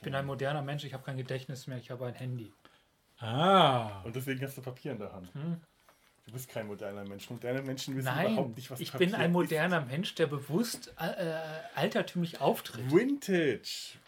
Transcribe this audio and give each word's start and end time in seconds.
Ich 0.00 0.04
bin 0.04 0.14
ein 0.14 0.24
moderner 0.24 0.62
Mensch, 0.62 0.82
ich 0.84 0.94
habe 0.94 1.04
kein 1.04 1.18
Gedächtnis 1.18 1.66
mehr, 1.66 1.76
ich 1.76 1.90
habe 1.90 2.06
ein 2.06 2.14
Handy. 2.14 2.50
Ah. 3.18 4.00
Und 4.02 4.16
deswegen 4.16 4.40
hast 4.40 4.56
du 4.56 4.62
Papier 4.62 4.92
in 4.92 4.98
der 4.98 5.12
Hand. 5.12 5.30
Du 5.34 6.32
bist 6.32 6.48
kein 6.48 6.68
moderner 6.68 7.04
Mensch. 7.04 7.28
Moderne 7.28 7.60
Menschen 7.60 7.94
wissen 7.94 8.06
Nein, 8.06 8.32
überhaupt 8.32 8.56
nicht, 8.56 8.70
was 8.70 8.80
ich 8.80 8.92
Papier 8.92 9.08
bin 9.08 9.14
ein 9.14 9.30
moderner 9.30 9.82
Mensch, 9.82 10.14
der 10.14 10.26
bewusst 10.26 10.94
äh, 10.98 11.34
altertümlich 11.74 12.40
auftritt. 12.40 12.86
ist. 12.86 12.94
Vintage. 12.94 13.98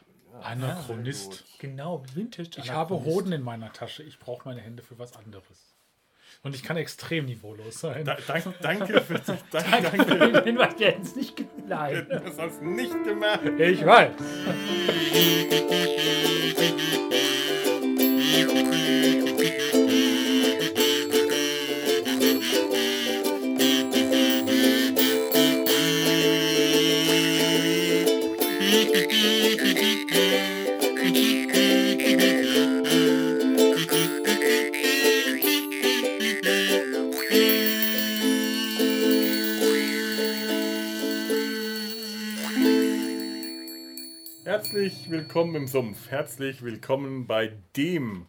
Anachronist. 0.40 1.44
Genau, 1.58 2.02
Vintage. 2.14 2.52
Ich 2.56 2.70
habe 2.70 2.94
Hoden 3.04 3.32
in 3.32 3.42
meiner 3.42 3.70
Tasche. 3.74 4.02
Ich 4.02 4.18
brauche 4.18 4.48
meine 4.48 4.62
Hände 4.62 4.82
für 4.82 4.98
was 4.98 5.14
anderes. 5.14 5.71
Und 6.42 6.54
ich 6.54 6.62
kann 6.62 6.76
extrem 6.76 7.26
niveaulos 7.26 7.80
sein. 7.80 8.04
Da, 8.04 8.16
dank, 8.26 8.44
danke 8.60 9.00
für 9.00 9.14
danke, 9.52 9.82
danke. 9.96 10.32
Den 10.32 10.44
Hinweis, 10.44 10.74
der 10.76 10.88
hätte 10.88 11.02
es 11.02 11.14
nicht 11.16 11.36
ge- 11.36 11.46
Nein. 11.68 12.06
Das 12.10 12.38
hast 12.38 12.60
du 12.60 12.64
nicht 12.66 13.04
gemacht. 13.04 13.40
Ich 13.58 13.84
weiß. 13.86 14.10
Herzlich 44.82 45.10
willkommen 45.10 45.54
im 45.54 45.68
Sumpf. 45.68 46.10
Herzlich 46.10 46.62
willkommen 46.62 47.28
bei 47.28 47.52
dem 47.76 48.26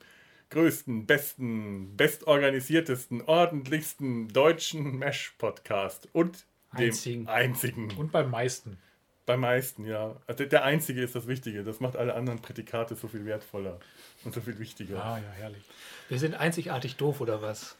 größten, 0.51 1.07
besten, 1.07 1.97
bestorganisiertesten, 1.97 3.23
ordentlichsten 3.23 4.27
deutschen 4.27 4.99
Mesh-Podcast 4.99 6.09
und 6.13 6.45
dem 6.77 6.89
Einzigen. 6.89 7.27
einzigen. 7.27 7.91
Und 7.97 8.11
beim 8.11 8.29
meisten. 8.29 8.77
Beim 9.25 9.39
meisten, 9.39 9.87
ja. 9.87 10.15
Also 10.27 10.45
der 10.45 10.63
einzige 10.63 11.01
ist 11.01 11.15
das 11.15 11.25
Wichtige. 11.25 11.63
Das 11.63 11.79
macht 11.79 11.95
alle 11.95 12.13
anderen 12.13 12.39
Prädikate 12.39 12.93
so 12.93 13.07
viel 13.07 13.25
wertvoller 13.25 13.79
und 14.23 14.35
so 14.35 14.39
viel 14.39 14.59
wichtiger. 14.59 15.03
Ah, 15.03 15.17
ja, 15.17 15.31
herrlich. 15.31 15.63
Wir 16.07 16.19
sind 16.19 16.35
einzigartig 16.35 16.97
doof, 16.97 17.19
oder 17.19 17.41
was? 17.41 17.75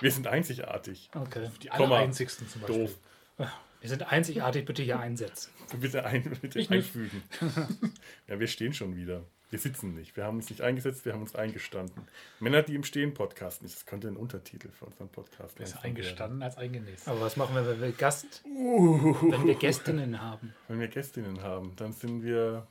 Wir 0.00 0.10
sind 0.10 0.26
einzigartig. 0.26 1.08
Okay. 1.14 1.48
Die 1.62 1.68
Komma. 1.68 1.94
allereinzigsten 1.94 2.46
zum 2.46 2.60
Beispiel. 2.60 2.88
Doof. 2.88 2.98
Wir 3.80 3.88
sind 3.88 4.10
einzigartig, 4.10 4.64
bitte 4.64 4.82
hier 4.82 4.98
einsetzen. 4.98 5.50
Bitte, 5.80 6.04
ein, 6.04 6.22
bitte 6.40 6.58
einfügen. 6.70 7.22
ja, 8.26 8.40
wir 8.40 8.46
stehen 8.46 8.72
schon 8.72 8.96
wieder. 8.96 9.22
Wir 9.50 9.58
sitzen 9.58 9.94
nicht. 9.94 10.16
Wir 10.16 10.24
haben 10.24 10.36
uns 10.38 10.48
nicht 10.50 10.62
eingesetzt, 10.62 11.04
wir 11.04 11.12
haben 11.12 11.20
uns 11.22 11.34
eingestanden. 11.34 12.02
Männer, 12.40 12.62
die 12.62 12.74
im 12.74 12.84
Stehen 12.84 13.12
podcasten 13.14 13.66
nicht. 13.66 13.76
Das 13.76 13.84
könnte 13.86 14.08
ein 14.08 14.16
Untertitel 14.16 14.70
für 14.70 14.86
unseren 14.86 15.08
Podcast 15.08 15.56
Besser 15.56 15.74
langsam 15.74 15.90
eingestanden 15.90 16.42
als 16.42 16.56
eingenäst. 16.56 17.06
Aber 17.06 17.20
was 17.20 17.36
machen 17.36 17.54
wir, 17.54 17.66
wenn 17.66 17.80
wir 17.80 17.92
Gast, 17.92 18.42
Uh. 18.46 19.14
wenn 19.30 19.46
wir 19.46 19.54
Gästinnen 19.54 20.20
haben? 20.20 20.54
Wenn 20.68 20.80
wir 20.80 20.88
Gästinnen 20.88 21.42
haben, 21.42 21.72
dann 21.76 21.92
sind 21.92 22.22
wir. 22.22 22.66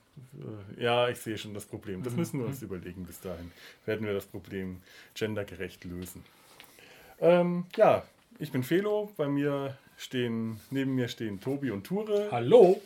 Äh, 0.78 0.84
ja, 0.84 1.08
ich 1.10 1.20
sehe 1.20 1.38
schon 1.38 1.54
das 1.54 1.66
Problem. 1.66 2.02
Das 2.04 2.14
müssen 2.16 2.40
wir 2.40 2.48
uns 2.48 2.62
überlegen 2.64 3.06
bis 3.06 3.20
dahin. 3.22 3.52
Werden 3.86 4.06
wir 4.06 4.14
das 4.14 4.26
Problem 4.26 4.82
gendergerecht 5.14 5.84
lösen. 5.84 6.24
Ähm, 7.20 7.66
ja, 7.76 8.04
ich 8.40 8.52
bin 8.52 8.64
Felo. 8.64 9.12
Bei 9.18 9.28
mir 9.28 9.78
stehen, 9.98 10.60
neben 10.70 10.96
mir 10.96 11.10
stehen 11.10 11.42
Tobi 11.42 11.72
und 11.72 11.84
Ture. 11.84 12.30
Hallo? 12.32 12.82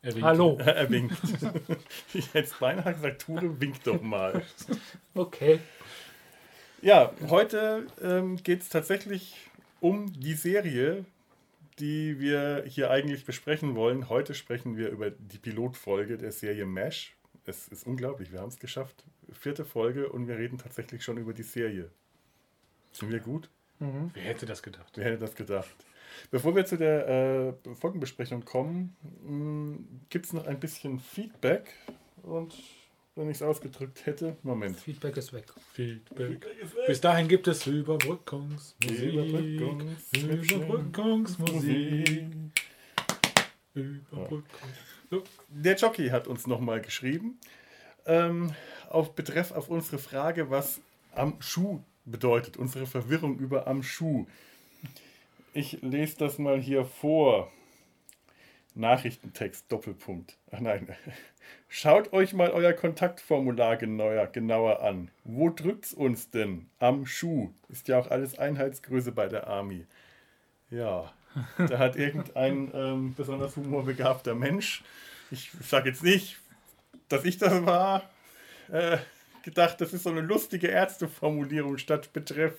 Er 0.00 0.12
winkt. 0.12 0.24
Hallo. 0.24 0.58
Er 0.64 0.90
winkt. 0.90 1.16
ich 2.14 2.32
hätte 2.32 2.48
es 2.48 2.54
beinahe 2.54 2.94
gesagt, 2.94 3.22
Ture, 3.22 3.60
wink 3.60 3.82
doch 3.82 4.00
mal. 4.00 4.42
Okay. 5.14 5.58
Ja, 6.80 7.12
heute 7.28 7.88
ähm, 8.00 8.36
geht 8.36 8.62
es 8.62 8.68
tatsächlich 8.68 9.36
um 9.80 10.12
die 10.12 10.34
Serie, 10.34 11.04
die 11.80 12.20
wir 12.20 12.64
hier 12.66 12.90
eigentlich 12.90 13.24
besprechen 13.24 13.74
wollen. 13.74 14.08
Heute 14.08 14.34
sprechen 14.34 14.76
wir 14.76 14.88
über 14.90 15.10
die 15.10 15.38
Pilotfolge 15.38 16.16
der 16.16 16.30
Serie 16.30 16.66
MASH. 16.66 17.14
Es 17.46 17.66
ist 17.68 17.86
unglaublich, 17.86 18.30
wir 18.32 18.40
haben 18.40 18.48
es 18.48 18.58
geschafft. 18.58 19.04
Vierte 19.32 19.64
Folge 19.64 20.08
und 20.08 20.28
wir 20.28 20.38
reden 20.38 20.58
tatsächlich 20.58 21.02
schon 21.02 21.18
über 21.18 21.32
die 21.32 21.42
Serie. 21.42 21.90
Sind 22.92 23.10
wir 23.10 23.20
gut? 23.20 23.50
Wer 23.80 24.22
hätte 24.22 24.46
das 24.46 24.62
gedacht? 24.62 24.92
Wer 24.96 25.04
hätte 25.04 25.18
das 25.18 25.34
gedacht? 25.34 25.74
Bevor 26.30 26.54
wir 26.56 26.64
zu 26.66 26.76
der 26.76 27.08
äh, 27.08 27.74
Folgenbesprechung 27.74 28.44
kommen, 28.44 28.96
gibt 30.10 30.26
es 30.26 30.32
noch 30.32 30.46
ein 30.46 30.58
bisschen 30.60 31.00
Feedback. 31.00 31.72
Und 32.22 32.54
wenn 33.14 33.28
ich 33.30 33.38
es 33.38 33.42
ausgedrückt 33.42 34.06
hätte, 34.06 34.36
Moment. 34.42 34.78
Feedback 34.78 35.16
ist 35.16 35.32
weg. 35.32 35.46
Feedback. 35.72 36.46
Bis 36.86 37.00
dahin 37.00 37.26
gibt 37.28 37.48
es 37.48 37.66
Überbrückungsmusik. 37.66 39.12
Überbrückungs- 39.12 40.52
Überbrückungsmusik. 40.52 42.28
Überbrückung. 43.74 44.42
So. 45.10 45.22
Der 45.48 45.76
Jockey 45.76 46.08
hat 46.08 46.26
uns 46.28 46.46
nochmal 46.46 46.80
geschrieben, 46.80 47.38
ähm, 48.06 48.52
auf 48.90 49.14
Betreff 49.14 49.52
auf 49.52 49.68
unsere 49.68 49.98
Frage, 49.98 50.50
was 50.50 50.80
am 51.14 51.40
Schuh 51.40 51.80
bedeutet, 52.04 52.56
unsere 52.56 52.86
Verwirrung 52.86 53.38
über 53.38 53.66
am 53.66 53.82
Schuh. 53.82 54.26
Ich 55.52 55.80
lese 55.82 56.18
das 56.18 56.38
mal 56.38 56.60
hier 56.60 56.84
vor. 56.84 57.50
Nachrichtentext, 58.74 59.70
Doppelpunkt. 59.72 60.36
Ach 60.52 60.60
nein. 60.60 60.94
Schaut 61.68 62.12
euch 62.12 62.32
mal 62.32 62.50
euer 62.50 62.72
Kontaktformular 62.72 63.76
genauer, 63.76 64.26
genauer 64.28 64.82
an. 64.82 65.10
Wo 65.24 65.50
drückt's 65.50 65.92
uns 65.92 66.30
denn? 66.30 66.68
Am 66.78 67.06
Schuh. 67.06 67.50
Ist 67.68 67.88
ja 67.88 67.98
auch 67.98 68.10
alles 68.10 68.38
Einheitsgröße 68.38 69.12
bei 69.12 69.26
der 69.26 69.48
Army. 69.48 69.86
Ja, 70.70 71.12
da 71.56 71.78
hat 71.78 71.96
irgendein 71.96 72.70
ähm, 72.74 73.14
besonders 73.14 73.56
humorbegabter 73.56 74.34
Mensch, 74.34 74.82
ich 75.30 75.50
sage 75.62 75.90
jetzt 75.90 76.02
nicht, 76.02 76.38
dass 77.08 77.24
ich 77.24 77.38
das 77.38 77.64
war, 77.64 78.08
äh, 78.70 78.98
gedacht, 79.42 79.80
das 79.80 79.92
ist 79.92 80.02
so 80.02 80.10
eine 80.10 80.20
lustige 80.20 80.68
Ärzteformulierung 80.68 81.78
statt 81.78 82.12
Betreff. 82.12 82.54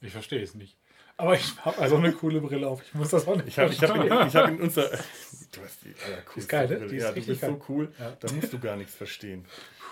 Ich 0.00 0.12
verstehe 0.12 0.42
es 0.42 0.54
nicht. 0.54 0.76
Aber 1.18 1.34
ich 1.34 1.56
habe 1.64 1.78
also 1.78 1.96
eine 1.96 2.12
coole 2.12 2.40
Brille 2.40 2.68
auf. 2.68 2.82
Ich 2.82 2.94
muss 2.94 3.08
das 3.10 3.26
auch 3.26 3.36
nicht 3.36 3.48
Ich 3.48 3.58
habe 3.58 3.72
ich 3.72 3.82
hab 3.82 3.96
in, 3.96 4.28
ich 4.28 4.36
hab 4.36 4.48
in 4.48 4.60
unser. 4.60 4.88
Du 4.88 5.62
hast 5.62 5.82
die 5.84 5.94
allercoolste 6.04 6.40
ist 6.40 6.48
geil, 6.48 6.68
ne? 6.68 6.76
Brille. 6.76 6.88
Die 6.90 6.96
ist 6.96 7.02
ja, 7.04 7.12
du 7.12 7.26
bist 7.26 7.40
so 7.40 7.46
geil. 7.46 7.60
cool, 7.68 7.92
Ja. 7.98 8.16
da 8.20 8.32
musst 8.32 8.52
du 8.52 8.58
gar 8.58 8.76
nichts 8.76 8.94
verstehen. 8.94 9.46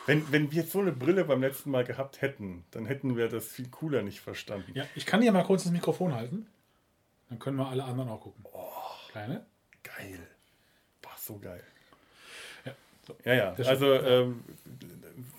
Wenn, 0.07 0.31
wenn 0.31 0.51
wir 0.53 0.61
jetzt 0.63 0.73
so 0.73 0.81
eine 0.81 0.93
Brille 0.93 1.25
beim 1.25 1.41
letzten 1.41 1.71
Mal 1.71 1.85
gehabt 1.85 2.21
hätten, 2.21 2.65
dann 2.73 2.85
hätten 2.85 3.17
wir 3.17 3.29
das 3.29 3.47
viel 3.47 3.69
cooler 3.71 4.03
nicht 4.03 4.21
verstanden. 4.21 4.71
Ja, 4.75 4.85
ich 4.95 5.07
kann 5.07 5.23
hier 5.23 5.33
mal 5.33 5.45
kurz 5.45 5.63
das 5.63 5.73
Mikrofon 5.73 6.15
halten. 6.15 6.47
Dann 7.31 7.39
können 7.39 7.57
wir 7.57 7.69
alle 7.69 7.85
anderen 7.85 8.11
auch 8.11 8.21
gucken. 8.21 8.45
Kleine? 9.11 9.47
Geil. 9.83 10.19
Boah, 11.01 11.13
so 11.19 11.39
geil. 11.39 11.63
Ja, 12.67 12.75
so. 13.07 13.17
Ja, 13.25 13.33
ja. 13.35 13.55
Also 13.67 13.95
ähm, 13.95 14.45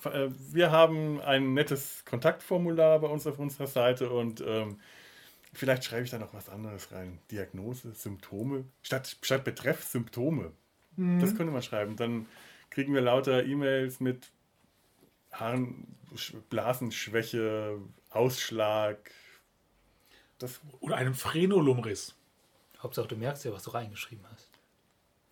äh, 0.06 0.30
wir 0.52 0.72
haben 0.72 1.22
ein 1.22 1.54
nettes 1.54 2.04
Kontaktformular 2.06 3.00
bei 3.00 3.08
uns 3.08 3.28
auf 3.28 3.38
unserer 3.38 3.68
Seite 3.68 4.10
und 4.10 4.42
ähm, 4.42 4.80
vielleicht 5.58 5.84
schreibe 5.86 6.04
ich 6.04 6.12
da 6.12 6.20
noch 6.20 6.34
was 6.34 6.50
anderes 6.50 6.92
rein. 6.92 7.20
Diagnose, 7.32 7.94
Symptome. 7.94 8.66
Statt, 8.82 9.18
statt 9.22 9.44
Betreff 9.44 9.84
Symptome. 9.84 10.52
Das 11.20 11.36
könnte 11.36 11.52
man 11.52 11.62
schreiben. 11.62 11.96
Dann 11.98 12.26
kriegen 12.70 12.94
wir 12.94 13.02
lauter 13.02 13.44
E-Mails 13.46 14.00
mit 14.00 14.32
Haaren, 15.32 15.86
Sch- 16.16 16.36
Blasenschwäche, 16.50 17.78
Ausschlag. 18.10 19.12
Das, 20.40 20.62
Oder 20.80 20.96
einem 20.98 21.14
Phrenolumriss. 21.14 22.16
Hauptsache, 22.80 23.08
du 23.08 23.16
merkst 23.18 23.44
ja, 23.46 23.52
was 23.52 23.64
du 23.64 23.72
reingeschrieben 23.72 24.26
hast. 24.32 24.50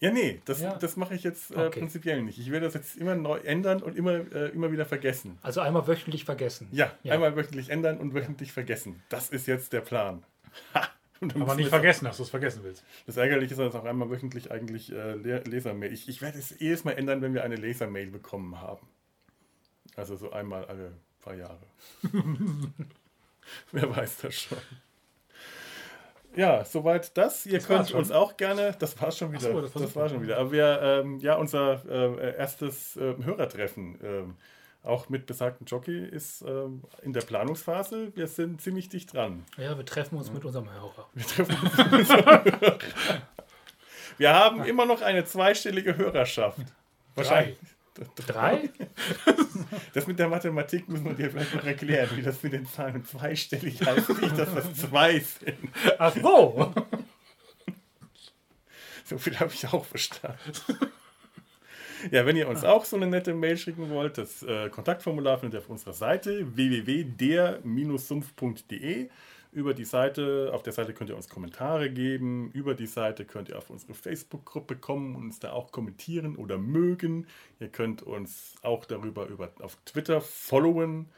Ja, 0.03 0.11
nee, 0.11 0.41
das, 0.45 0.59
Ja. 0.61 0.75
das 0.75 0.97
mache 0.97 1.15
ich 1.15 1.23
jetzt 1.23 1.51
äh, 1.51 1.55
Okay. 1.55 1.79
prinzipiell 1.79 2.21
nicht. 2.21 2.37
Ich 2.39 2.51
werde 2.51 2.65
das 2.65 2.73
jetzt 2.73 2.97
immer 2.97 3.15
neu 3.15 3.37
ändern 3.39 3.81
und 3.81 3.95
immer, 3.97 4.11
äh, 4.33 4.49
immer 4.49 4.71
wieder 4.71 4.85
vergessen. 4.85 5.37
Also 5.41 5.61
einmal 5.61 5.87
wöchentlich 5.87 6.25
vergessen. 6.25 6.67
Ja, 6.71 6.91
Ja. 7.03 7.13
einmal 7.13 7.35
wöchentlich 7.35 7.69
ändern 7.69 7.97
und 7.99 8.13
wöchentlich 8.13 8.51
vergessen. 8.51 9.01
Das 9.09 9.29
ist 9.29 9.47
jetzt 9.47 9.71
der 9.73 9.81
Plan. 9.81 10.23
Ha! 10.75 10.87
Aber 11.35 11.55
nicht 11.55 11.69
vergessen, 11.69 12.03
dass 12.03 12.17
du 12.17 12.23
es 12.23 12.29
vergessen 12.29 12.59
willst. 12.63 12.83
Das 13.05 13.15
Ärgerliche 13.15 13.53
ist, 13.53 13.57
dass 13.59 13.73
auch 13.75 13.85
einmal 13.85 14.09
wöchentlich 14.09 14.51
eigentlich 14.51 14.91
äh, 14.91 15.13
Le- 15.13 15.39
Lesermail. 15.45 15.93
Ich, 15.93 16.09
ich 16.09 16.21
werde 16.21 16.37
es 16.37 16.53
jedes 16.59 16.83
Mal 16.83 16.91
ändern, 16.97 17.21
wenn 17.21 17.33
wir 17.33 17.45
eine 17.45 17.55
Lesermail 17.55 18.07
bekommen 18.11 18.59
haben. 18.59 18.85
Also 19.95 20.17
so 20.17 20.31
einmal 20.33 20.65
alle 20.65 20.91
paar 21.21 21.35
Jahre. 21.35 21.61
Wer 23.71 23.95
weiß 23.95 24.17
das 24.17 24.35
schon. 24.35 24.57
Ja, 26.35 26.65
soweit 26.65 27.15
das. 27.17 27.45
Ihr 27.45 27.59
Das 27.59 27.67
könnt 27.67 27.91
uns 27.93 28.11
auch 28.11 28.37
gerne, 28.37 28.75
das 28.79 28.99
war 29.01 29.11
schon 29.11 29.31
wieder, 29.31 29.41
so, 29.41 29.61
das, 29.61 29.73
das 29.73 29.81
war 29.81 29.81
war, 29.81 29.89
super. 29.89 30.09
schon 30.09 30.23
wieder. 30.23 30.37
Aber 30.37 30.51
wir, 30.51 30.81
ähm, 30.81 31.19
ja, 31.19 31.35
unser 31.35 31.81
äh, 31.87 32.35
erstes 32.37 32.95
äh, 32.97 33.15
Hörertreffen, 33.23 33.99
ähm, 34.03 34.35
auch 34.83 35.09
mit 35.09 35.25
besagten 35.25 35.65
Jockey, 35.65 36.03
ist 36.05 36.41
ähm, 36.41 36.83
in 37.03 37.13
der 37.13 37.21
Planungsphase. 37.21 38.15
Wir 38.15 38.27
sind 38.27 38.61
ziemlich 38.61 38.89
dicht 38.89 39.13
dran. 39.13 39.45
Ja, 39.57 39.77
wir 39.77 39.85
treffen 39.85 40.17
uns 40.17 40.31
mit 40.31 40.43
unserem 40.43 40.71
Hörer. 40.71 41.07
Wir 41.13 41.25
treffen 41.25 41.97
uns. 41.97 42.09
Wir 44.17 44.33
haben 44.33 44.63
immer 44.63 44.85
noch 44.85 45.01
eine 45.01 45.25
zweistellige 45.25 45.97
Hörerschaft. 45.97 46.59
Wahrscheinlich. 47.15 47.57
Drei? 48.15 48.69
Das 49.93 50.07
mit 50.07 50.17
der 50.17 50.27
Mathematik 50.27 50.89
muss 50.89 51.01
man 51.01 51.15
dir 51.15 51.29
vielleicht 51.29 51.53
noch 51.53 51.63
erklären, 51.63 52.09
wie 52.15 52.23
das 52.23 52.41
mit 52.41 52.53
den 52.53 52.65
Zahlen 52.65 53.05
zweistellig 53.05 53.85
heißt, 53.85 54.09
nicht, 54.21 54.37
dass 54.37 54.53
das 54.53 54.73
zwei 54.73 55.19
sind. 55.19 55.57
Ach 55.99 56.15
so. 56.15 56.73
So 59.05 59.17
viel 59.17 59.39
habe 59.39 59.51
ich 59.53 59.67
auch 59.67 59.85
verstanden. 59.85 60.37
Ja, 62.11 62.25
wenn 62.25 62.35
ihr 62.35 62.49
uns 62.49 62.63
auch 62.63 62.85
so 62.85 62.95
eine 62.95 63.07
nette 63.07 63.33
Mail 63.33 63.57
schicken 63.57 63.89
wollt, 63.89 64.17
das 64.17 64.41
äh, 64.43 64.69
Kontaktformular 64.69 65.37
findet 65.37 65.59
ihr 65.59 65.63
auf 65.63 65.69
unserer 65.69 65.93
Seite 65.93 66.55
www.der-sumpf.de. 66.55 69.09
Über 69.53 69.73
die 69.73 69.85
Seite, 69.85 70.51
auf 70.53 70.63
der 70.63 70.73
Seite 70.73 70.93
könnt 70.93 71.09
ihr 71.09 71.15
uns 71.15 71.29
Kommentare 71.29 71.91
geben. 71.91 72.49
Über 72.53 72.73
die 72.73 72.87
Seite 72.87 73.23
könnt 73.23 73.49
ihr 73.49 73.57
auf 73.57 73.69
unsere 73.69 73.93
Facebook-Gruppe 73.93 74.75
kommen 74.75 75.15
und 75.15 75.25
uns 75.25 75.39
da 75.39 75.51
auch 75.51 75.71
kommentieren 75.71 76.35
oder 76.35 76.57
mögen. 76.57 77.27
Ihr 77.59 77.69
könnt 77.69 78.01
uns 78.01 78.55
auch 78.63 78.85
darüber 78.85 79.27
über, 79.27 79.51
auf 79.61 79.77
Twitter 79.85 80.21
followen 80.21 81.09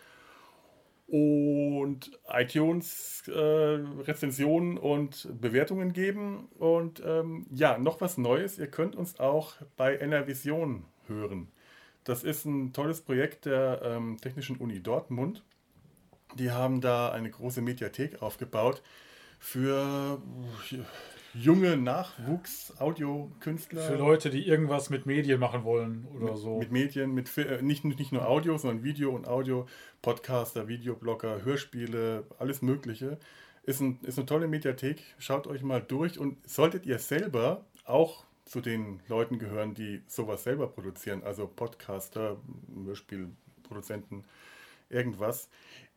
und 1.08 2.12
iTunes 2.28 3.24
äh, 3.28 3.32
Rezensionen 3.32 4.78
und 4.78 5.30
Bewertungen 5.40 5.94
geben. 5.94 6.50
Und 6.58 7.02
ähm, 7.06 7.46
ja, 7.52 7.78
noch 7.78 8.02
was 8.02 8.18
Neues. 8.18 8.58
Ihr 8.58 8.68
könnt 8.68 8.96
uns 8.96 9.20
auch 9.20 9.54
bei 9.78 9.96
NRVision 9.96 10.84
hören. 11.08 11.48
Das 12.04 12.24
ist 12.24 12.46
ein 12.46 12.74
tolles 12.74 13.02
Projekt 13.02 13.46
der 13.46 13.82
ähm, 13.84 14.18
Technischen 14.22 14.58
Uni 14.58 14.82
Dortmund. 14.82 15.44
Die 16.36 16.52
haben 16.52 16.82
da 16.82 17.12
eine 17.12 17.30
große 17.30 17.62
Mediathek 17.62 18.22
aufgebaut 18.22 18.82
für 19.40 20.22
äh, 20.72 20.78
junge 21.34 21.78
Nachwuchs-Audiokünstler. 21.78 23.82
Für 23.82 23.96
Leute, 23.96 24.30
die 24.30 24.48
irgendwas 24.48 24.90
mit 24.90 25.06
Medien 25.06 25.40
machen 25.40 25.64
wollen 25.64 26.08
oder 26.16 26.38
so. 26.38 26.60
Mit 26.60 26.72
Medien, 26.72 27.14
mit 27.14 27.38
äh, 27.38 27.62
nicht, 27.62 27.86
nicht 27.86 28.12
nur 28.12 28.28
Audio, 28.28 28.58
sondern 28.58 28.84
Video 28.84 29.12
und 29.12 29.28
Audio, 29.28 29.68
Podcaster, 30.02 30.68
Videoblogger, 30.68 31.44
Hörspiele, 31.44 32.26
alles 32.40 32.62
Mögliche. 32.62 33.18
Ist, 33.64 33.82
ein, 33.82 34.00
ist 34.04 34.18
eine 34.18 34.26
tolle 34.26 34.48
Mediathek. 34.48 35.04
Schaut 35.18 35.48
euch 35.48 35.64
mal 35.64 35.82
durch 35.82 36.20
und 36.20 36.38
solltet 36.48 36.86
ihr 36.86 37.00
selber 37.00 37.66
auch 37.86 38.26
zu 38.46 38.62
den 38.62 39.02
Leuten 39.08 39.40
gehören, 39.40 39.74
die 39.74 40.04
sowas 40.08 40.44
selber 40.44 40.68
produzieren, 40.68 41.24
also 41.24 41.48
Podcaster, 41.48 42.38
Hörspielproduzenten, 42.86 44.24
irgendwas. 44.90 45.50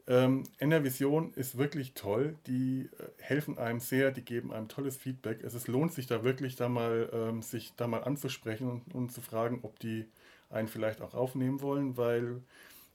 Ähm, 0.09 0.45
NRVision 0.59 1.35
ist 1.35 1.59
wirklich 1.59 1.93
toll. 1.93 2.37
Die 2.47 2.89
äh, 2.99 3.23
helfen 3.23 3.59
einem 3.59 3.79
sehr, 3.79 4.11
die 4.11 4.25
geben 4.25 4.53
einem 4.53 4.69
tolles 4.69 4.97
Feedback. 4.97 5.45
Es 5.45 5.53
ist, 5.53 5.69
lohnt 5.69 5.93
sich 5.93 6.07
da 6.07 6.25
wirklich, 6.25 6.57
da 6.57 6.71
mal, 6.71 7.11
ähm, 7.13 7.43
sich 7.43 7.75
da 7.77 7.87
mal 7.87 8.03
anzusprechen 8.03 8.71
und, 8.71 8.95
und 8.95 9.13
zu 9.13 9.21
fragen, 9.21 9.61
ob 9.63 9.79
die 9.79 10.07
einen 10.49 10.69
vielleicht 10.69 11.03
auch 11.03 11.13
aufnehmen 11.13 11.61
wollen, 11.61 11.99
weil 11.99 12.41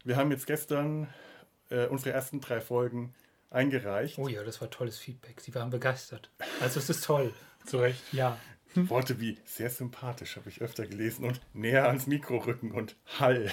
wir 0.04 0.18
haben 0.18 0.32
jetzt 0.32 0.48
gestern 0.48 1.08
äh, 1.70 1.86
unsere 1.86 2.16
ersten 2.16 2.42
drei 2.42 2.60
Folgen 2.60 3.14
eingereicht. 3.52 4.18
Oh 4.18 4.28
ja, 4.28 4.44
das 4.44 4.60
war 4.60 4.72
tolles 4.72 4.98
Feedback. 4.98 5.40
Sie 5.40 5.54
waren 5.54 5.70
begeistert. 5.70 6.32
Also 6.62 6.80
es 6.80 6.90
ist 6.90 7.04
toll. 7.04 7.32
Zu 7.66 7.78
Recht. 7.78 8.02
Ja. 8.12 8.38
Worte 8.76 9.20
wie 9.20 9.38
sehr 9.46 9.70
sympathisch 9.70 10.36
habe 10.36 10.50
ich 10.50 10.62
öfter 10.62 10.86
gelesen 10.86 11.26
und 11.26 11.42
näher 11.54 11.88
ans 11.88 12.08
Mikro 12.08 12.38
rücken 12.38 12.72
und 12.72 12.96
Hall. 13.20 13.52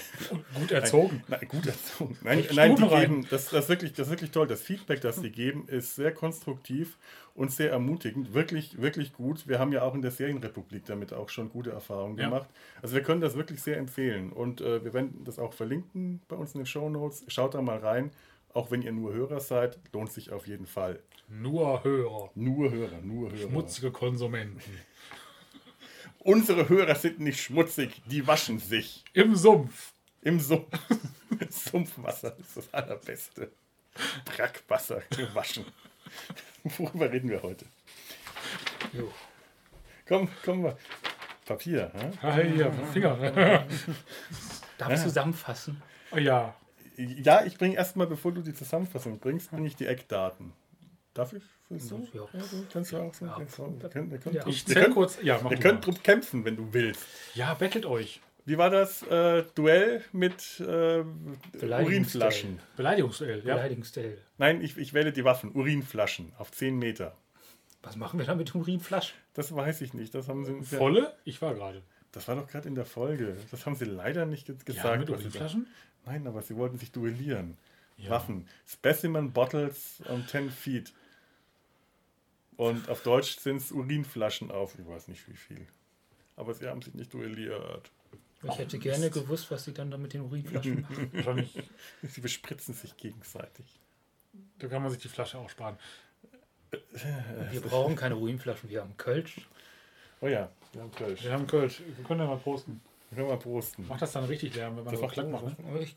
Gut 0.54 0.70
erzogen. 0.72 1.22
Nein, 1.28 1.48
gut 1.48 1.66
erzogen. 1.66 2.16
Nein, 2.22 2.44
nein 2.54 2.76
die 2.76 2.88
geben, 2.88 3.26
das, 3.30 3.50
das, 3.50 3.64
ist 3.64 3.68
wirklich, 3.68 3.92
das 3.92 4.06
ist 4.06 4.10
wirklich 4.12 4.30
toll. 4.30 4.46
Das 4.46 4.62
Feedback, 4.62 5.00
das 5.00 5.20
die 5.20 5.30
geben, 5.30 5.68
ist 5.68 5.94
sehr 5.94 6.12
konstruktiv 6.12 6.98
und 7.34 7.50
sehr 7.52 7.70
ermutigend. 7.70 8.34
Wirklich, 8.34 8.80
wirklich 8.80 9.12
gut. 9.12 9.46
Wir 9.48 9.58
haben 9.58 9.72
ja 9.72 9.82
auch 9.82 9.94
in 9.94 10.02
der 10.02 10.10
Serienrepublik 10.10 10.84
damit 10.86 11.12
auch 11.12 11.28
schon 11.28 11.48
gute 11.50 11.70
Erfahrungen 11.70 12.18
Ja. 12.18 12.24
gemacht. 12.28 12.48
Also 12.82 12.94
wir 12.94 13.02
können 13.02 13.20
das 13.20 13.36
wirklich 13.36 13.62
sehr 13.62 13.76
empfehlen. 13.78 14.32
Und 14.32 14.60
äh, 14.60 14.84
wir 14.84 14.92
werden 14.94 15.22
das 15.24 15.38
auch 15.38 15.52
verlinken 15.52 16.20
bei 16.28 16.36
uns 16.36 16.54
in 16.54 16.60
den 16.60 16.66
Show 16.66 16.88
Notes. 16.88 17.24
Schaut 17.28 17.54
da 17.54 17.62
mal 17.62 17.78
rein. 17.78 18.10
Auch 18.52 18.70
wenn 18.72 18.82
ihr 18.82 18.92
nur 18.92 19.12
Hörer 19.12 19.38
seid, 19.40 19.78
lohnt 19.92 20.10
sich 20.10 20.32
auf 20.32 20.48
jeden 20.48 20.66
Fall. 20.66 20.98
Nur 21.28 21.84
Hörer. 21.84 22.30
Nur 22.34 22.72
Hörer, 22.72 23.00
nur 23.00 23.30
Hörer. 23.30 23.48
Schmutzige 23.48 23.92
Konsumenten. 23.92 24.60
Unsere 26.22 26.68
Hörer 26.68 26.94
sind 26.94 27.18
nicht 27.20 27.40
schmutzig, 27.40 28.02
die 28.06 28.26
waschen 28.26 28.58
sich. 28.58 29.04
Im 29.14 29.34
Sumpf. 29.34 29.92
Im 30.22 30.38
Sumpf. 30.38 30.68
Sumpfwasser 31.48 32.36
ist 32.38 32.56
das 32.56 32.74
allerbeste. 32.74 33.50
Brackwasser 34.26 35.02
gewaschen. 35.16 35.64
Worüber 36.64 37.10
reden 37.10 37.30
wir 37.30 37.42
heute? 37.42 37.64
Jo. 38.92 39.10
Komm, 40.06 40.28
komm 40.44 40.62
mal. 40.62 40.76
Papier. 41.46 41.90
Hä? 41.94 42.10
Ah, 42.22 42.36
hier, 42.36 42.72
Finger. 42.92 43.66
Darf 44.78 44.92
ich 44.92 45.00
zusammenfassen? 45.00 45.82
oh, 46.12 46.18
ja. 46.18 46.54
Ja, 46.96 47.44
ich 47.46 47.56
bringe 47.56 47.76
erstmal, 47.76 48.06
bevor 48.06 48.32
du 48.32 48.42
die 48.42 48.52
Zusammenfassung 48.52 49.18
bringst, 49.20 49.50
bringe 49.50 49.66
ich 49.66 49.76
die 49.76 49.86
Eckdaten. 49.86 50.52
Darf 51.20 51.34
ich? 51.34 51.42
Willst 51.68 51.90
du? 51.90 52.08
Ja. 52.14 52.22
Ja, 52.32 52.40
du 52.50 52.66
kannst 52.72 52.92
du 52.92 52.96
auch 52.96 53.12
so. 53.12 53.26
Ja. 53.26 53.38
Ihr 53.38 53.88
könnt, 53.90 54.10
ihr 54.10 54.18
könnt, 54.18 54.34
Ja. 54.36 54.46
Ich 54.46 54.64
zähl 54.64 54.88
kurz. 54.88 55.18
Ja, 55.22 55.38
mach 55.42 55.50
ihr 55.50 55.58
du 55.58 55.62
könnt 55.62 55.84
drum 55.84 56.02
kämpfen, 56.02 56.46
wenn 56.46 56.56
du 56.56 56.72
willst. 56.72 57.04
Ja, 57.34 57.52
bettelt 57.52 57.84
euch. 57.84 58.22
Wie 58.46 58.56
war 58.56 58.70
das 58.70 59.02
äh, 59.02 59.44
Duell 59.54 60.02
mit 60.12 60.60
äh. 60.60 61.04
Urinflaschen? 61.62 62.58
Beleidigungsduell. 62.74 63.44
Ja. 63.44 63.56
Beleidigungsduell. 63.56 64.16
Nein, 64.38 64.62
ich, 64.62 64.78
ich 64.78 64.94
wähle 64.94 65.12
die 65.12 65.24
Waffen. 65.24 65.54
Urinflaschen 65.54 66.32
auf 66.38 66.52
10 66.52 66.78
Meter. 66.78 67.14
Was 67.82 67.96
machen 67.96 68.18
wir 68.18 68.24
da 68.24 68.34
mit 68.34 68.54
Urinflaschen? 68.54 69.14
Das 69.34 69.54
weiß 69.54 69.82
ich 69.82 69.92
nicht. 69.92 70.14
Das 70.14 70.26
haben 70.26 70.46
sie. 70.46 70.62
Volle? 70.74 71.14
Ich 71.24 71.42
war 71.42 71.52
gerade. 71.52 71.82
Das 72.12 72.28
war 72.28 72.34
doch 72.36 72.46
gerade 72.46 72.66
in 72.66 72.76
der 72.76 72.86
Folge. 72.86 73.36
Das 73.50 73.66
haben 73.66 73.74
sie 73.76 73.84
leider 73.84 74.24
nicht 74.24 74.46
ge- 74.46 74.56
Ja, 74.56 74.64
gesagt. 74.64 74.98
mit 75.00 75.08
sie 75.08 75.12
da- 75.12 75.18
Urinflaschen? 75.18 75.66
Nein, 76.06 76.26
aber 76.26 76.40
sie 76.40 76.56
wollten 76.56 76.78
sich 76.78 76.92
duellieren. 76.92 77.58
Ja. 77.98 78.08
Waffen. 78.08 78.48
Specimen 78.66 79.32
Bottles 79.32 80.02
on 80.08 80.26
10 80.26 80.50
feet. 80.50 80.94
Und 82.60 82.90
auf 82.90 83.02
Deutsch 83.02 83.38
sind 83.38 83.56
es 83.56 83.72
Urinflaschen 83.72 84.50
auf, 84.50 84.78
ich 84.78 84.86
weiß 84.86 85.08
nicht 85.08 85.26
wie 85.26 85.34
viel. 85.34 85.66
Aber 86.36 86.52
sie 86.52 86.68
haben 86.68 86.82
sich 86.82 86.92
nicht 86.92 87.14
duelliert. 87.14 87.90
Ich 88.42 88.58
hätte 88.58 88.78
gerne 88.78 89.08
gewusst, 89.08 89.50
was 89.50 89.64
sie 89.64 89.72
dann 89.72 89.90
da 89.90 89.96
mit 89.96 90.12
den 90.12 90.20
Urinflaschen 90.20 90.82
machen. 90.90 91.10
Wahrscheinlich. 91.10 91.54
Sie 92.02 92.20
bespritzen 92.20 92.74
sich 92.74 92.94
gegenseitig. 92.98 93.64
Da 94.58 94.68
kann 94.68 94.82
man 94.82 94.90
sich 94.90 95.00
die 95.00 95.08
Flasche 95.08 95.38
auch 95.38 95.48
sparen. 95.48 95.78
Wir 97.50 97.62
brauchen 97.62 97.96
keine 97.96 98.16
Urinflaschen, 98.18 98.68
wir 98.68 98.82
haben 98.82 98.94
Kölsch. 98.98 99.48
Oh 100.20 100.28
ja, 100.28 100.50
wir 100.74 100.82
haben 100.82 100.92
Kölsch. 100.92 101.24
Wir 101.24 101.32
haben 101.32 101.46
Kölsch. 101.46 101.80
Wir 101.96 102.04
können 102.04 102.20
ja 102.20 102.26
mal 102.26 102.36
posten. 102.36 102.82
Wir 103.08 103.16
können 103.16 103.28
mal 103.28 103.38
prosten. 103.38 103.88
Macht 103.88 104.02
das 104.02 104.12
dann 104.12 104.24
richtig 104.24 104.54
Lärm, 104.54 104.76
wenn 104.76 104.84
man 104.84 104.92
Das 104.92 105.00
so 105.00 105.06
macht 105.06 105.16
Lärm, 105.16 105.30
macht? 105.30 105.44
Ne? 105.46 105.56
Oh, 105.74 105.78
ich 105.80 105.96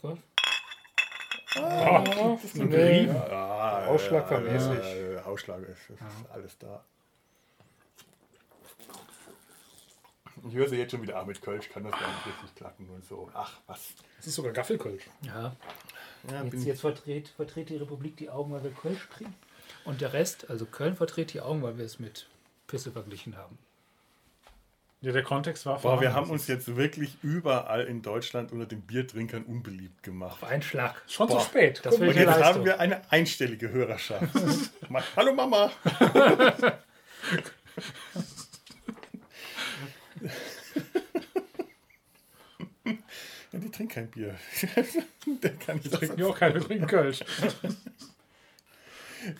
Gott. 1.54 2.18
Oh, 2.18 2.40
Das 2.42 2.44
ist 2.56 2.60
ein. 2.62 3.10
Ah, 3.32 3.86
Ausschlag 3.88 4.30
war 4.30 4.42
ja, 4.46 5.14
ja, 5.14 5.24
Ausschlag 5.26 5.60
ist, 5.64 5.90
ist 5.90 6.02
alles 6.32 6.58
da. 6.58 6.84
Ich 10.48 10.56
höre 10.56 10.68
sie 10.68 10.78
jetzt 10.78 10.92
schon 10.92 11.02
wieder, 11.02 11.18
ah, 11.18 11.24
mit 11.24 11.42
Kölsch 11.42 11.70
kann 11.70 11.84
das 11.84 11.94
gar 11.94 12.08
nicht 12.08 12.26
richtig 12.28 12.56
klappen 12.56 12.90
und 12.90 13.06
so. 13.06 13.30
Ach, 13.34 13.60
was. 13.68 13.94
Das 14.18 14.28
ist 14.28 14.36
sogar 14.36 14.52
Gaffelkölsch. 14.52 15.04
Ja, 15.22 15.56
Ja, 16.30 16.42
jetzt, 16.42 16.52
bin, 16.52 16.66
jetzt 16.66 16.82
vertritt, 16.82 17.30
vertritt 17.30 17.70
die 17.70 17.78
Republik 17.78 18.18
die 18.18 18.30
Augen, 18.30 18.52
weil 18.52 18.64
wir 18.64 18.72
Kölsch 18.72 19.08
trinken. 19.10 19.36
Und 19.86 20.02
der 20.02 20.12
Rest, 20.14 20.50
also 20.50 20.66
Köln 20.66 20.96
vertritt 20.96 21.34
die 21.34 21.42
Augen, 21.42 21.62
weil 21.62 21.78
wir 21.78 21.86
es 21.86 22.00
mit 22.00 22.28
Pisse 22.68 22.92
verglichen 22.92 23.38
haben. 23.38 23.58
Ja, 25.04 25.12
der 25.12 25.22
Kontext 25.24 25.66
war 25.66 25.80
boah, 25.82 26.00
wir 26.00 26.14
haben 26.14 26.30
uns 26.30 26.48
jetzt 26.48 26.78
wirklich 26.78 27.18
überall 27.22 27.84
in 27.84 28.02
Deutschland 28.02 28.54
unter 28.54 28.66
den 28.66 28.80
Biertrinkern 28.84 29.44
unbeliebt 29.44 30.02
gemacht. 30.02 30.42
Auf 30.42 30.50
einen 30.50 30.64
Schlag. 30.64 31.04
Schon 31.10 31.28
Boah, 31.28 31.40
zu 31.40 31.46
spät. 31.48 31.82
das. 31.84 31.96
Und 31.96 32.06
jetzt 32.06 32.26
Leistung? 32.26 32.44
haben 32.46 32.64
wir 32.64 32.80
eine 32.80 33.02
einstellige 33.12 33.70
Hörerschaft. 33.70 34.30
Hallo 35.18 35.34
Mama! 35.34 35.70
ja, 42.86 43.60
die 43.60 43.72
trinkt 43.72 43.92
kein 43.92 44.08
Bier. 44.10 44.36
Der 45.44 45.54
kann 45.56 45.80
nicht 45.80 45.92
Trinken 45.92 46.18
wir 46.18 46.30
auch 46.30 46.40
keine, 46.40 46.54
wir 46.54 46.62
trinken 46.62 46.88
Kölsch. 46.88 47.26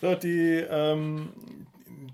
So, 0.02 0.14
die, 0.14 0.62
ähm, 0.68 1.30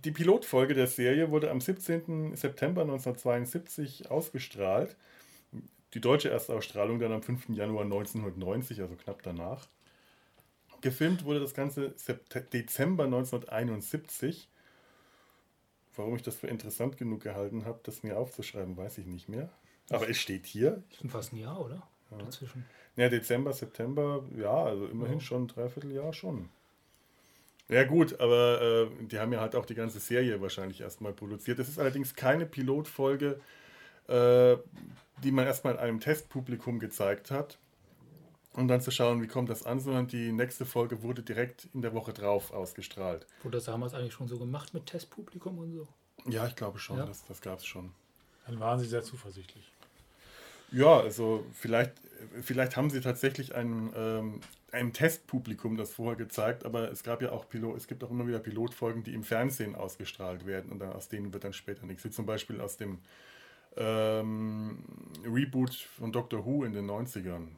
die 0.05 0.11
Pilotfolge 0.11 0.75
der 0.75 0.87
Serie 0.87 1.31
wurde 1.31 1.51
am 1.51 1.61
17. 1.61 2.37
September 2.37 2.83
1972 2.83 4.11
ausgestrahlt. 4.11 4.97
Die 5.95 6.01
deutsche 6.01 6.31
Erstausstrahlung 6.31 6.99
dann 6.99 7.13
am 7.13 7.23
5. 7.23 7.51
Januar 7.51 7.85
1990, 7.85 8.81
also 8.81 8.95
knapp 8.95 9.23
danach. 9.23 9.69
Gefilmt 10.81 11.25
wurde 11.25 11.41
das 11.41 11.53
Ganze 11.53 11.95
Dezember 12.53 13.05
1971. 13.05 14.49
Warum 15.97 16.17
ich 16.17 16.23
das 16.23 16.37
für 16.37 16.47
interessant 16.47 16.97
genug 16.97 17.23
gehalten 17.23 17.65
habe, 17.65 17.81
das 17.83 18.03
mir 18.03 18.17
aufzuschreiben, 18.17 18.77
weiß 18.77 18.99
ich 18.99 19.07
nicht 19.07 19.29
mehr. 19.29 19.51
Aber 19.91 20.09
es 20.09 20.19
steht 20.19 20.47
hier. 20.47 20.83
Sind 20.99 21.11
fast 21.11 21.33
ein 21.33 21.39
Jahr, 21.39 21.61
oder? 21.61 21.83
Dazwischen. 22.19 22.65
Ja, 22.97 23.09
Dezember, 23.09 23.53
September, 23.53 24.25
ja, 24.37 24.65
also 24.65 24.87
immerhin 24.87 25.21
schon 25.21 25.45
ein 25.45 25.49
Dreivierteljahr 25.49 26.13
schon. 26.13 26.49
Ja 27.71 27.85
gut, 27.85 28.19
aber 28.21 28.61
äh, 28.61 29.05
die 29.07 29.19
haben 29.19 29.33
ja 29.33 29.41
halt 29.41 29.55
auch 29.55 29.65
die 29.65 29.75
ganze 29.75 30.01
Serie 30.01 30.41
wahrscheinlich 30.41 30.81
erstmal 30.81 31.13
produziert. 31.13 31.59
Es 31.59 31.69
ist 31.69 31.79
allerdings 31.79 32.15
keine 32.15 32.47
Pilotfolge 32.47 33.41
äh, 34.11 34.57
die 35.23 35.31
man 35.33 35.47
erstmal 35.47 35.79
einem 35.79 36.01
Testpublikum 36.01 36.79
gezeigt 36.79 37.31
hat. 37.31 37.59
Um 38.55 38.67
dann 38.67 38.81
zu 38.81 38.91
schauen, 38.91 39.23
wie 39.23 39.29
kommt 39.29 39.49
das 39.49 39.65
an, 39.65 39.79
sondern 39.79 40.09
die 40.09 40.33
nächste 40.33 40.67
Folge 40.67 41.03
wurde 41.03 41.23
direkt 41.23 41.69
in 41.73 41.83
der 41.83 41.95
Woche 41.95 42.13
drauf 42.13 42.53
ausgestrahlt. 42.53 43.25
Oder 43.45 43.61
haben 43.67 43.81
wir 43.81 43.87
es 43.87 43.95
eigentlich 43.95 44.15
schon 44.15 44.27
so 44.27 44.39
gemacht 44.39 44.75
mit 44.75 44.87
Testpublikum 44.87 45.59
und 45.59 45.73
so? 45.73 45.87
Ja, 46.27 46.49
ich 46.49 46.57
glaube 46.57 46.81
schon, 46.81 46.99
Ja. 46.99 47.07
das, 47.07 47.25
das 47.27 47.41
gab 47.41 47.61
es 47.61 47.67
schon. 47.67 47.93
Dann 48.47 48.59
waren 48.59 48.81
sie 48.81 48.87
sehr 48.87 49.05
zuversichtlich. 49.05 49.71
Ja, 50.73 50.99
also 50.99 51.45
vielleicht, 51.53 51.93
vielleicht 52.43 52.77
haben 52.77 52.91
sie 52.91 53.01
tatsächlich 53.01 53.55
ein, 53.55 53.93
ähm, 53.95 54.41
ein 54.73 54.93
Testpublikum 54.93 55.77
das 55.77 55.93
vorher 55.93 56.17
gezeigt, 56.17 56.65
aber 56.65 56.91
es 56.91 57.03
gab 57.03 57.23
ja 57.23 57.33
auch 57.33 57.49
Pilot, 57.49 57.77
es 57.77 57.87
gibt 57.87 58.05
auch 58.05 58.11
immer 58.11 58.27
wieder 58.27 58.39
Pilotfolgen, 58.39 59.03
die 59.03 59.15
im 59.15 59.25
Fernsehen 59.25 59.75
ausgestrahlt 59.75 60.47
werden 60.47 60.71
und 60.71 60.79
dann 60.79 60.93
aus 60.93 61.09
denen 61.09 61.33
wird 61.33 61.45
dann 61.45 61.53
später 61.53 61.87
nichts. 61.87 62.05
Wie 62.05 62.11
zum 62.11 62.27
Beispiel 62.27 62.61
aus 62.61 62.77
dem 62.77 62.99
ähm, 63.77 64.85
Reboot 65.25 65.75
von 65.75 66.13
Doctor 66.13 66.45
Who 66.45 66.65
in 66.65 66.73
den 66.73 66.91
90ern. 66.91 67.49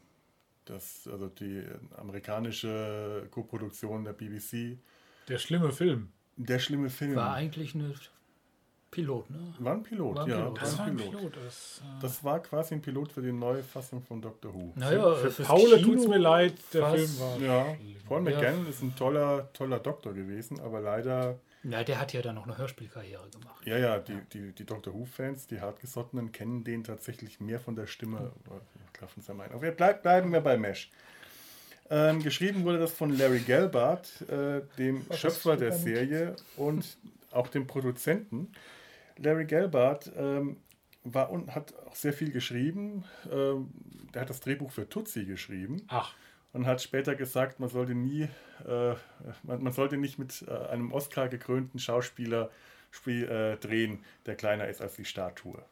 Das, 0.64 1.08
also 1.10 1.28
die 1.28 1.64
amerikanische 1.96 3.26
Koproduktion 3.30 4.04
der 4.04 4.12
BBC. 4.12 4.78
Der 5.28 5.38
schlimme 5.38 5.72
Film. 5.72 6.12
Der 6.36 6.58
schlimme 6.58 6.88
Film. 6.88 7.16
War 7.16 7.34
eigentlich 7.34 7.74
eine 7.74 7.94
Pilot, 8.92 9.28
ne? 9.30 9.38
War 9.58 9.72
ein 9.72 9.82
Pilot, 9.82 10.14
War 10.16 10.24
ein 10.24 10.30
ja. 10.30 10.36
Pilot. 10.36 10.62
Das 10.62 10.78
war 10.78 10.84
ein 10.86 10.96
Pilot. 10.96 11.16
Pilot. 11.18 11.36
Das, 11.44 11.80
äh, 11.82 12.02
Das 12.02 12.22
war 12.24 12.38
quasi 12.40 12.74
ein 12.74 12.80
Pilot 12.82 13.10
für 13.10 13.22
die 13.22 13.32
neue 13.32 13.62
Fassung 13.64 14.02
von 14.02 14.22
Doctor 14.22 14.54
Who. 14.54 14.72
Naja, 14.76 15.14
für 15.16 15.30
fürs 15.32 15.48
Paule 15.48 15.76
Kino 15.78 15.88
tut's 15.94 16.06
mir 16.06 16.18
leid, 16.18 16.54
der 16.72 16.90
Film 16.94 17.18
war. 17.18 17.38
Ja, 17.40 17.66
Paul 18.06 18.18
Ja. 18.30 18.36
McGann 18.36 18.66
ist 18.68 18.82
ein 18.82 18.94
toller, 18.94 19.52
toller 19.54 19.80
Doktor 19.80 20.12
gewesen, 20.12 20.60
aber 20.60 20.80
leider, 20.80 21.38
Na, 21.64 21.82
der 21.82 21.98
hat 22.00 22.12
ja 22.12 22.20
dann 22.22 22.34
noch 22.36 22.44
eine 22.46 22.56
Hörspielkarriere 22.58 23.28
gemacht. 23.30 23.66
ja, 23.66 23.78
ja, 23.78 23.98
die, 23.98 24.18
die, 24.32 24.52
die 24.52 24.64
Doctor 24.66 24.92
Who-Fans, 24.94 25.46
die 25.48 25.60
Hartgesottenen, 25.60 26.30
kennen 26.30 26.62
den 26.62 26.84
tatsächlich 26.84 27.40
mehr 27.40 27.58
von 27.60 27.74
der 27.74 27.86
Stimme. 27.88 28.30
Klar, 28.92 29.08
von 29.08 29.22
seinem 29.22 29.40
Ein- 29.40 29.52
Aber 29.52 29.62
wir 29.62 29.72
bleib, 29.72 30.02
bleiben 30.02 30.30
wir 30.32 30.40
bei 30.42 30.56
Mesh. 30.58 30.90
Ähm, 31.90 32.22
geschrieben 32.22 32.64
wurde 32.64 32.78
das 32.78 32.92
von 32.92 33.16
Larry 33.16 33.40
Gelbart, 33.40 34.08
äh, 34.28 34.60
dem 34.78 35.04
Was 35.08 35.18
Schöpfer 35.18 35.56
der? 35.56 35.72
Serie 35.72 36.36
und 36.56 36.96
auch 37.32 37.48
dem 37.48 37.66
Produzenten. 37.66 38.52
Larry 39.18 39.44
Gelbart 39.46 40.10
ähm, 40.16 40.56
war 41.04 41.30
und 41.30 41.54
hat 41.54 41.74
auch 41.86 41.94
sehr 41.94 42.12
viel 42.12 42.30
geschrieben. 42.30 43.04
Ähm, 43.30 43.70
der 44.14 44.22
hat 44.22 44.30
das 44.30 44.40
Drehbuch 44.40 44.70
für 44.70 44.88
Tutsi 44.88 45.24
geschrieben 45.24 45.82
Ach, 45.88 46.14
und 46.52 46.66
hat 46.66 46.82
später 46.82 47.14
gesagt, 47.14 47.60
man 47.60 47.68
sollte 47.68 47.94
nie, 47.94 48.28
äh, 48.66 48.94
man, 49.42 49.62
man 49.62 49.72
sollte 49.72 49.96
nicht 49.96 50.18
mit 50.18 50.44
äh, 50.48 50.52
einem 50.68 50.92
Oscar 50.92 51.28
gekrönten 51.28 51.80
Schauspieler 51.80 52.50
spiel, 52.90 53.24
äh, 53.28 53.56
drehen, 53.56 54.04
der 54.26 54.36
kleiner 54.36 54.68
ist 54.68 54.80
als 54.82 54.96
die 54.96 55.04
Statue. 55.04 55.62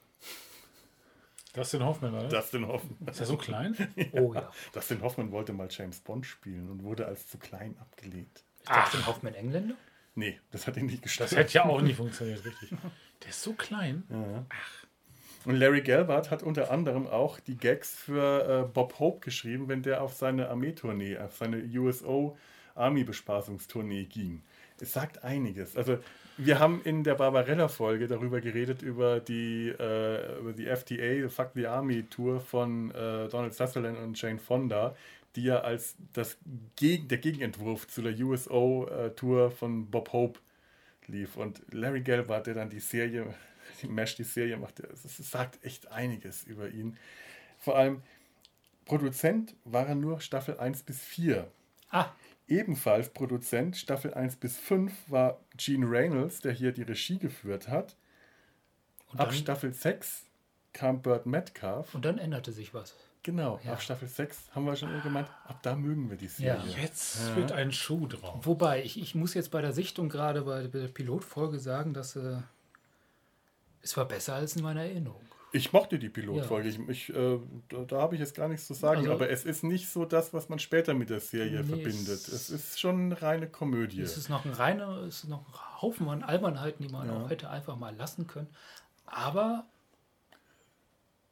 Dustin 1.53 1.85
Hoffman, 1.85 2.15
oder? 2.15 2.29
Dustin 2.29 2.67
Hoffman. 2.67 3.09
Ist 3.09 3.21
er 3.21 3.27
so 3.27 3.37
klein? 3.37 3.77
Oh 4.13 4.33
ja. 4.35 4.51
Dustin 4.73 5.03
Hoffman 5.03 5.33
wollte 5.33 5.53
mal 5.53 5.67
James 5.71 6.01
Bond 6.01 6.25
spielen 6.25 6.71
und 6.71 6.85
wurde 6.85 7.07
als 7.07 7.27
zu 7.29 7.39
klein 7.39 7.77
abgelehnt. 7.81 8.45
Ist 8.63 8.71
das 8.71 8.93
denn 8.93 9.07
Hoffmann 9.07 9.35
Engländer? 9.35 9.75
Nee, 10.15 10.39
das 10.51 10.67
hat 10.67 10.77
ihn 10.77 10.87
nicht 10.87 10.99
Das 11.05 11.17
gestört. 11.19 11.33
hätte 11.37 11.53
ja 11.55 11.65
auch 11.65 11.81
nie 11.83 11.93
funktioniert, 11.95 12.45
richtig. 12.45 12.71
Der 13.23 13.31
ist 13.31 13.43
so 13.43 13.53
klein. 13.53 14.05
Ja. 14.11 14.47
Und 15.47 15.57
Larry 15.57 15.81
Gelbart 15.81 16.31
hat 16.31 16.43
unter 16.43 16.71
anderem 16.71 17.07
auch 17.07 17.41
die 17.41 17.57
Gags 17.57 17.95
für 17.97 18.67
äh, 18.67 18.69
Bob 18.73 18.99
Hope 18.99 19.21
geschrieben, 19.21 19.69
wenn 19.69 19.83
der 19.83 20.03
auf 20.03 20.15
seine 20.15 20.49
Armeetournee, 20.50 21.19
auf 21.19 21.37
seine 21.37 21.62
USO 21.62 22.37
Army-Bespaßungstournee 22.75 24.05
ging. 24.05 24.43
Es 24.81 24.93
sagt 24.93 25.25
einiges. 25.25 25.77
Also 25.77 25.99
wir 26.37 26.59
haben 26.59 26.81
in 26.85 27.05
der 27.05 27.15
Barbarella-Folge 27.15 28.07
darüber 28.07 28.41
geredet, 28.41 28.83
über 28.83 29.21
die, 29.21 29.69
äh, 29.69 30.39
über 30.39 30.53
die 30.53 30.67
FTA, 30.67 31.29
Fuck 31.29 31.50
the 31.55 31.67
Army 31.67 32.05
Tour 32.05 32.41
von 32.41 32.91
äh, 32.91 33.29
Donald 33.29 33.55
Sutherland 33.55 33.99
und 33.99 34.21
Jane 34.21 34.39
Fonda, 34.39 34.95
die 35.37 35.45
ja 35.45 35.61
als 35.61 35.97
das 36.12 36.39
Geg 36.77 37.09
der 37.09 37.19
Gegenentwurf 37.19 37.87
zu 37.89 38.03
der 38.03 38.19
USO-Tour 38.19 39.50
von 39.50 39.91
Bob 39.91 40.12
Hope 40.12 40.41
lief. 41.11 41.37
Und 41.37 41.62
Larry 41.73 42.00
Gelbart, 42.02 42.47
der 42.47 42.55
dann 42.55 42.71
die 42.71 42.81
Serie, 42.81 43.35
die 43.83 43.88
Mesh, 43.88 44.17
die 44.17 44.25
Serie 44.25 44.57
macht, 44.57 44.79
das, 44.81 45.02
das 45.02 45.17
sagt 45.19 45.64
echt 45.64 45.90
einiges 45.93 46.45
über 46.45 46.69
ihn. 46.69 46.97
Vor 47.59 47.76
allem, 47.76 48.02
Produzent 48.85 49.55
war 49.64 49.87
er 49.87 49.95
nur 49.95 50.21
Staffel 50.21 50.59
1 50.59 50.83
bis 50.83 51.00
4. 51.02 51.50
Ah, 51.90 52.11
Ebenfalls 52.49 53.11
Produzent 53.11 53.76
Staffel 53.76 54.12
1 54.12 54.37
bis 54.37 54.59
5 54.59 54.93
war 55.07 55.40
Gene 55.57 55.88
Reynolds, 55.88 56.40
der 56.40 56.52
hier 56.52 56.73
die 56.73 56.83
Regie 56.83 57.19
geführt 57.19 57.69
hat. 57.69 57.97
und 59.12 59.21
Ab 59.21 59.33
Staffel 59.33 59.73
6 59.73 60.25
kam 60.73 61.00
Burt 61.02 61.26
Metcalf. 61.26 61.95
und 61.95 62.05
dann 62.05 62.19
änderte 62.19 62.50
sich 62.52 62.75
was. 62.75 62.97
Genau, 63.23 63.61
Ja. 63.65 63.73
ab 63.75 63.83
Staffel 63.83 64.09
6 64.09 64.39
haben 64.55 64.65
wir 64.65 64.77
schon 64.77 65.03
gemeint, 65.03 65.29
ab 65.47 65.59
da 65.62 65.77
mögen 65.77 66.09
wir 66.09 66.17
die 66.17 66.29
Serie. 66.29 66.62
Ja. 66.71 66.79
Jetzt 66.83 67.37
wird 67.37 67.53
ein 67.53 67.71
Schuh 67.71 68.07
drauf. 68.07 68.47
Wobei, 68.47 68.83
ich, 68.83 68.99
ich 69.00 69.15
muss 69.15 69.35
jetzt 69.35 69.50
bei 69.50 69.61
der 69.61 69.73
Sichtung 69.75 70.09
gerade 70.09 70.43
bei 70.43 70.62
der 70.69 70.89
Pilotfolge 70.89 71.59
sagen, 71.59 71.93
dass 71.93 72.17
äh, 72.17 72.39
es 73.83 73.97
war 73.97 74.07
besser 74.07 74.35
als 74.35 74.57
in 74.57 74.62
meiner 74.62 74.83
Erinnerung. 74.83 75.21
Ich 75.53 75.73
mochte 75.73 75.99
die 75.99 76.09
Pilotfolge. 76.09 76.69
Ich, 76.69 76.79
ich, 76.89 77.09
äh, 77.15 77.39
da, 77.69 77.79
da 77.85 78.00
habe 78.00 78.15
ich 78.15 78.21
jetzt 78.21 78.37
gar 78.37 78.49
nichts 78.49 78.67
zu 78.69 78.75
sagen, 78.75 79.00
Also- 79.00 79.12
aber 79.12 79.31
es 79.31 79.45
ist 79.45 79.65
nicht 79.65 79.91
so 79.91 80.05
das, 80.05 80.33
was 80.33 80.49
man 80.49 80.59
später 80.61 80.95
mit 80.95 81.11
der 81.11 81.21
Serie 81.21 81.61
Nee, 81.61 81.67
verbindet. 81.67 82.09
es- 82.09 82.29
Es 82.29 82.50
ist 82.50 82.81
schon 82.81 83.07
eine 83.07 83.21
reine 83.21 83.49
Komödie. 83.49 84.00
Es 84.00 84.17
ist 84.17 84.29
noch 84.29 84.45
ein 84.45 84.53
reiner, 84.53 84.99
es 85.03 85.25
ist 85.25 85.29
noch 85.29 85.41
ein 85.47 85.83
Haufen 85.83 86.09
an 86.09 86.23
Albernheiten, 86.23 86.87
die 86.87 86.93
man 86.93 87.09
Ja. 87.09 87.17
auch 87.17 87.31
hätte 87.31 87.50
einfach 87.50 87.77
mal 87.77 87.95
lassen 87.97 88.27
können. 88.29 88.49
Aber 89.07 89.65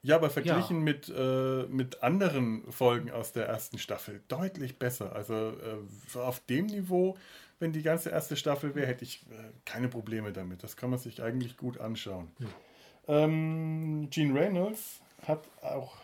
Ja, 0.02 0.16
aber 0.16 0.30
verglichen 0.30 0.82
Mit, 0.84 1.12
äh, 1.14 1.64
mit 1.68 2.02
anderen 2.02 2.70
Folgen 2.70 3.10
aus 3.10 3.32
der 3.32 3.46
ersten 3.46 3.78
Staffel 3.78 4.22
deutlich 4.28 4.78
besser. 4.78 5.14
Also 5.14 5.34
äh, 5.34 6.18
auf 6.18 6.40
dem 6.46 6.66
Niveau, 6.66 7.16
wenn 7.58 7.72
die 7.72 7.82
ganze 7.82 8.10
erste 8.10 8.36
Staffel 8.36 8.74
wäre, 8.74 8.86
hätte 8.86 9.04
ich 9.04 9.26
äh, 9.30 9.34
keine 9.64 9.88
Probleme 9.88 10.32
damit. 10.32 10.62
Das 10.62 10.76
kann 10.76 10.90
man 10.90 10.98
sich 10.98 11.22
eigentlich 11.22 11.56
gut 11.56 11.80
anschauen. 11.80 12.30
Ähm, 13.08 14.08
Gene 14.10 14.38
Reynolds 14.38 15.00
hat 15.26 15.48
auch 15.62 15.96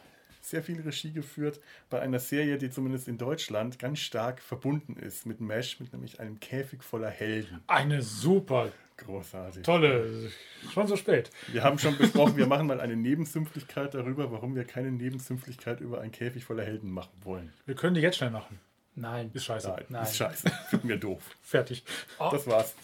sehr 0.45 0.63
viel 0.63 0.81
Regie 0.81 1.13
geführt 1.13 1.61
bei 1.91 2.01
einer 2.01 2.19
Serie, 2.19 2.59
die 2.59 2.71
zumindest 2.71 3.09
in 3.09 3.19
Deutschland 3.19 3.79
ganz 3.79 4.01
stark 4.01 4.41
verbunden 4.43 4.97
ist 4.97 5.27
mit 5.27 5.41
Mesh, 5.41 5.81
mit 5.81 5.93
nämlich 5.93 6.21
einem 6.21 6.39
Käfig 6.41 6.83
voller 6.83 7.09
Helden. 7.11 7.63
Eine 7.67 8.03
super 8.03 8.71
Großartig. 8.97 9.63
tolle. 9.63 10.31
Schon 10.73 10.87
so 10.87 10.97
spät. 10.97 11.31
Wir 11.49 11.65
haben 11.65 11.79
schon 11.79 11.97
besprochen, 11.99 12.37
wir 12.37 12.47
machen 12.47 12.67
mal 12.67 12.81
eine 12.81 12.95
Nebensümpflichkeit 12.97 13.95
darüber, 13.95 14.31
warum 14.31 14.55
wir 14.55 14.65
keine 14.65 14.93
Nebensümpflichkeit 14.93 15.81
über 15.81 16.01
einen 16.01 16.13
Käfig 16.13 16.45
voller 16.45 16.65
Helden 16.65 16.91
machen 16.91 17.13
wollen. 17.23 17.53
Wir 17.67 17.75
können 17.75 17.95
die 17.95 18.01
jetzt 18.03 18.19
schnell 18.19 18.31
machen. 18.31 18.61
nein. 18.95 19.31
Ist 19.33 19.47
scheiße. 19.47 19.69
Nein, 19.69 19.85
Nein. 19.89 20.03
ist 20.05 20.17
scheiße. 20.17 20.49
Finden 20.69 20.89
wir 20.89 20.99
doof. 20.99 21.23
Fertig. 21.43 21.85
Das 22.19 22.47
war's. 22.47 22.75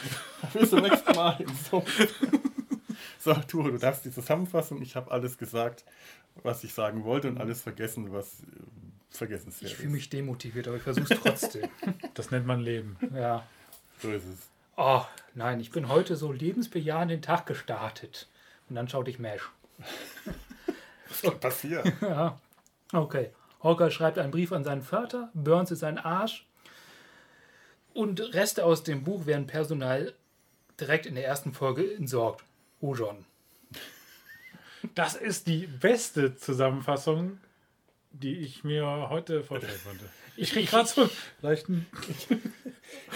Bis 0.52 0.70
zum 0.70 0.80
nächsten 0.82 1.14
Mal. 1.14 1.38
So, 3.20 3.34
Turo, 3.34 3.70
du 3.70 3.78
darfst 3.78 4.04
die 4.04 4.10
Zusammenfassung. 4.10 4.80
Ich 4.80 4.96
habe 4.96 5.10
alles 5.10 5.36
gesagt, 5.38 5.84
was 6.42 6.64
ich 6.64 6.72
sagen 6.74 7.04
wollte 7.04 7.28
und 7.28 7.38
alles 7.38 7.62
vergessen, 7.62 8.12
was 8.12 8.40
äh, 8.40 8.46
vergessenswert 9.10 9.70
Ich 9.70 9.76
fühle 9.76 9.88
ist. 9.88 9.94
mich 9.94 10.10
demotiviert, 10.10 10.68
aber 10.68 10.76
ich 10.76 10.82
versuche 10.82 11.12
es 11.14 11.20
trotzdem. 11.20 11.68
Das 12.14 12.30
nennt 12.30 12.46
man 12.46 12.60
Leben. 12.60 12.96
ja. 13.14 13.46
So 14.00 14.10
ist 14.10 14.24
es. 14.26 14.48
Oh, 14.76 15.02
nein, 15.34 15.58
ich 15.60 15.70
bin 15.72 15.88
heute 15.88 16.14
so 16.16 16.30
lebensbejahend 16.32 17.10
den 17.10 17.22
Tag 17.22 17.46
gestartet. 17.46 18.28
Und 18.68 18.76
dann 18.76 18.88
schaute 18.88 19.10
ich 19.10 19.18
Mesh. 19.18 19.50
Was 21.08 21.22
kann 21.22 21.40
passieren? 21.40 21.92
Ja. 22.00 22.38
Okay. 22.92 23.30
Hawker 23.62 23.90
schreibt 23.90 24.18
einen 24.18 24.30
Brief 24.30 24.52
an 24.52 24.62
seinen 24.62 24.82
Vater, 24.82 25.30
Burns 25.34 25.70
ist 25.72 25.82
ein 25.82 25.98
Arsch. 25.98 26.46
Und 27.92 28.20
Reste 28.34 28.64
aus 28.64 28.84
dem 28.84 29.02
Buch 29.02 29.26
werden 29.26 29.46
personal 29.48 30.14
direkt 30.80 31.06
in 31.06 31.16
der 31.16 31.26
ersten 31.26 31.52
Folge 31.52 31.92
entsorgt. 31.94 32.44
Oh 32.80 32.94
John. 32.94 33.24
Das 34.94 35.14
ist 35.14 35.46
die 35.46 35.66
beste 35.66 36.36
Zusammenfassung, 36.36 37.38
die 38.10 38.36
ich 38.38 38.64
mir 38.64 39.08
heute 39.10 39.42
vorstellen 39.42 39.80
konnte. 39.84 40.04
Ich 40.36 40.52
kriege 40.52 40.68
gerade 40.68 40.88
so 40.88 41.02
einen 41.02 41.10
leichten 41.42 41.86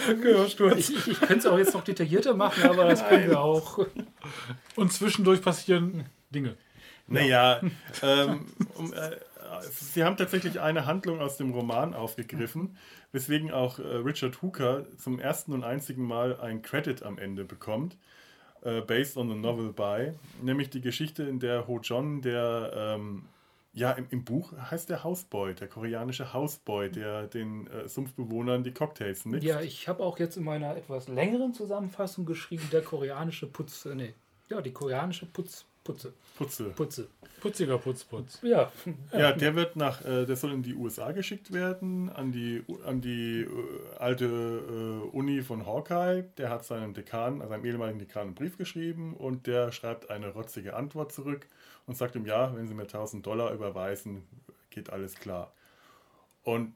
Gehörsturz. 0.21 0.77
Ich, 0.77 0.95
ich, 0.95 1.07
ich 1.07 1.19
könnte 1.19 1.39
es 1.39 1.45
auch 1.45 1.57
jetzt 1.57 1.73
noch 1.73 1.83
detaillierter 1.83 2.33
machen, 2.33 2.63
aber 2.63 2.85
das 2.85 3.07
können 3.07 3.29
wir 3.29 3.39
auch. 3.39 3.85
Und 4.75 4.91
zwischendurch 4.91 5.41
passieren 5.41 6.05
Dinge. 6.31 6.57
Naja, 7.07 7.61
ähm, 8.01 8.47
um, 8.75 8.93
äh, 8.93 9.11
sie 9.71 10.03
haben 10.03 10.17
tatsächlich 10.17 10.59
eine 10.59 10.85
Handlung 10.85 11.19
aus 11.19 11.37
dem 11.37 11.51
Roman 11.51 11.93
aufgegriffen, 11.93 12.77
weswegen 13.11 13.51
auch 13.51 13.79
äh, 13.79 13.83
Richard 13.83 14.41
Hooker 14.41 14.85
zum 14.97 15.19
ersten 15.19 15.53
und 15.53 15.63
einzigen 15.63 16.05
Mal 16.05 16.39
ein 16.39 16.61
Credit 16.61 17.03
am 17.03 17.17
Ende 17.17 17.43
bekommt, 17.43 17.97
äh, 18.63 18.81
based 18.81 19.17
on 19.17 19.29
the 19.29 19.35
novel 19.35 19.73
by, 19.73 20.13
nämlich 20.41 20.69
die 20.69 20.81
Geschichte, 20.81 21.23
in 21.23 21.39
der 21.39 21.67
Ho 21.67 21.79
John, 21.81 22.21
der 22.21 22.71
ähm, 22.75 23.25
ja 23.73 23.91
im, 23.91 24.07
im 24.09 24.23
Buch 24.23 24.53
heißt 24.69 24.89
der 24.89 25.03
Houseboy, 25.03 25.55
der 25.55 25.67
koreanische 25.67 26.33
Houseboy, 26.33 26.89
der 26.91 27.27
den 27.27 27.67
äh, 27.67 27.87
Sumpfbewohnern 27.87 28.63
die 28.63 28.71
Cocktails 28.71 29.25
mixt. 29.25 29.43
Ja, 29.43 29.61
ich 29.61 29.87
habe 29.87 30.03
auch 30.03 30.19
jetzt 30.19 30.37
in 30.37 30.43
meiner 30.43 30.75
etwas 30.75 31.07
längeren 31.07 31.53
Zusammenfassung 31.53 32.25
geschrieben, 32.25 32.67
der 32.71 32.81
koreanische 32.81 33.47
Putz. 33.47 33.85
äh, 33.85 33.95
Nee, 33.95 34.13
ja, 34.49 34.61
die 34.61 34.71
koreanische 34.71 35.25
Putz. 35.25 35.65
Putze. 35.83 36.13
Putze. 36.37 36.69
Putze. 36.69 37.07
Putziger 37.41 37.77
Putzputz. 37.77 38.39
Ja. 38.41 38.71
Ja, 39.11 39.33
der 39.33 39.55
wird 39.55 39.75
nach, 39.75 40.03
äh, 40.05 40.25
der 40.25 40.37
soll 40.37 40.53
in 40.53 40.63
die 40.63 40.75
USA 40.75 41.11
geschickt 41.11 41.51
werden, 41.51 42.09
an 42.09 42.31
die, 42.31 42.63
an 42.85 43.01
die 43.01 43.41
äh, 43.41 43.97
alte 43.99 44.25
äh, 44.25 45.15
Uni 45.15 45.41
von 45.41 45.65
Hawkeye. 45.65 46.23
Der 46.37 46.49
hat 46.49 46.63
seinem 46.63 46.93
Dekan, 46.93 47.41
also 47.41 47.49
seinem 47.53 47.65
ehemaligen 47.65 47.99
Dekan, 47.99 48.27
einen 48.27 48.35
Brief 48.35 48.57
geschrieben 48.57 49.13
und 49.13 49.45
der 49.45 49.73
schreibt 49.73 50.09
eine 50.09 50.29
rotzige 50.29 50.73
Antwort 50.73 51.11
zurück 51.11 51.45
und 51.85 51.97
sagt 51.97 52.15
ihm, 52.15 52.25
ja, 52.25 52.55
wenn 52.55 52.67
Sie 52.67 52.73
mir 52.73 52.83
1000 52.83 53.25
Dollar 53.25 53.53
überweisen, 53.53 54.23
geht 54.69 54.89
alles 54.89 55.15
klar. 55.15 55.53
Und 56.43 56.73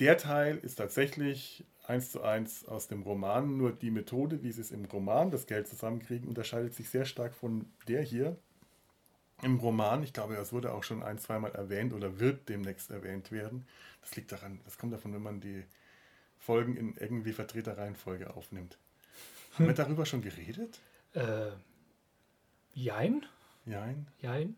der 0.00 0.18
Teil 0.18 0.58
ist 0.58 0.76
tatsächlich 0.76 1.64
eins 1.88 2.10
zu 2.10 2.22
eins 2.22 2.66
aus 2.66 2.88
dem 2.88 3.02
Roman, 3.02 3.56
nur 3.56 3.72
die 3.72 3.90
Methode, 3.90 4.42
wie 4.42 4.52
sie 4.52 4.60
es 4.60 4.70
im 4.70 4.84
Roman 4.84 5.30
das 5.30 5.46
Geld 5.46 5.66
zusammenkriegen, 5.66 6.28
unterscheidet 6.28 6.74
sich 6.74 6.90
sehr 6.90 7.04
stark 7.04 7.34
von 7.34 7.66
der 7.88 8.02
hier. 8.02 8.36
Im 9.42 9.58
Roman, 9.58 10.02
ich 10.02 10.12
glaube, 10.12 10.34
das 10.34 10.52
wurde 10.52 10.72
auch 10.72 10.82
schon 10.82 11.02
ein, 11.02 11.18
zweimal 11.18 11.52
erwähnt 11.52 11.92
oder 11.92 12.18
wird 12.18 12.48
demnächst 12.48 12.90
erwähnt 12.90 13.30
werden. 13.30 13.66
Das 14.00 14.16
liegt 14.16 14.32
daran, 14.32 14.60
das 14.64 14.78
kommt 14.78 14.92
davon, 14.92 15.14
wenn 15.14 15.22
man 15.22 15.40
die 15.40 15.64
Folgen 16.38 16.76
in 16.76 16.96
irgendwie 16.96 17.32
vertreter 17.32 17.78
Reihenfolge 17.78 18.34
aufnimmt. 18.34 18.78
Haben 19.54 19.66
wir 19.66 19.74
darüber 19.74 20.06
schon 20.06 20.22
geredet? 20.22 20.80
Äh, 21.14 21.50
jein? 22.74 23.24
Nein. 23.64 24.06
Jein? 24.20 24.56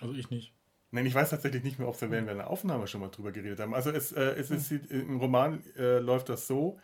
Also 0.00 0.14
ich 0.14 0.30
nicht. 0.30 0.52
Nein, 0.92 1.06
ich 1.06 1.14
weiß 1.14 1.30
tatsächlich 1.30 1.62
nicht 1.62 1.78
mehr, 1.78 1.88
ob 1.88 2.00
wir 2.00 2.10
während 2.10 2.28
einer 2.28 2.48
Aufnahme 2.48 2.88
schon 2.88 3.00
mal 3.00 3.10
drüber 3.10 3.30
geredet 3.30 3.60
haben. 3.60 3.74
Also 3.74 3.90
es, 3.90 4.12
äh, 4.12 4.20
es 4.20 4.50
ist, 4.50 4.72
im 4.72 5.18
Roman 5.18 5.62
äh, 5.76 5.98
läuft 5.98 6.28
das 6.28 6.46
so, 6.46 6.80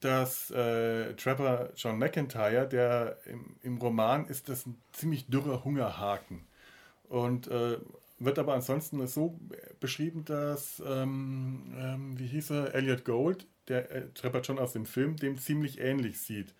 dass 0.00 0.50
äh, 0.50 1.14
Trapper 1.14 1.70
John 1.76 1.98
McIntyre, 1.98 2.68
der 2.68 3.18
im, 3.26 3.56
im 3.62 3.78
Roman 3.78 4.26
ist 4.26 4.48
das 4.48 4.66
ein 4.66 4.80
ziemlich 4.92 5.28
dürrer 5.28 5.64
Hungerhaken. 5.64 6.47
Und 7.08 7.48
äh, 7.48 7.78
wird 8.18 8.38
aber 8.38 8.54
ansonsten 8.54 9.06
so 9.06 9.38
beschrieben, 9.80 10.24
dass, 10.24 10.82
ähm, 10.86 11.74
ähm, 11.78 12.18
wie 12.18 12.26
hieß 12.26 12.50
er, 12.50 12.74
Elliot 12.74 13.04
Gold, 13.04 13.46
der 13.68 13.90
äh, 13.90 14.02
Trapper 14.14 14.40
John 14.40 14.58
aus 14.58 14.72
dem 14.72 14.86
Film, 14.86 15.16
dem 15.16 15.38
ziemlich 15.38 15.80
ähnlich 15.80 16.20
sieht. 16.20 16.54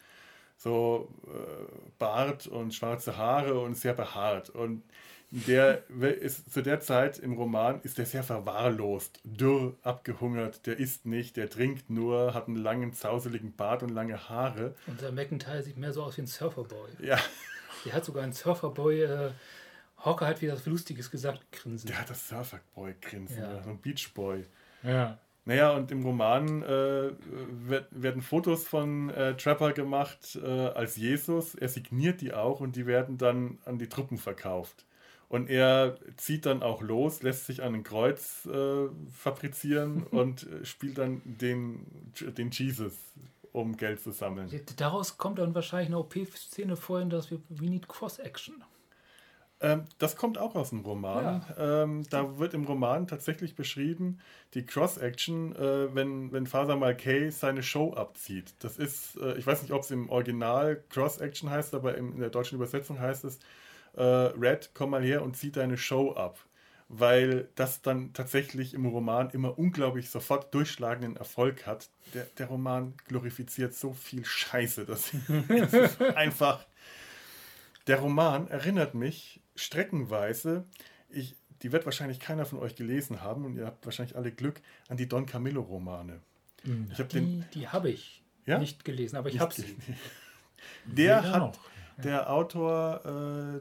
So 0.56 1.08
äh, 1.26 1.88
Bart 1.98 2.46
und 2.46 2.74
schwarze 2.74 3.16
Haare 3.16 3.60
und 3.60 3.76
sehr 3.76 3.94
behaart. 3.94 4.50
Und 4.50 4.82
der 5.30 5.82
ist 6.00 6.50
zu 6.50 6.62
der 6.62 6.80
Zeit 6.80 7.18
im 7.18 7.34
Roman 7.34 7.80
ist 7.82 7.98
der 7.98 8.06
sehr 8.06 8.22
verwahrlost, 8.22 9.20
dürr, 9.24 9.74
abgehungert, 9.82 10.66
der 10.66 10.78
isst 10.78 11.04
nicht, 11.04 11.36
der 11.36 11.50
trinkt 11.50 11.90
nur, 11.90 12.32
hat 12.32 12.46
einen 12.46 12.56
langen, 12.56 12.94
zauseligen 12.94 13.54
Bart 13.54 13.82
und 13.82 13.90
lange 13.90 14.28
Haare. 14.30 14.74
Unser 14.86 15.12
McIntyre 15.12 15.62
sieht 15.62 15.76
mehr 15.76 15.92
so 15.92 16.02
aus 16.02 16.16
wie 16.16 16.22
ein 16.22 16.26
Surferboy. 16.26 16.88
Ja, 17.00 17.18
Der 17.84 17.92
hat 17.92 18.04
sogar 18.06 18.24
ein 18.24 18.32
Surferboy. 18.32 19.02
Äh, 19.02 19.30
Hawker 19.98 20.26
hat 20.26 20.40
wieder 20.42 20.52
was 20.54 20.66
Lustiges 20.66 21.10
gesagt, 21.10 21.40
grinsen. 21.52 21.88
der 21.88 22.00
hat 22.00 22.10
das 22.10 22.28
Surferboy-Grinsen, 22.28 23.38
Ja. 23.42 23.62
so 23.62 23.70
ein 23.70 23.78
Beachboy. 23.80 24.44
Ja. 24.82 25.18
Naja, 25.44 25.70
und 25.72 25.90
im 25.90 26.04
Roman 26.04 26.62
äh, 26.62 27.10
werd, 27.66 27.86
werden 27.90 28.20
Fotos 28.22 28.68
von 28.68 29.08
äh, 29.10 29.34
Trapper 29.36 29.72
gemacht 29.72 30.36
äh, 30.42 30.46
als 30.46 30.96
Jesus. 30.96 31.54
Er 31.54 31.68
signiert 31.70 32.20
die 32.20 32.34
auch 32.34 32.60
und 32.60 32.76
die 32.76 32.84
werden 32.86 33.16
dann 33.16 33.58
an 33.64 33.78
die 33.78 33.88
Truppen 33.88 34.18
verkauft. 34.18 34.84
Und 35.30 35.48
er 35.50 35.98
zieht 36.16 36.46
dann 36.46 36.62
auch 36.62 36.80
los, 36.82 37.22
lässt 37.22 37.46
sich 37.46 37.62
an 37.62 37.74
ein 37.74 37.82
Kreuz 37.82 38.46
äh, 38.46 38.88
fabrizieren 39.10 40.02
und 40.10 40.46
äh, 40.46 40.64
spielt 40.64 40.98
dann 40.98 41.22
den, 41.24 41.86
den 42.20 42.50
Jesus, 42.50 42.92
um 43.52 43.76
Geld 43.76 44.00
zu 44.00 44.10
sammeln. 44.10 44.50
Daraus 44.76 45.16
kommt 45.16 45.38
dann 45.38 45.54
wahrscheinlich 45.54 45.88
eine 45.88 45.98
OP-Szene 45.98 46.76
vorhin, 46.76 47.08
dass 47.10 47.30
wir 47.30 47.40
We 47.48 47.66
Need 47.70 47.88
Cross-Action. 47.88 48.62
Ähm, 49.60 49.84
das 49.98 50.16
kommt 50.16 50.38
auch 50.38 50.54
aus 50.54 50.70
dem 50.70 50.80
Roman. 50.80 51.44
Ähm, 51.58 52.06
da 52.10 52.38
wird 52.38 52.54
im 52.54 52.64
Roman 52.64 53.06
tatsächlich 53.08 53.56
beschrieben, 53.56 54.20
die 54.54 54.64
Cross-Action, 54.64 55.54
äh, 55.56 55.94
wenn, 55.94 56.32
wenn 56.32 56.46
Father 56.46 56.76
Malkay 56.76 57.30
seine 57.30 57.62
Show 57.62 57.92
abzieht. 57.94 58.54
Das 58.60 58.76
ist, 58.76 59.16
äh, 59.16 59.36
ich 59.36 59.46
weiß 59.46 59.62
nicht, 59.62 59.72
ob 59.72 59.82
es 59.82 59.90
im 59.90 60.10
Original 60.10 60.82
Cross-Action 60.90 61.50
heißt, 61.50 61.74
aber 61.74 61.96
im, 61.96 62.12
in 62.12 62.20
der 62.20 62.30
deutschen 62.30 62.54
Übersetzung 62.54 63.00
heißt 63.00 63.24
es, 63.24 63.40
äh, 63.96 64.02
Red, 64.02 64.70
komm 64.74 64.90
mal 64.90 65.02
her 65.02 65.22
und 65.22 65.36
zieh 65.36 65.50
deine 65.50 65.76
Show 65.76 66.12
ab. 66.12 66.38
Weil 66.90 67.48
das 67.54 67.82
dann 67.82 68.14
tatsächlich 68.14 68.72
im 68.72 68.86
Roman 68.86 69.28
immer 69.30 69.58
unglaublich 69.58 70.08
sofort 70.08 70.54
durchschlagenden 70.54 71.16
Erfolg 71.16 71.66
hat. 71.66 71.90
Der, 72.14 72.24
der 72.38 72.46
Roman 72.46 72.94
glorifiziert 73.08 73.74
so 73.74 73.92
viel 73.92 74.24
Scheiße, 74.24 74.86
dass 74.86 75.12
es 75.48 75.72
ist 75.74 76.00
einfach 76.00 76.64
der 77.88 78.00
Roman 78.00 78.48
erinnert 78.48 78.94
mich 78.94 79.40
streckenweise, 79.58 80.64
ich, 81.10 81.34
die 81.62 81.72
wird 81.72 81.84
wahrscheinlich 81.84 82.20
keiner 82.20 82.46
von 82.46 82.58
euch 82.58 82.76
gelesen 82.76 83.20
haben 83.22 83.44
und 83.44 83.56
ihr 83.56 83.66
habt 83.66 83.84
wahrscheinlich 83.84 84.16
alle 84.16 84.32
Glück, 84.32 84.60
an 84.88 84.96
die 84.96 85.08
Don 85.08 85.26
Camillo-Romane. 85.26 86.20
Ich 86.92 86.98
habe 86.98 87.08
den. 87.08 87.40
Die, 87.52 87.60
die 87.60 87.68
habe 87.68 87.90
ich 87.90 88.22
Ja? 88.46 88.58
nicht 88.58 88.84
gelesen, 88.84 89.16
aber 89.16 89.28
ich 89.28 89.40
habe 89.40 89.54
sie. 89.54 89.64
Der 90.86 91.18
Weder 91.20 91.32
hat, 91.32 91.40
noch. 91.40 91.58
der 92.02 92.30
Autor 92.32 93.04
äh, 93.04 93.60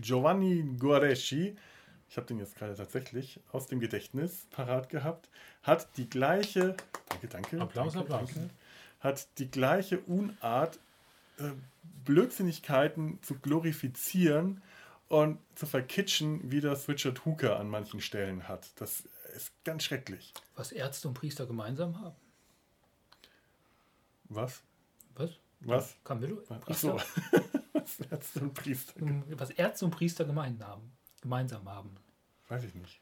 Giovanni 0.00 0.76
Guareschi, 0.78 1.56
ich 2.10 2.16
habe 2.16 2.26
den 2.26 2.38
jetzt 2.38 2.56
gerade 2.56 2.74
tatsächlich 2.74 3.40
aus 3.52 3.66
dem 3.66 3.80
Gedächtnis 3.80 4.46
parat 4.50 4.88
gehabt, 4.90 5.28
hat 5.62 5.88
die 5.96 6.08
gleiche, 6.08 6.76
danke, 7.08 7.28
danke, 7.28 7.60
Applaus, 7.60 7.94
danke, 7.94 8.14
Applaus. 8.14 8.30
danke, 8.34 8.50
hat 9.00 9.28
die 9.38 9.50
gleiche 9.50 9.98
Unart, 10.00 10.78
äh, 11.38 11.50
Blödsinnigkeiten 12.04 13.18
zu 13.22 13.34
glorifizieren 13.38 14.62
und 15.08 15.38
zu 15.54 15.66
verkitschen, 15.66 16.50
wie 16.50 16.60
das 16.60 16.88
Richard 16.88 17.24
Hooker 17.24 17.58
an 17.58 17.68
manchen 17.68 18.00
Stellen 18.00 18.46
hat. 18.48 18.70
Das 18.80 19.04
ist 19.36 19.52
ganz 19.64 19.84
schrecklich. 19.84 20.32
Was 20.56 20.72
Ärzte 20.72 21.08
und 21.08 21.14
Priester 21.14 21.46
gemeinsam 21.46 22.00
haben. 22.00 22.16
Was? 24.24 24.62
Was? 25.16 25.30
Was? 25.60 25.96
Camillo? 26.04 26.42
Ach 26.48 26.60
Priester? 26.60 26.98
so. 26.98 27.40
Was 27.72 28.00
Ärzte 28.00 28.40
und 28.40 28.54
Priester? 28.54 28.94
Was 29.30 29.50
Ärzte 29.50 29.84
und 29.86 29.92
Priester 29.92 30.24
gemein 30.24 30.62
haben, 30.62 30.92
gemeinsam 31.22 31.68
haben. 31.68 31.94
Weiß 32.48 32.64
ich 32.64 32.74
nicht. 32.74 33.00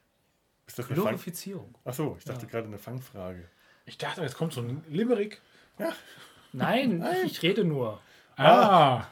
Ist 0.65 0.79
das 0.79 0.85
eine 0.87 0.95
Fang? 0.95 1.05
Glorifizierung. 1.05 1.75
Ach 1.83 1.93
so, 1.93 2.15
ich 2.17 2.23
dachte 2.25 2.45
Ja. 2.45 2.51
gerade 2.51 2.67
eine 2.67 2.77
Fangfrage. 2.77 3.49
Ich 3.85 3.97
dachte, 3.97 4.21
jetzt 4.21 4.35
kommt 4.37 4.53
so 4.53 4.61
ein 4.61 4.83
Limerick. 4.89 5.41
Nein, 6.53 7.05
ich 7.25 7.41
rede 7.43 7.63
nur. 7.65 8.01
Ah, 8.37 9.05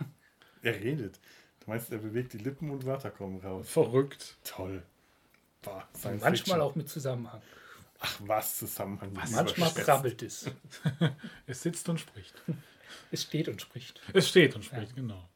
Er 0.61 0.75
redet. 0.75 1.19
Du 1.65 1.71
meinst, 1.71 1.91
er 1.91 1.97
bewegt 1.97 2.33
die 2.33 2.37
Lippen 2.37 2.69
und 2.69 2.85
Wörter 2.85 3.09
kommen 3.11 3.39
raus. 3.41 3.67
verrückt. 3.69 4.37
Toll. 4.43 4.83
Boah, 5.61 5.83
Science 5.95 6.21
Manchmal 6.21 6.35
Fiction. 6.37 6.61
auch 6.61 6.75
mit 6.75 6.89
Zusammenhang. 6.89 7.41
Ach, 7.99 8.21
was 8.25 8.57
Zusammenhang. 8.57 9.09
Was 9.15 9.31
Manchmal 9.31 9.71
krabbelt 9.73 10.21
es. 10.21 10.51
Es 11.47 11.63
sitzt 11.63 11.87
und 11.89 11.99
spricht. 11.99 12.35
Es 13.11 13.23
steht 13.23 13.47
und 13.49 13.61
spricht. 13.61 13.99
Es 14.13 14.29
steht 14.29 14.55
und 14.55 14.63
spricht, 14.63 14.95
genau. 14.95 15.27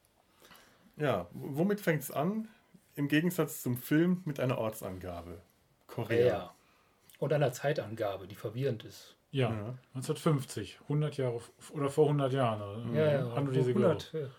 Ja, 0.97 1.27
womit 1.33 1.81
fängt 1.81 2.03
es 2.03 2.11
an? 2.11 2.47
Im 2.95 3.07
Gegensatz 3.07 3.61
zum 3.63 3.77
Film 3.77 4.21
mit 4.25 4.39
einer 4.39 4.57
Ortsangabe. 4.59 5.41
Korea. 5.87 6.27
Ja. 6.27 6.53
Und 7.17 7.33
einer 7.33 7.51
Zeitangabe, 7.51 8.27
die 8.27 8.35
verwirrend 8.35 8.83
ist. 8.85 9.15
Ja, 9.31 9.49
Ja. 9.49 9.77
1950, 9.95 10.79
100 10.83 11.17
Jahre 11.17 11.41
oder 11.71 11.89
vor 11.89 12.05
100 12.07 12.31
Jahren. 12.33 12.95
Ja, 12.95 13.11
ja. 13.13 13.31
Haben 13.35 13.47
wir 13.51 13.59
diese 13.59 13.73
geglaubt. 13.73 14.09
100, 14.13 14.29
äh, 14.29 14.33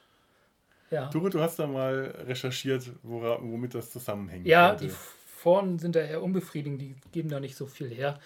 ja. 0.90 1.08
Ture, 1.08 1.30
du 1.30 1.40
hast 1.40 1.58
da 1.58 1.66
mal 1.66 2.14
recherchiert, 2.26 2.90
wora, 3.02 3.38
womit 3.40 3.74
das 3.74 3.90
zusammenhängt. 3.90 4.46
Ja, 4.46 4.70
könnte. 4.70 4.86
die 4.86 4.90
vorn 4.90 5.78
sind 5.78 5.96
da 5.96 6.00
eher 6.00 6.22
unbefriedigend, 6.22 6.80
die 6.80 6.96
geben 7.12 7.28
da 7.28 7.40
nicht 7.40 7.56
so 7.56 7.66
viel 7.66 7.88
her. 7.88 8.18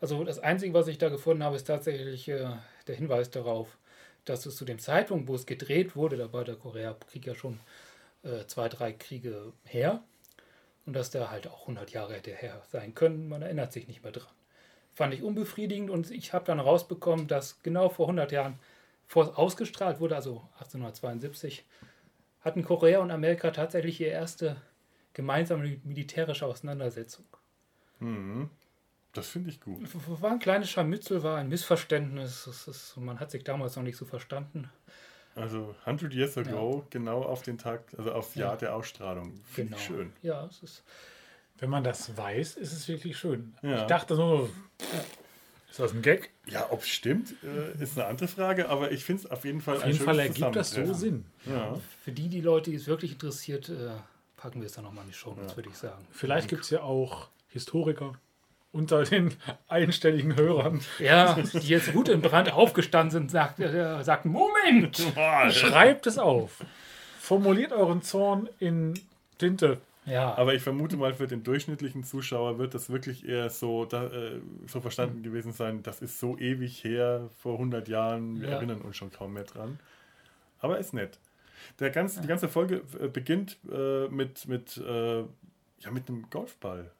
Also 0.00 0.22
das 0.24 0.38
Einzige, 0.38 0.74
was 0.74 0.88
ich 0.88 0.98
da 0.98 1.08
gefunden 1.08 1.42
habe, 1.42 1.56
ist 1.56 1.64
tatsächlich 1.64 2.28
äh, 2.28 2.48
der 2.86 2.94
Hinweis 2.94 3.30
darauf, 3.30 3.78
dass 4.24 4.46
es 4.46 4.56
zu 4.56 4.64
dem 4.64 4.78
Zeitpunkt, 4.78 5.28
wo 5.28 5.34
es 5.34 5.46
gedreht 5.46 5.96
wurde, 5.96 6.16
da 6.16 6.32
war 6.32 6.44
der 6.44 6.56
Koreakrieg 6.56 7.26
ja 7.26 7.34
schon 7.34 7.60
äh, 8.22 8.46
zwei, 8.46 8.68
drei 8.68 8.92
Kriege 8.92 9.52
her 9.64 10.02
und 10.86 10.94
dass 10.94 11.10
der 11.10 11.30
halt 11.30 11.46
auch 11.48 11.62
100 11.62 11.90
Jahre 11.92 12.14
hätte 12.14 12.32
her 12.32 12.62
sein 12.70 12.94
können. 12.94 13.28
Man 13.28 13.42
erinnert 13.42 13.72
sich 13.72 13.88
nicht 13.88 14.02
mehr 14.02 14.12
dran. 14.12 14.32
Fand 14.94 15.14
ich 15.14 15.22
unbefriedigend 15.22 15.90
und 15.90 16.10
ich 16.10 16.32
habe 16.32 16.44
dann 16.44 16.60
rausbekommen, 16.60 17.26
dass 17.26 17.62
genau 17.62 17.88
vor 17.88 18.06
100 18.06 18.30
Jahren 18.32 18.58
vor 19.06 19.24
es 19.24 19.36
ausgestrahlt 19.36 20.00
wurde, 20.00 20.16
also 20.16 20.42
1872, 20.54 21.64
hatten 22.42 22.64
Korea 22.64 23.00
und 23.00 23.10
Amerika 23.10 23.50
tatsächlich 23.50 24.00
ihre 24.00 24.10
erste 24.10 24.56
gemeinsame 25.14 25.78
militärische 25.84 26.46
Auseinandersetzung. 26.46 27.24
Mhm. 28.00 28.50
Das 29.12 29.28
finde 29.28 29.50
ich 29.50 29.60
gut. 29.60 29.80
War 30.22 30.30
ein 30.32 30.38
kleines 30.38 30.70
Scharmützel, 30.70 31.22
war 31.22 31.36
ein 31.38 31.48
Missverständnis. 31.48 32.46
Ist, 32.46 32.96
man 32.96 33.20
hat 33.20 33.30
sich 33.30 33.44
damals 33.44 33.76
noch 33.76 33.82
nicht 33.82 33.96
so 33.98 34.06
verstanden. 34.06 34.70
Also 35.34 35.74
100 35.84 36.12
Years 36.14 36.36
ago, 36.38 36.86
genau 36.90 37.22
auf 37.22 37.42
den 37.42 37.58
Tag, 37.58 37.84
also 37.96 38.12
aufs 38.12 38.34
Jahr 38.34 38.56
der 38.56 38.74
Ausstrahlung. 38.74 39.40
Finde 39.44 39.70
Genau. 39.72 39.76
ich 39.80 39.86
schön. 39.86 40.12
Ja, 40.22 40.46
es 40.46 40.62
ist. 40.62 40.84
Wenn 41.58 41.70
man 41.70 41.84
das 41.84 42.16
weiß, 42.16 42.56
ist 42.56 42.72
es 42.72 42.88
wirklich 42.88 43.16
schön. 43.18 43.54
Ja. 43.62 43.76
Ich 43.82 43.84
dachte 43.84 44.14
so, 44.16 44.50
Ist 45.72 45.78
das 45.78 45.94
ein 45.94 46.02
Gag? 46.02 46.28
Ja, 46.48 46.66
ob 46.68 46.82
es 46.82 46.90
stimmt, 46.90 47.34
äh, 47.42 47.82
ist 47.82 47.98
eine 47.98 48.06
andere 48.06 48.28
Frage, 48.28 48.68
aber 48.68 48.92
ich 48.92 49.06
finde 49.06 49.22
es 49.22 49.30
auf 49.30 49.46
jeden 49.46 49.62
Fall 49.62 49.78
Auf 49.78 49.86
jeden 49.86 50.04
Fall 50.04 50.18
ergibt 50.18 50.54
das 50.54 50.72
so 50.72 50.92
Sinn. 50.92 51.24
Ja. 51.46 51.80
Für 52.04 52.12
die, 52.12 52.28
die 52.28 52.42
Leute, 52.42 52.68
die 52.68 52.76
es 52.76 52.86
wirklich 52.86 53.12
interessiert, 53.12 53.70
äh, 53.70 53.88
packen 54.36 54.60
wir 54.60 54.66
es 54.66 54.74
dann 54.74 54.84
nochmal 54.84 55.04
in 55.04 55.12
die 55.12 55.16
Show, 55.16 55.34
ja. 55.34 55.56
würde 55.56 55.70
ich 55.70 55.76
sagen. 55.76 56.06
Vielleicht 56.10 56.48
gibt 56.48 56.64
es 56.64 56.68
ja 56.68 56.82
auch 56.82 57.28
Historiker 57.48 58.12
unter 58.70 59.04
den 59.04 59.32
einstelligen 59.68 60.36
Hörern. 60.36 60.82
Ja, 60.98 61.32
die 61.32 61.68
jetzt 61.68 61.90
gut 61.94 62.10
in 62.10 62.20
Brand 62.20 62.52
aufgestanden 62.52 63.10
sind, 63.10 63.30
sagt, 63.30 63.58
äh, 63.58 64.02
sagt 64.04 64.26
Moment! 64.26 64.98
Schreibt 65.52 66.06
es 66.06 66.18
auf. 66.18 66.62
Formuliert 67.18 67.72
euren 67.72 68.02
Zorn 68.02 68.46
in 68.58 68.92
Tinte. 69.38 69.80
Ja. 70.04 70.34
Aber 70.36 70.54
ich 70.54 70.62
vermute 70.62 70.96
mal, 70.96 71.14
für 71.14 71.26
den 71.28 71.44
durchschnittlichen 71.44 72.02
Zuschauer 72.02 72.58
wird 72.58 72.74
das 72.74 72.90
wirklich 72.90 73.26
eher 73.28 73.50
so, 73.50 73.84
da, 73.84 74.06
äh, 74.08 74.40
so 74.66 74.80
verstanden 74.80 75.22
gewesen 75.22 75.52
sein, 75.52 75.82
das 75.82 76.02
ist 76.02 76.18
so 76.18 76.36
ewig 76.38 76.82
her, 76.82 77.28
vor 77.38 77.58
100 77.58 77.86
Jahren, 77.88 78.40
wir 78.40 78.48
Ja. 78.48 78.54
erinnern 78.56 78.80
uns 78.82 78.96
schon 78.96 79.12
kaum 79.12 79.34
mehr 79.34 79.44
dran. 79.44 79.78
Aber 80.58 80.78
ist 80.78 80.92
nett. 80.92 81.18
Der 81.78 81.90
ganze, 81.90 82.20
Die 82.20 82.26
ganze 82.28 82.48
Folge 82.48 82.82
äh, 83.00 83.06
beginnt 83.08 83.58
äh, 83.70 84.08
mit, 84.08 84.48
mit, 84.48 84.76
äh, 84.78 85.20
ja, 85.20 85.90
mit 85.92 86.08
einem 86.08 86.28
Golfball. 86.30 86.90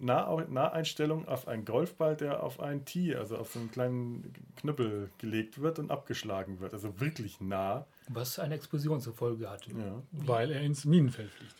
Nah, 0.00 0.44
Naheinstellung 0.48 1.28
auf 1.28 1.46
einen 1.46 1.64
Golfball, 1.64 2.16
der 2.16 2.42
auf 2.42 2.58
ein 2.58 2.84
Tee, 2.84 3.14
also 3.14 3.36
auf 3.36 3.52
so 3.52 3.60
einen 3.60 3.70
kleinen 3.70 4.32
Knüppel 4.56 5.10
gelegt 5.18 5.60
wird 5.62 5.78
und 5.78 5.92
abgeschlagen 5.92 6.58
wird. 6.58 6.72
Also 6.74 6.98
wirklich 6.98 7.40
nah. 7.40 7.86
Was 8.08 8.40
eine 8.40 8.56
Explosion 8.56 9.00
zur 9.00 9.14
Folge 9.14 9.48
hat. 9.48 9.64
Ja. 9.68 10.02
Weil 10.10 10.50
er 10.50 10.60
ins 10.62 10.84
Minenfeld 10.84 11.30
fliegt. 11.30 11.54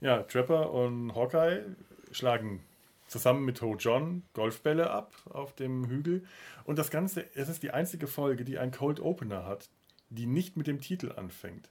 Ja, 0.00 0.22
Trapper 0.22 0.70
und 0.72 1.14
Hawkeye 1.14 1.64
schlagen 2.10 2.60
zusammen 3.06 3.44
mit 3.44 3.62
Ho 3.62 3.76
John 3.76 4.22
Golfbälle 4.32 4.90
ab 4.90 5.14
auf 5.30 5.54
dem 5.54 5.86
Hügel. 5.86 6.24
Und 6.64 6.78
das 6.78 6.90
Ganze, 6.90 7.24
es 7.34 7.48
ist 7.48 7.62
die 7.62 7.70
einzige 7.70 8.06
Folge, 8.06 8.44
die 8.44 8.58
einen 8.58 8.72
Cold 8.72 9.00
Opener 9.00 9.46
hat, 9.46 9.68
die 10.10 10.26
nicht 10.26 10.56
mit 10.56 10.66
dem 10.66 10.80
Titel 10.80 11.12
anfängt. 11.12 11.70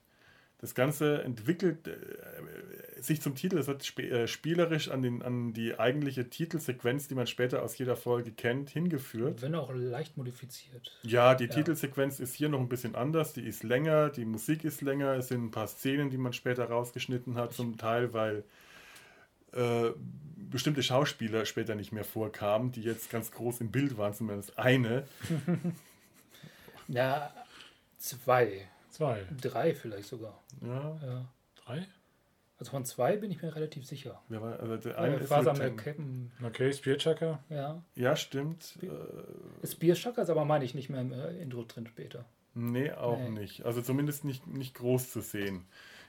Das 0.64 0.74
Ganze 0.74 1.22
entwickelt 1.22 1.86
äh, 1.88 3.02
sich 3.02 3.20
zum 3.20 3.34
Titel, 3.34 3.58
es 3.58 3.66
wird 3.66 3.82
sp 3.84 4.00
äh, 4.00 4.26
spielerisch 4.26 4.88
an, 4.88 5.02
den, 5.02 5.20
an 5.20 5.52
die 5.52 5.78
eigentliche 5.78 6.30
Titelsequenz, 6.30 7.06
die 7.06 7.14
man 7.14 7.26
später 7.26 7.62
aus 7.62 7.76
jeder 7.76 7.96
Folge 7.96 8.30
kennt, 8.30 8.70
hingeführt. 8.70 9.42
Wenn 9.42 9.54
auch 9.56 9.70
leicht 9.74 10.16
modifiziert. 10.16 10.98
Ja, 11.02 11.34
die 11.34 11.48
Titelsequenz 11.48 12.18
ist 12.18 12.34
hier 12.34 12.48
noch 12.48 12.60
ein 12.60 12.70
bisschen 12.70 12.94
anders, 12.94 13.34
die 13.34 13.42
ist 13.42 13.62
länger, 13.62 14.08
die 14.08 14.24
Musik 14.24 14.64
ist 14.64 14.80
länger, 14.80 15.12
es 15.12 15.28
sind 15.28 15.44
ein 15.44 15.50
paar 15.50 15.66
Szenen, 15.66 16.08
die 16.08 16.16
man 16.16 16.32
später 16.32 16.64
rausgeschnitten 16.64 17.34
hat, 17.34 17.52
zum 17.52 17.76
Teil, 17.76 18.14
weil 18.14 18.42
äh, 19.52 19.90
bestimmte 20.50 20.82
Schauspieler 20.82 21.44
später 21.44 21.74
nicht 21.74 21.92
mehr 21.92 22.04
vorkamen, 22.04 22.72
die 22.72 22.80
jetzt 22.80 23.10
ganz 23.10 23.30
groß 23.32 23.60
im 23.60 23.70
Bild 23.70 23.98
waren, 23.98 24.14
zumindest 24.14 24.58
eine. 24.58 25.04
Ja, 26.86 27.32
zwei. 27.98 28.68
Zwei. 28.94 29.22
Drei 29.40 29.74
vielleicht 29.74 30.08
sogar. 30.08 30.40
Ja, 30.62 30.98
Ja. 31.04 31.24
Drei? 31.64 31.86
Also 32.60 32.70
von 32.70 32.84
zwei 32.84 33.16
bin 33.16 33.32
ich 33.32 33.42
mir 33.42 33.54
relativ 33.56 33.84
sicher. 33.84 34.22
wer 34.28 34.40
war, 34.40 34.60
also 34.60 34.76
der 34.76 34.96
eine 34.96 35.16
Äh, 35.16 35.20
ist 35.22 35.28
Faser 35.28 35.52
Lieutenant. 35.54 35.76
Captain, 35.84 36.32
Okay, 36.46 36.72
Spearchucker. 36.72 37.40
ja. 37.50 37.82
Ja, 37.96 38.14
stimmt. 38.14 38.78
Äh, 38.82 39.66
Spearchucker 39.66 40.22
ist 40.22 40.30
aber 40.30 40.44
meine 40.44 40.64
ich 40.64 40.74
nicht 40.74 40.88
mehr 40.88 41.00
im 41.00 41.12
äh, 41.12 41.36
Intro 41.42 41.64
drin 41.64 41.86
später. 41.88 42.24
nee, 42.54 42.92
auch 42.92 43.18
Nee. 43.18 43.30
nicht. 43.40 43.64
Also 43.66 43.82
zumindest 43.82 44.24
nicht, 44.24 44.46
nicht 44.46 44.74
groß 44.76 45.10
zu 45.10 45.20
sehen. 45.20 45.64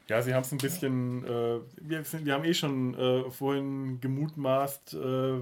Ja, 0.08 0.22
sie 0.22 0.36
haben 0.36 0.44
es 0.44 0.52
ein 0.52 0.60
bisschen, 0.60 1.26
äh, 1.26 1.60
wir, 1.82 2.04
sind, 2.04 2.26
wir 2.28 2.34
haben 2.36 2.46
eh 2.46 2.54
schon 2.54 2.94
äh, 2.94 3.32
vorhin 3.32 4.00
gemutmaßt, 4.00 4.94
äh, 4.94 5.40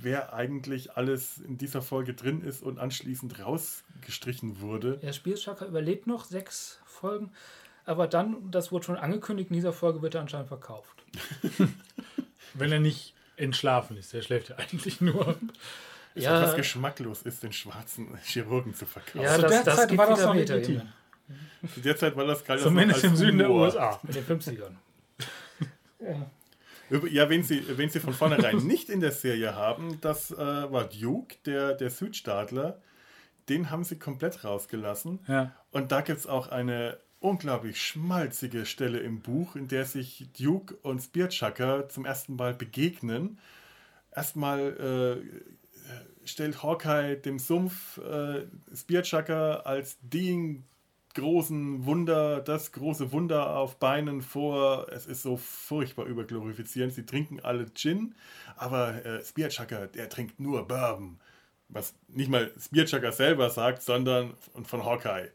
wer 0.00 0.32
eigentlich 0.34 0.96
alles 0.96 1.38
in 1.38 1.58
dieser 1.58 1.82
Folge 1.82 2.14
drin 2.14 2.42
ist 2.42 2.62
und 2.62 2.78
anschließend 2.78 3.38
rausgestrichen 3.40 4.60
wurde. 4.60 4.98
Der 4.98 5.12
Spearchucker 5.12 5.66
überlebt 5.66 6.06
noch 6.06 6.24
sechs 6.24 6.80
Folgen, 6.84 7.32
aber 7.84 8.06
dann, 8.06 8.50
das 8.50 8.72
wurde 8.72 8.84
schon 8.84 8.96
angekündigt, 8.96 9.50
in 9.50 9.54
dieser 9.56 9.72
Folge 9.72 10.02
wird 10.02 10.14
er 10.14 10.20
anscheinend 10.22 10.48
verkauft. 10.48 11.04
Wenn 12.54 12.72
er 12.72 12.80
nicht 12.80 13.14
entschlafen 13.36 13.96
ist. 13.96 14.12
Der 14.12 14.22
schläft 14.22 14.48
ja 14.48 14.56
eigentlich 14.56 15.00
nur. 15.00 15.36
Ist 16.14 16.24
Ja. 16.24 16.40
etwas 16.40 16.56
geschmacklos 16.56 17.22
ist, 17.22 17.42
den 17.42 17.52
schwarzen 17.52 18.16
Chirurgen 18.24 18.74
zu 18.74 18.86
verkaufen. 18.86 19.20
Ja, 19.20 19.36
das, 19.36 19.50
der 19.50 19.64
das 19.64 19.76
Zeit 19.76 19.88
geht 19.90 19.98
war 19.98 20.06
das 20.08 20.20
noch 20.22 20.34
Meter. 20.34 20.62
Zu 20.62 20.80
der 21.84 21.96
Zeit 21.96 22.16
war 22.16 22.24
das 22.24 22.44
gerade 22.44 22.62
Zumindest 22.62 23.04
im 23.04 23.16
Süden 23.16 23.38
der 23.38 23.50
USA. 23.50 24.00
In 24.06 24.12
den 24.14 24.24
50ern. 24.24 24.72
Ja, 26.00 26.30
wen 26.88 27.42
sie, 27.42 27.62
wen 27.76 27.90
sie 27.90 28.00
von 28.00 28.14
vornherein 28.14 28.56
nicht 28.66 28.88
in 28.90 29.00
der 29.00 29.12
Serie 29.12 29.54
haben, 29.54 29.98
das 30.00 30.30
äh, 30.30 30.36
war 30.36 30.84
Duke, 30.84 31.36
der, 31.46 31.74
der 31.74 31.90
Südstaatler. 31.90 32.80
Den 33.48 33.70
haben 33.70 33.84
sie 33.84 33.98
komplett 33.98 34.44
rausgelassen. 34.44 35.20
Ja. 35.28 35.52
Und 35.70 35.92
da 35.92 36.00
gibt 36.00 36.18
es 36.18 36.26
auch 36.26 36.48
eine 36.48 36.98
unglaublich 37.20 37.80
schmalzige 37.80 38.66
Stelle 38.66 38.98
im 38.98 39.20
Buch, 39.20 39.56
in 39.56 39.68
der 39.68 39.84
sich 39.84 40.28
Duke 40.38 40.76
und 40.82 41.00
Spearchucker 41.00 41.88
zum 41.88 42.04
ersten 42.04 42.36
Mal 42.36 42.54
begegnen. 42.54 43.38
Erstmal 44.14 45.22
äh, 45.22 46.26
stellt 46.26 46.62
Hawkeye 46.62 47.16
dem 47.16 47.38
Sumpf 47.38 47.98
äh, 47.98 48.46
Spearchucker 48.74 49.66
als 49.66 49.98
den 50.00 50.64
großen 51.16 51.84
Wunder, 51.84 52.40
das 52.40 52.70
große 52.72 53.10
Wunder 53.10 53.56
auf 53.56 53.78
Beinen 53.78 54.22
vor. 54.22 54.86
Es 54.92 55.06
ist 55.06 55.22
so 55.22 55.36
furchtbar 55.36 56.06
überglorifizierend. 56.06 56.94
Sie 56.94 57.04
trinken 57.04 57.40
alle 57.40 57.72
Gin, 57.74 58.14
aber 58.56 59.04
äh, 59.04 59.24
Spearchucker, 59.24 59.88
der 59.88 60.08
trinkt 60.08 60.38
nur 60.38 60.68
Bourbon. 60.68 61.18
Was 61.68 61.94
nicht 62.06 62.30
mal 62.30 62.52
Spearchucker 62.58 63.10
selber 63.10 63.50
sagt, 63.50 63.82
sondern 63.82 64.34
und 64.52 64.68
von 64.68 64.84
Hawkeye 64.84 65.30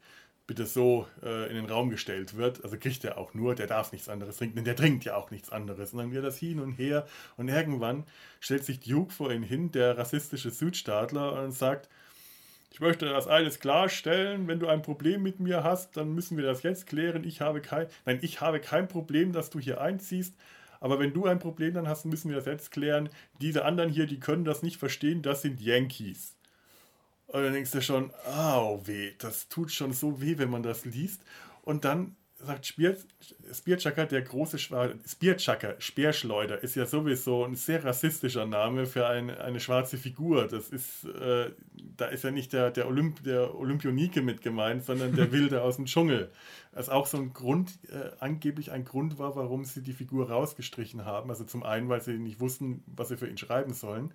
bitte 0.48 0.66
so 0.66 1.08
äh, 1.24 1.50
in 1.50 1.56
den 1.56 1.66
Raum 1.66 1.90
gestellt 1.90 2.36
wird. 2.36 2.64
Also 2.64 2.78
kriegt 2.78 3.04
er 3.04 3.18
auch 3.18 3.34
nur, 3.34 3.56
der 3.56 3.68
darf 3.68 3.92
nichts 3.92 4.10
anderes 4.10 4.38
trinken, 4.38 4.58
denn 4.58 4.66
der 4.66 4.76
trinkt 4.76 5.06
ja 5.06 5.16
auch 5.16 5.32
nichts 5.32 5.50
anderes. 5.50 5.94
Und 5.94 6.00
dann 6.00 6.12
wird 6.12 6.26
das 6.26 6.38
hin 6.38 6.60
und 6.60 6.74
her 6.74 7.08
und 7.38 7.48
irgendwann 7.48 8.06
stellt 8.40 8.66
sich 8.66 8.80
Duke 8.80 9.14
vor 9.14 9.32
ihn 9.32 9.44
hin, 9.44 9.72
der 9.72 9.98
rassistische 9.98 10.52
Südstaatler, 10.52 11.42
und 11.44 11.52
sagt, 11.52 11.90
ich 12.72 12.80
möchte 12.80 13.06
das 13.06 13.28
alles 13.28 13.60
klarstellen. 13.60 14.48
Wenn 14.48 14.60
du 14.60 14.68
ein 14.68 14.82
Problem 14.82 15.22
mit 15.22 15.42
mir 15.42 15.64
hast, 15.64 15.98
dann 15.98 16.16
müssen 16.16 16.38
wir 16.38 16.46
das 16.46 16.64
jetzt 16.64 16.88
klären. 16.88 17.26
Ich 17.26 17.42
habe 17.42 17.62
kein, 17.62 17.88
nein, 18.06 18.20
ich 18.22 18.40
habe 18.40 18.62
kein 18.62 18.88
Problem, 18.88 19.34
dass 19.34 19.50
du 19.50 19.60
hier 19.60 19.82
einziehst. 19.82 20.34
Aber 20.80 20.98
wenn 20.98 21.14
du 21.14 21.26
ein 21.26 21.38
Problem 21.38 21.74
dann 21.74 21.88
hast, 21.88 22.06
müssen 22.06 22.30
wir 22.30 22.38
das 22.38 22.46
jetzt 22.46 22.72
klären. 22.72 23.10
Diese 23.42 23.66
anderen 23.66 23.90
hier, 23.90 24.08
die 24.08 24.20
können 24.20 24.46
das 24.46 24.64
nicht 24.64 24.78
verstehen. 24.78 25.22
Das 25.22 25.42
sind 25.42 25.62
Yankees. 25.62 26.36
Und 27.28 27.44
dann 27.44 27.54
denkst 27.54 27.72
du 27.72 27.82
schon, 27.82 28.12
au 28.26 28.82
weh, 28.86 29.14
das 29.20 29.50
tut 29.50 29.72
schon 29.72 29.92
so 29.92 30.22
weh, 30.22 30.38
wenn 30.38 30.50
man 30.50 30.64
das 30.64 30.86
liest. 30.86 31.22
Und 31.64 31.84
dann 31.86 32.16
sagt 32.46 32.66
Spearchucker, 33.54 34.06
der 34.06 34.22
große 34.22 34.58
Schwarze, 34.58 34.98
Spearchucker, 35.08 35.76
Speerschleuder, 35.80 36.62
ist 36.64 36.76
ja 36.76 36.86
sowieso 36.86 37.46
ein 37.46 37.56
sehr 37.56 37.84
rassistischer 37.84 38.46
Name 38.46 38.86
für 38.86 39.08
eine, 39.08 39.40
eine 39.42 39.60
schwarze 39.60 39.98
Figur. 39.98 40.48
Das 40.48 40.70
ist, 40.70 41.06
äh, 41.06 41.52
da 41.98 42.06
ist 42.06 42.24
ja 42.24 42.32
nicht 42.32 42.54
der, 42.54 42.72
der, 42.72 42.88
Olymp, 42.88 43.24
der 43.24 43.56
Olympionike 43.56 44.22
mit 44.22 44.42
gemeint, 44.42 44.84
sondern 44.86 45.16
der 45.16 45.32
Wilde 45.34 45.62
aus 45.62 45.76
dem 45.76 45.86
Dschungel. 45.86 46.32
Was 46.74 46.90
auch 46.90 47.06
so 47.06 47.18
ein 47.18 47.34
Grund, 47.34 47.72
äh, 47.90 48.12
angeblich 48.20 48.72
ein 48.72 48.86
Grund 48.86 49.20
war, 49.20 49.36
warum 49.36 49.66
sie 49.66 49.82
die 49.82 49.94
Figur 49.94 50.30
rausgestrichen 50.30 51.06
haben. 51.06 51.30
Also 51.30 51.44
zum 51.44 51.64
einen, 51.64 51.90
weil 51.90 52.02
sie 52.02 52.18
nicht 52.18 52.40
wussten, 52.40 52.84
was 52.88 53.10
sie 53.10 53.18
für 53.18 53.28
ihn 53.28 53.38
schreiben 53.38 53.74
sollen. 53.74 54.14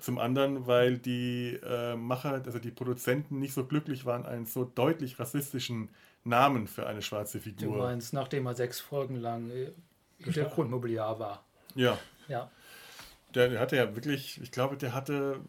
Zum 0.00 0.18
anderen, 0.18 0.66
weil 0.66 0.98
die 0.98 1.58
äh, 1.62 1.96
Macher, 1.96 2.42
also 2.44 2.58
die 2.58 2.70
Produzenten 2.70 3.38
nicht 3.38 3.54
so 3.54 3.64
glücklich 3.64 4.04
waren, 4.04 4.26
einen 4.26 4.44
so 4.44 4.64
deutlich 4.64 5.18
rassistischen 5.18 5.88
Namen 6.26 6.66
für 6.66 6.86
eine 6.86 7.02
schwarze 7.02 7.38
Du 7.38 7.44
Figur. 7.44 7.76
meinst, 7.78 8.12
nachdem 8.12 8.46
er 8.46 8.54
sechs 8.54 8.80
Folgen 8.80 9.16
lang 9.16 9.50
äh, 9.50 9.70
Hintergrundmobiliar 10.18 11.18
war. 11.18 11.44
Ja, 11.74 11.98
Ja. 12.28 12.50
der, 13.34 13.58
hatte 13.60 13.76
ja 13.76 13.94
wirklich, 13.94 14.40
ich 14.42 14.50
glaube, 14.50 14.76
der 14.76 14.94
hatte 14.94 15.40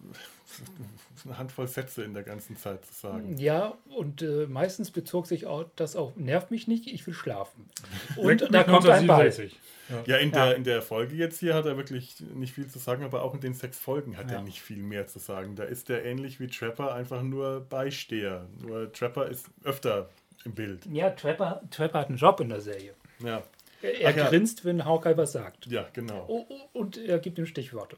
eine 1.26 1.38
Handvoll 1.38 1.68
Sätze 1.68 2.04
in 2.04 2.14
der 2.14 2.24
ganzen 2.24 2.58
Zeit 2.58 2.86
zu 2.86 2.94
sagen. 2.94 3.38
Ja, 3.38 3.78
und 3.90 4.22
äh, 4.22 4.46
meistens 4.48 4.92
bezog 4.92 5.28
sich 5.28 5.46
auch 5.46 5.66
das 5.76 5.96
auf, 5.96 6.16
nervt 6.16 6.52
mich 6.52 6.68
nicht, 6.68 6.88
ich 6.88 7.06
will 7.08 7.14
schlafen. 7.14 7.70
Und 8.18 8.42
da 8.54 8.64
kommt 8.64 8.88
ein 8.88 9.08
Ball. 9.08 9.26
1967. 9.26 9.60
Ja. 9.90 10.04
Ja, 10.06 10.18
in 10.18 10.32
der, 10.32 10.56
in 10.58 10.64
der 10.66 10.82
Folge 10.82 11.16
jetzt 11.16 11.40
hier 11.40 11.54
hat 11.54 11.66
er 11.66 11.78
wirklich 11.78 12.16
nicht 12.34 12.54
viel 12.54 12.68
zu 12.68 12.78
sagen, 12.78 13.04
aber 13.06 13.24
auch 13.24 13.34
in 13.34 13.40
den 13.40 13.54
sechs 13.54 13.80
Folgen 13.80 14.18
hat 14.18 14.30
Ja. 14.30 14.38
er 14.38 14.44
nicht 14.44 14.62
viel 14.62 14.84
mehr 14.84 15.08
zu 15.08 15.18
sagen. 15.20 15.56
Da 15.56 15.64
ist 15.64 15.90
er 15.90 16.04
ähnlich 16.04 16.42
wie 16.42 16.48
Trapper 16.48 16.94
einfach 16.94 17.22
nur 17.24 17.62
Beisteher. 17.62 18.48
Nur 18.62 18.92
Trapper 18.92 19.28
ist 19.28 19.46
öfter 19.64 20.10
im 20.46 20.54
Bild. 20.54 20.86
Ja, 20.88 21.10
Trapper, 21.12 21.62
Trapper 21.72 22.00
hat 22.00 22.08
einen 22.10 22.18
Job 22.18 22.40
in 22.40 22.50
der 22.50 22.62
Serie. 22.62 22.94
Ja, 23.20 23.44
Er, 23.82 24.10
Ach 24.10 24.16
ja. 24.16 24.30
grinst, 24.30 24.66
wenn 24.66 24.86
Hawkeye 24.86 25.16
was 25.18 25.32
sagt. 25.34 25.68
ja 25.68 25.86
genau. 25.94 26.26
Oh, 26.28 26.46
oh, 26.50 26.80
und 26.80 26.98
er 26.98 27.20
gibt 27.20 27.38
ihm 27.38 27.46
Stichworte. 27.46 27.98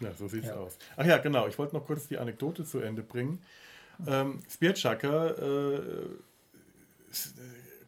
Ja, 0.00 0.12
so 0.12 0.26
sieht's 0.28 0.48
Ja. 0.48 0.54
aus. 0.56 0.76
Ach 0.96 1.06
ja, 1.06 1.18
genau. 1.18 1.46
Ich 1.46 1.58
wollte 1.58 1.74
noch 1.76 1.86
kurz 1.86 2.08
die 2.08 2.18
Anekdote 2.18 2.64
zu 2.64 2.80
Ende 2.80 3.02
bringen. 3.02 3.42
Ähm, 4.06 4.42
Spearchucker 4.50 5.38
äh, 5.38 5.74
äh, 5.76 6.08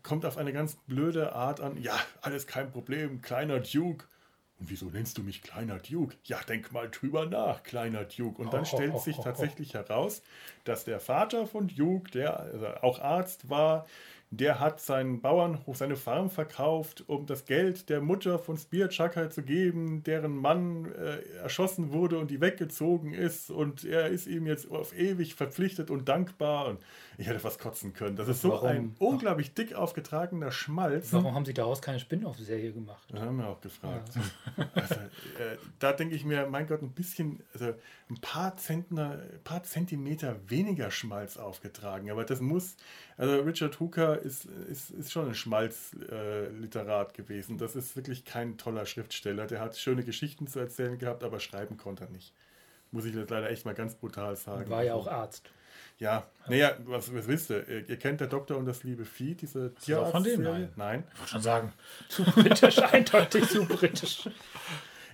kommt 0.02 0.24
auf 0.24 0.36
eine 0.38 0.52
ganz 0.52 0.76
blöde 0.86 1.32
Art 1.32 1.60
an. 1.60 1.80
Ja, 1.82 1.98
alles 2.20 2.46
kein 2.46 2.70
Problem. 2.70 3.22
Kleiner 3.22 3.58
Duke. 3.60 4.04
Und 4.58 4.70
wieso 4.70 4.86
nennst 4.86 5.18
du 5.18 5.22
mich 5.22 5.42
kleiner 5.42 5.78
Duke? 5.78 6.16
Ja, 6.24 6.40
denk 6.42 6.72
mal 6.72 6.90
drüber 6.90 7.26
nach, 7.26 7.62
kleiner 7.62 8.04
Duke. 8.04 8.40
Und 8.40 8.52
dann 8.54 8.62
Oh, 8.62 8.64
stellt 8.64 8.94
oh, 8.94 8.98
sich 8.98 9.18
oh, 9.18 9.22
tatsächlich 9.24 9.74
heraus, 9.74 10.22
dass 10.64 10.84
der 10.84 10.98
Vater 11.00 11.46
von 11.46 11.68
Duke, 11.68 12.10
der 12.10 12.40
also 12.40 12.66
auch 12.82 12.98
Arzt 13.00 13.50
war, 13.50 13.86
der 14.30 14.58
hat 14.58 14.80
seinen 14.80 15.20
Bauernhof, 15.20 15.76
seine 15.76 15.96
Farm 15.96 16.30
verkauft, 16.30 17.04
um 17.06 17.26
das 17.26 17.44
Geld 17.44 17.88
der 17.88 18.00
Mutter 18.00 18.38
von 18.38 18.56
Spear 18.56 18.88
Chucker 18.88 19.30
zu 19.30 19.42
geben, 19.42 20.02
deren 20.02 20.36
Mann 20.36 20.92
äh, 20.94 21.20
erschossen 21.42 21.92
wurde 21.92 22.18
und 22.18 22.30
die 22.30 22.40
weggezogen 22.40 23.14
ist. 23.14 23.50
Und 23.50 23.84
er 23.84 24.08
ist 24.08 24.26
ihm 24.26 24.46
jetzt 24.46 24.70
auf 24.70 24.96
ewig 24.96 25.34
verpflichtet 25.34 25.90
und 25.90 26.08
dankbar. 26.08 26.66
Und 26.66 26.80
ich 27.18 27.28
hätte 27.28 27.38
fast 27.38 27.60
kotzen 27.60 27.92
können. 27.94 28.16
Das 28.16 28.26
ist 28.28 28.42
so 28.42 28.50
Warum? 28.50 28.68
ein 28.68 28.94
unglaublich 28.98 29.54
dick 29.54 29.74
aufgetragener 29.74 30.50
Schmalz. 30.50 31.12
Warum 31.12 31.34
haben 31.34 31.44
sie 31.44 31.54
daraus 31.54 31.80
keine 31.80 32.00
Spin-off-Serie 32.00 32.72
gemacht? 32.72 33.06
Das 33.10 33.20
haben 33.20 33.38
wir 33.38 33.48
auch 33.48 33.60
gefragt. 33.60 34.10
Also, 34.74 34.94
äh, 34.94 35.56
da 35.78 35.92
denke 35.92 36.14
ich 36.14 36.24
mir, 36.24 36.46
mein 36.46 36.66
Gott, 36.66 36.82
ein 36.82 36.90
bisschen, 36.90 37.42
also 37.52 37.74
ein 38.08 38.20
paar, 38.20 38.56
Zentner, 38.56 39.22
ein 39.32 39.42
paar 39.42 39.62
Zentimeter 39.62 40.36
weniger 40.48 40.90
Schmalz 40.90 41.36
aufgetragen. 41.36 42.10
Aber 42.10 42.24
das 42.24 42.40
muss, 42.40 42.76
also 43.16 43.40
Richard 43.40 43.80
Hooker 43.80 44.15
ist, 44.16 44.44
ist, 44.44 44.90
ist 44.90 45.12
schon 45.12 45.28
ein 45.28 45.34
Schmalzliterat 45.34 47.14
gewesen. 47.14 47.58
Das 47.58 47.76
ist 47.76 47.96
wirklich 47.96 48.24
kein 48.24 48.58
toller 48.58 48.86
Schriftsteller. 48.86 49.46
Der 49.46 49.60
hat 49.60 49.76
schöne 49.76 50.04
Geschichten 50.04 50.46
zu 50.46 50.58
erzählen 50.58 50.98
gehabt, 50.98 51.24
aber 51.24 51.40
schreiben 51.40 51.76
konnte 51.76 52.04
er 52.04 52.10
nicht. 52.10 52.32
Muss 52.92 53.04
ich 53.04 53.14
jetzt 53.14 53.30
leider 53.30 53.50
echt 53.50 53.64
mal 53.64 53.74
ganz 53.74 53.94
brutal 53.94 54.36
sagen. 54.36 54.70
War 54.70 54.82
ja 54.84 54.94
Also, 54.94 55.08
auch 55.10 55.12
Arzt. 55.12 55.50
Ja, 55.98 56.26
naja, 56.46 56.76
was, 56.84 57.12
was 57.14 57.26
willst 57.26 57.50
du? 57.50 57.54
Ihr 57.54 57.88
ihr 57.88 57.98
kennt 57.98 58.20
der 58.20 58.28
Doktor 58.28 58.58
und 58.58 58.66
das 58.66 58.84
liebe 58.84 59.04
Vieh, 59.04 59.34
diese 59.34 59.72
auch 59.74 60.10
von 60.10 60.22
dem? 60.22 60.36
Tierarzt-Serie? 60.36 60.68
Nein. 60.76 61.04
Ich 61.12 61.18
wollte 61.18 61.32
schon 61.32 61.42
sagen. 61.42 61.72
Zu 62.08 62.24
britisch, 62.24 62.78
eindeutig 62.78 63.48
zu 63.48 63.64
britisch. 63.64 64.28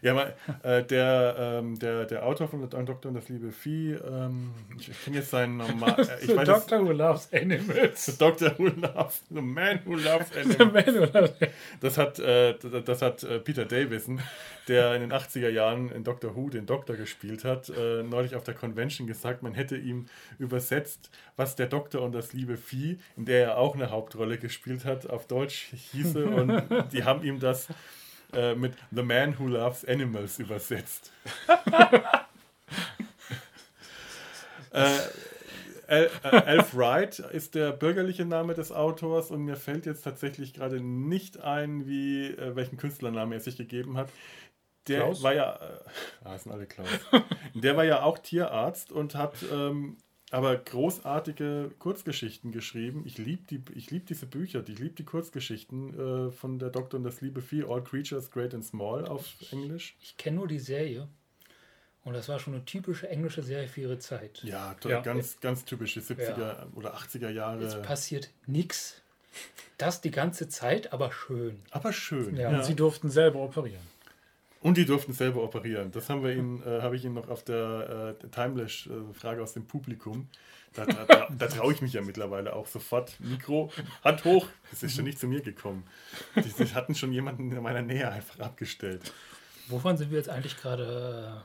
Ja, 0.03 0.13
aber 0.13 0.33
äh, 0.65 0.83
der, 0.83 1.37
ähm, 1.39 1.79
der, 1.79 2.05
der 2.07 2.27
Autor 2.27 2.49
von 2.49 2.69
Doktor 2.69 3.09
und 3.09 3.15
das 3.15 3.29
liebe 3.29 3.53
Vieh, 3.53 3.93
ähm, 3.93 4.51
ich, 4.77 4.89
ich 4.89 5.05
kenne 5.05 5.19
jetzt 5.19 5.31
seinen 5.31 5.59
normal. 5.59 5.95
Äh, 6.01 6.27
The 6.27 6.37
weiß 6.37 6.49
Doctor 6.49 6.85
Who 6.85 6.91
Loves 6.91 7.33
Animals. 7.33 8.07
The 8.07 8.13
Doctor 8.19 8.59
Who 8.59 8.67
Loves, 8.67 9.23
The 9.31 9.41
Man 9.41 9.79
Who 9.85 9.95
Loves 9.95 10.27
The 10.33 10.61
Animals. 10.61 10.87
Man 10.87 10.95
Who 10.97 11.19
Loves 11.19 11.33
Das 11.81 11.99
hat, 11.99 12.19
äh, 12.19 12.55
das, 12.59 12.85
das 12.85 13.03
hat 13.03 13.23
äh, 13.23 13.39
Peter 13.39 13.65
Davison, 13.65 14.21
der 14.67 14.97
in 14.97 15.03
den 15.03 15.13
80er 15.13 15.51
Jahren 15.51 15.93
in 15.93 16.03
Doctor 16.03 16.35
Who 16.35 16.51
den 16.51 16.67
Doktor 16.67 16.97
gespielt 16.97 17.45
hat, 17.45 17.69
äh, 17.69 18.03
neulich 18.03 18.35
auf 18.35 18.43
der 18.43 18.55
Convention 18.55 19.07
gesagt, 19.07 19.45
man 19.45 19.55
hätte 19.55 19.77
ihm 19.77 20.07
übersetzt, 20.41 21.11
was 21.37 21.55
der 21.55 21.69
Doktor 21.69 22.03
und 22.03 22.11
das 22.11 22.33
liebe 22.33 22.57
Vieh, 22.57 22.99
in 23.17 23.25
der 23.25 23.45
er 23.45 23.57
auch 23.57 23.77
eine 23.77 23.91
Hauptrolle 23.93 24.39
gespielt 24.39 24.85
hat, 24.85 25.09
auf 25.09 25.29
Deutsch 25.29 25.69
hieße. 25.93 26.27
Und 26.27 26.65
die 26.93 27.05
haben 27.05 27.23
ihm 27.23 27.39
das 27.39 27.69
äh, 28.33 28.55
mit 28.55 28.75
The 28.91 29.03
Man 29.03 29.39
Who 29.39 29.47
Loves 29.49 29.85
Animals 29.85 30.39
übersetzt. 30.39 31.13
äh, 34.73 34.99
Al, 35.93 36.11
äh, 36.23 36.29
Alf 36.29 36.75
Wright 36.75 37.19
ist 37.19 37.55
der 37.55 37.73
bürgerliche 37.73 38.25
Name 38.25 38.55
des 38.55 38.73
Autors 38.73 39.31
und 39.31 39.45
mir 39.45 39.57
fällt 39.57 39.85
jetzt 39.85 40.03
tatsächlich 40.03 40.55
gerade 40.55 40.81
nicht 40.81 41.41
ein, 41.41 41.87
wie 41.87 42.29
äh, 42.29 42.57
welchen 42.57 42.79
Künstlernamen 42.79 43.33
er 43.33 43.41
sich 43.41 43.57
gegeben 43.57 43.99
hat. 43.99 44.09
Der 44.89 45.01
Klaus? 45.01 45.23
war 45.23 45.35
ja, 45.35 45.55
äh, 45.55 46.25
ah, 46.25 46.39
sind 46.39 46.53
alle 46.53 46.67
Klaus. 46.67 46.89
Der 47.55 47.77
war 47.77 47.85
ja 47.85 48.03
auch 48.03 48.19
Tierarzt 48.19 48.91
und 48.91 49.15
hat 49.15 49.35
ähm, 49.53 49.99
aber 50.33 50.57
großartige 50.57 51.71
Kurzgeschichten 51.79 52.51
geschrieben. 52.53 53.03
Ich 53.07 53.19
liebe 53.19 53.43
die, 53.49 53.63
ich 53.77 53.91
lieb 53.91 54.07
diese 54.07 54.27
Bücher, 54.27 54.65
ich 54.67 54.79
liebe 54.79 54.95
die 54.95 55.05
Kurzgeschichten 55.05 56.29
äh, 56.29 56.31
von 56.33 56.59
der 56.59 56.71
Doktor 56.71 56.97
und 56.99 57.05
das 57.05 57.21
liebe 57.21 57.41
Vieh, 57.41 57.65
All 57.65 57.85
Creatures 57.85 58.31
Great 58.31 58.55
and 58.55 58.65
Small 58.65 59.07
auf 59.07 59.27
Englisch. 59.53 59.95
Ich 60.03 60.17
kenne 60.17 60.37
nur 60.37 60.49
die 60.49 60.59
Serie. 60.59 61.07
Und 62.05 62.15
das 62.15 62.29
war 62.29 62.41
schon 62.41 62.55
eine 62.55 62.65
typische 62.65 63.09
englische 63.09 63.43
Serie 63.43 63.69
für 63.69 63.83
ihre 63.83 63.99
Zeit. 63.99 64.43
Ja, 64.43 64.75
Ja. 64.85 65.01
ganz, 65.03 65.39
ganz 65.39 65.65
typische 65.65 66.01
70er 66.01 66.67
oder 66.75 66.97
80er 66.97 67.29
Es 67.29 67.35
Jahre. 67.35 67.83
passiert 67.83 68.31
nichts. 68.47 69.01
Das 69.79 70.01
die 70.01 70.11
ganze 70.11 70.49
Zeit, 70.49 70.93
aber 70.93 71.13
schön. 71.13 71.61
Aber 71.71 71.93
schön. 71.93 72.37
Ja. 72.37 72.49
Und 72.51 72.65
sie 72.65 72.75
durften 72.75 73.09
selber 73.09 73.39
operieren. 73.41 73.92
Und 74.63 74.77
die 74.77 74.85
durften 74.85 75.13
selber 75.13 75.43
operieren. 75.43 75.91
Das 75.91 76.09
haben 76.09 76.23
wir 76.23 76.33
ihnen, 76.33 76.63
äh, 76.63 76.83
habe 76.83 76.95
ich 76.95 77.05
Ihnen 77.05 77.15
noch 77.15 77.29
auf 77.29 77.43
der 77.43 78.17
äh, 78.23 78.29
Timelash-Frage 78.29 79.43
aus 79.43 79.55
dem 79.55 79.67
Publikum. 79.67 80.29
Da, 80.73 80.87
da, 80.87 81.05
da, 81.05 81.29
da 81.37 81.47
traue 81.49 81.73
ich 81.73 81.83
mich 81.83 81.93
ja 81.93 82.01
mittlerweile 82.01 82.55
auch 82.55 82.67
sofort. 82.67 83.19
Mikro, 83.21 83.73
Hand 84.05 84.25
hoch. 84.25 84.47
Das 84.71 84.83
ist 84.85 84.95
schon 84.95 85.05
nicht 85.05 85.19
zu 85.19 85.27
mir 85.27 85.41
gekommen. 85.41 85.85
Die, 86.37 86.65
die 86.65 86.75
hatten 86.75 86.95
schon 86.95 87.13
jemanden 87.13 87.51
in 87.51 87.63
meiner 87.63 87.83
Nähe 87.83 88.11
einfach 88.11 88.39
abgestellt. 88.39 89.13
Wovon 89.69 89.97
sind 89.97 90.11
wir 90.11 90.19
jetzt 90.19 90.29
eigentlich 90.29 90.57
gerade 90.57 91.43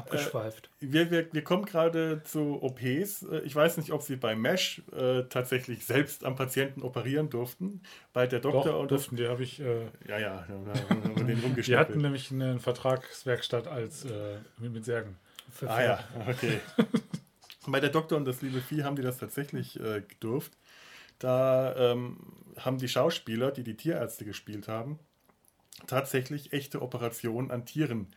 äh, 0.00 0.02
abgeschweift? 0.02 0.70
Wir, 0.80 1.10
wir, 1.10 1.32
wir 1.32 1.44
kommen 1.44 1.64
gerade 1.64 2.22
zu 2.24 2.62
OPs. 2.62 3.22
Äh, 3.22 3.40
Ich 3.44 3.54
weiß 3.54 3.76
nicht, 3.76 3.92
ob 3.92 4.02
Sie 4.02 4.16
bei 4.16 4.34
MESH 4.34 4.82
äh, 4.92 5.24
tatsächlich 5.24 5.84
selbst 5.84 6.24
am 6.24 6.36
Patienten 6.36 6.82
operieren 6.82 7.30
durften. 7.30 7.82
Bei 8.12 8.26
der 8.26 8.40
Doktor 8.40 8.72
Doch, 8.72 8.80
und 8.80 8.90
das. 8.90 9.02
durften 9.02 9.16
die, 9.16 9.28
habe 9.28 9.42
ich. 9.42 9.60
Äh, 9.60 9.86
Ja, 10.08 10.18
ja, 10.18 10.46
da 10.48 11.16
wir 11.16 11.24
den 11.24 11.54
die 11.62 11.76
hatten 11.76 12.00
nämlich 12.00 12.30
eine 12.30 12.58
Vertragswerkstatt 12.58 13.66
als 13.66 14.04
äh, 14.04 14.38
mit, 14.58 14.72
mit 14.72 14.84
Särgen. 14.84 15.16
Ah 15.66 15.82
ja, 15.82 16.04
okay. 16.28 16.60
Bei 17.66 17.80
der 17.80 17.90
Doktor 17.90 18.16
und 18.16 18.24
das 18.24 18.40
liebe 18.42 18.60
Vieh 18.60 18.84
haben 18.84 18.96
die 18.96 19.02
das 19.02 19.18
tatsächlich 19.18 19.78
äh, 19.78 20.02
gedurft. 20.06 20.52
Da 21.18 21.74
ähm, 21.92 22.16
haben 22.58 22.78
die 22.78 22.88
Schauspieler, 22.88 23.50
die 23.50 23.62
die 23.64 23.76
Tierärzte 23.76 24.24
gespielt 24.24 24.68
haben, 24.68 24.98
tatsächlich 25.86 26.52
echte 26.52 26.82
Operationen 26.82 27.50
an 27.50 27.66
Tieren 27.66 28.08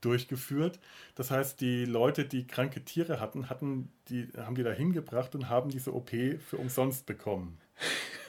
durchgeführt. 0.00 0.78
Das 1.14 1.30
heißt, 1.30 1.60
die 1.60 1.84
Leute, 1.84 2.24
die 2.24 2.46
kranke 2.46 2.84
Tiere 2.84 3.20
hatten, 3.20 3.48
hatten 3.50 3.90
die, 4.08 4.28
haben 4.36 4.54
die 4.54 4.62
da 4.62 4.72
hingebracht 4.72 5.34
und 5.34 5.48
haben 5.48 5.70
diese 5.70 5.94
OP 5.94 6.10
für 6.10 6.56
umsonst 6.56 7.06
bekommen. 7.06 7.58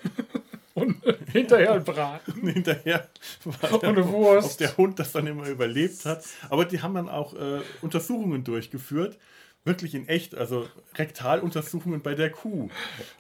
Und 0.74 1.02
hinterher 1.32 1.74
ein 1.74 1.84
Braten. 1.84 2.48
Hinterher 2.48 3.08
war 3.44 3.74
Und 3.74 3.98
der, 3.98 4.08
Wurst. 4.08 4.54
ob 4.54 4.58
der 4.58 4.78
Hund 4.78 5.00
das 5.00 5.12
dann 5.12 5.28
immer 5.28 5.48
überlebt 5.48 6.06
hat. 6.06 6.24
Aber 6.50 6.64
die 6.64 6.82
haben 6.82 6.94
dann 6.94 7.10
auch 7.10 7.34
äh, 7.34 7.60
Untersuchungen 7.82 8.46
durchgeführt. 8.46 9.18
Wirklich 9.64 9.94
in 9.94 10.08
echt, 10.08 10.34
also 10.34 10.68
Rektaluntersuchungen 10.96 12.02
bei 12.02 12.16
der 12.16 12.32
Kuh. 12.32 12.70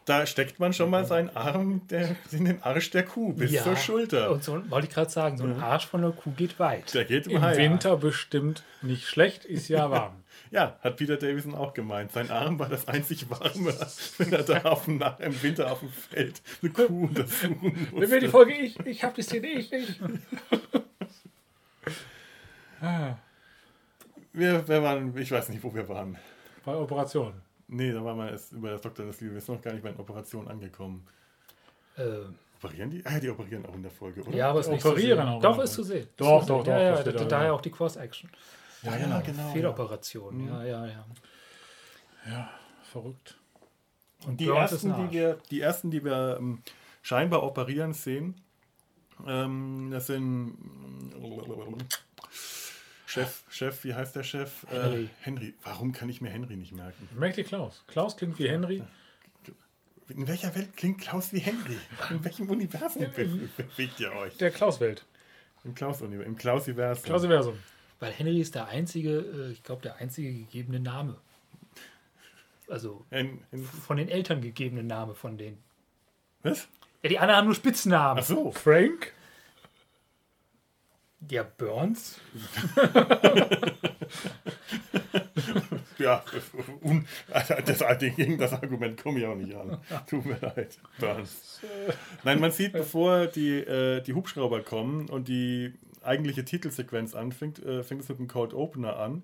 Da 0.05 0.25
steckt 0.25 0.59
man 0.59 0.73
schon 0.73 0.89
mal 0.89 1.05
seinen 1.05 1.29
Arm 1.35 1.87
der, 1.89 2.15
in 2.31 2.45
den 2.45 2.63
Arsch 2.63 2.89
der 2.89 3.03
Kuh 3.05 3.33
bis 3.33 3.51
Ja, 3.51 3.61
zur 3.63 3.75
Schulter. 3.75 4.31
Und 4.31 4.43
so 4.43 4.59
wollte 4.71 4.87
ich 4.87 4.93
gerade 4.93 5.11
sagen, 5.11 5.37
so 5.37 5.43
ein 5.43 5.59
Arsch 5.59 5.85
von 5.85 6.01
der 6.01 6.09
Kuh 6.11 6.31
geht 6.31 6.57
weit. 6.59 6.95
Der 6.95 7.05
geht 7.05 7.27
Im 7.27 7.43
weit. 7.43 7.57
Winter 7.57 7.95
bestimmt 7.95 8.63
nicht 8.81 9.07
schlecht, 9.07 9.45
ist 9.45 9.67
ja 9.67 9.89
warm. 9.91 10.13
Ja, 10.49 10.77
hat 10.81 10.97
Peter 10.97 11.15
Davison 11.15 11.55
auch 11.55 11.73
gemeint. 11.73 12.11
Sein 12.11 12.29
Arm 12.29 12.59
war 12.59 12.67
das 12.67 12.85
einzig 12.85 13.29
Warme, 13.29 13.73
wenn 14.17 14.33
er 14.33 14.43
da 14.43 14.63
auf 14.63 14.83
dem, 14.83 14.97
Nach- 14.97 15.17
im 15.21 15.41
Winter 15.43 15.71
auf 15.71 15.79
dem 15.79 15.87
Feld 15.89 16.41
eine 16.61 16.71
Kuh 16.71 17.05
untersuchen 17.05 17.87
Wer 17.93 18.09
will 18.11 18.19
die 18.19 18.25
musste. 18.25 18.29
Folge? 18.29 18.53
Ich, 18.55 18.77
ich 18.81 19.03
habe 19.05 19.15
die 19.15 19.21
Szene, 19.21 19.47
ich, 19.47 19.71
ich. 19.71 20.01
ah, 22.81 23.13
Wir, 24.33 24.67
wir 24.67 24.83
waren, 24.83 25.15
ich 25.17 25.31
weiß 25.31 25.49
nicht, 25.49 25.63
wo 25.63 25.73
wir 25.73 25.87
waren. 25.89 26.17
bei 26.65 26.75
Operation. 26.75 27.33
Nee, 27.67 27.91
da 27.91 28.03
waren 28.03 28.17
wir 28.17 28.31
erst 28.31 28.51
über 28.51 28.71
das 28.71 28.81
Doktor 28.81 29.05
des 29.05 29.19
Liebe. 29.21 29.33
Wir 29.33 29.41
sind 29.41 29.55
noch 29.55 29.61
gar 29.61 29.73
nicht 29.73 29.83
bei 29.83 29.91
den 29.91 29.99
Operationen 29.99 30.47
angekommen. 30.47 31.07
Äh, 31.97 32.03
Operieren 32.61 32.89
die? 32.91 33.05
Ah, 33.05 33.19
die 33.19 33.29
operieren 33.29 33.65
auch 33.65 33.73
in 33.73 33.81
der 33.81 33.91
Folge, 33.91 34.21
oder? 34.21 34.37
ja, 34.37 34.49
aber 34.49 34.59
es 34.59 34.67
ist 34.67 34.73
nicht 34.73 34.85
Operieren 34.85 35.17
zu 35.19 35.25
sehen. 35.25 35.35
auch 35.35 35.41
Doch, 35.41 35.63
ist 35.63 35.73
zu 35.73 35.83
sehen. 35.83 36.07
Doch, 36.17 36.45
doch, 36.45 36.63
doch, 36.63 36.67
Ja, 36.67 36.79
ja, 36.79 37.03
da, 37.03 37.23
daher 37.25 37.45
ja. 37.47 37.53
auch 37.53 37.61
die 37.61 37.71
Cross-Action. 37.71 38.29
ja, 38.83 38.97
ja, 38.97 39.21
genau. 39.21 39.51
Fehloperation, 39.51 40.47
ja, 40.47 40.63
ja, 40.63 40.85
ja. 40.85 41.05
Ja, 42.29 42.49
verrückt. 42.83 43.35
Und 44.27 44.39
Die 44.39 44.45
Burns 44.45 44.71
ersten, 44.73 44.93
die 44.95 45.11
wir, 45.11 45.39
die 45.49 45.61
ersten, 45.61 45.89
die 45.89 46.03
wir 46.05 46.37
ähm, 46.39 46.61
scheinbar 47.01 47.41
operieren 47.41 47.93
sehen, 47.93 48.35
ähm, 49.25 49.89
das 49.91 50.07
sind 50.07 50.55
Chef, 53.11 53.43
Chef, 53.49 53.83
wie 53.83 53.93
heißt 53.93 54.15
der 54.15 54.23
Chef? 54.23 54.65
Henry. 54.69 55.03
Äh, 55.03 55.07
Henry. 55.21 55.53
Warum 55.63 55.91
kann 55.91 56.07
ich 56.09 56.21
mir 56.21 56.29
Henry 56.29 56.55
nicht 56.55 56.71
merken? 56.73 57.09
Mächtig 57.17 57.47
Klaus. 57.47 57.83
Klaus 57.87 58.15
klingt 58.15 58.39
wie 58.39 58.47
Henry. 58.47 58.81
In 60.07 60.27
welcher 60.27 60.53
Welt 60.55 60.75
klingt 60.77 60.99
Klaus 61.01 61.31
wie 61.33 61.39
Henry? 61.39 61.77
In 62.09 62.23
welchem 62.23 62.49
Universum 62.49 63.05
be 63.15 63.25
bewegt 63.57 63.99
ihr 63.99 64.11
euch? 64.13 64.37
Der 64.37 64.51
Klaus-Welt. 64.51 65.05
Im 65.63 65.75
Klaus-Universum. 65.75 66.31
Im 66.33 66.37
Klaus-Universum. 66.37 67.03
Klaus-Versum. 67.03 67.57
Weil 67.99 68.11
Henry 68.13 68.39
ist 68.41 68.55
der 68.55 68.67
einzige, 68.67 69.19
äh, 69.19 69.51
ich 69.51 69.63
glaube, 69.63 69.81
der 69.83 69.97
einzige 69.97 70.31
gegebene 70.33 70.79
Name. 70.79 71.17
Also 72.67 73.05
Hen- 73.09 73.39
Hen- 73.51 73.63
von 73.65 73.97
den 73.97 74.07
Eltern 74.09 74.41
gegebene 74.41 74.83
Name 74.83 75.13
von 75.15 75.37
denen. 75.37 75.57
was? 76.43 76.67
Ja, 77.03 77.09
die 77.09 77.19
anderen 77.19 77.37
haben 77.37 77.45
nur 77.45 77.55
Spitznamen. 77.55 78.19
Ach 78.21 78.25
so. 78.25 78.51
Frank? 78.51 79.13
Ja, 81.29 81.43
Burns. 81.43 82.19
Ja, 86.01 86.23
un, 86.81 87.05
das, 87.65 87.83
gegen 87.99 88.37
das 88.37 88.53
Argument 88.53 89.01
komme 89.01 89.19
ich 89.19 89.25
auch 89.25 89.35
nicht 89.35 89.53
an. 89.53 89.77
Tut 90.09 90.25
mir 90.25 90.37
leid. 90.41 90.79
Burns. 90.99 91.61
Nein, 92.23 92.39
man 92.39 92.51
sieht, 92.51 92.73
bevor 92.73 93.27
die, 93.27 93.59
äh, 93.59 94.01
die 94.01 94.13
Hubschrauber 94.13 94.61
kommen 94.61 95.09
und 95.09 95.27
die 95.27 95.73
eigentliche 96.03 96.43
Titelsequenz 96.43 97.13
anfängt, 97.13 97.63
äh, 97.63 97.83
fängt 97.83 98.01
es 98.01 98.09
mit 98.09 98.17
einem 98.17 98.27
Cold 98.27 98.53
Opener 98.53 98.97
an. 98.97 99.23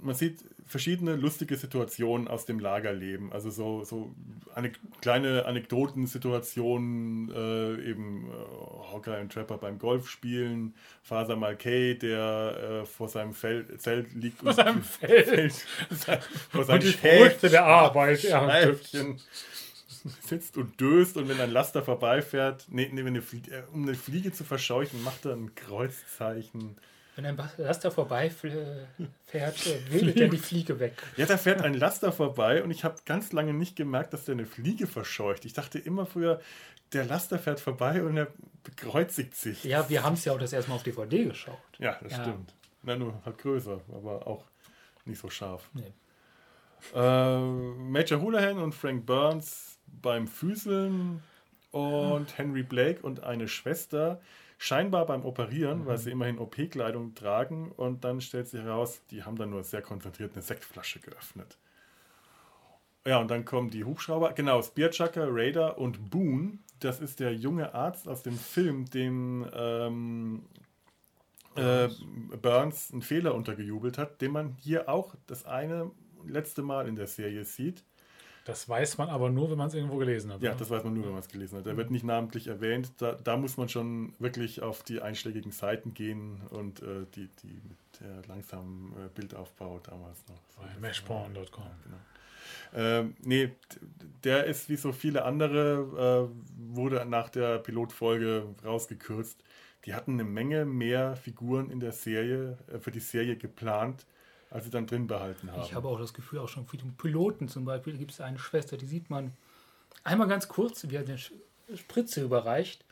Man 0.00 0.14
sieht 0.14 0.44
verschiedene 0.66 1.16
lustige 1.16 1.56
Situationen 1.56 2.28
aus 2.28 2.44
dem 2.46 2.60
Lagerleben. 2.60 3.32
Also 3.32 3.50
so, 3.50 3.84
so 3.84 4.14
eine 4.54 4.70
kleine 5.00 5.46
Anekdotensituationen, 5.46 7.32
äh, 7.34 7.90
eben 7.90 8.28
äh, 8.28 8.92
Hawkeye 8.92 9.20
und 9.20 9.32
Trapper 9.32 9.58
beim 9.58 9.78
Golfspielen, 9.78 10.74
Faser 11.02 11.36
Malkay, 11.36 11.98
der 11.98 12.82
äh, 12.82 12.86
vor 12.86 13.08
seinem 13.08 13.32
Fel 13.32 13.66
Zelt 13.78 14.12
liegt. 14.14 14.40
Vor 14.40 14.52
seinem 14.52 14.82
Feld. 14.84 15.52
vor 16.50 16.60
Und 16.60 16.66
seinem 16.66 16.80
die 16.80 16.92
Früchte 16.92 17.48
der 17.50 17.64
Arbeit. 17.64 18.20
Schäfchen 18.20 19.18
sitzt 20.20 20.56
und 20.56 20.80
döst 20.80 21.16
und 21.16 21.28
wenn 21.28 21.40
ein 21.40 21.50
Laster 21.50 21.82
vorbeifährt, 21.82 22.66
nee, 22.68 22.88
nee, 22.92 23.00
wenn 23.00 23.08
eine 23.08 23.22
Flie 23.22 23.40
äh, 23.50 23.62
um 23.72 23.82
eine 23.82 23.94
Fliege 23.94 24.32
zu 24.32 24.44
verscheuchen, 24.44 25.02
macht 25.02 25.24
er 25.24 25.32
ein 25.32 25.54
Kreuzzeichen. 25.54 26.76
Wenn 27.18 27.26
ein 27.26 27.36
Laster 27.56 27.90
vorbeifährt, 27.90 28.54
äh, 29.32 29.90
windet 29.90 30.20
er 30.20 30.28
die 30.28 30.38
Fliege 30.38 30.78
weg. 30.78 31.02
Ja, 31.16 31.26
da 31.26 31.36
fährt 31.36 31.62
ein 31.62 31.74
Laster 31.74 32.12
vorbei 32.12 32.62
und 32.62 32.70
ich 32.70 32.84
habe 32.84 32.94
ganz 33.06 33.32
lange 33.32 33.52
nicht 33.52 33.74
gemerkt, 33.74 34.12
dass 34.12 34.24
der 34.24 34.34
eine 34.36 34.46
Fliege 34.46 34.86
verscheucht. 34.86 35.44
Ich 35.44 35.52
dachte 35.52 35.80
immer 35.80 36.06
früher, 36.06 36.40
der 36.92 37.04
Laster 37.06 37.40
fährt 37.40 37.58
vorbei 37.58 38.04
und 38.04 38.16
er 38.16 38.28
bekreuzigt 38.62 39.34
sich. 39.34 39.64
Ja, 39.64 39.88
wir 39.90 40.04
haben 40.04 40.12
es 40.14 40.24
ja 40.26 40.32
auch 40.32 40.38
das 40.38 40.52
erstmal 40.52 40.76
auf 40.76 40.84
DVD 40.84 41.24
geschaut. 41.24 41.58
Ja, 41.80 41.98
das 42.00 42.12
Ja. 42.12 42.22
stimmt. 42.22 42.54
Na, 42.84 42.94
nur 42.94 43.20
halt 43.24 43.38
größer, 43.38 43.80
aber 43.92 44.24
auch 44.28 44.44
nicht 45.04 45.18
so 45.20 45.28
scharf. 45.28 45.68
Nee. 45.74 45.92
Äh, 46.94 47.38
Major 47.40 48.20
Houlihan 48.20 48.58
und 48.58 48.76
Frank 48.76 49.06
Burns 49.06 49.80
beim 49.88 50.28
Füßeln 50.28 51.20
und 51.72 52.38
Henry 52.38 52.62
Blake 52.62 53.00
und 53.02 53.24
eine 53.24 53.48
Schwester 53.48 54.20
scheinbar 54.58 55.06
beim 55.06 55.24
Operieren, 55.24 55.86
weil 55.86 55.98
sie 55.98 56.10
immerhin 56.10 56.38
OP-Kleidung 56.38 57.14
tragen 57.14 57.72
und 57.72 58.04
dann 58.04 58.20
stellt 58.20 58.48
sich 58.48 58.60
heraus, 58.60 59.00
die 59.10 59.22
haben 59.22 59.36
dann 59.36 59.50
nur 59.50 59.62
sehr 59.62 59.82
konzentriert 59.82 60.32
eine 60.34 60.42
Sektflasche 60.42 60.98
geöffnet. 60.98 61.56
Ja, 63.06 63.18
und 63.18 63.30
dann 63.30 63.44
kommen 63.44 63.70
die 63.70 63.84
Hubschrauber, 63.84 64.32
genau, 64.32 64.60
Spearchucker, 64.60 65.28
Raider 65.30 65.78
und 65.78 66.10
Boone. 66.10 66.58
Das 66.80 67.00
ist 67.00 67.20
der 67.20 67.34
junge 67.34 67.72
Arzt 67.72 68.08
aus 68.08 68.22
dem 68.22 68.36
Film, 68.36 68.90
dem 68.90 69.48
ähm, 69.54 70.44
äh, 71.54 71.88
Burns 72.42 72.92
einen 72.92 73.02
Fehler 73.02 73.34
untergejubelt 73.34 73.96
hat, 73.96 74.20
den 74.20 74.32
man 74.32 74.56
hier 74.60 74.88
auch 74.88 75.14
das 75.26 75.46
eine 75.46 75.90
letzte 76.26 76.62
Mal 76.62 76.88
in 76.88 76.96
der 76.96 77.06
Serie 77.06 77.44
sieht. 77.44 77.84
Das 78.48 78.66
weiß 78.66 78.96
man 78.96 79.10
aber 79.10 79.28
nur, 79.28 79.50
wenn 79.50 79.58
man 79.58 79.68
es 79.68 79.74
irgendwo 79.74 79.98
gelesen 79.98 80.32
hat. 80.32 80.40
Ja, 80.40 80.52
ne? 80.52 80.56
das 80.58 80.70
weiß 80.70 80.82
man 80.82 80.94
nur, 80.94 81.04
wenn 81.04 81.10
man 81.12 81.20
es 81.20 81.28
gelesen 81.28 81.58
hat. 81.58 81.66
Der 81.66 81.76
wird 81.76 81.90
nicht 81.90 82.02
namentlich 82.02 82.46
erwähnt. 82.46 82.92
Da, 82.96 83.12
da 83.12 83.36
muss 83.36 83.58
man 83.58 83.68
schon 83.68 84.14
wirklich 84.18 84.62
auf 84.62 84.82
die 84.82 85.02
einschlägigen 85.02 85.52
Seiten 85.52 85.92
gehen 85.92 86.40
und 86.48 86.80
äh, 86.80 87.04
die, 87.14 87.28
die 87.42 87.60
mit 87.68 87.76
der 88.00 88.26
langsamen 88.26 88.92
äh, 88.94 89.08
Bildaufbau 89.14 89.80
damals 89.80 90.24
noch. 90.28 90.40
So, 90.56 90.80
mashporn.com. 90.80 91.62
war- 91.64 91.70
Genau. 91.84 91.96
Ähm, 92.74 93.14
nee, 93.22 93.50
der 94.24 94.44
ist 94.44 94.70
wie 94.70 94.76
so 94.76 94.92
viele 94.92 95.26
andere, 95.26 96.30
äh, 96.32 96.74
wurde 96.74 97.04
nach 97.04 97.28
der 97.28 97.58
Pilotfolge 97.58 98.46
rausgekürzt. 98.64 99.42
Die 99.84 99.92
hatten 99.92 100.14
eine 100.14 100.24
Menge 100.24 100.64
mehr 100.64 101.16
Figuren 101.16 101.70
in 101.70 101.80
der 101.80 101.92
Serie, 101.92 102.56
äh, 102.72 102.78
für 102.78 102.90
die 102.92 103.00
Serie 103.00 103.36
geplant, 103.36 104.06
als 104.50 104.64
sie 104.64 104.70
dann 104.70 104.86
drin 104.86 105.06
behalten 105.06 105.52
haben. 105.52 105.62
Ich 105.62 105.74
habe 105.74 105.88
auch 105.88 105.98
das 105.98 106.14
Gefühl, 106.14 106.38
auch 106.40 106.48
schon 106.48 106.66
für 106.66 106.76
den 106.76 106.94
Piloten 106.96 107.48
zum 107.48 107.64
Beispiel 107.64 107.96
gibt 107.96 108.12
es 108.12 108.20
eine 108.20 108.38
Schwester, 108.38 108.76
die 108.76 108.86
sieht 108.86 109.10
man 109.10 109.32
einmal 110.04 110.28
ganz 110.28 110.48
kurz, 110.48 110.88
wie 110.88 110.96
er 110.96 111.02
eine 111.02 111.18
Spritze 111.76 112.22
überreicht, 112.22 112.84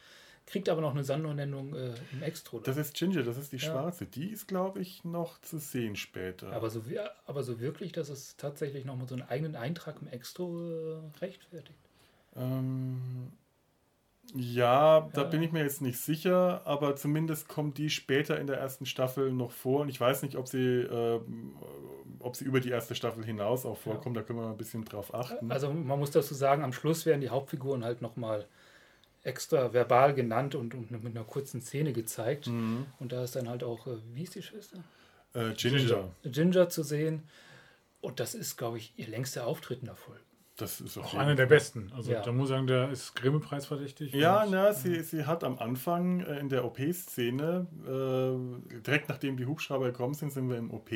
kriegt 0.46 0.68
aber 0.68 0.80
noch 0.80 0.92
eine 0.92 1.02
Sandernennung 1.02 1.74
äh, 1.74 1.94
im 2.12 2.22
Extra. 2.22 2.58
das 2.58 2.76
ist 2.76 2.94
Ginger, 2.94 3.22
das 3.22 3.36
ist 3.36 3.52
die 3.52 3.56
Ja. 3.56 3.62
schwarze. 3.62 4.06
Die 4.06 4.28
ist, 4.28 4.46
glaube 4.46 4.80
ich, 4.80 5.04
noch 5.04 5.40
zu 5.40 5.58
sehen 5.58 5.96
später. 5.96 6.52
aber, 6.52 6.70
so, 6.70 6.82
aber 7.26 7.42
so 7.42 7.58
wirklich, 7.58 7.92
dass 7.92 8.08
es 8.08 8.36
tatsächlich 8.36 8.84
noch 8.84 8.96
mal 8.96 9.08
so 9.08 9.14
einen 9.14 9.28
eigenen 9.28 9.56
Eintrag 9.56 10.00
im 10.00 10.08
Extra 10.08 10.44
äh, 10.44 11.18
rechtfertigt. 11.20 11.78
Ähm, 12.36 13.32
ja, 14.38 15.08
da 15.12 15.22
Ja. 15.22 15.28
bin 15.28 15.42
ich 15.42 15.52
mir 15.52 15.62
jetzt 15.62 15.80
nicht 15.82 15.98
sicher, 15.98 16.62
aber 16.64 16.96
zumindest 16.96 17.48
kommt 17.48 17.78
die 17.78 17.90
später 17.90 18.38
in 18.38 18.46
der 18.46 18.58
ersten 18.58 18.86
Staffel 18.86 19.32
noch 19.32 19.50
vor. 19.50 19.80
Und 19.80 19.88
ich 19.88 20.00
weiß 20.00 20.22
nicht, 20.22 20.36
ob 20.36 20.48
sie, 20.48 20.58
ähm, 20.82 21.54
ob 22.20 22.36
sie 22.36 22.44
über 22.44 22.60
die 22.60 22.70
erste 22.70 22.94
Staffel 22.94 23.24
hinaus 23.24 23.64
auch 23.66 23.78
vorkommt. 23.78 24.16
Da 24.16 24.22
können 24.22 24.38
wir 24.38 24.44
mal 24.46 24.52
ein 24.52 24.56
bisschen 24.58 24.84
drauf 24.84 25.14
achten. 25.14 25.50
Also 25.50 25.72
man 25.72 25.98
muss 25.98 26.10
dazu 26.10 26.34
sagen, 26.34 26.62
am 26.64 26.72
Schluss 26.72 27.06
werden 27.06 27.20
die 27.20 27.30
Hauptfiguren 27.30 27.84
halt 27.84 28.02
noch 28.02 28.16
mal 28.16 28.46
extra 29.22 29.72
verbal 29.72 30.14
genannt 30.14 30.54
und, 30.54 30.74
und 30.74 30.90
mit 30.90 31.16
einer 31.16 31.24
kurzen 31.24 31.60
Szene 31.60 31.92
gezeigt. 31.92 32.46
Mhm. 32.46 32.86
Und 33.00 33.12
da 33.12 33.24
ist 33.24 33.34
dann 33.36 33.48
halt 33.48 33.64
auch, 33.64 33.86
äh, 33.86 33.96
wie 34.14 34.22
ist 34.22 34.34
die 34.34 34.42
Schwester? 34.42 34.78
Äh, 35.34 35.52
Ginger. 35.54 35.78
Ginger. 35.78 36.08
Ginger 36.24 36.68
zu 36.68 36.82
sehen. 36.82 37.24
Und 38.00 38.20
das 38.20 38.34
ist, 38.34 38.56
glaube 38.56 38.78
ich, 38.78 38.92
ihr 38.96 39.08
längster 39.08 39.46
Auftritt 39.46 39.80
in 39.80 39.86
der 39.86 39.96
Folge. 39.96 40.20
Das 40.56 40.80
ist 40.80 40.96
Auch 40.96 41.14
einer 41.14 41.34
der 41.34 41.46
besten. 41.46 41.92
Also 41.94 42.12
Ja. 42.12 42.22
da 42.22 42.32
muss 42.32 42.48
ich 42.48 42.54
sagen, 42.54 42.66
der 42.66 42.90
ist 42.90 43.14
Grimme-Preis 43.14 43.66
verdächtig. 43.66 44.12
Ja, 44.14 44.46
na, 44.50 44.72
sie, 44.72 45.02
sie 45.02 45.26
hat 45.26 45.44
am 45.44 45.58
Anfang 45.58 46.20
äh, 46.20 46.38
in 46.38 46.48
der 46.48 46.64
OP-Szene, 46.64 47.66
äh, 47.84 48.78
direkt 48.80 49.08
nachdem 49.10 49.36
die 49.36 49.44
Hubschrauber 49.44 49.86
gekommen 49.86 50.14
sind, 50.14 50.32
sind 50.32 50.48
wir 50.48 50.56
im 50.56 50.70
OP. 50.70 50.90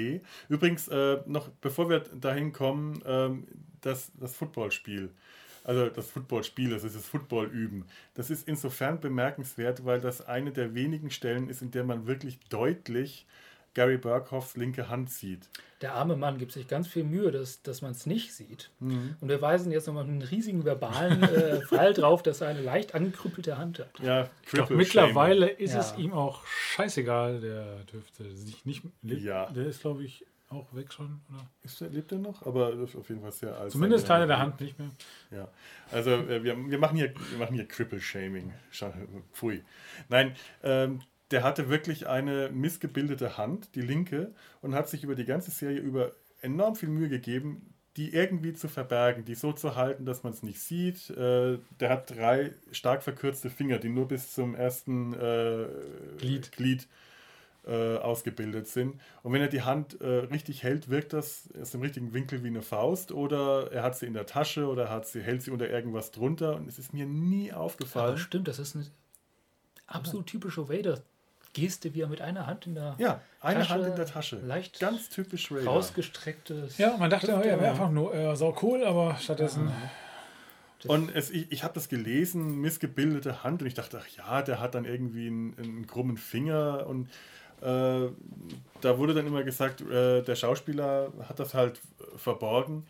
Übrigens, 0.49 0.89
äh, 0.89 1.19
noch 1.27 1.49
bevor 1.61 1.91
wir 1.91 2.01
dahin 2.01 2.53
kommen, 2.53 3.03
ähm, 3.05 3.47
das, 3.83 4.13
das 4.19 4.35
Footballspiel. 4.35 5.11
Also 5.63 5.91
das 5.91 6.09
Footballspiel, 6.09 6.73
also 6.73 6.89
das 6.89 7.07
Football-Üben. 7.07 7.85
Das 8.15 8.31
ist 8.31 8.49
insofern 8.49 8.99
bemerkenswert, 8.99 9.85
weil 9.85 10.01
das 10.01 10.27
eine 10.27 10.53
der 10.53 10.75
wenigen 10.75 11.11
Stellen 11.11 11.51
ist, 11.51 11.61
in 11.61 11.71
der 11.71 11.85
man 11.85 12.07
wirklich 12.07 12.41
deutlich 12.49 13.27
Gary 13.75 13.99
Burkhoffs 13.99 14.57
linke 14.57 14.89
Hand 14.89 15.11
sieht. 15.11 15.49
Der 15.81 15.95
arme 15.95 16.17
Mann 16.17 16.37
gibt 16.39 16.53
sich 16.53 16.69
ganz 16.69 16.89
viel 16.89 17.05
Mühe, 17.05 17.31
dass, 17.31 17.63
dass 17.63 17.81
man 17.83 17.93
es 17.93 18.05
nicht 18.05 18.35
sieht. 18.35 18.71
Mhm. 18.81 19.17
Und 19.21 19.29
wir 19.29 19.41
weisen 19.41 19.73
jetzt 19.73 19.87
nochmal 19.87 20.05
einen 20.05 20.21
riesigen 20.23 20.65
verbalen 20.65 21.23
äh, 21.23 21.61
Fall 21.69 21.95
drauf, 21.95 22.23
dass 22.23 22.41
er 22.43 22.49
eine 22.49 22.61
leicht 22.63 22.95
angekrüppelte 22.95 23.57
Hand 23.57 23.79
hat. 23.79 23.99
Ja, 24.03 24.29
Cripple 24.47 24.77
mittlerweile 24.77 25.49
ist 25.49 25.73
Ja. 25.75 25.81
es 25.81 25.97
ihm 25.97 26.13
auch 26.13 26.45
scheißegal. 26.47 27.41
Der 27.41 27.77
dürfte 27.93 28.37
sich 28.37 28.65
nicht. 28.67 28.83
lebt- 29.03 29.23
Ja. 29.23 29.47
Der 29.51 29.67
ist, 29.67 29.81
glaube 29.81 30.05
ich, 30.05 30.27
auch 30.51 30.67
weg 30.75 30.93
schon. 30.93 31.21
Oder? 31.33 31.47
Ist 31.63 31.81
der, 31.81 31.91
lebt 31.91 32.11
er 32.13 32.19
noch? 32.19 32.45
Aber 32.45 32.73
ist 32.75 32.97
auf 32.97 33.09
jeden 33.09 33.23
Fall 33.23 33.31
sehr 33.33 33.57
alt. 33.57 33.71
Zumindest 33.71 34.07
Teile 34.09 34.27
der 34.27 34.39
Hand 34.41 34.61
nicht 34.61 34.79
mehr. 34.79 34.91
Ja, 35.31 35.49
also 35.93 36.11
äh, 36.11 36.43
wir, 36.43 36.57
wir 36.69 36.79
machen 36.79 36.97
hier, 36.97 37.15
wir 37.31 37.39
machen 37.39 37.55
hier 37.55 37.67
Cripple-Shaming. 37.69 38.53
Scha- 38.73 38.93
Pfui. 39.33 39.63
Nein, 40.09 40.35
ähm, 40.65 41.01
der 41.31 41.43
hatte 41.43 41.69
wirklich 41.69 42.09
eine 42.09 42.51
missgebildete 42.51 43.37
Hand, 43.37 43.75
die 43.75 43.83
linke, 43.83 44.33
und 44.63 44.75
hat 44.75 44.89
sich 44.89 45.05
über 45.05 45.15
die 45.15 45.25
ganze 45.25 45.51
Serie 45.51 45.79
über 45.79 46.13
enorm 46.43 46.75
viel 46.77 46.89
Mühe 46.89 47.09
gegeben, 47.09 47.75
die 47.97 48.15
irgendwie 48.15 48.53
zu 48.53 48.69
verbergen, 48.69 49.25
die 49.25 49.35
so 49.35 49.53
zu 49.53 49.75
halten, 49.77 50.05
dass 50.07 50.23
man 50.23 50.33
es 50.33 50.43
nicht 50.43 50.61
sieht. 50.61 51.11
Äh, 51.11 51.59
der 51.81 51.91
hat 51.91 52.11
drei 52.11 52.53
stark 52.73 53.03
verkürzte 53.03 53.51
Finger, 53.51 53.79
die 53.79 53.89
nur 53.89 54.09
bis 54.09 54.33
zum 54.33 54.55
ersten 54.55 55.13
äh, 55.15 55.67
Glied. 56.19 56.53
Glied 56.53 56.89
äh, 57.67 57.99
ausgebildet 57.99 58.69
sind. 58.69 59.01
Und 59.23 59.33
wenn 59.33 59.43
er 59.43 59.49
die 59.49 59.63
Hand 59.63 60.01
äh, 60.01 60.07
richtig 60.07 60.63
hält, 60.63 60.89
wirkt 60.89 61.13
das 61.13 61.49
aus 61.61 61.73
dem 61.73 61.83
richtigen 61.83 62.15
Winkel 62.15 62.43
wie 62.43 62.49
eine 62.49 62.63
Faust 62.63 63.13
oder 63.13 63.71
er 63.71 63.83
hat 63.83 63.97
sie 63.97 64.07
in 64.07 64.15
der 64.15 64.27
Tasche 64.27 64.67
oder 64.67 64.89
hat 64.89 65.07
sie, 65.07 65.21
hält 65.21 65.43
sie 65.43 65.51
unter 65.51 65.69
irgendwas 65.69 66.11
drunter 66.11 66.57
und 66.57 66.69
es 66.69 66.79
ist 66.79 66.95
mir 66.95 67.07
nie 67.07 67.53
Aber 67.53 67.63
aufgefallen. 67.63 68.19
stimmt, 68.19 68.49
das 68.49 68.59
ist 68.59 68.77
eine 68.77 68.87
absolut 69.87 70.27
typische 70.27 70.69
Vader-Geste, 71.55 71.95
wie 71.95 72.03
er 72.03 72.09
mit 72.09 72.21
einer 72.21 72.47
Hand 72.47 72.67
in 72.67 72.75
der 72.75 72.95
Ja, 72.99 73.21
eine 73.41 73.61
Tasche, 73.61 73.71
Hand 73.75 73.87
in 73.87 73.97
der 73.97 74.07
Tasche. 74.07 74.37
leicht 74.37 74.81
Ganz 74.81 75.09
typisch 75.09 75.51
Raider. 75.51 75.67
rausgestrecktes. 75.67 76.79
Ja, 76.79 76.97
man 76.97 77.11
dachte, 77.11 77.33
Hüfte, 77.37 77.49
er 77.49 77.57
wäre 77.57 77.65
ja. 77.67 77.71
einfach 77.73 77.91
nur 77.91 78.15
äh, 78.15 78.37
sau 78.37 78.57
cool, 78.63 78.85
aber 78.85 79.17
stattdessen. 79.21 79.71
Und 80.87 81.15
es, 81.15 81.31
ich, 81.31 81.53
ich 81.53 81.63
habe 81.63 81.75
das 81.75 81.89
gelesen, 81.89 82.61
missgebildete 82.61 83.45
Hand, 83.45 83.61
und 83.61 83.69
ich 83.69 83.75
dachte, 83.75 84.01
ach 84.03 84.09
ja, 84.17 84.41
der 84.43 84.61
hat 84.61 84.75
dann 84.75 84.87
irgendwie 84.87 85.27
einen, 85.27 85.55
einen 85.59 85.87
krummen 85.87 86.17
Finger. 86.17 86.87
Und 86.87 87.09
äh, 87.61 88.09
da 88.81 88.99
wurde 88.99 89.13
dann 89.13 89.27
immer 89.27 89.43
gesagt, 89.43 89.83
äh, 89.83 90.23
der 90.23 90.37
Schauspieler 90.37 91.13
hat 91.29 91.39
das 91.39 91.53
halt 91.53 91.81
verborgen, 92.17 92.87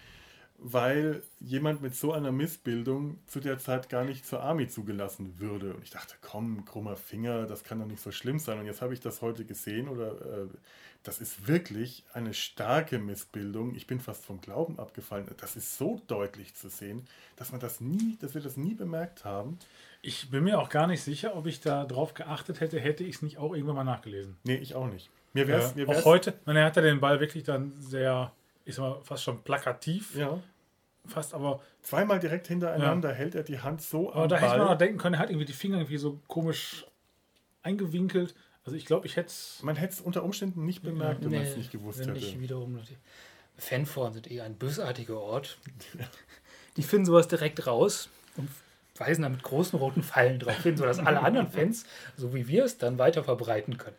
weil 0.62 1.22
jemand 1.38 1.80
mit 1.80 1.94
so 1.94 2.12
einer 2.12 2.32
Missbildung 2.32 3.18
zu 3.26 3.40
der 3.40 3.58
Zeit 3.58 3.88
gar 3.88 4.04
nicht 4.04 4.26
zur 4.26 4.42
Army 4.42 4.68
zugelassen 4.68 5.38
würde. 5.38 5.74
Und 5.74 5.82
ich 5.82 5.90
dachte, 5.90 6.14
komm, 6.20 6.64
krummer 6.64 6.96
Finger, 6.96 7.46
das 7.46 7.64
kann 7.64 7.78
doch 7.80 7.86
nicht 7.86 8.02
so 8.02 8.12
schlimm 8.12 8.38
sein. 8.38 8.58
Und 8.58 8.66
jetzt 8.66 8.82
habe 8.82 8.92
ich 8.92 9.00
das 9.00 9.22
heute 9.22 9.44
gesehen 9.44 9.88
oder 9.88 10.12
äh, 10.12 10.46
das 11.02 11.18
ist 11.18 11.48
wirklich 11.48 12.04
eine 12.12 12.34
starke 12.34 12.98
Missbildung. 12.98 13.74
Ich 13.74 13.86
bin 13.86 14.00
fast 14.00 14.22
vom 14.24 14.42
Glauben 14.42 14.78
abgefallen. 14.78 15.26
Das 15.38 15.56
ist 15.56 15.78
so 15.78 16.02
deutlich 16.06 16.54
zu 16.54 16.68
sehen, 16.68 17.06
dass 17.36 17.52
man 17.52 17.60
das 17.60 17.80
nie, 17.80 18.18
dass 18.20 18.34
wir 18.34 18.42
das 18.42 18.58
nie 18.58 18.74
bemerkt 18.74 19.24
haben. 19.24 19.58
Ich 20.02 20.30
bin 20.30 20.44
mir 20.44 20.60
auch 20.60 20.68
gar 20.68 20.86
nicht 20.86 21.02
sicher, 21.02 21.36
ob 21.36 21.46
ich 21.46 21.60
da 21.60 21.86
drauf 21.86 22.12
geachtet 22.12 22.60
hätte, 22.60 22.78
hätte 22.78 23.04
ich 23.04 23.16
es 23.16 23.22
nicht 23.22 23.38
auch 23.38 23.54
irgendwann 23.54 23.76
mal 23.76 23.84
nachgelesen. 23.84 24.36
Nee, 24.44 24.56
ich 24.56 24.74
auch 24.74 24.88
nicht. 24.88 25.10
Mir 25.32 25.48
wäre 25.48 25.62
es. 25.62 25.72
Äh, 25.72 25.86
mir 25.86 25.88
auch 25.88 26.04
heute, 26.04 26.34
er 26.44 26.64
hat 26.64 26.76
ja 26.76 26.82
den 26.82 27.00
Ball 27.00 27.18
wirklich 27.18 27.44
dann 27.44 27.72
sehr, 27.80 28.32
ich 28.66 28.74
sag 28.74 28.82
mal, 28.82 29.00
fast 29.02 29.24
schon 29.24 29.42
plakativ, 29.42 30.14
Ja. 30.14 30.38
Fast, 31.06 31.34
aber, 31.34 31.60
Zweimal 31.82 32.18
direkt 32.20 32.46
hintereinander 32.48 33.12
hält 33.12 33.34
er 33.34 33.42
die 33.42 33.60
Hand 33.60 33.82
so 33.82 34.12
aber 34.12 34.24
am 34.24 34.28
da 34.28 34.36
hätte 34.36 34.48
man 34.58 34.58
Ball. 34.66 34.74
auch 34.74 34.78
denken 34.78 34.98
können, 34.98 35.14
er 35.14 35.20
hat 35.20 35.30
irgendwie 35.30 35.46
die 35.46 35.52
Finger 35.52 35.78
irgendwie 35.78 35.96
so 35.98 36.20
komisch 36.28 36.86
eingewinkelt, 37.62 38.34
Also 38.64 38.76
ich 38.76 38.84
glaube, 38.86 39.06
ich 39.06 39.16
hätte 39.16 39.28
es. 39.28 39.60
Man 39.62 39.76
hätte 39.76 39.94
es 39.94 40.00
unter 40.00 40.22
Umständen 40.22 40.64
nicht 40.64 40.82
bemerkt, 40.82 41.24
wenn 41.24 41.32
man 41.32 41.42
es 41.42 41.56
nicht 41.56 41.70
gewusst 41.72 42.00
wenn 42.00 42.08
hätte. 42.08 42.18
ich 42.18 42.40
wiederum. 42.40 42.78
Fanforen 43.56 44.12
sind 44.14 44.30
eher 44.30 44.44
ein 44.44 44.54
bösartiger 44.56 45.18
Ort. 45.20 45.58
Die 46.76 46.82
finden 46.82 47.06
sowas 47.06 47.28
direkt 47.28 47.66
raus 47.66 48.08
und 48.36 48.48
weisen 48.96 49.22
dann 49.22 49.32
mit 49.32 49.42
großen 49.42 49.78
roten 49.78 50.02
Pfeilen 50.02 50.38
drauf 50.38 50.62
hin, 50.62 50.76
sodass 50.76 50.98
alle 50.98 51.20
anderen 51.20 51.48
Fans, 51.48 51.84
so 52.16 52.34
wie 52.34 52.46
wir 52.48 52.64
es, 52.64 52.78
dann 52.78 52.98
weiter 52.98 53.24
verbreiten 53.24 53.76
können. 53.78 53.96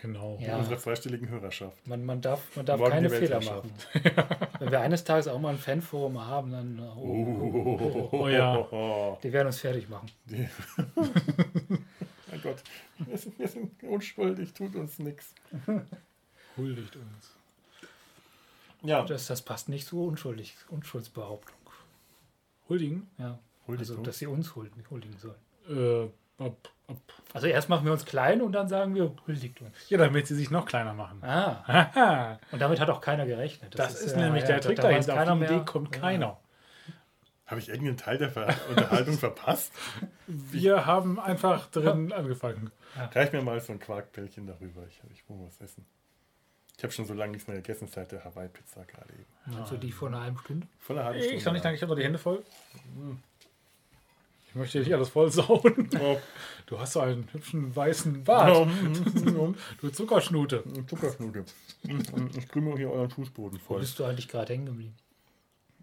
Genau. 0.00 0.38
Ja. 0.40 0.58
Unserer 0.58 0.78
zweistelligen 0.78 1.28
Hörerschaft. 1.28 1.84
Man, 1.86 2.04
man 2.04 2.20
darf, 2.20 2.54
man 2.54 2.64
darf 2.64 2.78
Morgen 2.78 2.92
keine 2.92 3.10
Fehler 3.10 3.40
machen. 3.42 3.72
Wenn 4.60 4.70
wir 4.70 4.80
eines 4.80 5.02
Tages 5.02 5.26
auch 5.26 5.40
mal 5.40 5.50
ein 5.50 5.58
Fanforum 5.58 6.24
haben, 6.24 6.52
dann 6.52 6.80
oh, 6.80 7.02
oh, 7.02 7.50
oh, 7.54 8.08
oh, 8.12 8.16
Oh 8.16 8.28
ja. 8.28 8.56
Oh, 8.70 9.18
die 9.22 9.32
werden 9.32 9.48
uns 9.48 9.58
fertig 9.58 9.88
machen. 9.88 10.08
mein 10.96 12.42
Gott. 12.42 12.62
Wir 12.98 13.18
sind, 13.18 13.38
wir 13.38 13.48
sind 13.48 13.82
unschuldig, 13.82 14.52
tut 14.54 14.76
uns 14.76 15.00
nichts. 15.00 15.34
Huldigt 16.56 16.94
uns. 16.94 17.34
Ja, 18.82 19.02
Das, 19.04 19.26
das 19.26 19.42
passt 19.42 19.68
nicht 19.68 19.88
zur 19.88 20.06
unschuldig, 20.06 20.54
Unschuldsbehauptung. 20.70 21.56
Huldigen? 22.68 23.10
Ja. 23.18 23.38
Huldigung. 23.66 23.96
Also, 23.96 24.02
dass 24.02 24.18
sie 24.18 24.26
uns 24.28 24.54
huldigen, 24.54 24.84
huldigen 24.90 25.16
sollen. 25.18 26.06
Äh. 26.06 26.08
Also 27.34 27.46
erst 27.46 27.68
machen 27.68 27.84
wir 27.84 27.92
uns 27.92 28.04
klein 28.06 28.40
und 28.40 28.52
dann 28.52 28.68
sagen 28.68 28.94
wir, 28.94 29.14
huldigt 29.26 29.60
uns. 29.60 29.90
Ja, 29.90 29.98
damit 29.98 30.26
sie 30.26 30.34
sich 30.34 30.50
noch 30.50 30.64
kleiner 30.64 30.94
machen. 30.94 31.22
Ah, 31.22 32.38
und 32.52 32.60
damit 32.60 32.80
hat 32.80 32.88
auch 32.88 33.00
keiner 33.00 33.26
gerechnet. 33.26 33.78
Das, 33.78 34.00
ist 34.00 34.16
ja, 34.16 34.22
nämlich 34.22 34.42
ja, 34.42 34.48
der 34.48 34.60
Trick 34.60 34.76
da 34.76 34.84
dahinter. 34.84 35.12
Auf 35.12 35.18
keiner 35.18 35.36
die 35.36 35.44
Idee 35.44 35.54
mehr. 35.56 35.64
kommt 35.64 35.94
Ja. 35.94 36.00
keiner. 36.00 36.38
Habe 37.46 37.60
ich 37.60 37.68
irgendeinen 37.68 37.96
Teil 37.96 38.18
der 38.18 38.30
Ver 38.30 38.54
Unterhaltung 38.70 39.18
verpasst? 39.18 39.72
Wir 40.26 40.86
haben 40.86 41.18
einfach 41.18 41.66
drin 41.70 42.12
angefangen. 42.12 42.70
Reich 43.12 43.32
mir 43.32 43.42
mal 43.42 43.60
so 43.60 43.72
ein 43.72 43.78
Quarkbällchen 43.78 44.46
darüber. 44.46 44.82
Ich, 44.88 45.00
ich 45.12 45.28
muss 45.28 45.40
was 45.46 45.60
essen. 45.60 45.86
Ich 46.76 46.84
habe 46.84 46.92
schon 46.92 47.06
so 47.06 47.14
lange 47.14 47.32
nichts 47.32 47.48
mehr 47.48 47.56
gegessen 47.56 47.88
seit 47.88 48.12
der 48.12 48.24
Hawaii-Pizza 48.24 48.84
gerade 48.84 49.12
eben. 49.12 49.64
Du 49.68 49.76
die 49.76 49.90
vor 49.90 50.08
einer 50.08 50.20
halben 50.20 50.38
Stunde? 50.38 50.66
Voller 50.78 51.04
halbe 51.04 51.18
Ich 51.18 51.42
kann 51.42 51.52
nicht 51.52 51.64
danke, 51.64 51.76
ich 51.76 51.82
habe 51.82 51.90
noch 51.90 51.96
die 51.98 52.04
Hände 52.04 52.18
voll. 52.18 52.44
Hm. 52.94 53.18
Ich 54.48 54.54
möchte 54.54 54.78
nicht 54.80 54.92
alles 54.94 55.08
voll 55.10 55.30
sauen. 55.30 55.88
Oh, 56.00 56.16
Du 56.66 56.78
hast 56.78 56.92
so 56.92 57.00
einen 57.00 57.26
hübschen 57.32 57.74
weißen 57.74 58.24
Bart. 58.24 58.68
Du 59.80 59.88
Zuckerschnute. 59.90 60.62
Zuckerschnute. 60.86 61.44
Ich 62.36 62.48
krümme 62.48 62.76
hier 62.76 62.90
euren 62.90 63.08
Fußboden 63.10 63.58
Wo 63.60 63.64
voll. 63.64 63.80
bist 63.80 63.98
du 63.98 64.04
eigentlich 64.04 64.28
gerade 64.28 64.52
hängen 64.52 64.66
geblieben? 64.66 64.94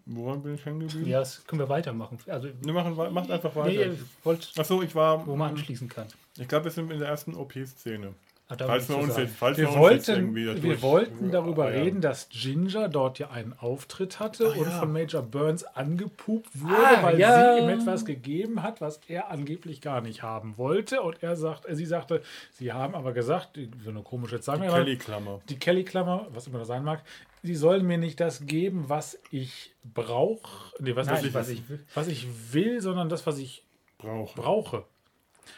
Woran 0.08 0.42
bin 0.42 0.54
ich 0.54 0.64
hängen 0.64 0.80
geblieben? 0.80 1.08
Ja, 1.10 1.18
das 1.20 1.44
können 1.46 1.58
wir 1.58 1.68
weitermachen. 1.68 2.18
Also, 2.28 2.48
Wir 2.60 2.72
machen, 2.72 2.94
macht 3.12 3.30
einfach 3.30 3.56
weiter. 3.56 3.68
nee, 3.70 3.82
ihr 3.84 3.98
wollt, 4.22 4.52
Achso, 4.56 4.80
ich 4.82 4.94
war. 4.94 5.26
wo 5.26 5.34
man 5.34 5.50
anschließen 5.50 5.88
kann. 5.88 6.06
Ich 6.38 6.46
glaube, 6.46 6.66
wir 6.66 6.70
sind 6.70 6.92
in 6.92 7.00
der 7.00 7.08
ersten 7.08 7.34
OP-Szene. 7.34 8.14
Da 8.48 8.64
Falls 8.64 8.88
wir 8.88 8.98
uns 8.98 9.14
sagen. 9.14 9.26
jetzt, 9.26 9.36
falls 9.36 9.58
Wir 9.58 9.64
wir 9.64 9.68
uns 9.80 9.90
jetzt 10.06 10.08
wollten, 10.08 10.20
irgendwie 10.36 10.62
wir 10.62 10.80
wollten 10.82 11.30
darüber 11.32 11.64
Ah, 11.64 11.70
ja. 11.72 11.82
reden, 11.82 12.00
dass 12.00 12.28
Ginger 12.28 12.88
dort 12.88 13.18
ja 13.18 13.30
einen 13.30 13.52
Auftritt 13.58 14.20
hatte 14.20 14.52
Ah, 14.54 14.58
und 14.60 14.66
ja. 14.68 14.78
von 14.78 14.92
Major 14.92 15.22
Burns 15.22 15.64
angepupt 15.64 16.48
wurde, 16.54 16.74
Ah, 16.76 17.02
weil 17.02 17.18
ja. 17.18 17.56
sie 17.56 17.62
ihm 17.64 17.68
etwas 17.70 18.04
gegeben 18.04 18.62
hat, 18.62 18.80
was 18.80 19.00
er 19.08 19.30
angeblich 19.32 19.80
gar 19.80 20.00
nicht 20.00 20.22
haben 20.22 20.56
wollte. 20.58 21.02
Und 21.02 21.22
er 21.24 21.34
sagt, 21.34 21.68
äh, 21.68 21.74
sie 21.74 21.86
sagte, 21.86 22.22
sie 22.52 22.72
haben 22.72 22.94
aber 22.94 23.12
gesagt, 23.12 23.58
so 23.82 23.90
eine 23.90 24.02
komische 24.02 24.40
Zahl, 24.40 24.60
Die 24.60 24.68
Kelly-Klammer. 24.68 25.40
die 25.48 25.58
Kelly-Klammer, 25.58 26.28
was 26.30 26.46
immer 26.46 26.60
das 26.60 26.68
sein 26.68 26.84
mag, 26.84 27.02
sie 27.42 27.56
sollen 27.56 27.84
mir 27.84 27.98
nicht 27.98 28.20
das 28.20 28.46
geben, 28.46 28.84
was 28.88 29.18
ich 29.32 29.72
brauche, 29.82 30.72
nee, 30.78 30.94
was, 30.94 31.08
Nein, 31.08 31.16
was, 31.16 31.24
ich, 31.24 31.34
was 31.34 31.48
ich 31.48 31.68
will. 31.68 31.84
was 31.94 32.06
ich 32.06 32.28
will, 32.52 32.80
sondern 32.80 33.08
das, 33.08 33.26
was 33.26 33.38
ich 33.38 33.64
Brauche. 33.98 34.40
brauche. 34.40 34.84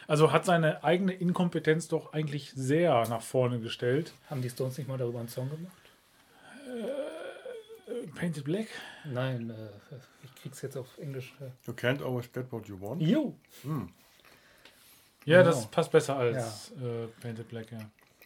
Also 0.07 0.31
hat 0.31 0.45
seine 0.45 0.83
eigene 0.83 1.13
Inkompetenz 1.13 1.87
doch 1.87 2.13
eigentlich 2.13 2.51
sehr 2.55 3.07
nach 3.09 3.21
vorne 3.21 3.59
gestellt. 3.59 4.13
Haben 4.29 4.41
die 4.41 4.49
Stones 4.49 4.77
nicht 4.77 4.87
mal 4.87 4.97
darüber 4.97 5.19
einen 5.19 5.29
Song 5.29 5.49
gemacht? 5.49 5.73
Äh, 6.67 8.07
Painted 8.15 8.43
Black? 8.43 8.67
Nein, 9.05 9.49
äh, 9.49 9.95
ich 10.23 10.35
krieg's 10.35 10.61
jetzt 10.61 10.77
auf 10.77 10.97
Englisch. 10.99 11.33
Äh. 11.41 11.45
You 11.67 11.73
can't 11.73 12.03
always 12.03 12.31
get 12.31 12.51
what 12.51 12.67
you 12.67 12.79
want. 12.79 13.01
Jo. 13.01 13.35
Ja, 15.25 15.41
Genau. 15.41 15.43
das 15.43 15.67
passt 15.67 15.91
besser 15.91 16.15
als 16.17 16.71
äh, 16.71 17.07
Painted 17.21 17.47
Black, 17.49 17.71
ja. 17.71 17.79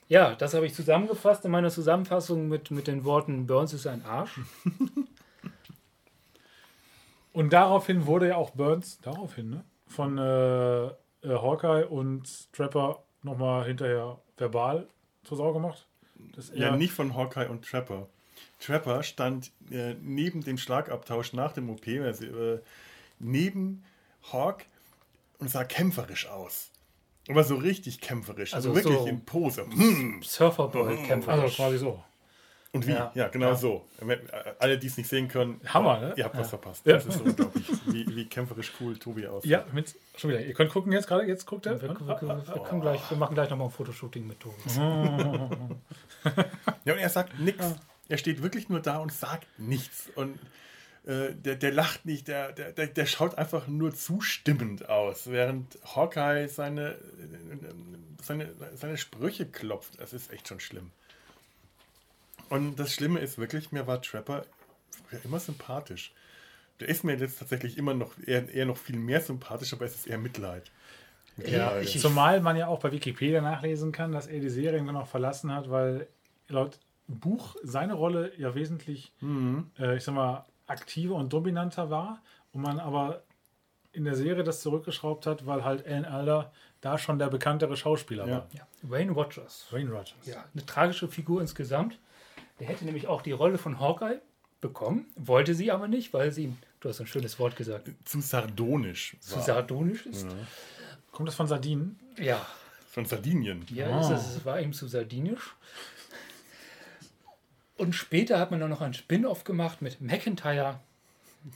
Ja, 0.09 0.36
das 0.36 0.53
habe 0.53 0.66
ich 0.66 0.74
zusammengefasst 0.76 1.43
in 1.45 1.51
meiner 1.51 1.70
Zusammenfassung 1.70 2.47
mit, 2.49 2.72
mit 2.72 2.88
den 2.88 3.03
Worten 3.05 3.47
Burns 3.47 3.74
ist 3.74 3.88
ein 3.88 4.05
Arsch. 4.05 4.39
Und 7.32 7.51
daraufhin 7.51 8.05
wurde 8.05 8.28
ja 8.30 8.36
auch 8.36 8.51
Burns, 8.51 8.99
daraufhin, 9.01 9.49
ne? 9.49 9.64
Von 9.88 10.18
äh, 10.18 10.91
äh, 11.24 11.30
Hawkeye 11.30 11.86
und 11.88 12.52
Trapper 12.54 13.04
nochmal 13.22 13.66
hinterher 13.66 14.20
verbal 14.38 14.88
zur 15.24 15.38
Sau 15.38 15.54
gemacht. 15.54 15.88
Ja, 16.54 16.76
nicht 16.76 16.94
von 16.94 17.16
Hawkeye 17.16 17.48
und 17.50 17.66
Trapper. 17.66 18.08
Trapper 18.60 19.04
stand 19.04 19.52
äh, 19.72 19.96
neben 20.02 20.42
dem 20.44 20.58
Schlagabtausch 20.58 21.34
nach 21.34 21.52
dem 21.54 21.70
OP, 21.70 21.88
also, 22.04 22.26
äh, 22.26 22.60
neben 23.20 23.84
Hawk 24.32 24.66
und 25.40 25.50
sah 25.50 25.64
kämpferisch 25.64 26.28
aus. 26.28 26.70
Aber 27.30 27.44
so 27.44 27.56
richtig 27.56 28.02
kämpferisch, 28.02 28.54
also, 28.54 28.70
Also 28.72 28.82
wirklich 28.84 29.00
so- 29.00 29.08
in 29.08 29.24
Pose. 29.26 29.66
Hm. 29.66 30.22
Surferboy-Kämpfer. 30.24 31.32
Also 31.32 31.56
quasi 31.56 31.78
so. 31.78 32.04
Und 32.74 32.88
wie? 32.88 32.92
Ja, 32.92 33.12
Ja. 33.14 33.28
genau 33.28 33.50
Ja. 33.50 33.56
so. 33.56 33.86
Äh, 34.06 34.18
alle, 34.58 34.80
die 34.80 34.88
es 34.88 34.98
nicht 34.98 35.08
sehen 35.08 35.28
können, 35.28 35.62
Hammer, 35.66 35.98
äh, 35.98 36.02
ne? 36.02 36.14
ihr 36.18 36.26
habt 36.26 36.36
was 36.38 36.50
verpasst. 36.50 36.86
Ja. 36.86 36.94
Das 36.94 37.06
ist 37.06 37.20
so 37.20 37.24
unglaublich, 37.24 37.68
wie, 37.86 38.16
wie 38.16 38.26
kämpferisch 38.26 38.72
cool 38.80 38.98
Tobi 38.98 39.28
aussieht. 39.28 39.52
Ja, 39.52 39.66
mit, 39.72 39.96
schon 40.18 40.32
wieder. 40.32 40.42
Ihr 40.42 40.56
könnt 40.56 40.72
gucken 40.72 40.92
jetzt 40.92 41.08
gerade, 41.08 41.24
jetzt 41.26 41.46
guckt 41.46 41.68
er. 41.68 41.80
wir, 41.80 41.90
wir, 41.90 42.00
wir, 42.00 42.20
wir, 42.48 42.64
können 42.64 42.82
gleich, 42.82 43.00
wir 43.10 43.18
machen 43.18 43.36
gleich 43.36 43.50
nochmal 43.52 43.68
ein 43.68 43.72
Fotoshooting 43.72 44.28
mit 44.28 44.40
Tobi. 44.40 44.56
Ja, 46.86 46.94
und 46.94 47.00
er 47.00 47.10
sagt 47.10 47.40
nichts. 47.40 47.76
Er 48.10 48.18
steht 48.18 48.42
wirklich 48.44 48.68
nur 48.70 48.80
da 48.82 48.98
und 48.98 49.12
sagt 49.12 49.48
nichts. 49.58 50.10
Und 50.16 50.38
äh, 51.06 51.34
der, 51.34 51.56
der 51.56 51.72
lacht 51.72 52.06
nicht, 52.06 52.28
der, 52.28 52.52
der, 52.52 52.72
der, 52.88 53.06
schaut 53.06 53.38
einfach 53.38 53.68
nur 53.68 53.94
zustimmend 53.94 54.90
aus, 54.90 55.30
während 55.30 55.78
Hawkeye 55.96 56.48
seine, 56.48 56.92
äh, 56.92 56.96
seine, 58.22 58.50
seine 58.76 58.98
Sprüche 58.98 59.46
klopft. 59.46 60.00
Das 60.00 60.14
ist 60.14 60.32
echt 60.32 60.48
schon 60.48 60.60
schlimm. 60.60 60.92
Und 62.54 62.80
das 62.80 62.93
Schlimme 62.93 63.20
ist 63.20 63.39
wirklich, 63.39 63.72
mir 63.72 63.88
war 63.88 63.99
Trapper 63.99 64.43
früher 65.10 65.20
immer 65.26 65.39
sympathisch. 65.39 66.14
Der 66.80 66.88
ist 66.88 67.04
mir 67.04 67.16
jetzt 67.16 67.39
tatsächlich 67.39 67.80
immer 67.80 67.95
noch 67.95 68.14
eher, 68.24 68.47
eher 68.54 68.68
noch 68.68 68.78
viel 68.78 68.97
mehr 68.97 69.22
sympathisch, 69.22 69.74
aber 69.74 69.86
es 69.86 69.95
ist 69.95 70.06
eher 70.08 70.20
Mitleid. 70.20 70.72
Ja, 71.38 71.43
Mittlerweile. 71.72 71.86
zumal 71.88 72.41
man 72.41 72.56
ja 72.56 72.68
auch 72.68 72.80
bei 72.80 72.91
Wikipedia 72.91 73.41
nachlesen 73.41 73.91
kann, 73.91 74.12
dass 74.12 74.28
er 74.28 74.39
die 74.39 74.49
Serien 74.49 74.86
dann 74.86 74.95
auch 74.97 75.08
verlassen 75.08 75.51
hat, 75.51 75.72
weil 75.72 76.08
laut 76.47 76.80
Buch 77.08 77.56
seine 77.64 77.95
Rolle 77.95 78.32
ja 78.38 78.54
wesentlich, 78.54 79.12
äh, 79.80 79.97
ich 79.97 80.04
sag 80.04 80.14
mal, 80.14 80.45
aktiver 80.68 81.16
und 81.16 81.34
dominanter 81.34 81.89
war 81.89 82.22
und 82.51 82.62
man 82.62 82.80
aber 82.80 83.24
in 83.93 84.04
der 84.06 84.16
Serie 84.16 84.43
das 84.43 84.62
zurückgeschraubt 84.62 85.26
hat, 85.26 85.47
weil 85.47 85.64
halt 85.66 85.88
Alan 85.88 86.06
Alda 86.06 86.51
da 86.82 86.99
schon 86.99 87.18
der 87.18 87.30
bekanntere 87.30 87.78
Schauspieler 87.78 88.28
Ja. 88.28 88.32
war. 88.32 88.47
Ja. 88.54 88.68
Wayne 88.84 89.12
Rogers. 89.12 89.66
Wayne 89.72 89.89
Rogers. 89.89 90.14
Ja, 90.26 90.45
eine 90.54 90.66
tragische 90.66 91.08
Figur 91.08 91.41
insgesamt. 91.41 91.97
Der 92.60 92.68
hätte 92.68 92.86
nämlich 92.86 93.08
auch 93.08 93.22
die 93.22 93.32
Rolle 93.32 93.58
von 93.58 93.80
Hawkeye 93.80 94.22
bekommen, 94.62 95.06
wollte 95.16 95.54
sie 95.56 95.72
aber 95.72 95.88
nicht, 95.88 96.14
weil 96.14 96.32
sie, 96.32 96.43
ihm- 96.45 96.58
du 96.80 96.89
hast 96.89 96.99
ein 97.01 97.08
schönes 97.08 97.38
Wort 97.39 97.56
gesagt, 97.56 97.89
Zu 98.06 98.22
sardonisch 98.22 99.18
zu 99.20 99.36
war. 99.36 99.43
sardonisch 99.43 100.06
ist. 100.06 100.26
Kommt 101.12 101.28
das 101.28 101.36
von 101.36 101.47
Sardinen? 101.47 101.99
Ja, 102.18 102.45
Von 102.89 103.06
Sardinien. 103.06 103.66
ja 103.70 103.88
Ah. 103.89 103.99
ist 104.01 104.10
es, 104.10 104.36
es 104.38 104.45
war 104.45 104.60
ihm 104.62 104.72
zu 104.74 104.88
sardinisch. 104.88 105.56
Und 107.78 107.93
später 107.93 108.39
hat 108.39 108.51
man 108.51 108.60
dann 108.60 108.70
noch 108.70 108.82
ein 108.82 108.93
Spin-off 108.93 109.43
gemacht 109.43 109.82
mit 109.82 109.99
McIntyre 109.99 110.80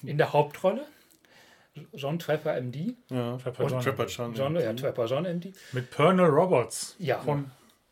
in 0.03 0.17
der 0.17 0.33
Hauptrolle. 0.33 0.85
John 1.93 2.17
Trapper 2.17 2.55
MD. 2.59 2.95
Ja. 3.09 3.37
Trapper 3.37 3.63
Und 3.65 3.71
John. 3.71 3.81
Trapper 3.81 4.05
John. 4.07 4.33
John, 4.33 4.55
ja, 4.55 4.73
Trapper 4.73 5.05
John 5.05 5.25
MD. 5.25 5.53
Mit 5.73 5.91
Pernell 5.91 6.25
Roberts. 6.25 6.95
Ja. 6.97 7.19
Von 7.21 7.51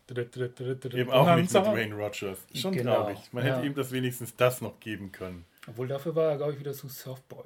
Eben 0.10 1.12
auch 1.12 1.36
nicht 1.36 1.52
mit 1.54 1.66
Wayne 1.66 1.96
Rogers. 1.96 2.40
Schon 2.54 2.74
Genau, 2.74 2.96
traurig. 3.04 3.18
Man 3.34 3.46
ja. 3.46 3.56
hätte 3.56 3.66
ihm 3.68 3.74
das 3.76 3.92
wenigstens 3.92 4.36
das 4.36 4.62
noch 4.62 4.80
geben 4.80 5.12
können. 5.12 5.46
Obwohl 5.68 5.88
dafür 5.88 6.16
war 6.16 6.32
er, 6.32 6.38
glaube 6.38 6.54
ich, 6.54 6.60
wieder 6.60 6.74
zu 6.74 6.88
Surfboy. 6.88 7.46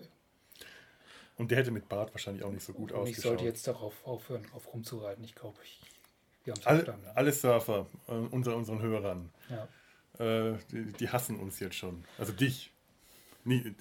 Und 1.38 1.52
der 1.52 1.60
hätte 1.60 1.72
mit 1.72 1.88
Bart 1.88 2.14
wahrscheinlich 2.14 2.44
auch 2.44 2.52
nicht 2.52 2.66
so 2.66 2.74
gut 2.74 2.92
Und 2.92 3.04
ich 3.08 3.12
ausgeschaut. 3.16 3.24
sollte 3.24 3.44
jetzt 3.46 3.66
darauf 3.66 3.94
aufhören, 4.06 4.46
auf 4.54 4.74
rumzureiten. 4.74 5.24
Ich 5.24 5.36
glaube, 5.36 5.58
ich, 5.64 5.80
wir 6.44 6.52
haben 6.54 6.60
es 6.60 6.68
alle, 6.68 6.80
verstanden. 6.84 7.08
alle 7.16 7.32
Surfer 7.32 7.86
äh, 8.10 8.12
unter 8.12 8.56
unseren 8.58 8.82
Hörern, 8.82 9.30
Ja. 9.50 9.68
äh, 10.26 10.58
die, 10.72 10.92
die 10.92 11.10
hassen 11.10 11.40
uns 11.40 11.60
jetzt 11.62 11.76
schon. 11.76 12.04
Also 12.18 12.34
dich. 12.34 12.72
Nee, 13.46 13.74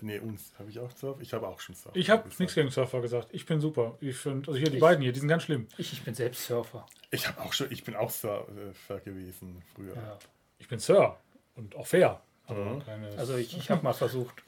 nee 0.00 0.18
uns. 0.18 0.52
Habe 0.58 0.70
ich 0.70 0.78
auch 0.78 0.90
Surf? 0.90 1.20
Ich 1.20 1.32
habe 1.34 1.46
auch 1.46 1.60
schon 1.60 1.74
Surf. 1.74 1.94
Ich 1.94 2.08
habe 2.10 2.28
nichts 2.38 2.54
gegen 2.54 2.70
Surfer 2.70 3.00
gesagt. 3.00 3.28
Ich 3.32 3.44
bin 3.46 3.60
super. 3.60 3.96
Ich 4.00 4.16
finde, 4.16 4.48
also 4.48 4.58
hier 4.58 4.70
die 4.70 4.76
Ich- 4.76 4.80
beiden 4.80 5.02
hier, 5.02 5.12
die 5.12 5.20
sind 5.20 5.28
ganz 5.28 5.42
schlimm. 5.44 5.66
Ich, 5.76 5.92
ich 5.92 6.02
bin 6.02 6.14
selbst 6.14 6.46
Surfer. 6.46 6.86
Ich 7.10 7.28
habe 7.28 7.40
auch 7.42 7.52
schon, 7.52 7.70
ich 7.70 7.84
bin 7.84 7.94
auch 7.96 8.10
Surfer 8.10 9.00
gewesen 9.04 9.62
früher. 9.74 9.94
Ja. 9.94 10.18
Ich 10.58 10.68
bin 10.68 10.78
Sir 10.78 11.16
und 11.54 11.76
auch 11.76 11.86
fair. 11.86 12.20
Aber 12.46 12.64
Mhm. 12.76 12.82
Also 13.18 13.36
ich, 13.36 13.56
ich 13.56 13.70
habe 13.70 13.82
mal 13.82 13.92
versucht, 13.92 14.42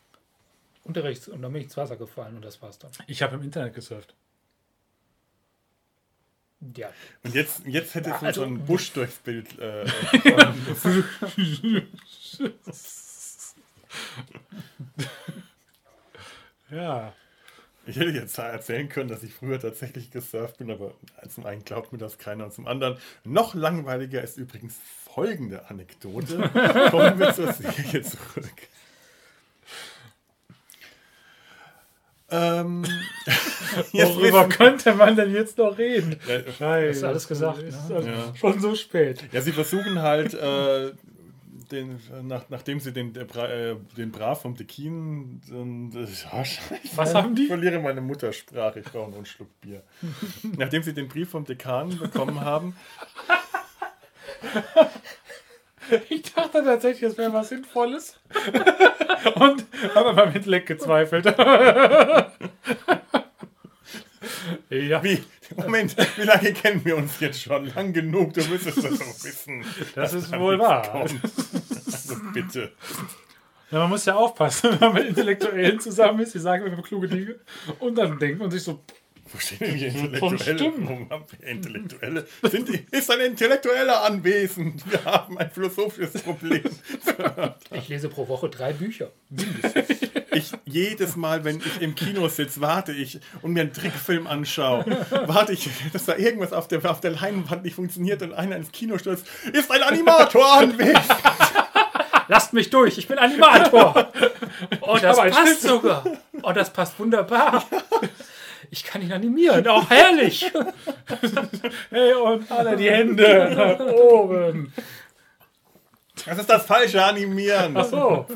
Unterrichts 0.84 1.28
und 1.28 1.42
dann 1.42 1.52
bin 1.52 1.60
ich 1.60 1.66
ins 1.66 1.76
Wasser 1.76 1.96
gefallen 1.96 2.36
und 2.36 2.42
das 2.44 2.60
war's 2.62 2.78
dann. 2.78 2.90
ich 3.06 3.20
habe 3.22 3.36
im 3.36 3.42
Internet 3.42 3.74
gesurft. 3.74 4.14
Ja. 6.76 6.90
Und 7.22 7.34
jetzt, 7.34 7.66
jetzt 7.66 7.94
hätte 7.94 8.10
es 8.10 8.22
also- 8.22 8.40
so 8.42 8.46
ein 8.46 8.64
Busch 8.64 8.90
durchs 8.92 9.16
Bild. 9.18 9.58
Äh, 9.58 9.86
Ja. 16.70 17.12
ich 17.86 17.96
hätte 17.96 18.10
jetzt 18.10 18.38
erzählen 18.38 18.88
können, 18.88 19.08
dass 19.08 19.22
ich 19.22 19.32
früher 19.34 19.58
tatsächlich 19.60 20.10
gesurft 20.10 20.58
bin, 20.58 20.70
aber 20.70 20.92
zum 21.28 21.46
einen 21.46 21.64
glaubt 21.64 21.92
mir 21.92 21.98
das 21.98 22.18
keiner 22.18 22.44
und 22.44 22.52
zum 22.52 22.66
anderen 22.66 22.96
noch 23.24 23.54
langweiliger 23.54 24.22
ist 24.22 24.36
übrigens 24.36 24.76
folgende 25.12 25.68
Anekdote. 25.68 26.38
Kommen 26.90 27.18
wir 27.18 27.34
zur 27.34 27.52
Serie 27.52 28.02
zurück. 28.02 28.46
Ähm, 32.32 32.84
jetzt 33.92 34.14
Worüber 34.14 34.38
wissen- 34.46 34.48
könnte 34.50 34.94
man 34.94 35.16
denn 35.16 35.32
jetzt 35.34 35.58
noch 35.58 35.76
reden? 35.76 36.16
Scheiße. 36.58 36.86
Ist 36.98 37.02
alles 37.04 37.26
gesagt, 37.26 37.58
Ist 37.58 37.88
ne? 37.88 37.96
also 37.96 38.08
Ja. 38.08 38.34
Schon 38.36 38.60
so 38.60 38.74
spät. 38.76 39.24
Ja, 39.32 39.40
sie 39.40 39.50
versuchen 39.52 40.00
halt, 40.00 40.34
äh, 40.34 40.92
den, 41.72 42.00
nach, 42.22 42.44
nachdem 42.48 42.80
sie 42.80 42.92
den, 42.92 43.14
äh, 43.14 43.76
den 43.96 44.10
Brav 44.12 44.42
vom 44.42 44.56
Dekin 44.56 45.40
und 45.50 45.94
äh, 45.94 46.06
Was 46.96 47.14
haben 47.14 47.34
die? 47.34 47.42
Ich 47.42 47.48
verliere 47.48 47.78
meine 47.80 48.00
Muttersprache, 48.00 48.80
ich 48.80 48.86
brauche 48.86 49.14
einen 49.14 49.26
Schluck 49.26 49.48
Bier. 49.60 49.82
nachdem 50.56 50.82
sie 50.82 50.92
den 50.92 51.08
Brief 51.08 51.30
vom 51.30 51.44
Dekan 51.44 51.98
bekommen 51.98 52.40
haben, 52.40 52.74
Ich 56.08 56.32
dachte 56.34 56.62
tatsächlich, 56.64 57.10
es 57.10 57.18
wäre 57.18 57.32
was 57.32 57.48
Sinnvolles. 57.48 58.18
Und 59.34 59.64
habe 59.94 60.14
beim 60.14 60.34
Intellekt 60.34 60.66
gezweifelt. 60.66 61.26
Ja, 64.70 65.02
wie, 65.02 65.22
Moment, 65.56 65.96
wie 66.16 66.22
lange 66.22 66.52
kennen 66.52 66.84
wir 66.84 66.96
uns 66.96 67.20
jetzt 67.20 67.42
schon? 67.42 67.66
Lang 67.74 67.92
genug, 67.92 68.34
du 68.34 68.44
müsstest 68.44 68.78
das 68.78 68.98
doch 68.98 69.24
wissen. 69.24 69.64
das 69.94 70.12
ist 70.12 70.32
wohl 70.38 70.58
wahr. 70.58 70.92
Also 70.94 71.16
bitte. 72.32 72.72
Ja, 73.70 73.78
man 73.80 73.90
muss 73.90 74.04
ja 74.04 74.16
aufpassen, 74.16 74.70
wenn 74.80 74.80
man 74.80 74.94
mit 74.94 75.06
Intellektuellen 75.06 75.78
zusammen 75.78 76.20
ist, 76.20 76.34
die 76.34 76.40
sagen 76.40 76.66
immer 76.66 76.82
kluge 76.82 77.08
Dinge. 77.08 77.36
Und 77.78 77.96
dann 77.96 78.18
denkt 78.18 78.40
man 78.40 78.50
sich 78.50 78.62
so, 78.62 78.82
Wo 79.32 79.38
stehen 79.38 79.58
denn 79.60 79.74
hier 79.76 79.90
Von 80.18 80.32
Intellektuelle? 80.34 81.08
Wir 81.38 81.48
Intellektuelle? 81.48 82.26
Sind, 82.42 82.68
die- 82.68 82.86
ist 82.90 83.10
ein 83.10 83.20
Intellektueller 83.20 84.02
anwesend? 84.02 84.82
Wir 84.90 85.04
haben 85.04 85.38
ein 85.38 85.50
philosophisches 85.50 86.22
Problem. 86.22 86.62
Ich 87.72 87.88
lese 87.88 88.08
pro 88.08 88.26
Woche 88.28 88.48
drei 88.48 88.72
Bücher. 88.72 89.10
Ich 90.32 90.52
jedes 90.64 91.16
Mal, 91.16 91.44
wenn 91.44 91.58
ich 91.58 91.80
im 91.80 91.94
Kino 91.94 92.26
sitze, 92.28 92.60
warte 92.60 92.92
ich 92.92 93.20
und 93.42 93.52
mir 93.52 93.60
einen 93.62 93.72
Trickfilm 93.72 94.26
anschaue, 94.26 94.84
warte 95.26 95.52
ich, 95.52 95.68
dass 95.92 96.04
da 96.06 96.16
irgendwas 96.16 96.52
auf 96.52 96.66
der, 96.68 96.88
auf 96.90 97.00
der 97.00 97.12
Leinwand 97.12 97.62
nicht 97.64 97.74
funktioniert 97.74 98.22
und 98.22 98.32
einer 98.32 98.56
ins 98.56 98.72
Kino 98.72 98.98
stürzt. 98.98 99.26
Ist 99.52 99.70
ein 99.70 99.82
Animator 99.82 100.52
anwesend? 100.52 101.00
Lasst 102.28 102.52
mich 102.52 102.70
durch, 102.70 102.98
ich 102.98 103.08
bin 103.08 103.18
Animator. 103.18 104.12
Oh, 104.82 104.98
das 105.00 105.16
passt 105.16 105.62
sogar. 105.62 106.04
Oh, 106.42 106.52
das 106.52 106.72
passt 106.72 106.98
wunderbar. 106.98 107.64
Ich 108.70 108.84
kann 108.84 109.02
ihn 109.02 109.12
animieren. 109.12 109.66
Oh, 109.68 109.82
herrlich. 109.88 110.50
hey, 111.90 112.14
und 112.14 112.50
alle 112.50 112.76
die 112.76 112.90
Hände 112.90 113.52
nach 113.54 113.80
oben. 113.94 114.72
Das 116.26 116.38
ist 116.38 116.50
das 116.50 116.66
falsche 116.66 117.02
Animieren. 117.04 117.76
Ach 117.76 117.84
so, 117.84 118.26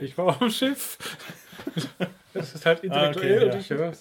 ich 0.00 0.16
war 0.18 0.26
auf 0.26 0.38
dem 0.38 0.50
Schiff. 0.50 0.98
Das 2.32 2.54
ist 2.54 2.66
halt 2.66 2.82
intellektuell 2.84 3.50
Ah, 3.50 3.54
okay, 3.54 3.54
ja. 3.54 3.58
ich, 3.58 3.68
ja. 3.68 3.92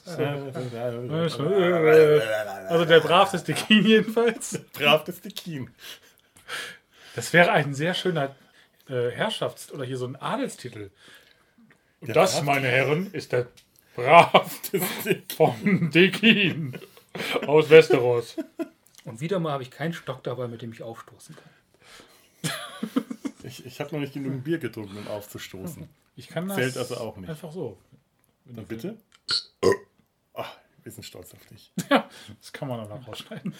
Also 2.69 2.85
der 2.85 2.99
bravste 2.99 3.53
King 3.53 3.85
jedenfalls. 3.85 4.59
Brav 4.73 5.03
das 5.03 5.21
Dekin. 5.21 5.69
Das 7.15 7.31
wäre 7.31 7.51
ein 7.51 7.73
sehr 7.73 7.93
schöner 7.93 8.35
äh, 8.89 9.09
Herrschafts- 9.11 9.71
oder 9.71 9.85
hier 9.85 9.97
so 9.97 10.05
ein 10.07 10.15
Adelstitel. 10.15 10.89
Und 12.01 12.15
das, 12.15 12.41
meine 12.43 12.67
Herren, 12.67 13.09
ist 13.13 13.31
der 13.31 13.47
bravste 13.95 14.79
von 15.35 15.89
Dekin 15.91 16.77
aus 17.47 17.69
Westeros. 17.69 18.37
Und 19.05 19.21
wieder 19.21 19.39
mal 19.39 19.53
habe 19.53 19.63
ich 19.63 19.71
keinen 19.71 19.93
Stock 19.93 20.23
dabei, 20.23 20.47
mit 20.47 20.61
dem 20.61 20.71
ich 20.73 20.81
aufstoßen 20.81 21.35
kann. 21.35 22.51
Ich, 23.43 23.65
ich 23.65 23.79
habe 23.79 23.93
noch 23.93 23.99
nicht 23.99 24.13
genug 24.13 24.43
Bier 24.43 24.57
getrunken, 24.57 24.97
um 24.97 25.07
aufzustoßen. 25.07 25.87
Ich 26.15 26.27
kann 26.27 26.47
das 26.47 26.57
Zählt 26.57 26.77
also 26.77 26.97
auch 26.97 27.15
nicht. 27.17 27.29
einfach 27.29 27.51
so. 27.51 27.77
Na 28.45 28.61
bitte? 28.63 28.97
Ach, 30.33 30.57
wir 30.83 30.91
sind 30.91 31.03
stolz 31.03 31.33
auf 31.33 31.45
dich. 31.45 31.71
Das 32.41 32.53
kann 32.53 32.67
man 32.67 32.79
dann 32.79 32.91
auch 32.91 33.07
rausschneiden. 33.07 33.53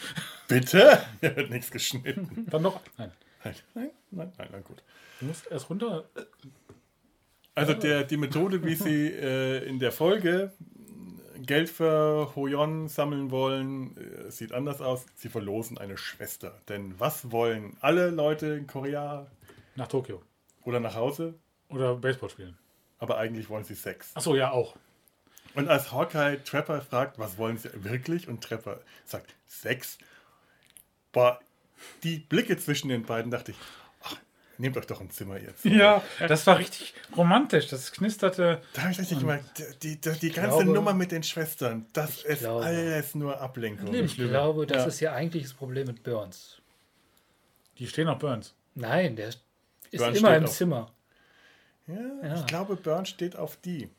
Bitte? 0.48 1.06
Hier 1.22 1.36
wird 1.36 1.50
nichts 1.50 1.70
geschnitten. 1.72 2.48
Dann 2.50 2.62
noch. 2.64 2.82
Nein. 2.98 3.12
Nein, 3.44 3.56
nein, 3.76 3.92
nein, 4.12 4.32
nein, 4.38 4.48
nein, 4.52 4.64
gut. 4.64 4.82
Du 5.20 5.26
musst 5.28 5.46
erst 5.52 5.70
runter. 5.70 6.10
Also 7.56 7.74
der, 7.74 8.04
die 8.04 8.18
Methode, 8.18 8.64
wie 8.64 8.76
sie 8.76 9.08
äh, 9.08 9.66
in 9.68 9.80
der 9.80 9.92
Folge 9.92 10.52
Geld 11.46 11.70
für 11.70 12.36
Hoyon 12.36 12.88
sammeln 12.88 13.32
wollen, 13.32 13.96
äh, 13.98 14.32
sieht 14.32 14.52
anders 14.52 14.82
aus. 14.82 15.06
Sie 15.16 15.30
verlosen 15.30 15.78
eine 15.78 15.98
Schwester. 15.98 16.60
Denn 16.68 17.00
was 17.00 17.32
wollen 17.32 17.78
alle 17.82 18.10
Leute 18.10 18.48
in 18.48 18.68
Korea 18.68 19.28
Nach 19.76 19.88
Tokio. 19.88 20.22
oder 20.64 20.80
nach 20.80 20.96
Hause? 20.96 21.36
Oder 21.70 21.96
Baseball 21.96 22.30
spielen. 22.30 22.58
Aber 23.00 23.18
eigentlich 23.18 23.50
wollen 23.50 23.64
sie 23.64 23.76
Sex. 23.76 24.12
Achso, 24.16 24.36
ja, 24.36 24.52
auch. 24.52 24.76
Und 25.54 25.70
als 25.70 25.92
Hawkeye 25.92 26.38
Trapper 26.44 26.82
fragt, 26.82 27.18
was 27.20 27.38
wollen 27.38 27.58
sie 27.58 27.70
wirklich? 27.84 28.28
Und 28.28 28.44
Trapper 28.44 28.82
sagt, 29.06 29.36
Sex. 29.48 29.98
Boah, 31.12 31.40
die 32.04 32.18
Blicke 32.20 32.58
zwischen 32.58 32.90
den 32.90 33.04
beiden 33.04 33.32
dachte 33.32 33.52
ich, 33.52 33.58
nehmt 34.58 34.78
euch 34.78 34.86
doch 34.88 35.02
ein 35.02 35.10
Zimmer 35.10 35.38
jetzt. 35.40 35.66
Ja, 35.66 36.04
das 36.28 36.46
war 36.48 36.58
richtig 36.60 36.94
romantisch. 37.16 37.68
Das 37.68 37.92
knisterte. 37.92 38.62
Da 38.74 38.82
habe 38.84 38.92
ich 38.92 39.00
richtig 39.00 39.20
gemerkt, 39.20 39.64
die, 39.84 40.00
die, 40.00 40.12
die 40.20 40.32
ganze 40.32 40.58
glaube- 40.58 40.66
Nummer 40.74 40.94
mit 40.94 41.12
den 41.12 41.24
Schwestern, 41.24 41.86
das 41.94 42.24
ist 42.24 42.40
glaube- 42.40 42.66
alles 42.66 43.16
nur 43.16 43.40
Ablenkung. 43.40 43.94
Ich 43.94 44.16
glaube, 44.16 44.66
das 44.68 44.78
Ja. 44.84 44.88
ist 44.88 45.00
ja 45.00 45.14
eigentlich 45.14 45.44
das 45.44 45.54
Problem 45.54 45.88
mit 45.88 46.04
Burns. 46.04 46.62
Die 47.78 47.88
stehen 47.88 48.08
auf 48.08 48.20
Burns. 48.20 48.54
Nein, 48.76 49.16
der 49.16 49.30
ist 49.30 49.42
Burns 49.92 50.18
immer 50.20 50.36
im 50.38 50.46
auf- 50.46 50.52
Zimmer. 50.52 50.92
Ja, 51.88 51.96
Ja. 52.24 52.36
Ich 52.36 52.46
glaube, 52.48 52.76
Burn 52.76 53.06
steht 53.06 53.36
auf 53.36 53.58
die. 53.58 53.90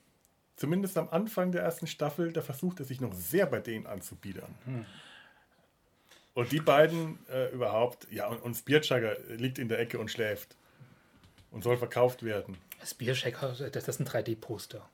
Zumindest 0.57 0.97
am 0.97 1.09
Anfang 1.11 1.53
der 1.53 1.63
ersten 1.63 1.87
Staffel, 1.87 2.33
da 2.33 2.41
versucht 2.41 2.81
er 2.81 2.87
sich 2.87 3.01
noch 3.01 3.13
sehr 3.13 3.45
bei 3.47 3.61
denen 3.61 3.87
anzubiedern. 3.87 4.55
Und 6.37 6.53
die 6.53 6.61
beiden 6.61 7.19
äh, 7.31 7.51
überhaupt, 7.53 8.07
ja, 8.11 8.27
und, 8.29 8.43
und 8.43 8.55
Spearchugger 8.55 9.17
liegt 9.31 9.59
in 9.59 9.69
der 9.69 9.79
Ecke 9.81 9.99
und 9.99 10.11
schläft. 10.11 10.55
Und 11.51 11.65
soll 11.65 11.79
verkauft 11.79 12.23
werden. 12.23 12.59
Das 12.79 12.93
Biercheck, 12.93 13.39
das 13.41 13.89
ist 13.89 14.01
ein 14.01 14.07
3D-Poster. 14.07 14.87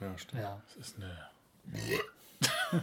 Ja, 0.00 0.18
stimmt. 0.18 0.42
Ja. 0.42 0.60
Das 0.66 0.88
ist 0.88 0.96
eine. 0.96 2.82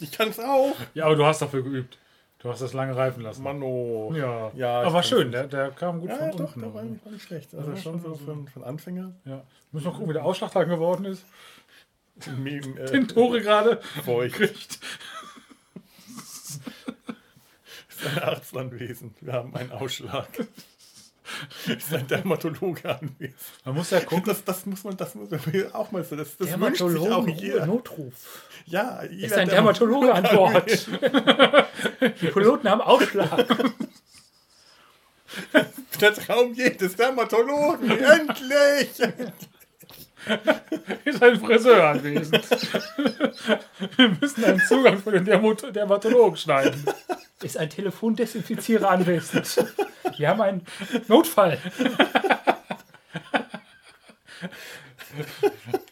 Ich 0.00 0.10
kann 0.10 0.30
es 0.30 0.40
auch. 0.40 0.74
Ja, 0.94 1.04
aber 1.04 1.14
du 1.16 1.24
hast 1.24 1.40
dafür 1.42 1.62
geübt. 1.62 1.98
Du 2.38 2.50
hast 2.50 2.60
das 2.62 2.72
lange 2.72 2.96
reifen 2.96 3.22
lassen. 3.22 3.42
Mano. 3.42 4.12
Ja, 4.14 4.50
Ja, 4.54 4.80
ich 4.80 4.86
aber 4.86 4.94
kann's 4.96 5.08
schön, 5.08 5.30
der, 5.30 5.46
der 5.46 5.70
kam 5.70 6.00
gut 6.00 6.08
Ja, 6.10 6.16
von 6.16 6.30
doch, 6.32 6.40
unten. 6.56 6.60
doch, 6.62 6.74
eigentlich 6.74 7.04
war 7.04 7.12
nicht 7.12 7.24
schlecht. 7.24 7.54
Also 7.54 7.70
Ja, 7.70 7.76
schon 7.76 8.00
so 8.00 8.14
schon 8.16 8.24
von, 8.24 8.48
von 8.48 8.64
Anfänger. 8.64 9.12
Ja. 9.24 9.44
Müssen 9.70 9.84
wir 9.86 9.92
gucken, 9.92 10.08
wie 10.08 10.14
der 10.14 10.24
Ausschlag 10.24 10.52
geworden 10.52 11.04
ist. 11.04 11.24
Mem, 12.38 12.76
äh, 12.78 12.86
Den 12.90 13.06
Tore 13.06 13.40
gerade 13.40 13.80
feucht. 14.04 14.34
kriegt. 14.36 14.78
Ist 18.04 18.16
ein 18.16 18.22
Arztanwesen. 18.22 19.14
Wir 19.20 19.32
haben 19.32 19.54
einen 19.54 19.72
Ausschlag. 19.72 20.28
ist 21.66 21.94
ein 21.94 22.06
Dermatologe 22.06 22.88
anwesend. 22.88 23.34
Man 23.64 23.74
muss 23.74 23.90
ja 23.90 24.00
gucken. 24.00 24.24
Das, 24.26 24.44
das 24.44 24.66
muss 24.66 24.84
man, 24.84 24.96
das 24.96 25.14
muss 25.14 25.30
man 25.30 25.40
auch 25.72 25.90
mal 25.90 26.04
so. 26.04 26.16
Das, 26.16 26.36
das 26.36 26.48
sich 26.48 26.56
auch 26.56 26.60
Dermatologen 26.60 27.34
jeder. 27.34 27.66
Notruf. 27.66 28.48
Ja, 28.66 29.00
Ist 29.00 29.12
jeder 29.12 29.36
ein 29.38 29.48
Dermatologe 29.48 30.12
an 30.12 30.22
Bord. 30.24 30.70
Die 32.20 32.28
Piloten 32.28 32.68
haben 32.68 32.80
Ausschlag. 32.80 33.46
Der 36.00 36.14
Traum 36.14 36.54
jedes 36.54 36.96
Dermatologen. 36.96 37.90
Endlich! 37.90 39.00
Ist 41.04 41.22
ein 41.22 41.38
Friseur 41.38 41.84
anwesend. 41.84 42.48
Wir 43.96 44.08
müssen 44.20 44.44
einen 44.44 44.60
Zugang 44.60 44.98
für 44.98 45.12
den 45.12 45.24
Dermatologen 45.24 46.36
schneiden. 46.36 46.84
Ist 47.42 47.56
ein 47.56 47.70
Telefondesinfizierer 47.70 48.90
anwesend. 48.90 49.64
Wir 50.16 50.28
haben 50.28 50.40
einen 50.40 50.66
Notfall. 51.08 51.58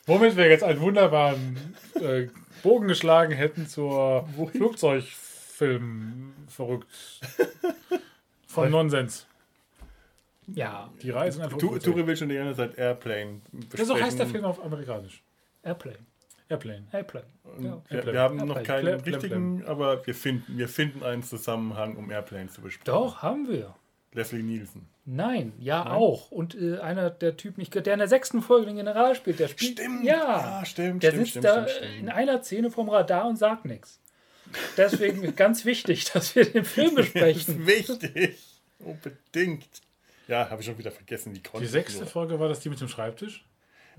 Womit 0.06 0.36
wir 0.36 0.48
jetzt 0.48 0.64
einen 0.64 0.80
wunderbaren 0.80 1.76
äh, 1.94 2.28
Bogen 2.62 2.88
geschlagen 2.88 3.32
hätten 3.32 3.66
zur 3.66 4.28
Flugzeugfilm 4.52 6.34
verrückt. 6.48 6.88
Von 8.46 8.70
Nonsens. 8.70 9.26
Ja, 10.48 10.90
Die 11.02 11.10
Reisen 11.10 11.42
einfach. 11.42 11.58
Tu- 11.58 11.78
Ture 11.78 12.06
will 12.06 12.16
schon 12.16 12.28
die 12.28 12.34
ganze 12.34 12.56
Zeit 12.56 12.76
Airplane 12.78 13.40
Ja, 13.76 13.84
so 13.84 13.94
heißt 13.94 14.18
der 14.18 14.24
besprechen. 14.24 14.30
Film 14.30 14.44
auf 14.44 14.62
amerikanisch. 14.64 15.22
Airplane. 15.62 15.98
Airplane. 16.48 16.84
Airplane. 16.92 17.26
Ja. 17.60 17.62
Wir, 17.62 17.72
Airplane. 17.96 18.12
wir 18.12 18.20
haben 18.20 18.36
noch 18.36 18.56
Airplane. 18.56 18.82
keinen 18.90 19.02
Plem- 19.02 19.14
richtigen, 19.14 19.64
aber 19.64 20.06
wir 20.06 20.14
finden, 20.14 20.58
wir 20.58 20.68
finden 20.68 21.02
einen 21.02 21.22
Zusammenhang, 21.22 21.96
um 21.96 22.10
Airplane 22.10 22.48
zu 22.48 22.60
besprechen. 22.60 22.84
Doch, 22.92 23.22
haben 23.22 23.48
wir. 23.48 23.74
Leslie 24.12 24.42
Nielsen. 24.42 24.88
Nein, 25.06 25.52
ja 25.58 25.90
auch. 25.90 26.30
Und 26.30 26.54
äh, 26.54 26.78
einer 26.80 27.08
der 27.10 27.36
Typen, 27.38 27.60
ich, 27.62 27.70
der 27.70 27.86
in 27.92 27.98
der 27.98 28.08
sechsten 28.08 28.42
Folge 28.42 28.66
den 28.66 28.76
General 28.76 29.14
spielt, 29.14 29.38
der 29.40 29.48
spielt. 29.48 29.78
Stimmt. 29.78 30.04
Ja, 30.04 30.14
Ja, 30.60 30.64
stimmt, 30.66 31.02
Der 31.02 31.10
stimmt, 31.12 31.20
sitzt 31.26 31.30
stimmt, 31.30 31.44
da 31.46 31.66
stimmt, 31.68 31.98
in 32.00 32.08
einer 32.10 32.42
Szene 32.42 32.70
vom 32.70 32.88
Radar 32.90 33.26
und 33.26 33.36
sagt 33.36 33.64
nichts. 33.64 34.00
Deswegen 34.76 35.34
ganz 35.34 35.64
wichtig, 35.64 36.04
dass 36.12 36.34
wir 36.36 36.44
den 36.44 36.64
Film 36.64 36.96
Das 36.96 37.06
besprechen. 37.06 37.66
ist 37.66 37.66
wichtig. 37.66 38.38
Unbedingt. 38.80 39.68
Ja, 40.32 40.48
habe 40.48 40.62
ich 40.62 40.66
schon 40.66 40.78
wieder 40.78 40.90
vergessen. 40.90 41.34
Die, 41.34 41.42
Die 41.60 41.66
sechste 41.66 42.06
Folge 42.06 42.40
war 42.40 42.48
das 42.48 42.60
die 42.60 42.70
mit 42.70 42.80
dem 42.80 42.88
Schreibtisch. 42.88 43.44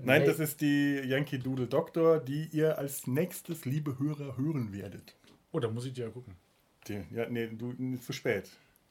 Nein, 0.00 0.22
Nee. 0.22 0.26
das 0.26 0.40
ist 0.40 0.60
die 0.60 0.96
Yankee 1.06 1.38
Doodle 1.38 1.68
Doctor, 1.68 2.18
die 2.18 2.48
ihr 2.50 2.76
als 2.76 3.06
nächstes, 3.06 3.64
liebe 3.64 3.96
Hörer, 4.00 4.36
hören 4.36 4.72
werdet. 4.72 5.14
Oh, 5.52 5.60
da 5.60 5.68
muss 5.68 5.86
ich 5.86 5.92
die 5.92 6.00
ja 6.00 6.08
gucken. 6.08 6.34
Die, 6.88 7.04
ja, 7.14 7.28
nee, 7.28 7.46
du, 7.46 7.72
zu 7.98 8.12
spät. 8.12 8.50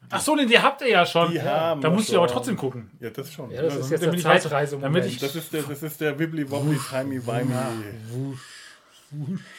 Ach 0.10 0.22
so, 0.22 0.38
den 0.38 0.48
die 0.48 0.58
habt 0.58 0.80
ihr 0.84 0.88
ja 0.90 1.06
schon. 1.06 1.32
Die 1.34 1.42
haben 1.42 1.82
da 1.82 1.90
musst 1.90 2.10
du 2.14 2.18
aber 2.18 2.28
trotzdem 2.28 2.56
gucken. 2.56 2.90
Ja, 3.02 3.10
das 3.10 3.34
schon. 3.34 3.52
Ja, 3.52 3.62
das 3.62 3.74
Ja, 3.74 3.80
ist 3.82 3.90
jetzt 3.92 4.04
der 4.06 4.14
ich 4.14 4.20
weiß- 4.26 4.40
Zeitreise. 4.44 4.80
damit 4.80 5.06
ich- 5.06 5.18
Das 5.20 5.36
ist 5.36 5.52
der, 5.52 5.64
das 5.64 5.84
ist 5.84 6.00
der 6.00 6.18
Wibbly 6.18 6.50
Wobbly 6.50 6.78
Timey 6.90 7.26
Wimey. 7.28 8.38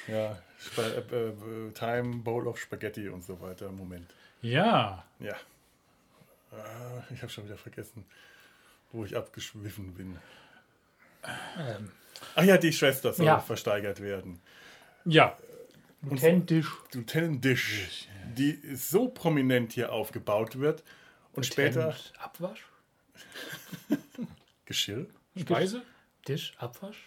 Ja, 0.08 0.38
Sp 0.64 0.80
äh, 0.80 1.16
äh, 1.28 1.70
Time 1.74 2.16
Bowl 2.22 2.46
of 2.48 2.58
Spaghetti 2.58 3.08
und 3.10 3.22
so 3.22 3.38
weiter. 3.42 3.70
Moment. 3.70 4.06
Ja. 4.40 5.04
Ja. 5.20 5.34
Ah, 6.56 7.02
ich 7.12 7.20
habe 7.22 7.30
schon 7.32 7.44
wieder 7.44 7.56
vergessen, 7.58 8.04
wo 8.92 9.04
ich 9.04 9.16
abgeschwiffen 9.16 9.94
bin. 9.94 10.18
Ähm, 11.58 11.90
Ach 12.36 12.44
ja, 12.44 12.56
die 12.58 12.72
Schwester 12.72 13.12
soll 13.12 13.26
Ja. 13.26 13.40
versteigert 13.40 14.00
werden. 14.00 14.40
Ja. 15.04 15.36
Lieutenant 16.02 16.50
Lieutenant 16.92 17.42
Dish, 17.44 18.08
die 18.36 18.60
so 18.76 19.08
prominent 19.08 19.72
hier 19.72 19.90
aufgebaut 19.92 20.58
wird 20.58 20.84
und 21.32 21.46
später 21.46 21.86
Lieutenant 21.86 22.12
Abwasch? 22.18 22.64
Geschirr, 24.66 25.06
Speise? 25.38 25.82
Tisch, 26.24 26.54
Abwasch? 26.58 26.98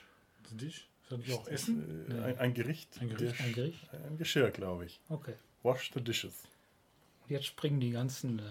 Dich? 0.51 0.87
Soll 1.09 1.19
ich 1.21 1.33
auch 1.33 1.47
essen? 1.47 2.09
äh, 2.11 2.21
ein, 2.23 2.39
ein 2.39 2.53
Gericht, 2.53 2.89
Ein 2.99 3.09
Gericht, 3.09 3.33
Dish, 3.39 3.45
Ein 3.45 3.53
Gericht? 3.53 3.93
ein 3.93 4.17
Geschirr, 4.17 4.51
glaube 4.51 4.85
ich. 4.85 4.99
Okay. 5.09 5.35
Wash 5.63 5.91
the 5.93 6.01
dishes. 6.03 6.43
Jetzt 7.27 7.45
springen 7.45 7.79
die 7.79 7.91
ganzen 7.91 8.39
äh, 8.39 8.43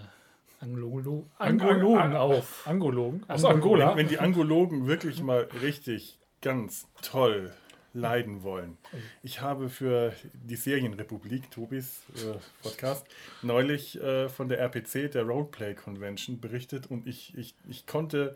Anglo 0.59 0.97
Ang- 1.37 1.61
Angologen 1.61 1.99
Ang- 2.01 2.15
auf. 2.15 2.67
Angologen? 2.67 3.23
Aus 3.27 3.43
Angolo- 3.43 3.53
Angola? 3.53 3.89
Wenn, 3.91 3.97
wenn 3.97 4.07
die 4.07 4.19
Angologen 4.19 4.87
wirklich 4.87 5.21
mal 5.21 5.47
richtig 5.61 6.17
ganz 6.41 6.87
toll 7.01 7.53
leiden 7.93 8.43
wollen. 8.43 8.77
Ich 9.23 9.41
habe 9.41 9.69
für 9.69 10.13
die 10.33 10.55
Serienrepublik, 10.55 11.49
Tobis 11.49 12.01
äh, 12.15 12.37
Podcast, 12.61 13.07
neulich 13.41 13.99
äh, 14.01 14.29
von 14.29 14.49
der 14.49 14.59
RPC, 14.59 15.09
der 15.11 15.23
Roleplay 15.23 15.73
Convention, 15.73 16.39
berichtet 16.39 16.87
und 16.91 17.07
ich, 17.07 17.35
ich, 17.35 17.55
ich 17.67 17.87
konnte 17.87 18.35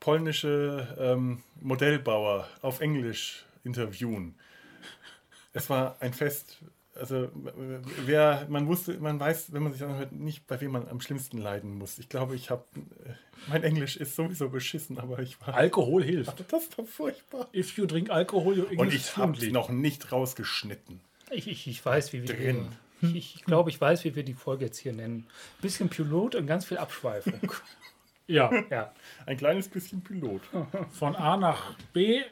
polnische 0.00 0.96
ähm, 0.98 1.42
Modellbauer 1.60 2.48
auf 2.62 2.80
Englisch 2.80 3.44
interviewen. 3.64 4.34
Es 5.52 5.68
war 5.68 5.96
ein 6.00 6.12
Fest. 6.14 6.58
Also 6.94 7.30
wer, 8.04 8.46
man 8.50 8.66
wusste, 8.66 8.98
man 9.00 9.18
weiß, 9.18 9.52
wenn 9.52 9.62
man 9.62 9.72
sich 9.72 9.82
anhört, 9.82 10.12
nicht, 10.12 10.46
bei 10.46 10.60
wem 10.60 10.72
man 10.72 10.88
am 10.88 11.00
schlimmsten 11.00 11.38
leiden 11.38 11.78
muss. 11.78 11.98
Ich 11.98 12.08
glaube, 12.10 12.34
ich 12.34 12.50
habe, 12.50 12.64
mein 13.48 13.62
Englisch 13.62 13.96
ist 13.96 14.14
sowieso 14.14 14.50
beschissen, 14.50 14.98
aber 14.98 15.20
ich 15.20 15.40
war, 15.40 15.54
Alkohol 15.54 16.04
hilft. 16.04 16.44
das 16.52 16.68
war 16.76 16.84
furchtbar. 16.84 17.48
If 17.54 17.76
you 17.78 17.86
drink 17.86 18.10
alcohol, 18.10 18.56
you 18.56 18.64
Und 18.76 18.92
ich 18.92 19.16
habe 19.16 19.32
fluently. 19.34 19.52
noch 19.52 19.70
nicht 19.70 20.12
rausgeschnitten. 20.12 21.00
Ich, 21.30 21.48
ich, 21.48 21.66
ich 21.66 21.84
weiß, 21.84 22.12
wie 22.12 22.22
wir 22.28 22.34
Drin. 22.36 22.68
die, 23.00 23.16
ich, 23.18 23.36
ich 23.36 23.44
glaube, 23.44 23.70
ich 23.70 23.80
weiß, 23.80 24.04
wie 24.04 24.14
wir 24.14 24.22
die 24.22 24.34
Folge 24.34 24.66
jetzt 24.66 24.78
hier 24.78 24.92
nennen. 24.92 25.26
Bisschen 25.62 25.88
Pilot 25.88 26.34
und 26.34 26.46
ganz 26.46 26.64
viel 26.66 26.78
Abschweifung. 26.78 27.52
Ja, 28.28 28.50
ja. 28.70 28.94
Ein 29.26 29.36
kleines 29.36 29.68
bisschen 29.68 30.00
Pilot. 30.02 30.42
von 30.92 31.16
A 31.16 31.36
nach 31.36 31.74
B 31.92 32.22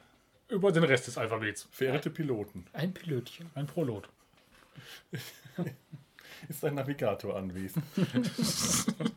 über 0.48 0.70
den 0.70 0.84
Rest 0.84 1.08
des 1.08 1.18
Alphabets. 1.18 1.66
Verehrte 1.72 2.10
Piloten, 2.10 2.64
Ein 2.72 2.94
Pilotchen. 2.94 3.50
Ein 3.56 3.66
Prolot. 3.66 4.08
ist 6.48 6.64
ein 6.64 6.74
Navigator 6.74 7.36
anwesend? 7.36 7.84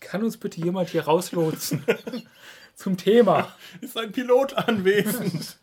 Kann 0.00 0.22
uns 0.22 0.36
bitte 0.36 0.60
jemand 0.60 0.90
hier 0.90 1.04
rauslotsen? 1.04 1.84
Zum 2.74 2.96
Thema. 2.96 3.54
Ist 3.80 3.96
ein 3.96 4.12
Pilot 4.12 4.54
anwesend? 4.54 5.58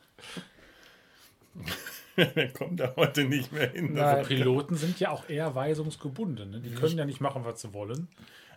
Der 2.18 2.52
kommt 2.54 2.80
da 2.80 2.94
heute 2.96 3.24
nicht 3.26 3.52
mehr 3.52 3.70
hin. 3.70 3.94
Nein. 3.94 4.26
Piloten 4.26 4.76
sind 4.76 5.00
ja 5.00 5.10
auch 5.10 5.28
eher 5.30 5.56
weisungsgebunden. 5.56 6.52
Ne? 6.52 6.60
Die 6.62 6.74
können 6.74 6.98
ja 6.98 7.06
nicht 7.06 7.22
machen, 7.22 7.46
was 7.46 7.62
sie 7.62 7.74
wollen. 7.74 8.08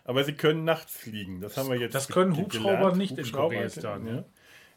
Aber 0.03 0.23
sie 0.23 0.33
können 0.33 0.63
nachts 0.63 0.95
fliegen. 0.95 1.41
Das 1.41 1.57
haben 1.57 1.69
wir 1.69 1.77
jetzt 1.79 1.95
Das 1.95 2.07
können 2.07 2.37
Hubschrauber 2.37 2.77
gelernt. 2.77 2.97
nicht 2.97 3.11
in 3.11 3.25
Hubschrauber, 3.25 3.55
Kurdistan, 3.55 4.07
ja. 4.07 4.25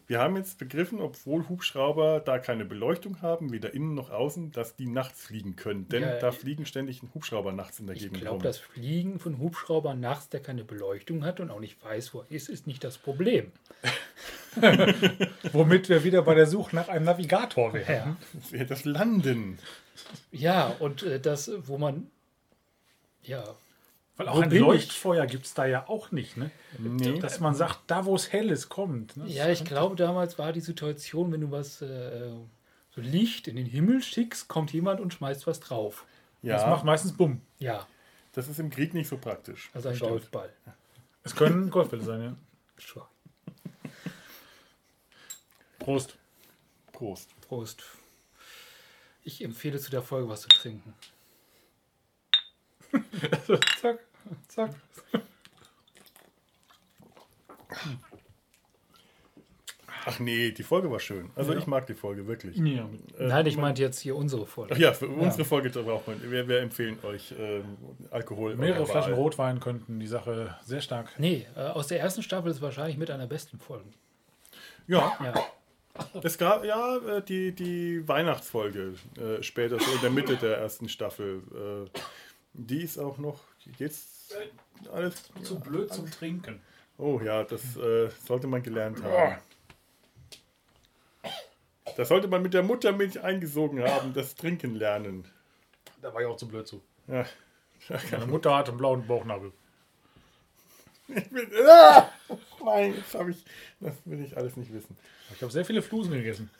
Wir 0.08 0.20
haben 0.20 0.36
jetzt 0.36 0.56
begriffen, 0.58 1.00
obwohl 1.00 1.48
Hubschrauber 1.50 2.20
da 2.20 2.38
keine 2.38 2.64
Beleuchtung 2.64 3.20
haben, 3.20 3.52
weder 3.52 3.74
innen 3.74 3.92
noch 3.94 4.08
außen, 4.10 4.52
dass 4.52 4.74
die 4.74 4.86
nachts 4.86 5.22
fliegen 5.22 5.54
können. 5.54 5.86
Denn 5.88 6.02
Ja, 6.02 6.18
da 6.18 6.30
ich- 6.30 6.36
fliegen 6.36 6.64
ständig 6.64 7.02
Hubschrauber 7.14 7.52
nachts 7.52 7.78
in 7.78 7.86
der 7.86 7.94
Ich 7.96 8.02
Gegend 8.02 8.20
glaube, 8.22 8.36
rum. 8.36 8.42
das 8.42 8.56
Fliegen 8.56 9.20
von 9.20 9.38
Hubschraubern 9.38 10.00
nachts, 10.00 10.30
der 10.30 10.40
keine 10.40 10.64
Beleuchtung 10.64 11.24
hat 11.26 11.40
und 11.40 11.50
auch 11.50 11.60
nicht 11.60 11.84
weiß, 11.84 12.14
wo 12.14 12.20
er 12.22 12.30
ist, 12.30 12.48
ist 12.48 12.66
nicht 12.66 12.82
das 12.84 12.96
Problem. 12.96 13.52
Womit 15.52 15.88
wir 15.90 16.02
wieder 16.04 16.22
bei 16.22 16.34
der 16.34 16.46
Suche 16.46 16.74
nach 16.74 16.88
einem 16.88 17.04
Navigator 17.04 17.74
wären. 17.74 18.16
Ja, 18.50 18.64
das 18.64 18.84
Landen. 18.86 19.58
ja 20.32 20.68
und 20.78 21.02
äh, 21.02 21.20
das, 21.20 21.50
wo 21.66 21.76
man. 21.78 22.10
Ja, 23.22 23.44
Weil 24.18 24.26
Wo 24.26 24.30
auch 24.30 24.42
ein? 24.42 24.50
Leuchtfeuer 24.50 25.24
gibt 25.26 25.46
es 25.46 25.54
da 25.54 25.64
ja 25.64 25.88
auch 25.88 26.10
nicht. 26.10 26.36
Ne? 26.36 26.50
Nee. 26.78 27.18
Dass 27.20 27.40
man 27.40 27.54
sagt, 27.54 27.78
da 27.86 28.04
wo 28.04 28.14
es 28.14 28.30
hell 28.32 28.50
ist, 28.50 28.68
kommt. 28.68 29.16
Ne? 29.16 29.26
ja, 29.28 29.48
ich 29.48 29.64
glaube, 29.64 29.96
damals 29.96 30.38
war 30.38 30.52
die 30.52 30.60
Situation, 30.60 31.32
wenn 31.32 31.40
du 31.40 31.50
was. 31.50 31.80
Äh, 31.80 32.32
so 32.90 33.00
Licht 33.02 33.46
in 33.48 33.54
den 33.56 33.66
Himmel 33.66 34.02
schickst, 34.02 34.48
kommt 34.48 34.72
jemand 34.72 35.00
und 35.00 35.14
schmeißt 35.14 35.46
was 35.46 35.60
drauf. 35.60 36.04
Das 36.42 36.62
Ja, 36.62 36.68
macht 36.70 36.84
meistens 36.84 37.12
Bumm. 37.16 37.40
Ja, 37.60 37.86
das 38.32 38.48
ist 38.48 38.58
im 38.58 38.70
Krieg 38.70 38.92
nicht 38.92 39.08
so 39.08 39.16
praktisch. 39.18 39.70
also 39.72 39.88
ein 39.90 39.94
Stimmt. 39.94 40.10
Golfball. 40.10 40.52
Es 41.22 41.36
können 41.36 41.70
Golfbälle 41.70 42.02
sein, 42.02 42.22
ja. 42.22 42.36
Schwa- 42.80 43.06
Prost. 45.78 46.16
Prost. 46.92 47.28
Prost. 47.42 47.84
Ich 49.22 49.44
empfehle 49.44 49.78
zu 49.78 49.90
der 49.90 50.02
Folge 50.02 50.28
was 50.28 50.40
zu 50.42 50.48
trinken. 50.48 50.94
Zack, 53.80 53.98
zack. 54.48 54.70
Ach 60.04 60.18
nee, 60.20 60.52
die 60.52 60.62
Folge 60.62 60.90
war 60.90 61.00
schön. 61.00 61.30
Also 61.36 61.54
ich 61.54 61.66
mag 61.66 61.86
die 61.86 61.94
Folge 61.94 62.26
wirklich. 62.26 62.56
Ja. 62.56 62.88
Nein, 63.18 63.46
ich 63.46 63.58
meinte 63.58 63.82
jetzt 63.82 63.98
hier 63.98 64.16
unsere 64.16 64.46
Folge. 64.46 64.74
Ach 64.74 64.78
ja, 64.78 64.92
für 64.94 65.08
unsere 65.08 65.44
Folge 65.44 65.68
braucht 65.70 66.06
man. 66.06 66.30
Wir, 66.30 66.48
wir 66.48 66.60
empfehlen 66.60 66.98
euch 67.02 67.34
ähm, 67.38 67.76
Alkohol. 68.10 68.54
Mehrere 68.56 68.86
Flaschen 68.86 69.12
Wahl. 69.12 69.18
Rotwein 69.18 69.60
könnten 69.60 70.00
die 70.00 70.06
Sache 70.06 70.56
sehr 70.64 70.80
stark. 70.80 71.10
Nee, 71.18 71.46
äh, 71.56 71.60
aus 71.60 71.88
der 71.88 72.00
ersten 72.00 72.22
Staffel 72.22 72.50
ist 72.50 72.62
wahrscheinlich 72.62 72.96
mit 72.96 73.10
einer 73.10 73.26
besten 73.26 73.58
Folgen. 73.58 73.92
Ja, 74.86 75.12
Ja. 75.22 75.34
es 76.22 76.38
gab 76.38 76.64
ja 76.64 76.96
äh, 76.96 77.22
die, 77.22 77.52
die 77.52 78.06
Weihnachtsfolge 78.08 78.94
äh, 79.18 79.42
später, 79.42 79.78
so 79.78 79.90
in 79.90 80.00
der 80.00 80.10
Mitte 80.10 80.36
der 80.36 80.56
ersten 80.58 80.88
Staffel. 80.88 81.42
Die 82.52 82.82
ist 82.82 82.98
auch 82.98 83.18
noch 83.18 83.40
jetzt 83.78 84.36
alles. 84.92 85.30
Zu 85.42 85.60
blöd 85.60 85.92
zum 85.92 86.10
Trinken. 86.10 86.60
Oh 86.96 87.20
ja, 87.22 87.44
das 87.44 87.76
äh, 87.76 88.10
sollte 88.26 88.46
man 88.46 88.62
gelernt 88.62 89.02
haben. 89.02 89.36
Das 91.96 92.08
sollte 92.08 92.28
man 92.28 92.42
mit 92.42 92.54
der 92.54 92.62
Muttermilch 92.62 93.20
eingesogen 93.22 93.82
haben, 93.82 94.12
das 94.14 94.34
Trinken 94.34 94.74
lernen. 94.74 95.24
Da 96.00 96.12
war 96.12 96.20
ich 96.20 96.26
auch 96.26 96.36
zu 96.36 96.46
blöd 96.46 96.66
zu. 96.66 96.82
Ja. 97.06 97.24
Meine 98.10 98.26
Mutter 98.26 98.56
hat 98.56 98.68
einen 98.68 98.78
blauen 98.78 99.06
Bauchnabel. 99.06 99.52
Ich 101.08 101.32
will, 101.32 101.48
ah! 101.68 102.10
Nein, 102.64 102.94
das, 103.12 103.28
ich, 103.28 103.44
das 103.80 103.94
will 104.04 104.22
ich 104.22 104.36
alles 104.36 104.56
nicht 104.56 104.72
wissen. 104.72 104.96
Ich 105.34 105.42
habe 105.42 105.52
sehr 105.52 105.64
viele 105.64 105.80
Flusen 105.82 106.12
gegessen. 106.12 106.50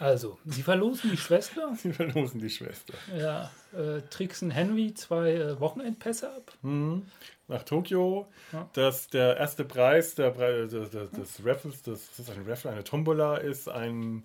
Also, 0.00 0.38
sie 0.46 0.62
verlosen 0.62 1.10
die 1.10 1.16
Schwester, 1.18 1.72
Sie 1.76 1.92
verlosen 1.92 2.40
die 2.40 2.50
Schwester. 2.50 2.94
ja, 3.16 3.50
äh, 3.72 4.00
tricksen 4.10 4.50
Henry 4.50 4.94
zwei 4.94 5.32
äh, 5.34 5.60
Wochenendpässe 5.60 6.30
ab. 6.32 6.52
Nach 6.62 7.62
Tokio. 7.64 8.26
Ja. 8.52 8.68
Dass 8.72 9.08
der 9.08 9.36
erste 9.36 9.64
Preis 9.64 10.14
der, 10.14 10.30
Pre- 10.30 10.66
des, 10.66 10.90
des, 10.90 11.44
Raffles, 11.44 11.82
das, 11.82 12.08
das 12.16 12.28
ist 12.28 12.30
ein 12.30 12.44
Raffle, 12.48 12.70
eine 12.70 12.82
Tombola, 12.82 13.36
ist 13.36 13.68
ein 13.68 14.24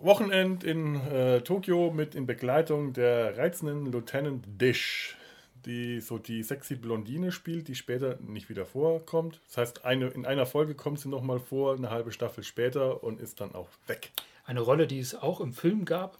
Wochenend 0.00 0.64
in 0.64 0.96
äh, 0.96 1.42
Tokio 1.42 1.92
mit 1.92 2.14
in 2.16 2.26
Begleitung 2.26 2.92
der 2.92 3.38
reizenden 3.38 3.86
Lieutenant 3.92 4.44
Dish, 4.60 5.16
die 5.64 6.00
so 6.00 6.18
die 6.18 6.42
sexy 6.42 6.74
Blondine 6.74 7.30
spielt, 7.30 7.68
die 7.68 7.76
später 7.76 8.18
nicht 8.20 8.48
wieder 8.48 8.66
vorkommt. 8.66 9.38
Das 9.46 9.58
heißt, 9.58 9.84
eine, 9.84 10.08
in 10.08 10.26
einer 10.26 10.46
Folge 10.46 10.74
kommt 10.74 10.98
sie 10.98 11.08
nochmal 11.08 11.38
vor, 11.38 11.76
eine 11.76 11.90
halbe 11.90 12.10
Staffel 12.10 12.42
später 12.42 13.04
und 13.04 13.20
ist 13.20 13.40
dann 13.40 13.54
auch 13.54 13.68
weg. 13.86 14.10
Eine 14.52 14.60
Rolle, 14.60 14.86
die 14.86 14.98
es 14.98 15.14
auch 15.14 15.40
im 15.40 15.54
Film 15.54 15.86
gab, 15.86 16.18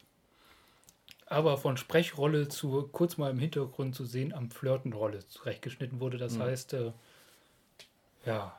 aber 1.27 1.59
von 1.59 1.77
Sprechrolle 1.77 2.49
zu 2.49 2.89
kurz 2.91 3.19
mal 3.19 3.31
im 3.31 3.39
Hintergrund 3.39 3.95
zu 3.95 4.07
sehen, 4.07 4.33
am 4.33 4.51
Flirtenrolle 4.51 5.19
zurechtgeschnitten 5.29 6.01
wurde. 6.01 6.17
Das 6.17 6.39
heißt, 6.39 6.73
äh, 6.73 6.93
ja, 8.25 8.59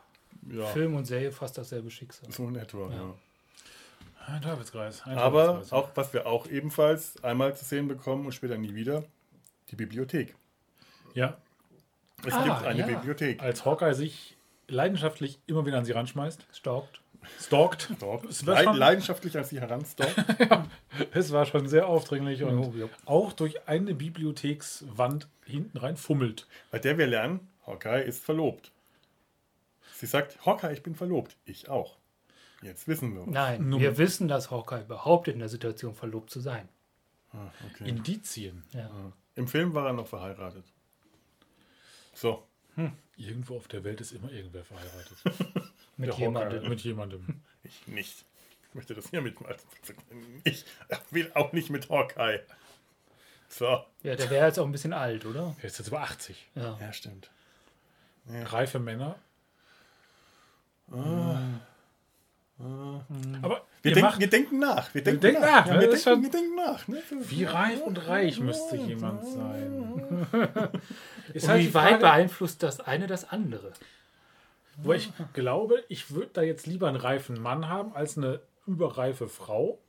Ja, 0.51 0.65
Film 0.67 0.95
und 0.95 1.05
Serie 1.05 1.31
fast 1.31 1.57
dasselbe 1.57 1.89
Schicksal. 1.89 2.31
so 2.31 2.47
in 2.49 2.55
etwa, 2.55 2.87
ja. 2.91 3.15
Ein 4.27 4.43
Teufelskreis. 4.43 5.01
Ein 5.07 5.17
Aber 5.17 5.45
Teufelskreis. 5.47 5.73
auch, 5.73 5.89
was 5.95 6.13
wir 6.13 6.27
auch 6.27 6.45
ebenfalls 6.45 7.21
einmal 7.23 7.55
zu 7.57 7.65
sehen 7.65 7.87
bekommen 7.87 8.27
und 8.27 8.31
später 8.31 8.59
nie 8.59 8.75
wieder, 8.75 9.03
die 9.71 9.75
Bibliothek. 9.75 10.35
Ja, 11.15 11.37
Es 12.23 12.31
Ah, 12.35 12.43
gibt 12.43 12.63
eine 12.67 12.79
ja. 12.81 12.85
Bibliothek. 12.85 13.41
als 13.41 13.65
Hawkeye 13.65 13.95
sich 13.95 14.37
leidenschaftlich 14.67 15.39
immer 15.47 15.65
wieder 15.65 15.79
an 15.79 15.85
sie 15.85 15.93
ranschmeißt, 15.93 16.45
Stalkt. 17.39 17.83
stalkt. 17.83 18.01
Dort. 18.01 18.25
Es 18.25 18.45
war 18.45 18.55
Leid, 18.55 18.63
schon- 18.65 18.77
leidenschaftlich 18.77 19.37
an 19.37 19.43
sie 19.43 19.59
heranstalkt. 19.59 20.15
Es 21.11 21.31
war 21.31 21.45
schon 21.47 21.67
sehr 21.67 21.87
aufdringlich 21.87 22.43
und 22.43 22.75
ja. 22.77 22.87
auch 23.05 23.33
durch 23.33 23.67
eine 23.67 23.95
Bibliothekswand 23.95 25.27
hinten 25.43 25.77
rein 25.79 25.97
fummelt. 25.97 26.47
Bei 26.69 26.77
der 26.77 26.97
wir 26.99 27.07
lernen, 27.07 27.47
Hawkeye 27.65 28.03
ist 28.03 28.23
verlobt. 28.23 28.71
Sie 29.95 30.05
sagt, 30.05 30.45
Hawkeye, 30.45 30.71
ich 30.73 30.83
bin 30.83 30.93
verlobt. 30.95 31.35
Ich 31.45 31.69
auch. 31.69 31.97
Jetzt 32.61 32.87
wissen 32.87 33.15
wir. 33.15 33.25
Nein, 33.25 33.69
Nun- 33.69 33.81
wir 33.81 33.97
wissen, 33.97 34.27
dass 34.27 34.51
Hawkeye 34.51 34.83
behauptet, 34.87 35.33
in 35.33 35.39
der 35.39 35.49
Situation 35.49 35.95
verlobt 35.95 36.29
zu 36.29 36.39
sein. 36.39 36.69
Ah, 37.31 37.49
okay. 37.71 37.89
Indizien. 37.89 38.63
Ja. 38.71 38.89
Im 39.35 39.47
Film 39.47 39.73
war 39.73 39.87
er 39.87 39.93
noch 39.93 40.07
verheiratet. 40.07 40.65
So, 42.13 42.43
Irgendwo 43.15 43.57
auf 43.57 43.67
der 43.67 43.83
Welt 43.83 44.01
ist 44.01 44.11
immer 44.11 44.31
irgendwer 44.31 44.63
verheiratet. 44.63 45.17
Mit 45.97 46.09
Der 46.09 46.17
jemandem. 46.17 46.57
Hawkeye, 46.57 46.69
Mit 46.69 46.81
jemandem. 46.81 47.41
ich 47.63 47.87
nicht. 47.87 48.25
Ich 48.69 48.75
möchte 48.75 48.95
das 48.95 49.09
hier 49.09 49.21
mitmachen. 49.21 49.55
Ich 50.43 50.65
will 51.11 51.31
auch 51.35 51.51
nicht 51.53 51.69
mit 51.69 51.89
Hawkeye. 51.89 52.39
So. 53.47 53.83
Ja, 54.01 54.15
der 54.15 54.29
wäre 54.31 54.47
jetzt 54.47 54.57
auch 54.57 54.65
ein 54.65 54.71
bisschen 54.71 54.93
alt, 54.93 55.25
oder? 55.25 55.55
Er 55.59 55.65
ist 55.65 55.77
jetzt 55.77 55.87
über 55.89 56.01
80. 56.01 56.49
Ja. 56.55 56.77
Ja, 56.81 56.91
stimmt. 56.91 57.29
Reife 58.27 58.79
Männer. 58.79 59.15
Aber 63.41 63.61
Wir, 63.81 63.89
ihr 63.91 63.93
denken, 63.95 64.01
macht, 64.01 64.19
wir 64.19 64.29
denken 64.29 64.59
nach. 64.59 64.93
Wir 64.93 65.03
denken, 65.03 65.21
denken 65.21 65.41
nach. 65.41 65.51
nach, 65.51 65.65
Ja, 65.67 65.73
ne? 65.73 65.79
wir, 65.81 65.87
denken, 65.89 66.03
schon- 66.03 66.21
wir 66.23 66.31
denken 66.31 66.55
nach. 66.55 66.87
Ne? 66.87 67.03
Wie 67.29 67.43
reif 67.45 67.81
und 67.81 68.07
reich 68.07 68.39
müsste 68.39 68.75
jemand 68.77 69.25
sein? 69.25 70.27
Und 71.33 71.47
halt 71.47 71.61
wie 71.63 71.73
weit 71.73 71.99
beeinflusst 71.99 72.63
das 72.63 72.79
eine 72.79 73.07
das 73.07 73.29
andere? 73.29 73.73
Wo 74.77 74.93
ich 74.93 75.11
glaube, 75.33 75.83
ich 75.89 76.11
würde 76.11 76.29
da 76.33 76.41
jetzt 76.41 76.65
lieber 76.67 76.87
einen 76.87 76.97
reifen 76.97 77.39
Mann 77.41 77.69
haben 77.69 77.93
als 77.95 78.17
eine 78.17 78.39
überreife 78.65 79.27
Frau. 79.27 79.79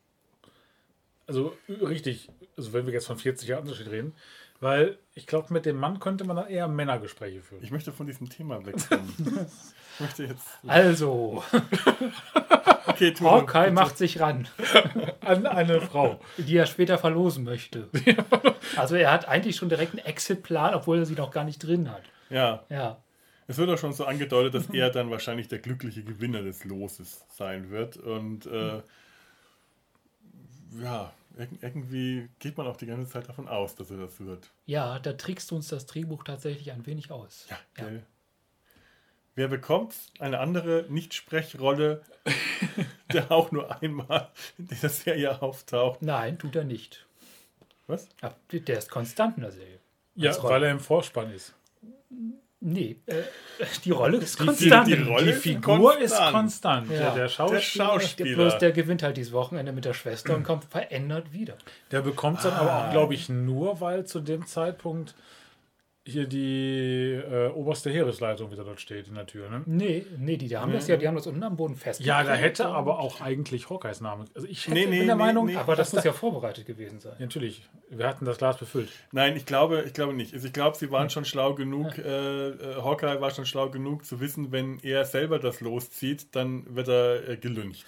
Also 1.26 1.57
richtig, 1.68 2.28
also 2.57 2.72
wenn 2.72 2.87
wir 2.87 2.93
jetzt 2.93 3.07
von 3.07 3.16
40 3.18 3.49
Jahren 3.49 3.62
Unterschied 3.62 3.91
reden. 3.91 4.14
Weil 4.61 4.99
ich 5.14 5.26
glaube, 5.26 5.53
mit 5.53 5.66
dem 5.66 5.76
Mann 5.76 5.99
könnte 6.01 6.24
man 6.24 6.37
dann 6.37 6.49
eher 6.49 6.68
Männergespräche 6.68 7.43
führen. 7.43 7.62
Ich 7.62 7.70
möchte 7.70 7.93
von 7.93 8.07
diesem 8.07 8.30
Thema 8.30 8.64
wegkommen. 8.64 9.12
ich 9.95 10.01
möchte 10.01 10.24
jetzt. 10.24 10.47
Also, 10.66 11.43
Okay, 12.87 13.12
tu 13.12 13.24
Hawkeye 13.28 13.62
bitte. 13.64 13.72
macht 13.72 13.99
sich 13.99 14.20
ran, 14.20 14.47
An 15.20 15.47
eine 15.47 15.80
Frau. 15.80 16.20
die 16.39 16.57
er 16.57 16.66
später 16.66 16.99
verlosen 16.99 17.45
möchte. 17.45 17.89
Also 18.76 18.97
er 18.97 19.12
hat 19.12 19.28
eigentlich 19.28 19.57
schon 19.57 19.68
direkt 19.68 19.93
einen 19.93 20.05
Exit-Plan, 20.07 20.74
obwohl 20.74 20.99
er 20.99 21.07
sie 21.07 21.14
noch 21.14 21.30
gar 21.30 21.45
nicht 21.45 21.59
drin 21.61 21.91
hat. 21.93 22.03
Ja, 22.30 22.64
Ja. 22.70 22.97
Es 23.47 23.59
wird 23.59 23.68
auch 23.70 23.78
schon 23.78 23.92
so 23.92 24.05
angedeutet, 24.07 24.55
dass 24.55 24.70
er 24.70 24.90
dann 24.90 25.11
wahrscheinlich 25.11 25.49
der 25.49 25.59
glückliche 25.59 26.03
Gewinner 26.03 26.42
des 26.42 26.64
Loses 26.64 27.24
sein 27.28 27.70
wird. 27.70 27.97
Und 27.97 28.47
äh, 28.47 28.82
ja, 30.82 31.12
irg- 31.38 31.59
irgendwie 31.62 32.28
geht 32.38 32.57
man 32.57 32.66
auch 32.66 32.76
die 32.76 32.86
ganze 32.86 33.11
Zeit 33.11 33.28
davon 33.28 33.49
aus, 33.49 33.74
dass 33.74 33.90
er 33.90 33.99
das 33.99 34.18
wird. 34.20 34.51
Ja, 34.66 34.99
da 34.99 35.12
trickst 35.12 35.53
uns 35.53 35.68
das 35.68 35.86
Drehbuch 35.86 36.24
tatsächlich 36.24 36.72
ein 36.72 36.86
wenig 36.86 37.11
aus. 37.11 37.47
Ja, 37.51 37.59
gell? 37.74 38.05
Wer 39.36 39.49
bekommt 39.49 39.95
eine 40.20 40.38
andere 40.38 40.86
Nicht-Sprechrolle, 40.88 42.03
der 43.12 43.32
auch 43.32 43.51
nur 43.51 43.82
einmal 43.82 44.30
in 44.59 44.68
dieser 44.68 44.88
Serie 44.88 45.42
auftaucht? 45.42 46.03
Nein, 46.03 46.38
tut 46.38 46.55
er 46.55 46.62
nicht. 46.64 47.05
Was? 47.88 48.09
Ja, 48.22 48.34
Der 48.53 48.78
ist 48.78 48.90
konstant 48.90 49.36
in 49.36 49.42
der 49.42 49.51
Serie. 49.53 49.80
Ja, 50.14 50.40
weil 50.45 50.62
er 50.62 50.70
im 50.70 50.78
Vorspann 50.80 51.32
ist. 51.32 51.53
Nee, 52.67 52.97
äh, 53.05 53.15
die 53.85 53.91
Rolle 53.91 54.17
ist 54.17 54.41
Die- 54.41 54.47
konstant. 54.47 54.87
die 54.89 54.95
Rolle 54.95 55.25
Die 55.27 55.31
ist 55.33 55.43
Figur 55.43 55.99
ist 55.99 56.12
konstant. 56.17 56.33
konstant. 56.35 56.91
Ja. 56.91 56.97
Der, 56.97 57.05
der 57.11 57.15
Der 57.25 57.29
Schauspieler, 57.29 57.61
Schauspieler. 57.61 58.37
Bloß 58.37 58.59
der 58.59 58.73
gewinnt 58.73 59.03
halt 59.03 59.19
dieses 59.19 59.33
Wochenende 59.35 59.73
mit 59.73 59.85
der 59.85 59.93
Schwester 59.93 60.35
und 60.35 60.45
kommt 60.45 60.65
verändert 60.65 61.33
wieder. 61.35 61.55
der 61.91 62.01
bekommt 62.01 62.39
es 62.39 62.45
dann 62.45 62.55
aber 62.55 62.73
Ah. 62.73 62.87
auch, 62.89 62.91
glaube 62.91 63.12
ich, 63.12 63.29
nur, 63.29 63.81
weil 63.83 64.07
zu 64.07 64.21
dem 64.21 64.47
Zeitpunkt 64.47 65.15
hier 66.07 66.26
die 66.26 67.12
äh, 67.12 67.48
oberste 67.48 67.88
Heeresleitung 67.90 68.50
wieder 68.50 68.62
dort 68.62 68.78
steht 68.78 69.09
in 69.09 69.14
der 69.14 69.26
Tür. 69.26 69.48
Ne? 69.48 69.62
Nee, 69.64 70.05
nee, 70.18 70.36
die, 70.36 70.48
die 70.48 70.57
haben 70.59 70.70
das 70.72 70.86
ja, 70.86 70.98
die 70.98 71.09
haben 71.09 71.14
das 71.14 71.26
unten 71.26 71.42
am 71.42 71.57
Boden 71.57 71.76
fest. 71.76 72.00
Ja, 72.02 72.22
da 72.22 72.34
hätte 72.34 72.66
aber 72.66 72.98
auch 72.98 73.22
eigentlich 73.22 73.70
Hawkeyes 73.70 74.02
Name. 74.02 74.26
Also 74.34 74.46
ich 74.46 74.66
hätte, 74.66 74.74
Nee, 74.74 74.84
nee, 74.86 74.98
bin 74.98 75.07
der 75.07 75.16
nee, 75.16 75.22
Meinung, 75.22 75.46
nee. 75.46 75.57
Aber 75.57 75.76
das 75.76 75.88
dass 75.88 75.94
muss 75.94 76.02
da- 76.02 76.09
ja 76.11 76.12
vorbereitet 76.12 76.66
gewesen 76.66 77.00
sein. 77.00 77.14
Natürlich, 77.18 77.62
wir 77.88 78.07
hatten 78.07 78.26
das 78.26 78.36
Glas 78.36 78.59
befüllt. 78.59 78.90
Nein, 79.12 79.34
ich 79.34 79.46
glaube, 79.46 79.84
ich 79.86 79.94
glaube 79.94 80.12
nicht. 80.12 80.34
Also 80.34 80.46
ich 80.46 80.52
glaube, 80.52 80.76
sie 80.76 80.90
waren 80.90 81.09
schon 81.09 81.24
schlau 81.24 81.55
genug, 81.55 81.96
äh, 81.96 82.48
äh, 82.48 82.74
Hawkeye 82.82 83.22
war 83.22 83.30
schon 83.30 83.46
schlau 83.46 83.70
genug 83.70 84.05
zu 84.05 84.20
wissen, 84.20 84.52
wenn 84.52 84.78
er 84.82 85.07
selber 85.07 85.38
das 85.38 85.62
loszieht, 85.62 86.34
dann 86.36 86.76
wird 86.76 86.88
er 86.88 87.28
äh, 87.30 87.36
gelüncht. 87.38 87.86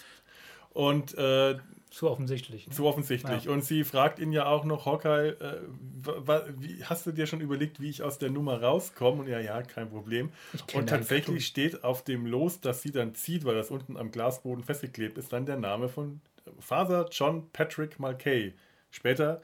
Und 0.73 1.17
äh, 1.19 1.57
Zu 1.97 2.11
offensichtlich. 2.11 2.67
Ne? 2.67 2.75
so 2.75 2.87
offensichtlich. 2.87 3.49
Und 3.49 3.65
sie 3.65 3.83
fragt 3.83 4.19
ihn 4.19 4.31
ja 4.31 4.45
auch 4.45 4.65
noch, 4.67 4.85
Hawkeye, 4.85 5.31
äh, 5.31 5.63
wie, 6.59 6.85
hast 6.85 7.07
du 7.07 7.11
dir 7.11 7.27
schon 7.27 7.41
überlegt, 7.41 7.81
wie 7.81 7.89
ich 7.89 8.03
aus 8.03 8.19
der 8.19 8.29
Nummer 8.29 8.61
rauskomme? 8.61 9.23
Und 9.23 9.29
ja, 9.29 9.41
ja, 9.41 9.63
kein 9.63 9.89
Problem. 9.89 10.31
Und 10.75 10.91
tatsächlich 10.91 11.47
steht 11.47 11.85
auf 11.85 12.05
dem 12.05 12.27
Los, 12.27 12.61
das 12.61 12.83
sie 12.83 12.91
dann 12.91 13.15
zieht, 13.15 13.47
weil 13.47 13.55
das 13.55 13.71
unten 13.71 13.97
am 13.97 14.11
Glasboden 14.11 14.63
festgeklebt 14.63 15.17
ist, 15.17 15.33
dann 15.33 15.47
der 15.47 15.57
Name 15.57 15.89
von 15.89 16.21
Father 16.61 17.09
John 17.11 17.49
Patrick 17.55 17.99
Mulcahy. 17.99 18.53
Später, 18.91 19.41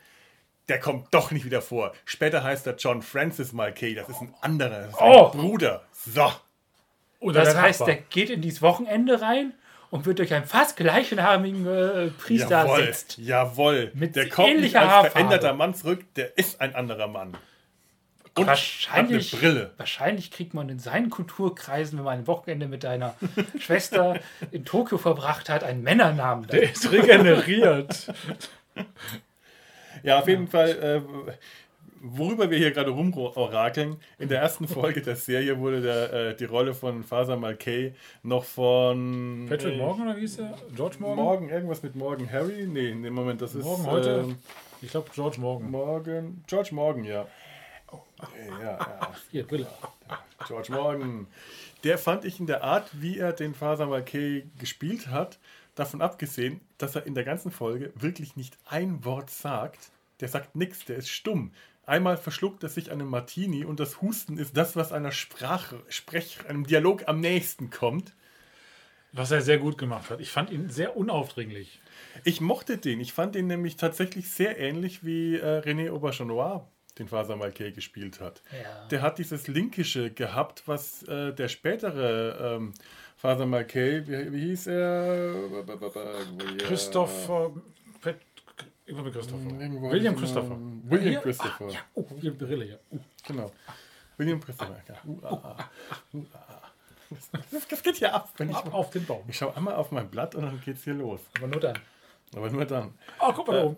der 0.68 0.78
kommt 0.78 1.06
doch 1.10 1.30
nicht 1.30 1.46
wieder 1.46 1.62
vor. 1.62 1.94
Später 2.04 2.44
heißt 2.44 2.66
er 2.66 2.76
John 2.76 3.00
Francis 3.00 3.54
Mulcahy. 3.54 3.94
Das 3.94 4.10
ist 4.10 4.20
ein 4.20 4.34
anderer, 4.42 4.82
das 4.82 4.90
ist 4.90 5.00
Oh! 5.00 5.30
ein 5.32 5.38
Bruder. 5.40 5.84
So. 5.92 6.30
Oder 7.18 7.44
Das 7.44 7.56
heißt, 7.56 7.86
der 7.86 7.96
geht 7.96 8.28
in 8.28 8.42
dieses 8.42 8.60
Wochenende 8.60 9.22
rein 9.22 9.54
und 9.92 10.06
wird 10.06 10.20
durch 10.20 10.32
einen 10.32 10.46
fast 10.46 10.78
gleichnamigen 10.78 11.66
äh, 11.66 12.06
Priester 12.08 12.62
Jawohl, 12.64 12.80
ersetzt. 12.80 13.18
jawohl. 13.18 13.92
Mit 13.92 14.16
der 14.16 14.30
kommt 14.30 14.58
nicht 14.60 14.74
als 14.74 15.12
veränderter 15.12 15.52
Mann 15.52 15.74
zurück, 15.74 16.02
der 16.16 16.38
ist 16.38 16.62
ein 16.62 16.74
anderer 16.74 17.08
Mann. 17.08 17.36
Und 18.34 18.46
wahrscheinlich, 18.46 19.32
Brille. 19.32 19.72
wahrscheinlich 19.76 20.30
kriegt 20.30 20.54
man 20.54 20.70
in 20.70 20.78
seinen 20.78 21.10
Kulturkreisen, 21.10 21.98
wenn 21.98 22.06
man 22.06 22.20
ein 22.20 22.26
Wochenende 22.26 22.68
mit 22.68 22.84
deiner 22.84 23.16
Schwester 23.58 24.18
in 24.50 24.64
Tokio 24.64 24.96
verbracht 24.96 25.50
hat, 25.50 25.62
einen 25.62 25.82
Männernamen. 25.82 26.46
Der 26.46 26.62
ist 26.62 26.90
regeneriert. 26.90 28.12
Ja, 30.02 30.18
auf 30.18 30.26
jeden 30.26 30.48
Fall, 30.48 30.70
äh, 30.70 31.32
worüber 32.02 32.50
wir 32.50 32.58
hier 32.58 32.72
gerade 32.72 32.90
rumorakeln, 32.90 33.96
in 34.18 34.28
der 34.28 34.40
ersten 34.40 34.66
Folge 34.66 35.00
der 35.00 35.16
Serie 35.16 35.58
wurde 35.58 35.80
der, 35.80 36.12
äh, 36.12 36.36
die 36.36 36.44
Rolle 36.44 36.74
von 36.74 37.04
Faser 37.04 37.36
Malkay 37.36 37.94
noch 38.22 38.44
von... 38.44 39.46
Patrick 39.48 39.74
äh, 39.74 39.78
Morgan 39.78 40.08
oder 40.08 40.16
wie 40.16 40.20
hieß 40.22 40.36
der? 40.36 40.54
George 40.74 40.96
Morgan? 40.98 41.24
Morgan, 41.24 41.48
irgendwas 41.48 41.82
mit 41.82 41.94
Morgan 41.94 42.30
Harry? 42.30 42.66
Nee, 42.66 42.94
nee, 42.94 43.10
Moment, 43.10 43.40
das 43.40 43.54
ist... 43.54 43.64
Morgan 43.64 43.86
heute? 43.86 44.10
ähm, 44.26 44.36
Ich 44.82 44.90
glaube 44.90 45.10
George 45.14 45.40
Morgan. 45.40 45.70
Morgan, 45.70 46.44
George 46.46 46.70
Morgan, 46.74 47.04
ja. 47.04 47.26
Ja, 47.92 48.62
ja, 48.62 49.12
Hier, 49.30 49.46
Brille. 49.46 49.66
George 50.46 50.72
Morgan. 50.72 51.26
Der 51.84 51.98
fand 51.98 52.24
ich 52.24 52.40
in 52.40 52.46
der 52.46 52.64
Art, 52.64 52.88
wie 52.92 53.18
er 53.18 53.32
den 53.32 53.54
Faser 53.54 53.86
Malkay 53.86 54.44
gespielt 54.58 55.08
hat, 55.08 55.38
davon 55.74 56.00
abgesehen, 56.02 56.60
dass 56.78 56.96
er 56.96 57.06
in 57.06 57.14
der 57.14 57.24
ganzen 57.24 57.50
Folge 57.50 57.92
wirklich 57.94 58.36
nicht 58.36 58.56
ein 58.66 59.04
Wort 59.04 59.30
sagt. 59.30 59.90
Der 60.20 60.28
sagt 60.28 60.54
nichts, 60.54 60.84
der 60.84 60.96
ist 60.96 61.08
stumm. 61.08 61.52
Einmal 61.84 62.16
verschluckt 62.16 62.62
er 62.62 62.68
sich 62.68 62.90
einen 62.92 63.08
Martini 63.08 63.64
und 63.64 63.80
das 63.80 64.00
Husten 64.00 64.38
ist 64.38 64.56
das, 64.56 64.76
was 64.76 64.92
einer 64.92 65.12
Sprache, 65.12 65.80
Sprech, 65.88 66.38
einem 66.48 66.66
Dialog 66.66 67.08
am 67.08 67.20
nächsten 67.20 67.70
kommt. 67.70 68.14
Was 69.14 69.30
er 69.30 69.42
sehr 69.42 69.58
gut 69.58 69.76
gemacht 69.76 70.08
hat. 70.08 70.20
Ich 70.20 70.30
fand 70.30 70.48
ihn 70.48 70.70
sehr 70.70 70.96
unaufdringlich. 70.96 71.82
Ich 72.24 72.40
mochte 72.40 72.78
den. 72.78 72.98
Ich 72.98 73.12
fand 73.12 73.36
ihn 73.36 73.46
nämlich 73.46 73.76
tatsächlich 73.76 74.30
sehr 74.30 74.58
ähnlich 74.58 75.04
wie 75.04 75.36
äh, 75.36 75.60
René 75.60 75.90
Aubergenois, 75.90 76.62
den 76.98 77.08
Faser 77.08 77.36
Malkay 77.36 77.72
gespielt 77.72 78.20
hat. 78.20 78.42
Ja. 78.50 78.86
Der 78.88 79.02
hat 79.02 79.18
dieses 79.18 79.48
Linkische 79.48 80.10
gehabt, 80.10 80.62
was 80.64 81.02
äh, 81.02 81.34
der 81.34 81.48
spätere 81.48 82.56
ähm, 82.56 82.72
Faser 83.18 83.44
Malkay, 83.44 84.06
wie, 84.06 84.32
wie 84.32 84.40
hieß 84.46 84.68
er? 84.68 85.34
Christoph. 86.58 87.28
äh, 87.28 87.50
Irgendwo 88.92 89.04
mit 89.04 89.14
Christopher. 89.14 89.60
Irgendwo 89.60 89.90
William 89.90 90.16
Christopher. 90.16 90.58
William 90.84 91.08
Hier? 91.08 91.20
Christopher. 91.20 91.68
Ja, 91.70 91.80
oh, 91.94 92.06
hier 92.20 92.36
Brille, 92.36 92.64
ja. 92.66 92.76
Oh. 92.90 92.98
Genau. 93.26 93.52
William 94.18 94.40
Christopher. 94.40 94.82
Ja. 94.86 94.94
Uh, 95.06 95.18
ah, 95.24 95.28
ah. 95.42 95.70
Uh, 96.12 96.24
ah, 96.34 96.38
ah. 96.48 96.62
Das, 97.50 97.68
das 97.68 97.82
geht 97.82 98.00
ja 98.00 98.12
ab. 98.12 98.30
Wenn 98.36 98.50
ich, 98.50 98.56
Ab 98.56 98.72
auf 98.72 98.90
den 98.90 99.06
Baum. 99.06 99.22
ich 99.28 99.36
schaue 99.36 99.56
einmal 99.56 99.74
auf 99.74 99.92
mein 99.92 100.10
Blatt 100.10 100.34
und 100.34 100.42
dann 100.42 100.60
geht's 100.62 100.84
hier 100.84 100.94
los. 100.94 101.20
Aber 101.38 101.46
nur 101.46 101.60
dann. 101.60 101.78
Aber 102.34 102.50
nur 102.50 102.64
dann. 102.66 102.92
Oh, 103.20 103.32
guck 103.34 103.48
mal 103.48 103.56
da 103.56 103.64
oben. 103.64 103.76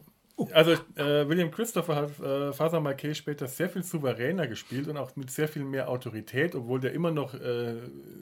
Also 0.53 0.73
äh, 0.97 1.29
William 1.29 1.53
Christopher 1.53 1.95
hat 1.95 2.19
äh, 2.19 2.53
Faser 2.53 2.81
Marquet 2.81 3.15
später 3.15 3.47
sehr 3.47 3.69
viel 3.69 3.85
souveräner 3.85 4.49
gespielt 4.49 4.89
und 4.89 4.97
auch 4.97 5.15
mit 5.15 5.31
sehr 5.31 5.47
viel 5.47 5.62
mehr 5.62 5.89
Autorität, 5.89 6.57
obwohl 6.57 6.81
der 6.81 6.93
immer 6.93 7.12
noch 7.12 7.35
äh, 7.35 7.77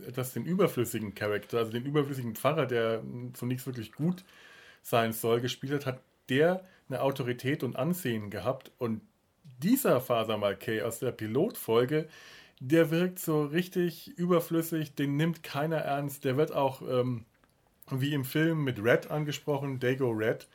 etwas 0.07 0.35
den 0.35 0.45
überflüssigen 0.45 1.15
Charakter, 1.15 1.59
also 1.59 1.73
den 1.73 1.87
überflüssigen 1.87 2.35
Pfarrer, 2.35 2.67
der 2.67 3.03
mh, 3.03 3.33
zunächst 3.33 3.67
wirklich 3.67 3.93
gut 3.93 4.25
sein 4.83 5.15
soll, 5.15 5.41
gespielt 5.41 5.87
hat, 5.87 5.95
hat 5.95 6.03
der 6.29 6.65
eine 6.93 7.03
Autorität 7.03 7.63
und 7.63 7.77
Ansehen 7.77 8.31
gehabt 8.31 8.71
und 8.79 9.01
dieser 9.63 10.01
Faser 10.01 10.37
Marquet 10.37 10.83
aus 10.83 10.99
der 10.99 11.13
Pilotfolge, 11.13 12.09
der 12.61 12.91
wirkt 12.91 13.19
so 13.19 13.45
richtig 13.45 14.09
überflüssig, 14.17 14.95
den 14.95 15.17
nimmt 15.17 15.43
keiner 15.43 15.79
ernst, 15.79 16.25
der 16.25 16.37
wird 16.37 16.53
auch 16.53 16.83
ähm, 16.83 17.25
wie 17.91 18.15
im 18.15 18.25
Film 18.25 18.63
mit 18.65 18.83
Red 18.83 19.11
angesprochen, 19.11 19.81
Dago 19.81 20.11
Red. 20.11 20.49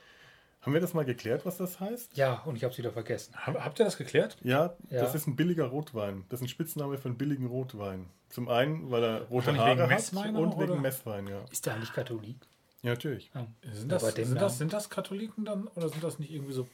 Haben 0.62 0.74
wir 0.74 0.82
das 0.82 0.94
mal 0.94 1.06
geklärt, 1.06 1.46
was 1.46 1.58
das 1.58 1.80
heißt? 1.80 2.18
Ja, 2.18 2.42
und 2.46 2.56
ich 2.58 2.64
habe 2.64 2.72
es 2.72 2.78
wieder 2.78 2.92
vergessen. 2.92 3.34
Hab, 3.36 3.64
habt 3.64 3.80
ihr 3.80 3.86
das 3.86 3.98
geklärt? 3.98 4.38
Ja, 4.44 4.76
Ja. 4.90 5.02
das 5.02 5.16
ist 5.16 5.28
ein 5.28 5.36
billiger 5.36 5.66
Rotwein. 5.66 6.26
Das 6.30 6.40
ist 6.42 6.46
ein 6.46 6.50
Spitzname 6.50 6.98
für 6.98 7.08
einen 7.10 7.18
billigen 7.18 7.46
Rotwein. 7.48 8.08
Zum 8.30 8.50
einen, 8.50 8.92
weil 8.92 9.04
er 9.04 9.22
rote 9.30 9.56
Haare 9.56 9.90
hat 9.90 10.14
und 10.14 10.60
wegen? 10.60 10.82
Messwein, 10.82 11.28
ja. 11.28 11.46
Ist 11.52 11.66
der 11.66 11.76
eigentlich 11.76 11.94
Katholik? 11.94 12.38
Ja, 12.84 12.92
natürlich. 12.92 13.32
Ja. 13.34 13.48
Sind 13.72 13.92
das, 13.92 14.14
sind, 14.16 14.36
das, 14.42 14.58
sind 14.58 14.72
das 14.74 14.90
Katholiken 14.90 15.46
dann 15.46 15.68
oder 15.70 15.90
sind 15.90 16.04
das 16.04 16.20
nicht 16.20 16.32
irgendwie 16.32 16.54
so 16.54 16.68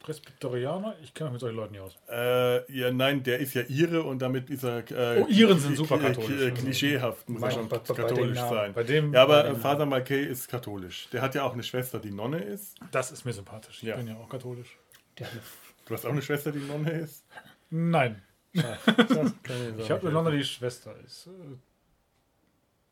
Presbyterianer? 0.00 0.96
Ich 1.02 1.14
kenne 1.14 1.30
mich 1.30 1.34
mit 1.34 1.40
solchen 1.40 1.56
Leuten 1.56 1.72
nicht 1.72 1.80
aus. 1.80 1.96
Äh, 2.08 2.70
ja, 2.72 2.90
nein, 2.92 3.22
der 3.22 3.38
ist 3.38 3.54
ja 3.54 3.62
Ire 3.68 4.02
und 4.02 4.20
damit 4.20 4.50
ist 4.50 4.64
er. 4.64 4.78
Äh, 4.90 5.22
Oh, 5.22 5.26
Iren 5.28 5.58
sind 5.58 5.76
super 5.76 5.98
katholisch. 5.98 6.52
k- 6.54 6.60
Klischeehaft, 6.60 7.28
muss 7.28 7.40
er 7.42 7.48
Bei- 7.48 7.54
schon 7.54 7.68
bei- 7.68 7.78
bei 7.78 7.94
katholisch 7.94 8.36
Namen. 8.38 8.50
sein. 8.50 8.72
Bei 8.74 8.82
dem, 8.84 9.12
Ja, 9.14 9.22
aber 9.22 9.42
bei 9.44 9.48
äh, 9.48 9.52
dem- 9.52 9.60
Father 9.60 9.86
Marquet 9.86 10.24
ist 10.26 10.48
katholisch. 10.48 11.08
Der 11.12 11.22
hat 11.22 11.34
ja 11.34 11.44
auch 11.44 11.52
eine 11.54 11.62
Schwester, 11.62 11.98
die 11.98 12.10
Nonne 12.10 12.38
ist. 12.42 12.76
das 12.92 13.10
ist 13.12 13.24
mir 13.24 13.32
sympathisch. 13.32 13.78
Ich 13.78 13.88
Ja. 13.88 13.96
bin 13.96 14.06
ja 14.08 14.16
auch 14.16 14.28
katholisch. 14.28 14.76
Du 15.16 15.94
hast 15.94 16.04
auch 16.04 16.10
eine 16.10 16.22
Schwester, 16.22 16.50
die 16.52 16.58
Nonne 16.58 16.90
ist? 16.90 17.24
Nein, 17.70 18.22
ich 18.52 18.62
habe 18.62 20.00
eine 20.02 20.10
Nonne, 20.12 20.32
die 20.36 20.44
Schwester 20.44 20.94
ist. 21.06 21.28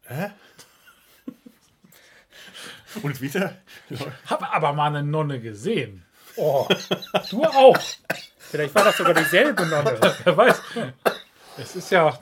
Äh, 0.06 0.14
Hä? 0.14 0.30
Und 3.02 3.20
wieder? 3.20 3.56
Hab 4.26 4.54
aber 4.54 4.72
mal 4.72 4.88
eine 4.88 5.02
Nonne 5.02 5.40
gesehen. 5.40 6.04
Oh, 6.36 6.66
du 7.30 7.44
auch. 7.44 7.78
Vielleicht 8.38 8.74
war 8.74 8.84
das 8.84 8.96
sogar 8.96 9.14
dieselbe 9.14 9.66
Nonne. 9.66 9.98
Wer 10.24 10.36
weiß. 10.36 10.62
Es 11.58 11.76
ist 11.76 11.90
ja. 11.90 12.18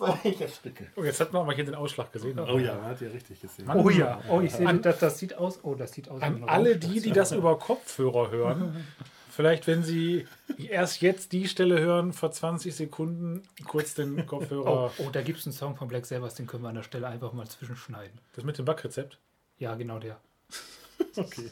Oh, 0.00 1.04
jetzt 1.04 1.20
hat 1.20 1.32
man 1.32 1.42
aber 1.42 1.54
hier 1.54 1.64
den 1.64 1.74
Ausschlag 1.74 2.12
gesehen. 2.12 2.38
Oh 2.38 2.58
ja, 2.58 2.74
man 2.74 2.90
hat 2.90 3.00
ja 3.00 3.08
richtig 3.08 3.40
gesehen. 3.40 3.66
Mann. 3.66 3.78
Oh 3.78 3.90
ja, 3.90 4.20
oh, 4.28 4.40
ich 4.40 4.52
sehe, 4.52 4.72
das, 4.74 4.98
das 4.98 5.18
sieht 5.18 5.34
aus. 5.34 5.60
Oh, 5.62 5.74
das 5.74 5.92
sieht 5.92 6.08
aus. 6.08 6.20
wie 6.20 6.24
An 6.24 6.44
alle 6.46 6.76
die, 6.76 7.00
die 7.00 7.12
das 7.12 7.32
über 7.32 7.58
Kopfhörer 7.58 8.30
hören, 8.30 8.86
vielleicht 9.38 9.68
wenn 9.68 9.84
sie 9.84 10.26
erst 10.58 11.00
jetzt 11.00 11.30
die 11.30 11.46
Stelle 11.46 11.78
hören, 11.80 12.12
vor 12.12 12.32
20 12.32 12.74
Sekunden 12.74 13.44
kurz 13.68 13.94
den 13.94 14.18
Oh, 14.18 14.24
Kopfhörer. 14.24 14.92
oh 14.98 15.10
da 15.12 15.22
gibt 15.22 15.38
es 15.38 15.46
einen 15.46 15.52
Song 15.52 15.76
von 15.76 15.86
Black 15.86 16.06
Sabbath, 16.06 16.36
den 16.40 16.48
können 16.48 16.64
wir 16.64 16.70
an 16.70 16.74
der 16.74 16.82
Stelle 16.82 17.06
einfach 17.06 17.32
mal 17.32 17.46
zwischenschneiden. 17.46 18.18
Das 18.34 18.42
mit 18.42 18.58
dem 18.58 18.64
Backrezept. 18.64 19.18
Ja, 19.58 19.74
genau 19.76 19.98
der. 20.00 20.18
Okay. 21.16 21.50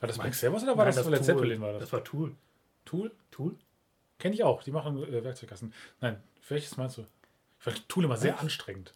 War 0.00 0.06
das 0.08 0.16
Black 0.18 0.34
Sabbath 0.34 0.62
oder 0.62 0.76
war 0.78 0.86
Nein, 0.86 0.94
das, 0.94 1.04
von 1.04 1.12
Led. 1.12 1.24
Zeppelin? 1.24 1.60
War 1.60 1.72
das? 1.74 1.80
Das 1.82 1.92
war 1.92 2.02
Tool. 2.02 2.34
Tool? 2.86 3.12
Tool? 3.30 3.54
Kenne 4.18 4.34
ich 4.34 4.42
auch. 4.44 4.62
Die 4.62 4.70
machen 4.72 5.02
äh, 5.02 5.22
Werkzeugkasten. 5.22 5.74
Nein, 6.00 6.22
welches 6.48 6.78
meinst 6.78 6.96
du? 6.96 7.02
Ich 7.02 7.64
fand 7.64 7.86
Tool 7.90 8.04
immer 8.04 8.16
sehr 8.16 8.40
anstrengend. 8.40 8.94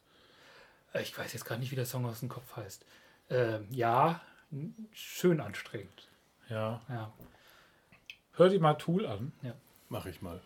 Äh, 0.95 1.03
Ich 1.03 1.17
weiß 1.19 1.33
jetzt 1.35 1.45
gar 1.45 1.59
nicht, 1.59 1.71
wie 1.71 1.77
der 1.77 1.85
Song 1.87 2.07
aus 2.07 2.21
dem 2.21 2.31
Kopf 2.31 2.57
heißt. 2.57 2.87
Ähm, 3.29 3.67
ja, 3.71 4.23
schön 4.93 5.41
anstrengend. 5.41 6.09
Ja. 6.49 6.81
Ja. 6.89 7.13
Hör 8.41 8.49
dir 8.49 8.59
mal 8.59 8.73
Tool 8.73 9.05
an. 9.05 9.33
Mach 9.91 10.07
ich 10.07 10.23
mal. 10.23 10.41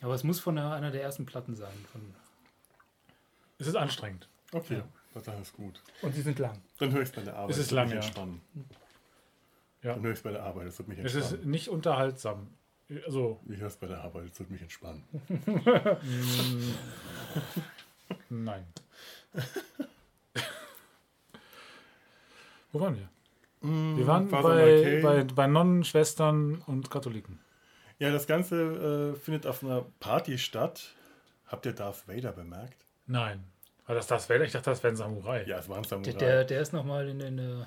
Aber 0.00 0.14
es 0.16 0.24
muss 0.24 0.40
von 0.40 0.56
der, 0.56 0.72
einer 0.72 0.90
der 0.90 1.00
ersten 1.00 1.26
Platten 1.26 1.54
sein. 1.54 1.70
Von, 1.92 2.00
Es 3.58 3.68
ist 3.68 3.76
anstrengend. 3.76 4.26
Okay, 4.50 4.82
das 5.14 5.28
ist 5.40 5.52
gut. 5.52 5.80
und 6.02 6.12
sie 6.12 6.22
sind 6.22 6.40
lang. 6.40 6.60
Dann 6.80 6.90
höre 6.90 7.02
ich 7.02 7.10
es 7.10 7.14
bei 7.14 7.22
der 7.22 7.36
Arbeit. 7.36 7.50
Es 7.50 7.58
ist 7.58 7.70
lang, 7.70 7.88
ja. 7.88 8.00
Ja. 8.00 9.94
Dann 9.94 10.02
höre 10.02 10.10
ich 10.10 10.18
es 10.18 10.22
bei 10.24 10.32
der 10.32 10.42
Arbeit, 10.42 10.66
das 10.66 10.78
wird 10.78 10.88
mich 10.88 10.98
Es 10.98 11.14
entspannen. 11.14 11.40
ist 11.42 11.46
nicht 11.46 11.68
unterhaltsam. 11.68 12.48
Also, 13.06 13.38
Ich 13.48 13.60
höre 13.60 13.68
es 13.68 13.76
bei 13.76 13.86
der 13.86 14.00
Arbeit, 14.02 14.28
das 14.30 14.40
wird 14.40 14.50
mich 14.50 14.62
entspannen. 14.62 15.04
nein. 18.28 18.66
Wo 22.72 22.80
waren 22.80 22.96
wir? 22.96 23.08
Wir 23.62 24.06
waren 24.06 24.28
bei, 24.28 25.00
bei, 25.02 25.24
bei 25.24 25.46
Nonnen, 25.46 25.84
Schwestern 25.84 26.62
und 26.66 26.90
Katholiken. 26.90 27.38
Ja, 27.98 28.10
das 28.10 28.26
Ganze 28.26 29.12
äh, 29.14 29.18
findet 29.18 29.46
auf 29.46 29.62
einer 29.62 29.84
Party 30.00 30.38
statt. 30.38 30.94
Habt 31.46 31.66
ihr 31.66 31.72
Darth 31.72 32.08
Vader 32.08 32.32
bemerkt? 32.32 32.86
Nein. 33.06 33.44
War 33.86 33.94
das 33.94 34.06
das 34.06 34.30
Vader? 34.30 34.44
Ich 34.44 34.52
dachte, 34.52 34.70
das 34.70 34.82
wäre 34.82 34.94
ein 34.94 34.96
Samurai. 34.96 35.44
Ja, 35.46 35.58
es 35.58 35.68
war 35.68 35.76
ein 35.76 35.84
Samurai. 35.84 36.12
Der, 36.12 36.18
der, 36.18 36.44
der 36.44 36.60
ist 36.62 36.72
nochmal 36.72 37.08
in 37.08 37.18
den 37.18 37.38
äh, 37.38 37.64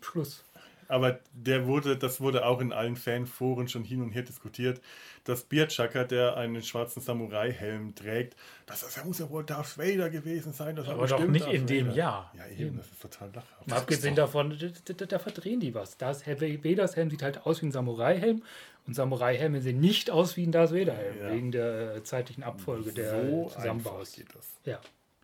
Schluss. 0.00 0.44
Aber 0.92 1.20
der 1.32 1.66
wurde, 1.66 1.96
das 1.96 2.20
wurde 2.20 2.44
auch 2.44 2.60
in 2.60 2.70
allen 2.70 2.96
Fanforen 2.96 3.66
schon 3.66 3.82
hin 3.82 4.02
und 4.02 4.10
her 4.10 4.20
diskutiert, 4.22 4.82
dass 5.24 5.44
Bierchacker, 5.44 6.04
der 6.04 6.36
einen 6.36 6.62
schwarzen 6.62 7.00
Samurai-Helm 7.00 7.94
trägt, 7.94 8.36
das, 8.66 8.80
das 8.82 9.02
muss 9.04 9.18
ja 9.18 9.30
wohl 9.30 9.42
Darth 9.42 9.78
Vader 9.78 10.10
gewesen 10.10 10.52
sein. 10.52 10.78
Aber 10.78 11.06
doch 11.06 11.18
nicht 11.26 11.46
Darth 11.46 11.54
in 11.54 11.66
dem 11.66 11.86
Vader. 11.86 11.96
Jahr. 11.96 12.34
Ja, 12.36 12.46
eben, 12.46 12.76
das 12.76 12.86
ist 12.90 13.00
total 13.00 13.28
lachhaft. 13.34 13.66
Mal 13.66 13.76
abgesehen 13.78 14.14
davon, 14.14 14.58
da, 14.84 14.92
da, 14.92 15.06
da 15.06 15.18
verdrehen 15.18 15.60
die 15.60 15.74
was. 15.74 15.96
Das 15.96 16.24
Vaders 16.26 16.94
Helm 16.96 17.08
sieht 17.08 17.22
halt 17.22 17.46
aus 17.46 17.62
wie 17.62 17.66
ein 17.66 17.72
Samurai-Helm 17.72 18.42
und 18.86 18.94
Samurai-Helme 18.94 19.62
sehen 19.62 19.80
nicht 19.80 20.10
aus 20.10 20.36
wie 20.36 20.46
ein 20.46 20.52
Darth 20.52 20.72
Vader-Helm, 20.72 21.18
Ja. 21.22 21.30
wegen 21.32 21.52
der 21.52 21.96
äh, 21.96 22.02
zeitlichen 22.02 22.42
Abfolge 22.44 22.92
der 22.92 23.10
so 23.10 23.44
einfach 23.46 23.56
Zusammenbaus. 23.56 24.12
geht 24.12 24.34
das. 24.34 24.46
Ja, 24.66 24.78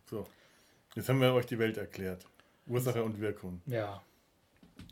So, 0.09 0.27
jetzt 0.95 1.09
haben 1.11 1.21
wir 1.21 1.35
euch 1.35 1.45
die 1.47 1.59
Welt 1.59 1.77
erklärt. 1.77 2.25
Ursache 2.67 3.03
und 3.05 3.21
Wirkung. 3.21 3.61
ja. 3.67 4.01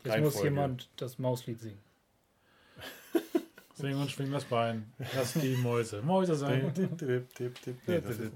Jetzt 0.03 0.13
Reihenfolge. 0.13 0.35
muss 0.37 0.43
jemand 0.43 0.89
das 0.97 1.19
Mauslied 1.19 1.59
singen. 1.59 1.79
Sing 3.75 3.95
und 3.99 4.09
schwing 4.09 4.31
das 4.31 4.45
Bein. 4.45 4.91
Lass 5.15 5.33
die 5.33 5.55
Mäuse 5.57 6.01
Mäuse 6.01 6.35
sein. 6.35 6.71
Das 6.73 6.79
ist- 8.19 8.31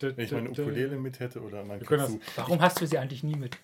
Wenn 0.00 0.18
ich 0.18 0.32
meine 0.32 0.50
Ukulele 0.50 0.96
mit 0.98 1.18
hätte 1.20 1.40
oder 1.40 1.64
mein 1.64 1.80
Kazoo. 1.80 2.20
Warum 2.36 2.60
hast 2.60 2.80
du 2.80 2.86
sie 2.86 2.98
eigentlich 2.98 3.22
nie 3.22 3.36
mit? 3.36 3.56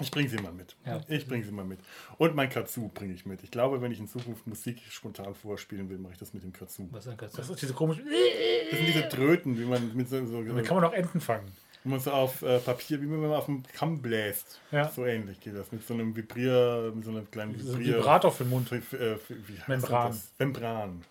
Ich 0.00 0.10
bringe 0.10 0.28
sie 0.28 0.38
mal 0.38 0.50
mit. 0.52 0.74
Ja. 0.84 1.00
Ich 1.06 1.28
bringe 1.28 1.44
sie 1.44 1.52
mal 1.52 1.64
mit. 1.64 1.78
Und 2.18 2.34
mein 2.34 2.48
Kazoo 2.48 2.88
bringe 2.88 3.14
ich 3.14 3.24
mit. 3.26 3.44
Ich 3.44 3.52
glaube, 3.52 3.80
wenn 3.80 3.92
ich 3.92 4.00
in 4.00 4.08
Zukunft 4.08 4.44
Musik 4.48 4.82
spontan 4.90 5.32
vorspielen 5.36 5.88
will, 5.88 5.98
mache 5.98 6.14
ich 6.14 6.18
das 6.18 6.34
mit 6.34 6.42
dem 6.42 6.52
Kazoo. 6.52 6.88
Was 6.90 7.04
dann 7.04 7.16
kannst 7.16 7.38
Das 7.38 7.46
du? 7.46 7.52
ist 7.52 7.62
diese 7.62 7.74
komische. 7.74 8.02
Das 8.02 8.78
sind 8.80 8.88
diese 8.88 9.08
Tröten, 9.08 9.56
wie 9.56 9.64
man 9.64 9.94
mit 9.94 10.08
so, 10.08 10.26
so, 10.26 10.42
Da 10.42 10.62
kann 10.62 10.74
man 10.76 10.84
auch 10.86 10.92
Enten 10.92 11.20
fangen. 11.20 11.46
Wie 11.84 11.88
man 11.90 12.00
so 12.00 12.10
auf 12.10 12.42
äh, 12.42 12.58
Papier, 12.58 13.00
wie 13.00 13.10
wenn 13.10 13.20
man 13.20 13.32
auf 13.32 13.44
dem 13.46 13.62
Kamm 13.62 14.00
bläst. 14.00 14.60
Ja. 14.72 14.88
So 14.90 15.04
ähnlich 15.04 15.38
geht 15.40 15.54
das. 15.54 15.70
Mit 15.70 15.86
so 15.86 15.94
einem 15.94 16.16
Vibrier, 16.16 16.90
mit 16.94 17.04
so 17.04 17.10
einem 17.10 17.30
kleinen 17.30 17.54
ist 17.54 17.68
ein 17.68 17.78
Vibrier. 17.78 17.98
Vibrator 17.98 18.32
für 18.32 18.44
den 18.44 18.50
Mund. 18.50 18.68
Fi- 18.68 18.80
fi- 18.80 18.96
äh, 18.96 19.18
wie 19.28 19.58
heißt 19.58 19.68
Membran. 19.68 20.08
Das? 20.12 20.32
Membran. 20.38 21.04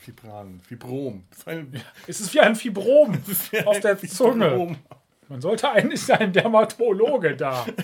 Fibran. 0.00 0.60
Fibrom. 0.66 1.24
Das 1.30 1.38
ist 1.40 1.48
ein, 1.48 1.82
Es 2.06 2.20
ist 2.20 2.32
wie 2.32 2.40
ein 2.40 2.56
Fibrom 2.56 3.18
wie 3.50 3.60
auf 3.60 3.76
ein 3.76 3.82
der 3.82 3.98
Zunge. 3.98 4.48
Fibrom. 4.50 4.76
Man 5.28 5.40
sollte 5.40 5.70
eigentlich 5.70 6.00
sein 6.00 6.32
Dermatologe 6.32 7.36
da. 7.36 7.66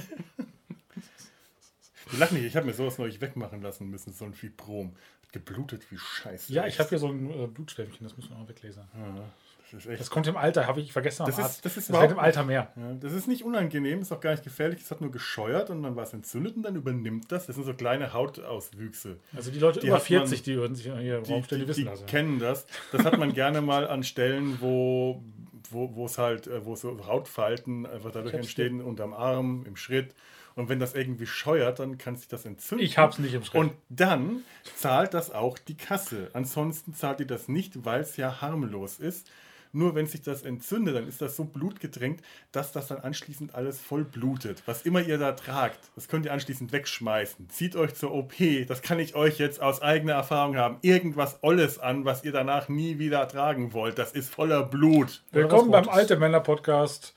Lachen 2.18 2.36
nicht, 2.36 2.46
ich 2.46 2.56
habe 2.56 2.66
mir 2.66 2.72
sowas 2.74 2.98
neulich 2.98 3.20
wegmachen 3.20 3.60
lassen 3.62 3.90
müssen, 3.90 4.12
so 4.12 4.24
ein 4.24 4.34
Fibrom. 4.34 4.94
Geblutet 5.32 5.82
wie 5.90 5.98
Scheiße. 5.98 6.52
Ja, 6.52 6.66
ich 6.66 6.78
habe 6.78 6.88
hier 6.88 6.98
so 6.98 7.08
ein 7.08 7.28
äh, 7.30 7.46
Blutstämmchen, 7.48 8.06
das 8.06 8.16
müssen 8.16 8.30
wir 8.30 8.38
auch 8.38 8.48
weglesen. 8.48 8.84
Ja, 8.94 9.24
das. 9.72 9.84
Das 9.98 10.10
kommt 10.10 10.26
im 10.26 10.36
Alter, 10.36 10.66
habe 10.66 10.80
ich 10.80 10.92
vergessen 10.92 11.24
Das 11.26 11.38
ist- 11.38 11.64
das 11.64 11.76
ist 11.76 11.90
das 11.90 12.00
wird 12.00 12.12
im 12.12 12.18
Alter 12.18 12.44
mehr. 12.44 12.72
Ja, 12.76 12.92
das 13.00 13.12
ist 13.12 13.28
nicht 13.28 13.44
unangenehm, 13.44 14.00
ist 14.00 14.12
auch 14.12 14.20
gar 14.20 14.32
nicht 14.32 14.44
gefährlich. 14.44 14.80
Es 14.82 14.90
hat 14.90 15.00
nur 15.00 15.10
gescheuert 15.10 15.70
und 15.70 15.82
dann 15.82 15.96
war 15.96 16.04
es 16.04 16.12
entzündet 16.12 16.56
und 16.56 16.62
dann 16.62 16.76
übernimmt 16.76 17.30
das. 17.32 17.46
Das 17.46 17.56
sind 17.56 17.64
so 17.64 17.74
kleine 17.74 18.12
Hautauswüchse. 18.12 19.18
Also 19.34 19.50
die 19.50 19.58
Leute 19.58 19.80
Die 19.80 19.86
über 19.88 19.96
hat 19.96 20.02
man- 20.02 20.20
40, 20.20 20.42
die 20.42 20.56
würden 20.56 20.74
sich 20.74 20.86
hier 20.86 21.20
Die, 21.20 21.32
die, 21.42 21.56
die 21.58 21.68
wissen 21.68 21.80
die 21.80 21.84
das. 21.86 22.00
Ja. 22.00 22.06
kennen 22.06 22.38
das. 22.38 22.66
Das 22.92 23.04
hat 23.04 23.18
man 23.18 23.32
gerne 23.32 23.60
mal 23.60 23.86
an 23.88 24.02
Stellen, 24.04 24.58
wo 24.60 25.22
wo 25.70 26.06
es 26.06 26.16
halt, 26.16 26.46
äh, 26.46 26.64
wo 26.64 26.76
so 26.76 26.96
Hautfalten 27.08 27.86
einfach 27.86 28.12
dadurch 28.12 28.34
entstehen, 28.34 28.80
unterm 28.80 29.12
Arm, 29.12 29.64
im 29.66 29.74
Schritt. 29.74 30.14
Und 30.54 30.68
wenn 30.68 30.78
das 30.78 30.94
irgendwie 30.94 31.26
scheuert, 31.26 31.80
dann 31.80 31.98
kann 31.98 32.14
sich 32.14 32.28
das 32.28 32.44
entzünden. 32.46 32.86
Ich 32.86 32.96
hab's 32.98 33.18
nicht 33.18 33.34
im 33.34 33.42
Schritt. 33.42 33.60
Und 33.60 33.72
dann 33.88 34.44
zahlt 34.76 35.12
das 35.12 35.32
auch 35.32 35.58
die 35.58 35.76
Kasse. 35.76 36.30
Ansonsten 36.34 36.94
zahlt 36.94 37.18
die 37.18 37.26
das 37.26 37.48
nicht, 37.48 37.84
weil 37.84 38.00
es 38.00 38.16
ja 38.16 38.40
harmlos 38.40 39.00
ist. 39.00 39.28
Nur 39.72 39.94
wenn 39.94 40.06
sich 40.06 40.22
das 40.22 40.42
entzündet, 40.42 40.96
dann 40.96 41.08
ist 41.08 41.20
das 41.20 41.36
so 41.36 41.44
blutgedrängt, 41.44 42.22
dass 42.52 42.72
das 42.72 42.88
dann 42.88 42.98
anschließend 42.98 43.54
alles 43.54 43.80
voll 43.80 44.04
blutet. 44.04 44.62
Was 44.66 44.82
immer 44.82 45.00
ihr 45.00 45.18
da 45.18 45.32
tragt, 45.32 45.78
das 45.94 46.08
könnt 46.08 46.26
ihr 46.26 46.32
anschließend 46.32 46.72
wegschmeißen. 46.72 47.48
Zieht 47.50 47.76
euch 47.76 47.94
zur 47.94 48.12
OP, 48.12 48.34
das 48.66 48.82
kann 48.82 48.98
ich 48.98 49.14
euch 49.14 49.38
jetzt 49.38 49.60
aus 49.60 49.82
eigener 49.82 50.14
Erfahrung 50.14 50.56
haben. 50.56 50.78
Irgendwas 50.82 51.38
Olles 51.42 51.78
an, 51.78 52.04
was 52.04 52.24
ihr 52.24 52.32
danach 52.32 52.68
nie 52.68 52.98
wieder 52.98 53.26
tragen 53.28 53.72
wollt. 53.72 53.98
Das 53.98 54.12
ist 54.12 54.32
voller 54.32 54.62
Blut. 54.62 55.22
Willkommen 55.32 55.70
beim 55.70 55.88
Alte 55.88 56.16
Männer 56.16 56.40
Podcast. 56.40 57.14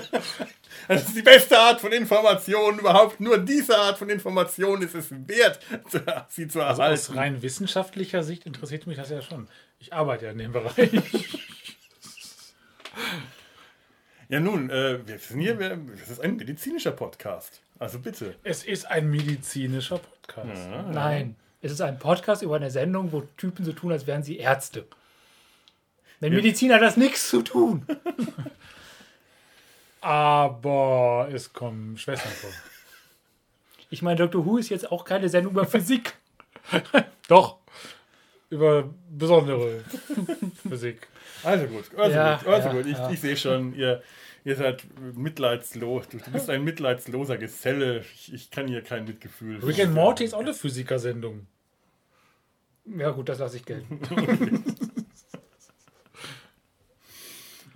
Das 0.87 1.07
ist 1.07 1.15
die 1.15 1.21
beste 1.21 1.57
Art 1.57 1.79
von 1.79 1.91
Information 1.91 2.79
überhaupt. 2.79 3.19
Nur 3.19 3.37
diese 3.37 3.77
Art 3.77 3.97
von 3.97 4.09
Information 4.09 4.81
ist 4.81 4.95
es 4.95 5.07
wert, 5.11 5.59
sie 6.29 6.47
zu 6.47 6.61
Also 6.61 6.81
erhalten. 6.81 6.99
aus 7.01 7.15
rein 7.15 7.41
wissenschaftlicher 7.41 8.23
Sicht 8.23 8.45
interessiert 8.45 8.85
mich 8.87 8.97
das 8.97 9.09
ja 9.09 9.21
schon. 9.21 9.47
Ich 9.79 9.93
arbeite 9.93 10.25
ja 10.25 10.31
in 10.31 10.39
dem 10.39 10.51
Bereich. 10.51 10.89
ja, 14.29 14.39
nun, 14.39 14.69
äh, 14.69 14.99
wir 15.07 15.19
sind 15.19 15.39
hier, 15.39 15.59
wir, 15.59 15.77
das 15.99 16.09
ist 16.09 16.19
ein 16.21 16.35
medizinischer 16.35 16.91
Podcast. 16.91 17.61
Also 17.77 17.99
bitte. 17.99 18.35
Es 18.43 18.63
ist 18.63 18.85
ein 18.89 19.09
medizinischer 19.09 19.99
Podcast. 19.99 20.69
Nein, 20.91 21.35
es 21.61 21.71
ist 21.71 21.81
ein 21.81 21.97
Podcast 21.97 22.41
über 22.41 22.57
eine 22.57 22.71
Sendung, 22.71 23.11
wo 23.11 23.21
Typen 23.37 23.63
so 23.63 23.71
tun, 23.73 23.91
als 23.91 24.05
wären 24.05 24.23
sie 24.23 24.37
Ärzte. 24.37 24.85
Mit 26.19 26.33
Medizin 26.33 26.73
hat 26.73 26.81
das 26.81 26.97
nichts 26.97 27.29
zu 27.29 27.41
tun. 27.41 27.85
Aber 30.01 31.29
es 31.31 31.53
kommen 31.53 31.97
Schwestern 31.97 32.31
vor. 32.31 32.49
Ich 33.89 34.01
meine, 34.01 34.17
Dr. 34.17 34.45
Who 34.45 34.57
ist 34.57 34.69
jetzt 34.69 34.91
auch 34.91 35.03
keine 35.03 35.29
Sendung 35.29 35.53
über 35.53 35.65
Physik. 35.65 36.13
Doch. 37.27 37.57
Über 38.49 38.89
besondere 39.09 39.83
Physik. 40.67 41.07
Also 41.43 41.67
gut, 41.67 41.85
also 41.97 42.15
Ja, 42.15 42.37
gut, 42.37 42.47
also 42.47 42.67
ja, 42.67 42.73
gut. 42.73 42.85
Ich, 42.85 42.97
ja. 42.97 43.11
ich 43.11 43.19
sehe 43.19 43.37
schon, 43.37 43.75
ihr, 43.75 44.01
ihr 44.43 44.55
seid 44.55 44.83
mitleidslos. 45.15 46.07
Du, 46.09 46.17
du 46.17 46.31
bist 46.31 46.49
ein 46.49 46.63
mitleidsloser 46.63 47.37
Geselle. 47.37 48.03
Ich, 48.15 48.33
ich 48.33 48.51
kann 48.51 48.67
hier 48.67 48.81
kein 48.81 49.05
Mitgefühl. 49.05 49.63
Rick 49.63 49.79
and 49.79 49.93
Morty 49.93 50.25
ist 50.25 50.33
auch 50.33 50.39
eine 50.39 50.53
Physiker-Sendung. 50.53 51.45
Ja 52.97 53.11
gut, 53.11 53.29
das 53.29 53.39
lasse 53.39 53.57
ich 53.57 53.65
gelten. 53.65 53.99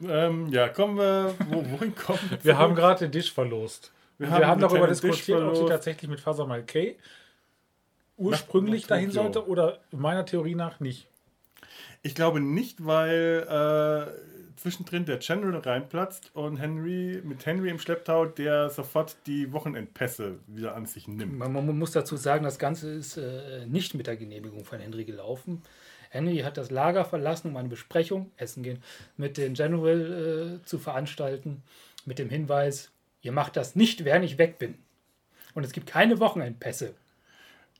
Ähm, 0.07 0.47
ja, 0.51 0.69
kommen 0.69 0.97
wir. 0.97 1.33
Wo, 1.49 1.63
wohin 1.71 1.95
kommen 2.05 2.19
wir? 2.29 2.43
Wir 2.43 2.57
haben 2.57 2.75
gerade 2.75 3.05
den 3.05 3.11
Tisch 3.11 3.31
verlost. 3.31 3.91
Wir 4.17 4.29
haben, 4.29 4.43
einen 4.43 4.61
darüber 4.61 4.79
kleinen 4.79 4.93
Tisch 4.93 5.01
diskutiert, 5.01 5.41
ob 5.41 5.55
sie 5.55 5.65
tatsächlich 5.65 6.09
mit 6.09 6.19
Fasamal 6.19 6.63
K 6.63 6.95
ursprünglich 8.17 8.83
nach 8.83 8.89
dahin 8.89 9.09
Tokio. 9.09 9.23
sollte 9.23 9.47
oder 9.47 9.79
meiner 9.91 10.25
Theorie 10.25 10.55
nach 10.55 10.79
nicht. 10.79 11.07
Ich 12.03 12.15
glaube 12.15 12.39
nicht, 12.39 12.85
weil 12.85 13.47
äh, 13.49 14.59
zwischendrin 14.59 15.05
der 15.05 15.17
General 15.17 15.59
reinplatzt 15.59 16.31
und 16.35 16.57
Henry 16.57 17.21
mit 17.23 17.45
Henry 17.45 17.69
im 17.69 17.79
Schlepptau, 17.79 18.25
der 18.25 18.69
sofort 18.69 19.15
die 19.25 19.51
Wochenendpässe 19.51 20.39
wieder 20.47 20.75
an 20.75 20.85
sich 20.85 21.07
nimmt. 21.07 21.37
Man, 21.37 21.51
man 21.51 21.77
muss 21.77 21.91
dazu 21.91 22.17
sagen, 22.17 22.43
das 22.43 22.59
Ganze 22.59 22.91
ist 22.91 23.17
äh, 23.17 23.65
nicht 23.67 23.93
mit 23.93 24.07
der 24.07 24.17
Genehmigung 24.17 24.65
von 24.65 24.79
Henry 24.79 25.05
gelaufen. 25.05 25.61
Henry 26.13 26.37
hat 26.39 26.57
das 26.57 26.69
Lager 26.69 27.05
verlassen, 27.05 27.49
um 27.49 27.57
eine 27.57 27.69
Besprechung, 27.69 28.31
essen 28.37 28.61
gehen, 28.61 28.83
mit 29.17 29.35
dem 29.37 29.55
General 29.55 30.59
äh, 30.61 30.65
zu 30.65 30.77
veranstalten, 30.77 31.63
mit 32.05 32.19
dem 32.19 32.29
Hinweis, 32.29 32.91
ihr 33.23 33.31
macht 33.31 33.57
das 33.57 33.75
nicht, 33.75 34.05
während 34.05 34.23
ich 34.23 34.37
weg 34.37 34.59
bin. 34.59 34.77
Und 35.55 35.63
es 35.63 35.71
gibt 35.71 35.87
keine 35.87 36.19
Wochenendpässe. 36.19 36.93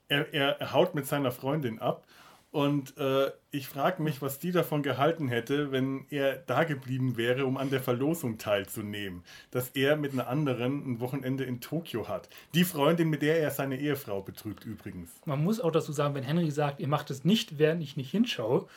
Er, 0.08 0.34
er 0.34 0.74
haut 0.74 0.96
mit 0.96 1.06
seiner 1.06 1.32
Freundin 1.32 1.78
ab 1.78 2.08
und 2.54 2.96
äh, 3.00 3.32
ich 3.50 3.68
frage 3.68 4.04
mich, 4.04 4.22
was 4.22 4.38
die 4.38 4.52
davon 4.52 4.84
gehalten 4.84 5.28
hätte, 5.28 5.72
wenn 5.72 6.06
er 6.12 6.36
da 6.36 6.64
geblieben 6.66 7.18
wäre, 7.18 7.48
um 7.48 7.58
an 7.58 7.72
der 7.72 7.82
Verlosung 7.82 8.38
teilzunehmen. 8.38 9.24
Dass 9.50 9.70
er 9.70 9.96
mit 9.96 10.14
einer 10.14 10.28
anderen 10.28 10.94
ein 10.94 11.00
Wochenende 11.00 11.46
in 11.46 11.62
Tokio 11.62 12.08
hat. 12.08 12.30
Die 12.54 12.64
Freundin, 12.64 13.10
mit 13.10 13.24
der 13.24 13.40
er 13.40 13.50
seine 13.50 13.80
Ehefrau 13.80 14.22
betrügt 14.22 14.66
übrigens. 14.66 15.10
Man 15.26 15.44
muss 15.44 15.60
auch 15.60 15.72
dazu 15.72 15.92
sagen, 15.92 16.14
wenn 16.14 16.24
Henry 16.24 16.52
sagt, 16.52 16.80
ihr 16.80 16.88
macht 16.88 17.10
es 17.10 17.26
nicht, 17.26 17.58
während 17.58 17.82
ich 17.82 17.98
nicht 17.98 18.12
hinschaue, 18.12 18.68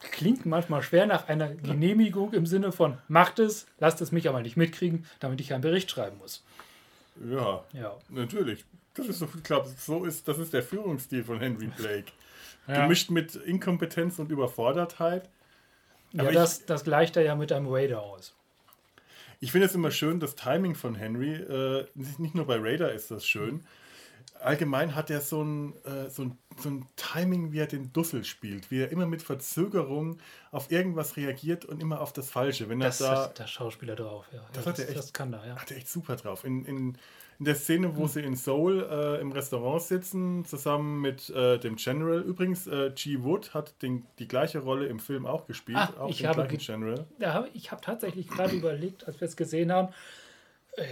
klingt 0.00 0.44
manchmal 0.44 0.82
schwer 0.82 1.06
nach 1.06 1.28
einer 1.28 1.54
Genehmigung 1.54 2.32
im 2.32 2.46
Sinne 2.46 2.72
von, 2.72 2.98
macht 3.06 3.38
es, 3.38 3.66
lasst 3.78 4.00
es 4.00 4.10
mich 4.10 4.28
aber 4.28 4.40
nicht 4.42 4.56
mitkriegen, 4.56 5.06
damit 5.20 5.40
ich 5.40 5.52
einen 5.52 5.62
Bericht 5.62 5.88
schreiben 5.88 6.18
muss. 6.18 6.44
Ja, 7.30 7.62
Ja. 7.72 7.94
natürlich. 8.08 8.64
Das 8.94 9.06
ist 9.06 9.20
so, 9.20 9.28
ich 9.36 9.42
glaube, 9.44 9.68
so 9.78 10.04
ist, 10.04 10.26
das 10.26 10.38
ist 10.38 10.52
der 10.52 10.62
Führungsstil 10.64 11.22
von 11.22 11.38
Henry 11.38 11.66
Blake. 11.66 12.12
Ja. 12.66 12.82
Gemischt 12.82 13.10
mit 13.10 13.34
Inkompetenz 13.34 14.18
und 14.18 14.30
Überfordertheit. 14.30 15.28
Ja, 16.12 16.22
Aber 16.22 16.30
ich- 16.30 16.36
das, 16.36 16.64
das 16.66 16.84
gleicht 16.84 17.16
er 17.16 17.22
ja 17.22 17.34
mit 17.34 17.52
einem 17.52 17.66
Raider 17.68 18.02
aus. 18.02 18.34
Ich 19.40 19.52
finde 19.52 19.66
es 19.66 19.74
immer 19.74 19.90
schön, 19.90 20.20
das 20.20 20.36
Timing 20.36 20.74
von 20.74 20.94
Henry, 20.94 21.34
äh, 21.34 21.86
nicht 21.94 22.34
nur 22.34 22.46
bei 22.46 22.56
Raider 22.58 22.92
ist 22.92 23.10
das 23.10 23.26
schön. 23.26 23.64
Allgemein 24.40 24.94
hat 24.94 25.10
er 25.10 25.20
so 25.20 25.42
ein, 25.42 25.74
äh, 25.84 26.08
so, 26.10 26.22
ein, 26.22 26.38
so 26.58 26.68
ein 26.70 26.86
Timing, 26.96 27.52
wie 27.52 27.58
er 27.58 27.66
den 27.66 27.92
Dussel 27.92 28.24
spielt, 28.24 28.70
wie 28.70 28.80
er 28.82 28.90
immer 28.90 29.06
mit 29.06 29.22
Verzögerung 29.22 30.18
auf 30.50 30.70
irgendwas 30.70 31.16
reagiert 31.16 31.64
und 31.64 31.80
immer 31.82 32.00
auf 32.00 32.12
das 32.12 32.30
Falsche. 32.30 32.68
Wenn 32.68 32.80
Das 32.80 32.98
da, 32.98 33.24
hat 33.24 33.38
der 33.38 33.46
Schauspieler 33.46 33.96
drauf, 33.96 34.26
ja. 34.32 34.40
Das 34.52 34.64
ja, 34.64 34.70
hat 34.72 34.78
er 34.78 34.88
echt. 34.88 34.98
das 34.98 35.12
kann 35.12 35.32
er, 35.32 35.46
ja. 35.46 35.56
hat 35.56 35.70
er 35.70 35.76
echt 35.76 35.88
super 35.88 36.16
drauf. 36.16 36.44
In, 36.44 36.64
in, 36.64 36.98
in 37.38 37.44
der 37.44 37.54
Szene, 37.54 37.96
wo 37.96 38.06
sie 38.06 38.20
in 38.20 38.36
Seoul 38.36 38.86
äh, 38.88 39.20
im 39.20 39.32
Restaurant 39.32 39.82
sitzen, 39.82 40.44
zusammen 40.44 41.00
mit 41.00 41.30
äh, 41.30 41.58
dem 41.58 41.76
General. 41.76 42.20
Übrigens, 42.20 42.66
äh, 42.66 42.92
G. 42.94 43.22
Wood 43.22 43.54
hat 43.54 43.80
den, 43.82 44.06
die 44.18 44.28
gleiche 44.28 44.60
Rolle 44.60 44.86
im 44.86 44.98
Film 44.98 45.26
auch 45.26 45.46
gespielt, 45.46 45.78
Ah, 45.78 45.92
auch 45.98 46.08
ich 46.10 46.18
den 46.18 46.28
habe 46.28 46.46
General. 46.46 47.06
Hab, 47.22 47.54
ich 47.54 47.70
habe 47.70 47.80
tatsächlich 47.80 48.28
gerade 48.28 48.54
überlegt, 48.54 49.06
als 49.06 49.20
wir 49.20 49.26
es 49.26 49.36
gesehen 49.36 49.72
haben, 49.72 49.92
äh, 50.76 50.84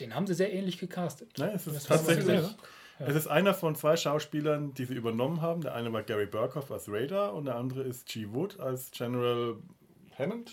den 0.00 0.14
haben 0.14 0.26
sie 0.26 0.34
sehr 0.34 0.52
ähnlich 0.52 0.78
gecastet. 0.78 1.30
Nein, 1.38 1.52
es 1.54 1.66
ist 1.66 1.86
tatsächlich. 1.86 2.42
Es 3.00 3.14
ist 3.14 3.28
einer 3.28 3.54
von 3.54 3.76
zwei 3.76 3.96
Schauspielern, 3.96 4.74
die 4.74 4.84
sie 4.84 4.94
übernommen 4.94 5.40
haben. 5.40 5.60
Der 5.60 5.74
eine 5.74 5.92
war 5.92 6.02
Gary 6.02 6.26
Burkhoff 6.26 6.72
als 6.72 6.88
Raider 6.88 7.32
und 7.32 7.44
der 7.44 7.54
andere 7.54 7.82
ist 7.82 8.06
G. 8.06 8.26
Wood 8.30 8.58
als 8.58 8.90
General 8.90 9.54
Hammond. 10.18 10.50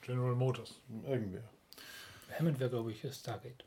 General 0.00 0.34
Motors. 0.34 0.80
Irgendwer. 1.06 1.44
Hammond 2.38 2.58
wäre, 2.60 2.70
glaube 2.70 2.92
ich, 2.92 3.04
Stargate. 3.12 3.64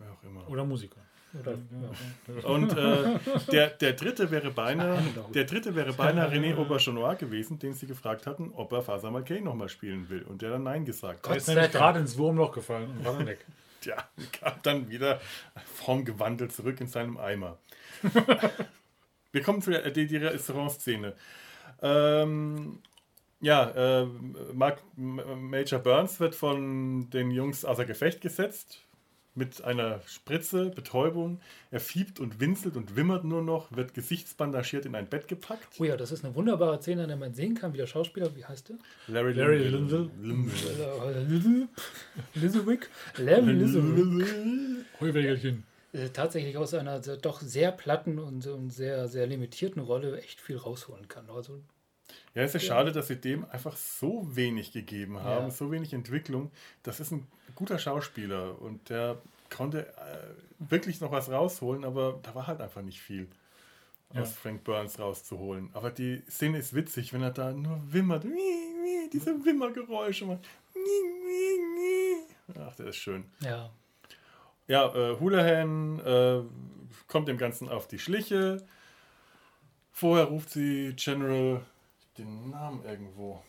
Wer 0.00 0.12
auch 0.12 0.22
immer. 0.24 0.48
Oder 0.48 0.64
Musiker. 0.64 1.00
Oder, 1.38 1.52
ja. 1.52 2.48
Und 2.48 2.76
äh, 2.76 3.18
der, 3.52 3.68
der 3.68 3.92
dritte 3.92 4.30
wäre 4.32 4.50
beinahe, 4.50 4.98
der 5.32 5.44
dritte 5.44 5.76
wäre 5.76 5.92
beinahe 5.92 6.28
René 6.32 6.56
Aubergenois 6.56 7.14
gewesen, 7.14 7.58
den 7.58 7.72
sie 7.74 7.86
gefragt 7.86 8.26
hatten, 8.26 8.50
ob 8.52 8.72
er 8.72 8.82
Faser 8.82 9.12
Malkay 9.12 9.40
nochmal 9.40 9.68
spielen 9.68 10.08
will. 10.08 10.22
Und 10.22 10.42
der 10.42 10.50
dann 10.50 10.64
Nein 10.64 10.84
gesagt 10.84 11.24
Der 11.24 11.30
hat. 11.30 11.36
ist 11.36 11.46
sei 11.46 11.54
nämlich 11.54 11.72
gerade 11.72 12.00
ins 12.00 12.18
Wurmloch 12.18 12.52
gefallen 12.52 12.90
und 12.90 13.04
war 13.04 13.12
dann 13.12 13.26
weg. 13.26 13.44
Tja, 13.80 13.96
kam 14.32 14.54
dann 14.62 14.90
wieder 14.90 15.20
formgewandelt 15.76 16.52
zurück 16.52 16.80
in 16.80 16.88
seinem 16.88 17.16
Eimer. 17.16 17.58
Wir 19.32 19.42
kommen 19.42 19.62
zu 19.62 19.70
der 19.70 19.90
die, 19.90 20.06
die 20.06 20.16
Restaurantszene. 20.16 21.14
Ähm, 21.80 22.80
ja, 23.40 23.70
äh, 24.02 24.06
Major 24.96 25.78
Burns 25.78 26.20
wird 26.20 26.34
von 26.34 27.08
den 27.10 27.30
Jungs 27.30 27.64
außer 27.64 27.84
Gefecht 27.86 28.20
gesetzt. 28.20 28.82
Mit 29.36 29.62
einer 29.62 30.00
Spritze, 30.06 30.70
Betäubung. 30.70 31.40
Er 31.70 31.78
fiebt 31.78 32.18
und 32.18 32.40
winselt 32.40 32.76
und 32.76 32.96
wimmert 32.96 33.24
nur 33.24 33.42
noch, 33.42 33.70
wird 33.74 33.94
gesichtsbandagiert 33.94 34.86
in 34.86 34.94
ein 34.96 35.08
Bett 35.08 35.28
gepackt. 35.28 35.68
Oh 35.78 35.84
ja, 35.84 35.96
das 35.96 36.10
ist 36.10 36.24
eine 36.24 36.34
wunderbare 36.34 36.80
Szene, 36.80 37.02
an 37.04 37.08
der 37.08 37.16
man 37.16 37.32
sehen 37.32 37.54
kann, 37.54 37.72
wie 37.72 37.78
der 37.78 37.86
Schauspieler, 37.86 38.34
wie 38.34 38.44
heißt 38.44 38.70
der? 38.70 38.76
Larry, 39.06 39.32
Larry 39.34 39.68
Linville. 39.68 40.10
Lindsay- 40.20 41.68
Lizziewick? 42.34 42.90
Larry 43.18 43.52
Lizziewick. 43.52 44.26
Heuwägelchen. 45.00 45.64
Äh, 45.92 46.08
tatsächlich 46.10 46.56
aus 46.56 46.74
einer 46.74 46.98
doch 47.00 47.40
sehr 47.40 47.72
platten 47.72 48.18
und, 48.18 48.46
und 48.46 48.70
sehr, 48.70 49.08
sehr 49.08 49.26
limitierten 49.26 49.82
Rolle 49.82 50.20
echt 50.20 50.40
viel 50.40 50.56
rausholen 50.56 51.08
kann. 51.08 51.28
Also 51.30 51.60
Ja, 52.34 52.42
es 52.42 52.54
ist 52.54 52.64
schade, 52.64 52.92
dass 52.92 53.08
sie 53.08 53.16
dem 53.16 53.44
einfach 53.50 53.76
so 53.76 54.24
wenig 54.36 54.72
gegeben 54.72 55.18
haben, 55.22 55.46
Ja. 55.46 55.50
so 55.50 55.70
wenig 55.72 55.92
Entwicklung. 55.92 56.50
Das 56.82 57.00
ist 57.00 57.10
ein 57.10 57.26
guter 57.56 57.78
Schauspieler 57.78 58.60
und 58.60 58.88
der 58.88 59.18
konnte 59.54 59.86
äh, 59.88 59.90
wirklich 60.70 61.00
noch 61.00 61.10
was 61.10 61.28
rausholen, 61.30 61.84
aber 61.84 62.20
da 62.22 62.34
war 62.34 62.46
halt 62.46 62.60
einfach 62.60 62.82
nicht 62.82 63.00
viel. 63.00 63.26
Ja. 64.12 64.22
aus 64.22 64.32
Frank 64.32 64.64
Burns 64.64 64.98
rauszuholen. 64.98 65.70
Aber 65.72 65.90
die 65.90 66.20
Szene 66.28 66.58
ist 66.58 66.74
witzig, 66.74 67.12
wenn 67.12 67.22
er 67.22 67.30
da 67.30 67.52
nur 67.52 67.80
wimmert. 67.92 68.24
Diese 69.12 69.44
Wimmergeräusche 69.44 70.26
macht. 70.26 70.40
Ach, 72.58 72.74
der 72.74 72.86
ist 72.86 72.96
schön. 72.96 73.24
Ja. 73.40 73.70
Ja, 74.66 74.86
äh, 74.94 75.18
Houlihan 75.18 75.98
äh, 76.00 76.42
kommt 77.08 77.28
dem 77.28 77.38
Ganzen 77.38 77.68
auf 77.68 77.86
die 77.88 77.98
Schliche. 77.98 78.64
Vorher 79.92 80.26
ruft 80.26 80.50
sie 80.50 80.94
General, 80.96 81.60
den 82.18 82.50
Namen 82.50 82.84
irgendwo. 82.84 83.42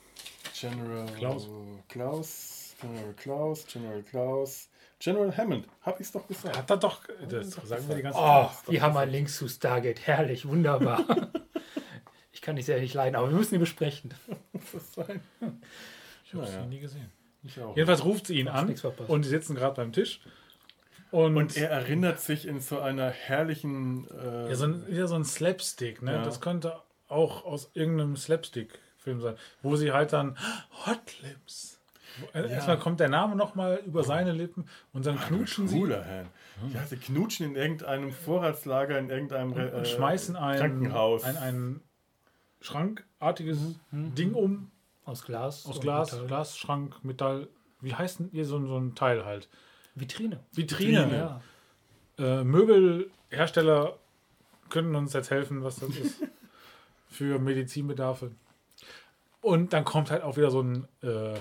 General 0.60 1.06
Klaus. 1.14 1.48
Klaus, 1.88 2.76
General 2.80 3.14
Klaus, 3.14 3.66
General 3.68 4.04
Klaus, 4.04 4.70
General 5.00 5.36
Hammond. 5.36 5.68
Hab 5.82 6.00
ich's 6.00 6.12
doch 6.12 6.28
gesagt. 6.28 6.56
Hat 6.58 6.70
er 6.70 6.78
doch, 6.78 7.02
das 7.30 7.52
sagen 7.52 7.88
wir 7.88 7.96
die 7.96 8.02
ganze 8.04 8.20
Oh, 8.20 8.46
Zeit. 8.48 8.70
wir 8.72 8.82
haben 8.82 8.98
einen 8.98 9.12
Link 9.12 9.30
zu 9.30 9.48
Stargate. 9.48 10.00
Herrlich, 10.06 10.48
wunderbar. 10.48 11.04
ich 12.32 12.42
kann 12.42 12.56
die 12.56 12.62
sehr 12.62 12.80
nicht 12.80 12.94
leiden, 12.94 13.16
aber 13.16 13.30
wir 13.30 13.38
müssen 13.38 13.56
die 13.56 13.60
besprechen. 13.60 14.14
Muss 14.54 14.64
das 14.74 14.94
sein? 14.94 15.22
Ich 16.24 16.34
habe 16.34 16.44
Naja. 16.46 16.62
sie 16.64 16.68
nie 16.68 16.80
gesehen. 16.80 17.12
Ich 17.44 17.60
auch. 17.60 17.76
Jedenfalls 17.76 18.06
ruft 18.06 18.28
sie 18.28 18.40
ihn 18.40 18.48
an 18.48 18.76
und 19.08 19.26
die 19.26 19.30
sitzen 19.30 19.56
gerade 19.56 19.76
beim 19.76 19.92
Tisch. 19.92 20.22
Und, 21.10 21.36
Und 21.36 21.58
er 21.58 21.70
erinnert 21.72 22.22
sich 22.22 22.48
in 22.48 22.62
so 22.62 22.80
einer 22.80 23.10
herrlichen. 23.10 24.08
Äh, 24.12 24.50
ja, 24.50 24.56
so 24.56 24.66
ein, 24.66 24.86
ja, 24.90 25.08
so 25.08 25.16
ein 25.16 25.26
Slapstick, 25.26 26.02
ne? 26.02 26.14
Ja. 26.14 26.24
Das 26.24 26.40
könnte 26.40 26.80
auch 27.12 27.46
aus 27.46 27.70
irgendeinem 27.74 28.16
Slapstick-Film 28.16 29.22
sein, 29.22 29.36
wo 29.62 29.76
sie 29.76 29.92
halt 29.92 30.14
dann 30.14 30.38
Hot 30.86 31.22
Lips. 31.22 31.80
Äh, 32.34 32.50
Erstmal 32.50 32.78
kommt 32.80 33.00
der 33.00 33.08
Name 33.10 33.36
nochmal 33.36 33.82
über 33.86 34.04
seine 34.04 34.32
Lippen 34.34 34.66
und 34.94 35.06
dann 35.06 35.18
knutschen 35.20 35.68
sie 35.68 35.80
Houlihan. 35.80 36.28
Ja, 36.74 36.86
sie 36.86 36.98
knutschen 36.98 37.46
in 37.48 37.56
irgendeinem 37.56 38.12
Vorratslager, 38.12 39.00
in 39.00 39.10
irgendeinem 39.10 39.54
und, 39.54 39.62
und 39.62 39.82
äh, 39.82 39.86
schmeißen 39.86 40.36
ein, 40.36 40.60
Krankenhaus. 40.60 41.24
ein, 41.24 41.38
ein 41.38 41.82
schrankartiges 42.60 43.58
Ding 43.92 44.34
um 44.34 44.72
Aus 45.06 45.24
Glas. 45.24 45.66
aus 45.66 45.80
Glas, 45.80 46.12
Metall. 46.12 46.28
Glasschrank, 46.28 47.04
Metall. 47.04 47.48
Wie 47.80 47.96
heißt 47.96 48.20
denn 48.20 48.30
hier 48.32 48.46
so, 48.46 48.58
ein- 48.58 48.68
so 48.68 48.78
ein 48.78 48.94
Teil 48.94 49.26
halt? 49.26 49.50
Vitrine. 49.96 50.40
Vitrine. 50.52 51.06
Vitrine. 51.06 51.42
Ja. 52.20 52.42
Äh, 52.42 52.44
Möbelhersteller 52.44 53.98
können 54.70 54.96
uns 54.96 55.14
jetzt 55.14 55.32
helfen, 55.32 55.64
was 55.64 55.78
das 55.78 55.90
ist. 55.96 56.22
für 57.12 57.38
Medizinbedarfe. 57.38 58.32
Und 59.42 59.74
dann 59.74 59.84
kommt 59.86 60.10
halt 60.10 60.24
auch 60.24 60.38
wieder 60.38 60.50
so 60.50 60.62
ein 60.62 60.88
äh, 61.04 61.34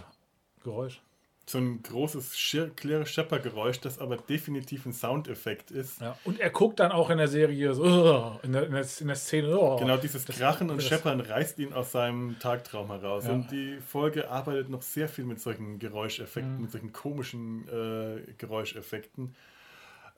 Geräusch. 0.63 1.01
so 1.47 1.59
ein 1.59 1.83
großes 1.83 2.35
Claire 2.77 3.05
Schepper-Geräusch, 3.07 3.81
das 3.81 3.99
aber 3.99 4.17
definitiv 4.17 4.87
ein 4.87 4.93
Soundeffekt 4.93 5.71
ist. 5.71 6.01
Ja. 6.01 6.17
Und 6.25 6.39
er 6.41 6.51
guckt 6.51 6.81
dann 6.81 6.93
auch 6.93 7.11
in 7.11 7.19
der 7.19 7.29
Serie 7.29 7.75
so, 7.75 7.83
oh, 7.85 8.39
in, 8.43 8.53
der, 8.53 8.67
in, 8.67 8.73
der, 8.73 8.87
in 9.01 9.07
der 9.09 9.17
Szene. 9.17 9.59
Oh. 9.59 9.77
Genau, 9.77 9.97
dieses 9.97 10.25
Krachen 10.27 10.71
und 10.71 10.77
das- 10.79 10.87
Scheppern 10.89 11.21
reißt 11.21 11.59
ihn 11.59 11.73
aus 11.73 11.93
seinem 11.93 12.39
Tagtraum 12.39 12.89
heraus. 12.89 13.25
Ja. 13.25 13.33
Und 13.33 13.51
die 13.51 13.79
Folge 13.81 14.31
arbeitet 14.31 14.69
noch 14.71 14.83
sehr 14.83 15.09
viel 15.09 15.25
mit 15.25 15.41
solchen 15.41 15.79
Geräuscheffekten, 15.79 16.57
Mhm. 16.57 16.63
mit 16.63 16.71
solchen 16.73 16.93
komischen 16.93 17.69
äh, 17.69 18.33
Geräuscheffekten. 18.39 19.35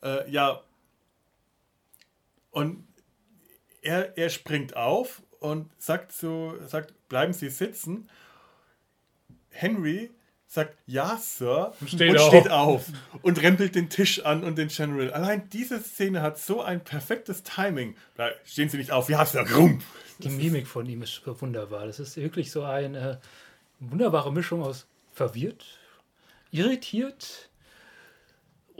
Äh, 0.02 0.30
ja, 0.30 0.60
und 2.50 2.86
er, 3.80 4.16
er 4.18 4.28
springt 4.28 4.76
auf 4.76 5.22
und 5.42 5.70
sagt 5.78 6.12
so, 6.12 6.54
sagt, 6.66 6.94
bleiben 7.08 7.32
Sie 7.32 7.50
sitzen. 7.50 8.08
Henry 9.50 10.10
sagt, 10.46 10.76
ja, 10.86 11.16
Sir, 11.16 11.72
und 11.80 11.88
steht 11.88 12.20
steht, 12.20 12.50
auf. 12.50 12.88
auf 12.88 13.22
und 13.22 13.40
rempelt 13.40 13.74
den 13.74 13.88
Tisch 13.88 14.24
an 14.24 14.44
und 14.44 14.58
den 14.58 14.68
General. 14.68 15.12
Allein 15.12 15.48
diese 15.50 15.80
Szene 15.80 16.20
hat 16.20 16.38
so 16.38 16.60
ein 16.60 16.84
perfektes 16.84 17.42
Timing. 17.42 17.96
Da 18.16 18.30
stehen 18.44 18.68
Sie 18.68 18.76
nicht 18.76 18.92
auf, 18.92 19.08
ja, 19.08 19.24
Sir, 19.24 19.44
Grump. 19.44 19.82
Die 20.18 20.28
Mimik 20.28 20.66
von 20.66 20.86
ihm 20.86 21.02
ist 21.02 21.22
wunderbar. 21.24 21.86
Das 21.86 21.98
ist 21.98 22.16
wirklich 22.16 22.50
so 22.50 22.64
eine 22.64 23.20
wunderbare 23.80 24.32
Mischung 24.32 24.62
aus 24.62 24.86
verwirrt, 25.12 25.64
irritiert 26.50 27.50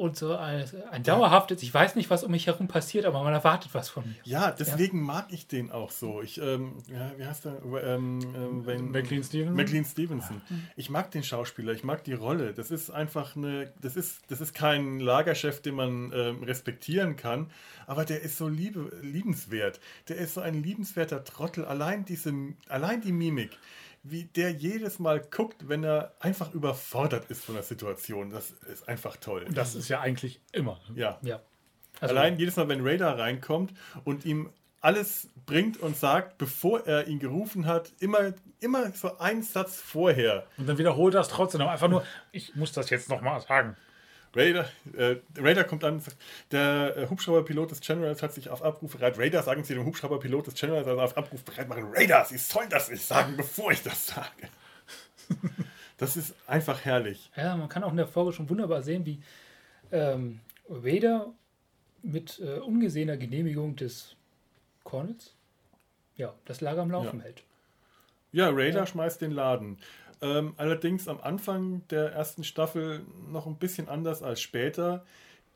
und 0.03 0.17
so 0.17 0.35
ein, 0.35 0.65
ein 0.91 1.05
dauerhaftes, 1.05 1.63
ich 1.63 1.73
weiß 1.73 1.95
nicht, 1.95 2.11
was 2.11 2.25
um 2.25 2.33
mich 2.33 2.49
herum 2.49 2.67
passiert, 2.67 3.05
aber 3.05 3.23
man 3.23 3.33
erwartet 3.33 3.73
was 3.73 3.89
von 3.89 4.05
mir. 4.05 4.17
Ja, 4.25 4.51
deswegen 4.51 5.01
mag 5.01 5.27
ich 5.31 5.47
den 5.47 5.71
auch 5.71 5.93
so. 5.93 6.21
Ich, 6.21 6.41
ähm, 6.41 6.75
ja, 6.89 7.13
wie 7.17 7.25
heißt 7.25 7.45
der? 7.45 7.63
Ähm, 7.85 8.19
ähm, 8.67 8.91
McLean 8.91 9.23
Stevenson? 9.23 9.55
McLean 9.55 9.85
Stevenson. 9.85 10.43
Ich 10.75 10.91
mag 10.91 11.13
den 11.13 11.23
Schauspieler, 11.23 11.73
ich 11.73 11.85
mag 11.85 12.03
die 12.03 12.15
Rolle. 12.15 12.53
Das 12.53 12.73
ist 12.73 12.91
einfach 12.91 13.37
eine, 13.37 13.73
das 13.81 13.95
ist, 13.95 14.23
das 14.29 14.41
ist 14.41 14.55
kein 14.55 14.99
Lagerchef, 14.99 15.63
den 15.63 15.77
man 15.77 16.13
ähm, 16.13 16.43
respektieren 16.43 17.15
kann, 17.15 17.51
aber 17.87 18.05
der 18.05 18.23
ist 18.23 18.37
so 18.37 18.49
liebe, 18.49 18.91
liebenswert. 19.03 19.79
Der 20.09 20.17
ist 20.17 20.35
so 20.35 20.41
ein 20.41 20.61
liebenswerter 20.61 21.23
Trottel. 21.23 21.65
Allein 21.65 22.05
diese, 22.05 22.35
allein 22.69 23.01
die 23.03 23.13
Mimik, 23.13 23.57
wie 24.03 24.25
der 24.25 24.51
jedes 24.51 24.99
Mal 24.99 25.21
guckt, 25.21 25.69
wenn 25.69 25.85
er 25.85 26.15
einfach 26.21 26.53
überfordert 26.53 27.31
ist 27.31 27.45
von 27.45 27.55
der 27.55 27.65
Situation. 27.65 28.31
Das 28.31 28.51
ist 28.51 28.89
einfach 28.89 29.17
toll. 29.17 29.45
Und 29.45 29.57
das 29.57 29.75
ist 29.75 29.89
ja 29.89 30.01
eigentlich 30.01 30.41
immer. 30.53 30.81
ja. 30.95 31.19
Ja. 31.23 31.41
Also, 32.01 32.17
Allein 32.17 32.37
jedes 32.39 32.57
Mal, 32.57 32.69
wenn 32.69 32.85
Raider 32.85 33.17
reinkommt 33.19 33.75
und 34.05 34.25
ihm 34.25 34.51
alles 34.81 35.29
bringt 35.47 35.77
und 35.79 35.97
sagt, 35.97 36.39
bevor 36.39 36.87
er 36.87 37.07
ihn 37.07 37.21
gerufen 37.21 37.67
hat, 37.67 37.93
immer, 38.01 38.35
immer 38.59 38.91
so 38.93 39.19
einen 39.19 39.43
Satz 39.43 39.77
vorher. 39.81 40.47
Und 40.57 40.69
dann 40.69 40.79
wiederholt 40.79 41.15
das 41.15 41.29
trotzdem 41.29 41.61
noch 41.61 41.69
einfach 41.71 41.89
nur, 41.89 42.03
ich 42.33 42.57
muss 42.57 42.73
das 42.73 42.91
jetzt 42.91 43.09
nochmal 43.09 43.41
sagen. 43.43 43.77
Raider, 44.35 44.67
äh, 44.97 45.17
Raider 45.37 45.65
kommt 45.65 45.85
an 45.85 45.95
und 45.95 46.03
sagt, 46.03 46.17
der 46.51 46.97
äh, 46.97 47.07
Hubschrauberpilot 47.09 47.71
des 47.71 47.81
Generals 47.81 48.23
hat 48.23 48.33
sich 48.33 48.49
auf 48.49 48.63
Abruf 48.63 48.93
bereit. 48.93 49.19
Raider, 49.19 49.43
sagen 49.43 49.63
Sie 49.65 49.75
dem 49.75 49.85
Hubschrauberpilot 49.85 50.47
des 50.47 50.55
Generals 50.55 50.87
also 50.87 51.01
auf 51.01 51.17
Abruf 51.17 51.45
bereit 51.45 51.69
machen. 51.69 51.85
Raider, 51.93 52.25
Sie 52.25 52.39
sollen 52.39 52.71
das 52.71 52.91
nicht 52.91 53.05
sagen, 53.05 53.37
bevor 53.37 53.73
ich 53.73 53.83
das 53.83 54.07
sage. 54.07 54.49
Das 55.99 56.17
ist 56.17 56.35
einfach 56.49 56.85
herrlich. 56.85 57.31
ja, 57.37 57.57
man 57.57 57.69
kann 57.69 57.85
auch 57.85 57.93
in 57.93 57.97
der 57.97 58.09
Folge 58.09 58.33
schon 58.33 58.49
wunderbar 58.51 58.83
sehen, 58.83 59.07
wie 59.07 59.23
ähm, 59.93 60.41
Vader 60.67 61.33
mit 62.03 62.41
äh, 62.41 62.59
ungesehener 62.59 63.17
Genehmigung 63.17 63.77
des 63.77 64.17
Cornels 64.83 65.33
ja, 66.17 66.35
das 66.47 66.61
Lager 66.61 66.83
am 66.83 66.91
Laufen 66.91 67.19
Ja. 67.21 67.25
hält. 67.25 67.43
Ja, 68.33 68.49
Raider 68.51 68.85
schmeißt 68.87 69.21
den 69.21 69.31
Laden. 69.31 69.79
Ähm, 70.23 70.55
allerdings 70.57 71.09
am 71.09 71.21
Anfang 71.21 71.87
der 71.89 72.13
ersten 72.13 72.45
Staffel 72.45 73.05
noch 73.31 73.47
ein 73.47 73.57
bisschen 73.57 73.89
anders 73.89 74.23
als 74.23 74.41
später. 74.41 75.05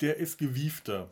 Der 0.01 0.17
ist 0.17 0.39
gewiefter. 0.39 1.09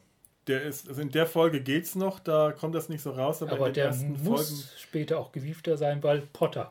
Der 0.49 0.63
ist, 0.63 0.89
also 0.89 1.01
in 1.01 1.11
der 1.11 1.27
Folge 1.27 1.63
geht's 1.63 1.95
noch, 1.95 2.19
da 2.19 2.53
kommt 2.53 2.75
das 2.75 2.91
nicht 2.91 3.01
so 3.01 3.13
raus, 3.13 3.41
aber, 3.41 3.53
Aber 3.53 3.69
in 3.69 3.73
den 3.73 3.75
der 3.75 3.85
ersten 3.87 4.23
muss 4.23 4.49
Folgen. 4.51 4.69
später 4.79 5.19
auch 5.19 5.33
gewiefter 5.33 5.79
sein, 5.79 6.03
weil 6.03 6.21
Potter. 6.21 6.69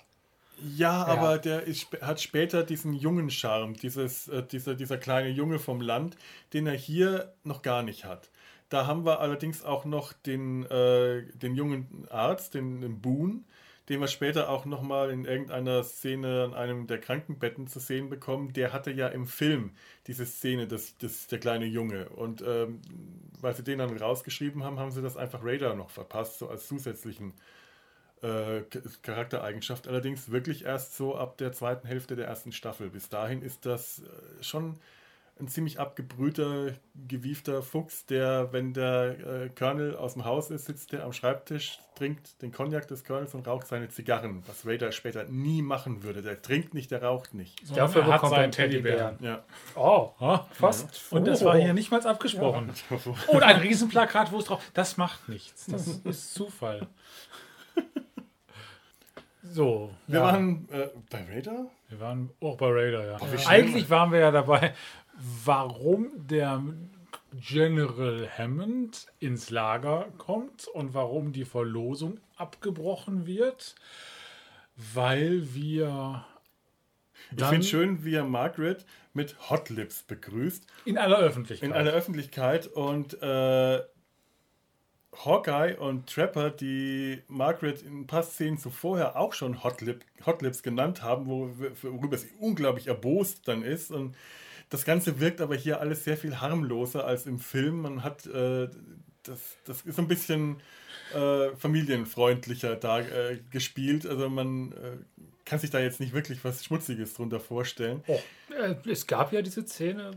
Ja, 0.76 1.06
aber 1.06 1.40
der 1.40 1.64
ist, 1.64 1.88
hat 2.02 2.22
später 2.22 2.64
diesen 2.64 2.94
jungen 2.94 3.32
Charme, 3.32 3.74
dieses, 3.74 4.28
äh, 4.28 4.44
dieser, 4.44 4.76
dieser 4.76 4.98
kleine 4.98 5.30
Junge 5.30 5.58
vom 5.58 5.82
Land, 5.82 6.16
den 6.54 6.68
er 6.68 6.76
hier 6.76 7.34
noch 7.44 7.64
gar 7.64 7.82
nicht 7.82 8.06
hat. 8.06 8.30
Da 8.70 8.86
haben 8.86 9.06
wir 9.06 9.20
allerdings 9.20 9.64
auch 9.64 9.86
noch 9.86 10.14
den, 10.14 10.66
äh, 10.68 11.24
den 11.34 11.56
jungen 11.56 12.08
Arzt, 12.10 12.54
den, 12.54 12.82
den 12.82 13.02
Boone, 13.02 13.42
den 13.90 14.00
wir 14.00 14.08
später 14.08 14.50
auch 14.50 14.66
nochmal 14.66 15.10
in 15.12 15.26
irgendeiner 15.26 15.84
Szene 15.84 16.44
an 16.44 16.54
einem 16.54 16.88
der 16.88 17.00
Krankenbetten 17.00 17.68
zu 17.68 17.80
sehen 17.80 18.10
bekommen. 18.10 18.54
Der 18.54 18.72
hatte 18.72 18.92
ja 18.92 19.08
im 19.08 19.28
Film 19.28 19.72
diese 20.08 20.26
Szene, 20.26 20.68
das, 20.68 20.98
das, 20.98 21.28
der 21.28 21.40
kleine 21.40 21.66
Junge. 21.66 22.10
Und 22.10 22.42
ähm, 22.42 22.82
weil 23.42 23.56
sie 23.56 23.64
den 23.64 23.80
dann 23.80 23.96
rausgeschrieben 23.96 24.64
haben, 24.64 24.80
haben 24.80 24.92
sie 24.92 25.02
das 25.02 25.18
einfach 25.18 25.42
Radar 25.44 25.76
noch 25.76 25.90
verpasst, 25.90 26.40
so 26.40 26.48
als 26.48 26.68
zusätzlichen 26.68 27.34
äh, 28.22 28.62
Charaktereigenschaft. 29.02 29.88
Allerdings 29.88 30.32
wirklich 30.32 30.64
erst 30.64 30.96
so 30.96 31.16
ab 31.16 31.38
der 31.38 31.52
zweiten 31.52 31.86
Hälfte 31.86 32.16
der 32.16 32.28
ersten 32.28 32.54
Staffel. 32.54 32.90
Bis 32.90 33.10
dahin 33.10 33.42
ist 33.42 33.66
das 33.66 34.00
äh, 34.00 34.44
schon 34.44 34.80
ein 35.40 35.48
ziemlich 35.48 35.80
abgebrühter, 35.80 36.74
gewiefter 37.08 37.64
Fuchs, 37.64 38.06
der, 38.06 38.54
wenn 38.54 38.74
der 38.74 39.18
äh, 39.46 39.50
Colonel 39.50 39.96
aus 39.98 40.14
dem 40.14 40.26
Haus 40.26 40.52
ist, 40.52 40.66
sitzt 40.66 40.92
der 40.92 41.04
am 41.04 41.12
Schreibtisch, 41.12 41.80
trinkt 41.96 42.42
den 42.44 42.52
Cognac 42.52 42.88
des 42.88 43.04
Colonels 43.04 43.34
und 43.34 43.48
raucht 43.48 43.66
seine 43.68 43.90
Zigarren, 43.90 44.44
was 44.48 44.66
Raider 44.66 44.92
später 44.92 45.24
nie 45.26 45.64
machen 45.64 46.04
würde. 46.04 46.22
Der 46.22 46.40
trinkt 46.42 46.76
nicht, 46.76 46.92
der 46.92 47.02
raucht 47.04 47.34
nicht. 47.34 47.66
Sondern 47.66 47.88
Dafür 47.88 48.02
er 48.04 48.08
hat 48.08 48.14
bekommt 48.22 48.32
er 48.32 48.36
seinen 48.36 48.44
einen 48.44 48.52
Teddybären. 48.52 49.18
Ja. 49.22 49.44
Oh, 49.76 50.12
Ah, 50.20 50.46
fast. 50.54 51.12
Und 51.12 51.26
das 51.26 51.44
war 51.44 51.58
hier 51.58 51.74
nicht 51.74 51.90
mal 51.90 52.06
abgesprochen. 52.06 52.72
Und 53.28 53.44
ein 53.44 53.58
Riesenplakat, 53.60 54.32
wo 54.32 54.38
es 54.38 54.46
drauf. 54.46 54.64
Das 54.76 54.98
macht 54.98 55.28
nichts. 55.30 55.66
Das 55.66 55.88
ist 56.06 56.34
Zufall. 56.36 56.88
So, 59.46 59.92
Wir 60.08 60.20
Ja. 60.20 60.26
waren 60.26 60.68
äh, 60.72 60.88
bei 61.10 61.24
Raider? 61.26 61.66
wir 61.90 62.00
waren 62.00 62.32
auch 62.40 62.58
bei 62.58 62.68
Raider, 62.72 63.06
ja. 63.06 63.20
schnell 63.20 63.46
Eigentlich 63.48 63.90
waren 63.90 64.12
wir 64.12 64.20
ja 64.20 64.32
dabei, 64.32 64.74
warum 65.46 66.12
der 66.28 66.64
General 67.36 68.30
Hammond 68.38 69.08
ins 69.20 69.50
Lager 69.50 70.08
kommt 70.18 70.68
und 70.68 70.94
warum 70.94 71.32
die 71.32 71.46
Verlosung 71.46 72.20
abgebrochen 72.36 73.26
wird, 73.26 73.76
weil 74.94 75.54
wir 75.54 76.26
Ich 77.36 77.44
finde 77.44 77.66
schön, 77.66 78.06
wie 78.06 78.16
er 78.16 78.26
Margaret 78.26 78.86
mit 79.14 79.50
Hot 79.50 79.70
Lips 79.70 80.04
begrüßt. 80.04 80.66
in 80.86 80.98
aller 80.98 81.20
Öffentlichkeit. 81.20 81.70
in 81.70 81.76
einer 81.76 81.92
Öffentlichkeit 81.92 82.68
und 82.68 83.22
äh, 83.22 83.82
Hawkeye 85.16 85.76
und 85.78 86.10
Trapper, 86.10 86.50
die 86.50 87.22
Margaret 87.28 87.82
in 87.84 88.02
ein 88.02 88.08
paar 88.08 88.24
Szenen 88.24 88.58
zuvor 88.58 89.16
auch 89.16 89.34
schon 89.34 89.64
Hotlip, 89.64 90.04
Hotlips 90.26 90.64
genannt 90.64 91.04
haben, 91.04 91.28
worüber 91.28 92.18
sie 92.18 92.32
unglaublich 92.40 92.88
erbost 92.88 93.48
dann 93.48 93.62
ist. 93.64 93.92
Und 93.92 94.16
das 94.74 94.86
Ganze 94.86 95.20
wirkt 95.20 95.40
aber 95.40 95.56
hier 95.56 95.80
alles 95.80 96.04
sehr 96.04 96.18
viel 96.18 96.42
harmloser 96.42 97.06
als 97.06 97.28
im 97.28 97.38
Film. 97.38 97.82
Man 97.82 98.04
hat, 98.04 98.26
äh, 98.26 98.68
das, 99.22 99.40
das 99.66 99.82
ist 99.84 100.00
ein 100.00 100.08
bisschen 100.08 100.62
äh, 101.14 101.56
familienfreundlicher 101.56 102.76
da 102.76 103.02
äh, 103.02 103.40
gespielt. 103.52 104.08
Also 104.08 104.30
man 104.30 104.72
äh, 104.72 104.98
kann 105.46 105.60
sich 105.60 105.70
da 105.70 105.80
jetzt 105.80 106.00
nicht 106.00 106.14
wirklich 106.14 106.44
was 106.44 106.66
Schmutziges 106.66 107.14
drunter 107.14 107.40
vorstellen. 107.40 108.04
Oh, 108.08 108.20
äh, 108.52 108.76
es 108.90 109.06
gab 109.06 109.32
ja 109.32 109.44
diese 109.44 109.64
Szene 109.64 110.10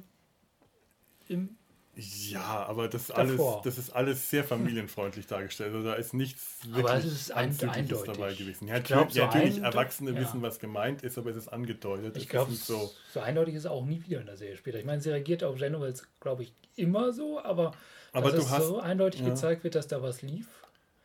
im 1.29 1.51
ja, 1.99 2.67
aber 2.67 2.89
das, 2.89 3.11
alles, 3.11 3.41
das 3.65 3.79
ist 3.79 3.89
alles 3.91 4.29
sehr 4.29 4.45
familienfreundlich 4.45 5.27
dargestellt. 5.27 5.75
Also 5.75 5.89
da 5.89 5.95
ist 5.95 6.13
nichts 6.13 6.59
wirklich 6.67 6.85
aber 6.85 6.95
es 6.99 7.05
ist 7.07 7.33
eindeutig 7.33 8.03
dabei 8.05 8.35
gewesen. 8.35 8.69
Ja, 8.69 8.81
glaub, 8.81 9.11
so 9.11 9.21
natürlich, 9.21 9.63
Erwachsene 9.63 10.11
ja. 10.11 10.21
wissen, 10.21 10.43
was 10.43 10.59
gemeint 10.59 11.03
ist, 11.03 11.17
aber 11.17 11.31
es 11.31 11.37
ist 11.37 11.49
angedeutet. 11.49 12.15
Ich 12.19 12.29
glaube, 12.29 12.53
so, 12.53 12.93
so 13.15 13.21
eindeutig 13.21 13.55
ist 13.55 13.61
es 13.61 13.71
auch 13.71 13.83
nie 13.83 14.05
wieder 14.05 14.21
in 14.21 14.27
der 14.27 14.37
Serie 14.37 14.59
später. 14.59 14.79
Ich 14.79 14.85
meine, 14.85 15.01
sie 15.01 15.09
reagiert 15.09 15.43
auf 15.43 15.57
Generals, 15.57 16.07
glaube 16.21 16.43
ich, 16.43 16.53
immer 16.75 17.15
so, 17.15 17.41
aber, 17.43 17.73
aber 18.13 18.31
dass 18.31 18.45
es 18.45 18.51
hast, 18.51 18.67
so 18.67 18.79
eindeutig 18.79 19.23
ja. 19.23 19.31
gezeigt 19.31 19.65
wird, 19.65 19.75
dass 19.75 19.89
da 19.89 20.03
was 20.03 20.21
lief. 20.21 20.47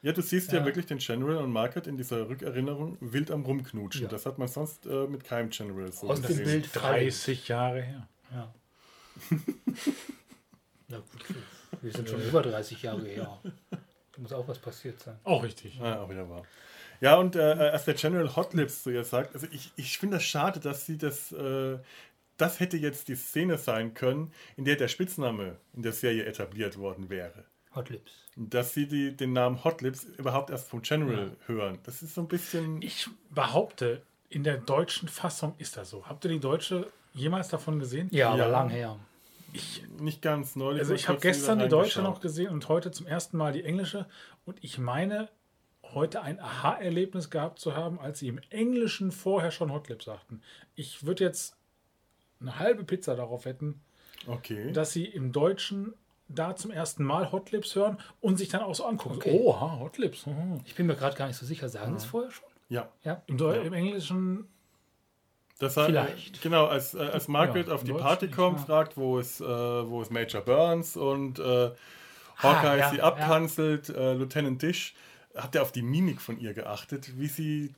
Ja, 0.01 0.11
du 0.11 0.21
siehst 0.21 0.51
ja. 0.51 0.59
ja, 0.59 0.65
wirklich 0.65 0.87
den 0.87 0.97
General 0.97 1.37
und 1.37 1.53
Market 1.53 1.87
in 1.87 1.95
dieser 1.95 2.27
Rückerinnerung 2.27 2.97
wild 2.99 3.31
am 3.31 3.45
Rumknutschen. 3.45 4.03
Ja. 4.03 4.07
Das 4.09 4.25
hat 4.25 4.37
man 4.39 4.49
sonst 4.49 4.85
äh, 4.87 5.07
mit 5.07 5.23
keinem 5.23 5.51
General 5.51 5.89
so 5.93 6.09
Aus 6.09 6.21
dem 6.21 6.35
Bild 6.35 6.69
30 6.73 7.47
Jahre 7.47 7.81
her. 7.81 8.07
Ja. 8.33 8.53
Na 10.91 10.97
gut, 10.97 11.25
wir 11.81 11.91
sind 11.91 12.09
schon 12.09 12.21
über 12.21 12.41
30 12.41 12.81
Jahre 12.83 13.05
her. 13.05 13.39
Da 13.71 14.21
muss 14.21 14.33
auch 14.33 14.47
was 14.47 14.59
passiert 14.59 14.99
sein. 14.99 15.17
Auch 15.23 15.43
richtig. 15.43 15.79
Ja, 15.79 16.01
auch 16.01 16.09
wieder 16.09 16.29
wahr. 16.29 16.43
Ja, 16.99 17.15
und 17.15 17.35
äh, 17.35 17.39
als 17.39 17.85
der 17.85 17.95
General 17.95 18.35
Hotlips 18.35 18.83
zu 18.83 18.91
ihr 18.91 19.03
sagt, 19.03 19.33
also 19.33 19.47
ich, 19.51 19.71
ich 19.75 19.97
finde 19.97 20.17
das 20.17 20.23
schade, 20.23 20.59
dass 20.59 20.85
sie 20.85 20.97
das, 20.97 21.31
äh, 21.31 21.79
das 22.37 22.59
hätte 22.59 22.77
jetzt 22.77 23.07
die 23.07 23.15
Szene 23.15 23.57
sein 23.57 23.93
können, 23.93 24.31
in 24.55 24.65
der 24.65 24.75
der 24.75 24.87
Spitzname 24.87 25.57
in 25.73 25.81
der 25.81 25.93
Serie 25.93 26.25
etabliert 26.25 26.77
worden 26.77 27.09
wäre. 27.09 27.45
Hotlips. 27.73 28.11
Dass 28.35 28.73
sie 28.73 28.85
die, 28.87 29.15
den 29.15 29.33
Namen 29.33 29.63
Hotlips 29.63 30.03
überhaupt 30.03 30.49
erst 30.49 30.67
vom 30.67 30.81
General 30.81 31.29
ja. 31.29 31.47
hören. 31.47 31.79
Das 31.83 32.03
ist 32.03 32.13
so 32.13 32.21
ein 32.21 32.27
bisschen. 32.27 32.81
Ich 32.81 33.09
behaupte, 33.29 34.03
in 34.29 34.43
der 34.43 34.57
deutschen 34.57 35.07
Fassung 35.07 35.55
ist 35.57 35.77
das 35.77 35.89
so. 35.89 36.05
Habt 36.05 36.25
ihr 36.25 36.31
die 36.31 36.39
deutsche 36.39 36.87
jemals 37.13 37.47
davon 37.47 37.79
gesehen? 37.79 38.09
Ja, 38.11 38.29
aber 38.29 38.37
ja. 38.39 38.47
lang 38.47 38.69
her. 38.69 38.99
Ich, 39.53 39.83
nicht 39.99 40.21
ganz 40.21 40.55
neulich. 40.55 40.81
Also 40.81 40.93
ich 40.93 41.07
habe 41.07 41.19
gestern 41.19 41.59
die 41.59 41.67
deutsche 41.67 42.01
noch 42.01 42.21
gesehen 42.21 42.49
und 42.49 42.69
heute 42.69 42.91
zum 42.91 43.07
ersten 43.07 43.37
Mal 43.37 43.53
die 43.53 43.63
englische. 43.63 44.07
Und 44.45 44.63
ich 44.63 44.77
meine, 44.77 45.29
heute 45.93 46.21
ein 46.21 46.39
Aha-Erlebnis 46.39 47.29
gehabt 47.29 47.59
zu 47.59 47.75
haben, 47.75 47.99
als 47.99 48.19
sie 48.19 48.27
im 48.27 48.39
Englischen 48.49 49.11
vorher 49.11 49.51
schon 49.51 49.71
Hotlip 49.71 50.03
sagten. 50.03 50.41
Ich 50.75 51.05
würde 51.05 51.23
jetzt 51.23 51.57
eine 52.39 52.59
halbe 52.59 52.83
Pizza 52.83 53.15
darauf 53.15 53.45
wetten, 53.45 53.81
okay. 54.27 54.71
dass 54.71 54.91
sie 54.91 55.05
im 55.05 55.31
Deutschen 55.31 55.93
da 56.27 56.55
zum 56.55 56.71
ersten 56.71 57.03
Mal 57.03 57.31
Hotlips 57.31 57.75
hören 57.75 57.97
und 58.21 58.37
sich 58.37 58.49
dann 58.49 58.61
auch 58.61 58.75
so 58.75 58.85
angucken. 58.85 59.17
Okay. 59.17 59.39
Oh, 59.43 59.79
Hotlips. 59.79 60.25
Mhm. 60.25 60.61
Ich 60.65 60.75
bin 60.75 60.87
mir 60.87 60.95
gerade 60.95 61.17
gar 61.17 61.27
nicht 61.27 61.37
so 61.37 61.45
sicher. 61.45 61.67
Sagen 61.69 61.91
Sie 61.91 62.05
es 62.05 62.09
vorher 62.09 62.31
schon? 62.31 62.47
Ja. 62.69 62.89
ja. 63.03 63.21
Im, 63.27 63.37
ja. 63.37 63.53
Im 63.55 63.73
Englischen 63.73 64.47
das 65.61 65.77
hat, 65.77 65.87
Vielleicht. 65.87 66.41
Genau, 66.41 66.65
als, 66.65 66.93
äh, 66.93 66.99
als 66.99 67.27
Margaret 67.27 67.67
ja, 67.67 67.73
auf 67.73 67.83
die 67.83 67.93
Party 67.93 68.27
kommt, 68.29 68.59
ja. 68.59 68.65
fragt, 68.65 68.97
wo 68.97 69.19
ist, 69.19 69.41
äh, 69.41 69.45
wo 69.45 70.01
ist 70.01 70.11
Major 70.11 70.41
Burns 70.41 70.97
und 70.97 71.39
äh, 71.39 71.71
Hawkeye 72.37 72.67
ah, 72.67 72.75
ja, 72.77 72.89
sie 72.89 73.01
abkanzelt, 73.01 73.89
äh, 73.89 74.13
Lieutenant 74.13 74.61
Dish, 74.61 74.95
hat 75.35 75.55
er 75.55 75.61
auf 75.61 75.71
die 75.71 75.81
Mimik 75.81 76.19
von 76.19 76.39
ihr 76.39 76.53
geachtet, 76.53 77.17
wie 77.17 77.27
sie 77.27 77.65
äh, 77.65 77.69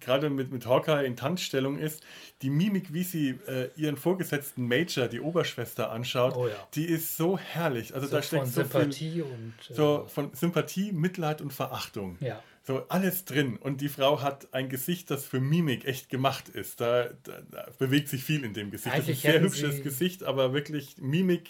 gerade 0.00 0.30
mit, 0.30 0.50
mit 0.50 0.66
Hawkeye 0.66 1.04
in 1.04 1.16
Tanzstellung 1.16 1.78
ist. 1.78 2.02
Die 2.42 2.50
Mimik, 2.50 2.92
wie 2.92 3.04
sie 3.04 3.38
äh, 3.46 3.68
ihren 3.76 3.96
vorgesetzten 3.96 4.66
Major, 4.66 5.06
die 5.06 5.20
Oberschwester, 5.20 5.90
anschaut, 5.92 6.34
oh, 6.36 6.48
die 6.74 6.86
ist 6.86 7.16
so 7.16 7.38
herrlich. 7.38 7.94
Also 7.94 8.06
so 8.08 8.16
da 8.16 8.22
steckt 8.22 8.46
so 8.46 8.62
Sympathie 8.62 9.10
viel, 9.10 9.22
und 9.22 9.54
so 9.60 10.06
von 10.08 10.34
Sympathie, 10.34 10.92
Mitleid 10.92 11.40
und 11.40 11.52
Verachtung. 11.52 12.16
Ja. 12.20 12.42
So 12.66 12.84
alles 12.88 13.24
drin. 13.24 13.58
Und 13.58 13.80
die 13.80 13.88
Frau 13.88 14.22
hat 14.22 14.52
ein 14.52 14.68
Gesicht, 14.68 15.08
das 15.12 15.24
für 15.24 15.38
Mimik 15.38 15.84
echt 15.84 16.08
gemacht 16.08 16.48
ist. 16.48 16.80
Da, 16.80 17.10
da, 17.22 17.40
da 17.48 17.68
bewegt 17.78 18.08
sich 18.08 18.24
viel 18.24 18.42
in 18.42 18.54
dem 18.54 18.72
Gesicht. 18.72 18.92
Eigentlich 18.92 19.22
das 19.22 19.24
ist 19.24 19.24
ein 19.24 19.32
sehr 19.32 19.40
hübsches 19.40 19.82
Gesicht, 19.84 20.24
aber 20.24 20.52
wirklich 20.52 20.96
Mimik, 20.98 21.48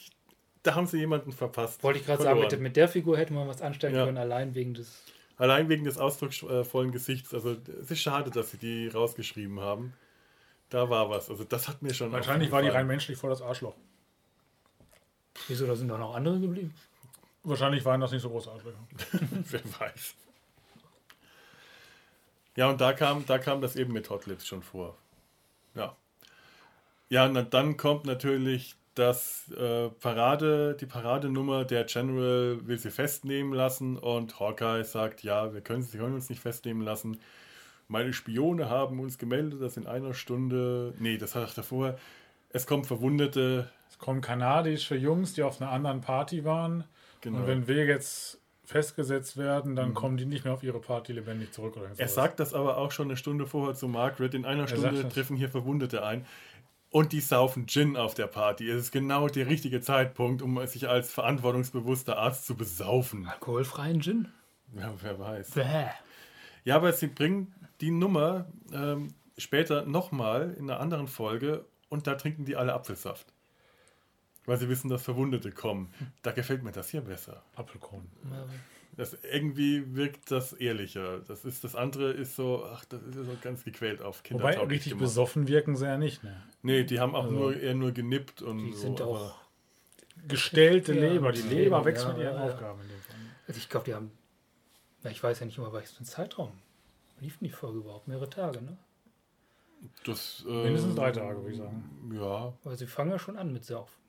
da 0.62 0.74
haben 0.74 0.86
sie 0.86 0.98
jemanden 0.98 1.32
verpasst. 1.32 1.82
Wollte 1.82 2.00
ich 2.00 2.04
gerade 2.04 2.22
sagen, 2.22 2.38
mit, 2.38 2.60
mit, 2.60 2.76
der 2.76 2.86
Figur 2.86 3.16
hätte 3.16 3.32
man 3.32 3.48
was 3.48 3.62
anstellen 3.62 3.94
ja. 3.94 4.04
können, 4.04 4.18
allein 4.18 4.54
wegen 4.54 4.74
des. 4.74 5.04
Allein 5.38 5.70
wegen 5.70 5.84
des 5.84 5.96
ausdrucksvollen 5.96 6.92
Gesichts. 6.92 7.32
Also 7.32 7.56
es 7.80 7.90
ist 7.90 8.00
schade, 8.00 8.30
dass 8.30 8.50
sie 8.50 8.58
die 8.58 8.88
rausgeschrieben 8.88 9.60
haben. 9.60 9.94
Da 10.68 10.90
war 10.90 11.08
was. 11.08 11.30
Also 11.30 11.44
das 11.44 11.66
hat 11.66 11.80
mir 11.80 11.94
schon. 11.94 12.12
Wahrscheinlich 12.12 12.50
war 12.50 12.60
die 12.60 12.68
rein 12.68 12.86
menschlich 12.86 13.16
vor 13.16 13.30
das 13.30 13.40
Arschloch. 13.40 13.74
Wieso, 15.48 15.66
da 15.66 15.74
sind 15.76 15.88
doch 15.88 15.98
noch 15.98 16.14
andere 16.14 16.40
geblieben? 16.40 16.74
Wahrscheinlich 17.42 17.86
waren 17.86 18.02
das 18.02 18.12
nicht 18.12 18.22
so 18.22 18.28
große 18.28 18.50
Arschlöcher. 18.50 18.86
Wer 19.50 19.60
weiß. 19.78 20.14
Ja, 22.56 22.68
und 22.68 22.80
da 22.80 22.92
kam, 22.92 23.24
da 23.26 23.38
kam 23.38 23.60
das 23.60 23.76
eben 23.76 23.92
mit 23.92 24.10
Hotlips 24.10 24.46
schon 24.46 24.62
vor. 24.62 24.96
Ja. 25.74 25.96
Ja, 27.08 27.26
und 27.26 27.54
dann 27.54 27.76
kommt 27.76 28.04
natürlich 28.04 28.74
das 28.94 29.50
äh, 29.52 29.90
Parade, 29.90 30.74
die 30.80 30.86
Paradenummer, 30.86 31.64
der 31.64 31.84
General 31.84 32.58
will 32.66 32.78
sie 32.78 32.90
festnehmen 32.90 33.52
lassen 33.52 33.98
und 33.98 34.40
Hawkeye 34.40 34.84
sagt, 34.84 35.22
ja, 35.22 35.52
wir 35.52 35.60
können 35.60 35.82
sie 35.82 35.98
können 35.98 36.14
uns 36.14 36.30
nicht 36.30 36.40
festnehmen 36.40 36.82
lassen. 36.82 37.20
Meine 37.88 38.14
Spione 38.14 38.68
haben 38.70 38.98
uns 38.98 39.18
gemeldet, 39.18 39.60
dass 39.60 39.76
in 39.76 39.86
einer 39.86 40.14
Stunde, 40.14 40.94
nee, 40.98 41.18
das 41.18 41.34
hat 41.34 41.50
er 41.50 41.54
davor, 41.54 41.96
es 42.50 42.66
kommen 42.66 42.84
Verwundete. 42.84 43.70
Es 43.90 43.98
kommen 43.98 44.20
kanadische 44.20 44.96
Jungs, 44.96 45.34
die 45.34 45.42
auf 45.42 45.60
einer 45.60 45.70
anderen 45.70 46.00
Party 46.00 46.44
waren. 46.44 46.84
Genau. 47.20 47.38
Und 47.38 47.46
wenn 47.46 47.68
wir 47.68 47.84
jetzt 47.84 48.40
festgesetzt 48.66 49.36
werden, 49.36 49.76
dann 49.76 49.90
mhm. 49.90 49.94
kommen 49.94 50.16
die 50.16 50.26
nicht 50.26 50.44
mehr 50.44 50.52
auf 50.52 50.62
ihre 50.62 50.80
Party 50.80 51.12
lebendig 51.12 51.52
zurück. 51.52 51.76
Oder 51.76 51.90
er 51.96 52.08
sagt 52.08 52.40
das 52.40 52.52
aber 52.52 52.76
auch 52.76 52.90
schon 52.90 53.06
eine 53.06 53.16
Stunde 53.16 53.46
vorher 53.46 53.74
zu 53.74 53.88
Margaret. 53.88 54.34
In 54.34 54.44
einer 54.44 54.62
er 54.62 54.68
Stunde 54.68 55.08
treffen 55.08 55.36
hier 55.36 55.48
Verwundete 55.48 56.04
ein. 56.04 56.26
Und 56.90 57.12
die 57.12 57.20
saufen 57.20 57.66
Gin 57.66 57.96
auf 57.96 58.14
der 58.14 58.26
Party. 58.26 58.68
Es 58.68 58.84
ist 58.84 58.92
genau 58.92 59.28
der 59.28 59.46
richtige 59.46 59.80
Zeitpunkt, 59.80 60.42
um 60.42 60.64
sich 60.66 60.88
als 60.88 61.12
verantwortungsbewusster 61.12 62.18
Arzt 62.18 62.46
zu 62.46 62.56
besaufen. 62.56 63.26
Alkoholfreien 63.28 64.00
Gin? 64.00 64.28
Ja, 64.74 64.94
wer 65.00 65.18
weiß. 65.18 65.50
Bäh. 65.52 65.86
Ja, 66.64 66.76
aber 66.76 66.92
sie 66.92 67.06
bringen 67.06 67.54
die 67.80 67.90
Nummer 67.90 68.46
ähm, 68.72 69.14
später 69.38 69.84
nochmal 69.84 70.54
in 70.58 70.70
einer 70.70 70.80
anderen 70.80 71.06
Folge 71.06 71.64
und 71.88 72.06
da 72.06 72.14
trinken 72.14 72.44
die 72.44 72.56
alle 72.56 72.74
Apfelsaft 72.74 73.32
weil 74.46 74.56
sie 74.58 74.68
wissen, 74.68 74.88
dass 74.88 75.02
Verwundete 75.02 75.50
kommen. 75.50 75.92
Da 76.22 76.32
gefällt 76.32 76.62
mir 76.62 76.72
das 76.72 76.90
hier 76.90 77.02
besser. 77.02 77.42
Apfelkorn. 77.54 78.06
Das 78.96 79.16
irgendwie 79.30 79.94
wirkt 79.94 80.30
das 80.30 80.54
ehrlicher. 80.54 81.20
Das 81.20 81.44
ist 81.44 81.64
das 81.64 81.76
andere 81.76 82.12
ist 82.12 82.34
so, 82.34 82.64
ach, 82.64 82.84
das 82.86 83.02
ist 83.02 83.14
so 83.14 83.36
ganz 83.42 83.62
gequält 83.62 84.00
auf 84.00 84.22
Kinder. 84.22 84.44
Wobei 84.44 84.58
richtig 84.58 84.92
gemacht. 84.92 85.04
besoffen 85.04 85.48
wirken 85.48 85.76
sie 85.76 85.84
ja 85.84 85.98
nicht. 85.98 86.24
Ne? 86.24 86.42
Nee, 86.62 86.84
die 86.84 86.98
haben 86.98 87.14
auch 87.14 87.24
also, 87.24 87.36
nur 87.36 87.60
eher 87.60 87.74
nur 87.74 87.92
genippt 87.92 88.40
und 88.40 88.58
die 88.58 88.72
so, 88.72 88.78
sind 88.78 89.02
auch 89.02 89.34
gestellte 90.26 90.94
ja, 90.94 91.12
Leber. 91.12 91.32
Die 91.32 91.42
Leber 91.42 91.84
wächst 91.84 92.04
ja, 92.04 92.12
mit 92.12 92.22
ihren 92.22 92.36
ja, 92.36 92.44
Aufgaben 92.44 92.80
in 92.80 92.88
dem 92.88 93.00
Fall. 93.00 93.16
Also 93.48 93.58
ich 93.58 93.68
glaube, 93.68 93.84
die 93.84 93.94
haben, 93.94 94.10
na, 95.02 95.10
ich 95.10 95.22
weiß 95.22 95.40
ja 95.40 95.46
nicht 95.46 95.58
immer, 95.58 95.72
was 95.74 95.90
für 95.90 96.02
ein 96.02 96.06
Zeitraum 96.06 96.52
lief 97.20 97.38
die 97.40 97.50
Folge 97.50 97.78
überhaupt? 97.78 98.08
Mehrere 98.08 98.28
Tage, 98.28 98.62
ne? 98.62 98.76
Das, 100.04 100.44
äh, 100.48 100.64
Mindestens 100.64 100.94
drei 100.94 101.12
Tage, 101.12 101.38
würde 101.38 101.52
ich 101.52 101.58
sagen. 101.58 102.12
Ja. 102.14 102.52
Weil 102.64 102.76
sie 102.76 102.86
fangen 102.86 103.10
ja 103.10 103.18
schon 103.18 103.36
an 103.36 103.52
mit 103.52 103.64
Saufen 103.64 104.05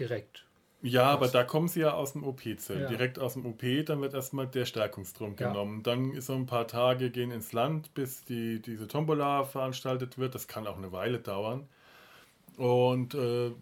direkt. 0.00 0.44
Ja, 0.82 1.04
aber 1.04 1.28
da 1.28 1.44
kommen 1.44 1.68
sie 1.68 1.80
ja 1.80 1.92
aus 1.92 2.12
dem 2.12 2.24
OP-Zelt. 2.24 2.80
Ja. 2.80 2.88
Direkt 2.88 3.18
aus 3.18 3.34
dem 3.34 3.44
OP, 3.44 3.62
dann 3.84 4.00
wird 4.00 4.14
erstmal 4.14 4.46
der 4.46 4.64
Stärkungstrunk 4.64 5.38
ja. 5.38 5.48
genommen. 5.48 5.82
Dann 5.82 6.12
ist 6.12 6.26
so 6.26 6.34
ein 6.34 6.46
paar 6.46 6.66
Tage 6.66 7.10
gehen 7.10 7.30
ins 7.30 7.52
Land, 7.52 7.92
bis 7.92 8.24
die, 8.24 8.62
diese 8.62 8.88
Tombola 8.88 9.44
veranstaltet 9.44 10.16
wird. 10.16 10.34
Das 10.34 10.48
kann 10.48 10.66
auch 10.66 10.78
eine 10.78 10.90
Weile 10.90 11.18
dauern. 11.18 11.68
Und 12.56 13.14
äh, 13.14 13.52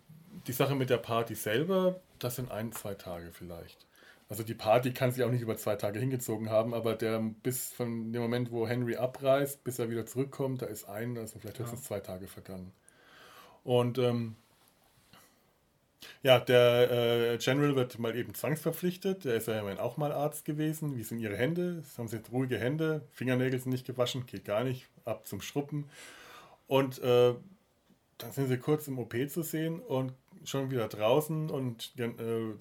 die 0.47 0.52
Sache 0.52 0.77
mit 0.77 0.90
der 0.90 0.98
Party 0.98 1.35
selber, 1.35 2.01
das 2.20 2.36
sind 2.36 2.52
ein, 2.52 2.70
zwei 2.73 2.94
Tage 2.94 3.32
vielleicht. 3.32 3.86
Also 4.28 4.43
die 4.43 4.55
Party 4.55 4.93
kann 4.93 5.10
sich 5.10 5.24
auch 5.24 5.31
nicht 5.31 5.40
über 5.40 5.56
zwei 5.56 5.77
Tage 5.77 5.98
hingezogen 5.98 6.51
haben, 6.51 6.74
aber 6.74 6.94
der 6.94 7.19
bis 7.43 7.73
von 7.73 8.12
dem 8.12 8.20
Moment, 8.20 8.52
wo 8.52 8.69
Henry 8.69 8.97
abreist, 8.97 9.65
bis 9.65 9.78
er 9.78 9.90
wieder 9.90 10.05
zurückkommt, 10.05 10.62
da 10.62 10.66
ist 10.66 10.85
ein, 10.85 11.16
also 11.16 11.39
vielleicht 11.39 11.59
höchstens 11.59 11.81
ja. 11.81 11.86
zwei 11.86 12.01
Tage 12.01 12.28
vergangen. 12.28 12.73
Und 13.65 13.98
ähm, 13.98 14.36
ja, 16.23 16.39
der 16.39 16.91
äh, 16.91 17.39
General 17.39 17.77
wird 17.77 17.99
mal 17.99 18.16
eben 18.16 18.35
zwangsverpflichtet. 18.35 19.25
Der 19.25 19.37
ist 19.37 19.49
ja 19.49 19.59
immerhin 19.59 19.79
auch 19.79 19.97
mal 19.97 20.12
Arzt 20.12 20.45
gewesen. 20.45 20.97
Wie 20.97 21.03
sind 21.03 21.19
Ihre 21.19 21.37
Hände? 21.37 21.83
Haben 21.97 22.09
Sie 22.09 22.20
ruhige 22.33 22.59
Hände? 22.59 23.03
Fingernägel 23.12 23.59
sind 23.59 23.73
nicht 23.73 23.87
gewaschen? 23.87 24.27
Geht 24.27 24.45
gar 24.45 24.65
nicht. 24.65 24.87
Ab 25.05 25.27
zum 25.27 25.41
Schruppen. 25.41 25.85
Und 26.66 26.99
äh, 27.03 27.35
dann 28.19 28.33
sind 28.33 28.49
sie 28.49 28.59
kurz 28.59 28.89
im 28.89 28.99
OP 28.99 29.15
zu 29.29 29.43
sehen 29.43 29.81
und 29.81 30.12
schon 30.45 30.70
wieder 30.70 30.89
draußen 30.89 31.51
und 31.51 31.93
äh, 31.99 32.09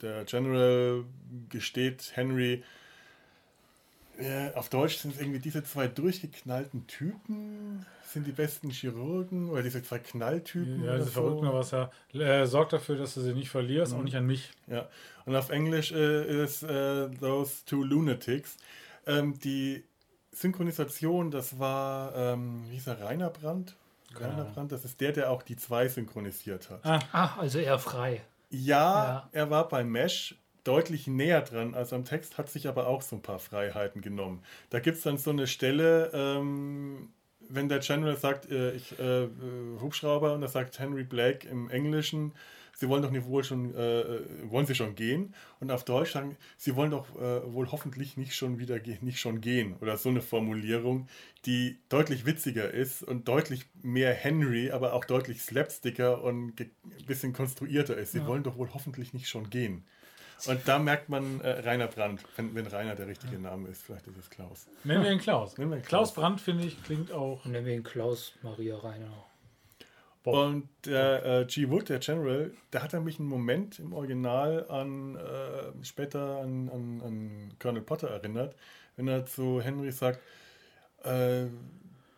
der 0.02 0.26
General 0.26 1.04
gesteht 1.50 2.12
Henry, 2.16 2.64
äh, 4.20 4.54
auf 4.56 4.70
Deutsch 4.70 4.98
sind 4.98 5.16
es 5.16 5.22
irgendwie 5.22 5.40
diese 5.40 5.64
zwei 5.64 5.88
durchgeknallten 5.88 6.88
Typen, 6.88 7.86
sind 8.06 8.26
die 8.26 8.32
besten 8.32 8.70
Chirurgen 8.70 9.50
oder 9.50 9.64
diese 9.64 9.84
zwei 9.84 10.00
Knalltypen. 10.00 10.84
Ja, 10.84 10.98
diese 10.98 11.12
Verrückten, 11.12 11.52
was 11.52 11.74
er 11.74 11.92
äh, 12.14 12.46
sorgt 12.46 12.74
dafür, 12.74 12.98
dass 12.98 13.14
du 13.14 13.22
sie 13.22 13.34
nicht 13.34 13.50
verlierst, 13.50 13.94
auch 13.94 14.04
nicht 14.04 14.16
an 14.16 14.26
mich. 14.26 14.52
Ja, 14.68 14.88
und 15.26 15.36
auf 15.36 15.50
Englisch 15.50 15.92
äh, 15.92 16.44
ist 16.44 16.64
äh, 16.64 17.10
Those 17.20 17.66
Two 17.66 17.84
Lunatics. 17.84 18.58
Ähm, 19.06 19.38
die 19.40 19.84
Synchronisation, 20.32 21.32
das 21.32 21.60
war, 21.60 22.16
ähm, 22.16 22.64
wie 22.70 22.74
hieß 22.76 22.88
er, 22.88 23.02
Rainer 23.02 23.30
Brandt? 23.30 23.76
Rainer 24.16 24.46
Brandt, 24.46 24.72
das 24.72 24.86
ist 24.86 25.00
der, 25.02 25.12
der 25.12 25.30
auch 25.32 25.44
die 25.44 25.58
zwei 25.58 25.88
synchronisiert 25.88 26.70
hat. 26.70 26.86
Ah, 26.86 27.00
Ach, 27.12 27.38
also 27.38 27.60
eher 27.60 27.78
frei. 27.80 28.22
Ja, 28.50 29.04
Ja. 29.04 29.30
er 29.34 29.50
war 29.50 29.68
bei 29.68 29.84
Mesh 29.84 30.36
deutlich 30.68 31.08
näher 31.08 31.42
dran 31.42 31.74
als 31.74 31.94
am 31.94 32.06
Text, 32.06 32.38
hat 32.38 32.50
sich 32.50 32.68
aber 32.68 32.88
auch 32.88 33.02
so 33.02 33.16
ein 33.16 33.22
paar 33.22 33.40
Freiheiten 33.40 34.02
genommen. 34.02 34.44
Da 34.70 34.80
gibt 34.80 34.98
es 34.98 35.04
dann 35.04 35.18
so 35.18 35.32
eine 35.32 35.48
Stelle, 35.48 36.12
ähm, 36.14 37.10
wenn 37.50 37.70
der 37.70 37.80
General 37.80 38.18
sagt, 38.18 38.52
äh, 38.52 38.74
ich 38.74 39.00
äh, 39.00 39.24
äh, 39.24 39.30
Hubschrauber, 39.80 40.34
und 40.34 40.42
da 40.42 40.48
sagt 40.48 40.80
Henry 40.80 41.04
Blake 41.04 41.48
im 41.48 41.70
Englischen, 41.70 42.34
Sie 42.80 42.88
wollen 42.90 43.02
doch 43.02 43.10
nicht 43.10 43.26
wohl 43.26 43.44
schon, 43.44 43.74
äh, 43.74 44.02
äh, 44.02 44.22
wollen 44.52 44.68
Sie 44.68 44.76
schon 44.76 44.94
gehen? 44.94 45.34
Und 45.60 45.72
auf 45.72 45.84
Deutsch 45.84 46.12
sagen, 46.12 46.38
Sie 46.58 46.76
wollen 46.76 46.92
doch 46.92 47.10
äh, 47.16 47.52
wohl 47.52 47.72
hoffentlich 47.72 48.18
nicht 48.18 48.36
schon 48.36 48.60
wieder 48.60 48.78
nicht 49.02 49.20
schon 49.20 49.42
gehen. 49.42 49.76
Oder 49.82 49.98
so 49.98 50.10
eine 50.10 50.22
Formulierung, 50.22 51.08
die 51.48 51.80
deutlich 51.90 52.28
witziger 52.28 52.70
ist 52.70 53.02
und 53.02 53.28
deutlich 53.28 53.66
mehr 53.82 54.14
Henry, 54.14 54.70
aber 54.70 54.94
auch 54.94 55.06
deutlich 55.06 55.42
slapsticker 55.42 56.22
und 56.22 56.60
ein 56.60 56.72
bisschen 57.08 57.34
konstruierter 57.34 57.98
ist. 57.98 58.12
Sie 58.12 58.28
wollen 58.28 58.44
doch 58.44 58.58
wohl 58.58 58.72
hoffentlich 58.72 59.12
nicht 59.12 59.28
schon 59.28 59.50
gehen. 59.50 59.84
Und 60.46 60.68
da 60.68 60.78
merkt 60.80 61.10
man 61.10 61.42
äh, 61.42 61.50
Rainer 61.62 61.88
Brandt, 61.88 62.24
wenn, 62.36 62.54
wenn 62.54 62.68
Rainer 62.68 62.96
der 62.96 63.08
richtige 63.08 63.40
Name 63.40 63.70
ist. 63.70 63.82
Vielleicht 63.84 64.08
ist 64.08 64.18
es 64.18 64.30
Klaus. 64.30 64.68
nennen 64.84 65.04
wir 65.04 65.12
ihn 65.12 65.20
Klaus. 65.20 65.58
Nennen 65.58 65.72
wir 65.72 65.78
ihn 65.78 65.84
Klaus 65.84 66.14
Klaus. 66.14 66.14
Brandt, 66.14 66.42
finde 66.42 66.66
ich, 66.66 66.84
klingt 66.84 67.12
auch. 67.12 67.44
Und 67.46 67.52
nennen 67.52 67.66
wir 67.66 67.74
ihn 67.74 67.84
Klaus 67.84 68.34
Maria 68.44 68.78
Reiner. 68.78 69.26
Und 70.24 70.68
der 70.86 71.26
äh, 71.26 71.46
G. 71.46 71.70
Wood, 71.70 71.88
der 71.88 72.00
General, 72.00 72.52
da 72.72 72.84
hat 72.84 72.94
er 72.94 73.00
mich 73.00 73.18
einen 73.18 73.30
Moment 73.30 73.80
im 73.80 73.94
Original 73.94 74.70
an 74.70 75.16
äh, 75.16 75.86
später 75.86 76.42
an, 76.42 76.70
an, 76.70 77.02
an 77.02 77.54
Colonel 77.60 77.82
Potter 77.82 78.10
erinnert, 78.10 78.54
wenn 78.98 79.08
er 79.08 79.26
zu 79.26 79.62
Henry 79.62 79.90
sagt, 79.92 80.20
äh, 81.04 81.46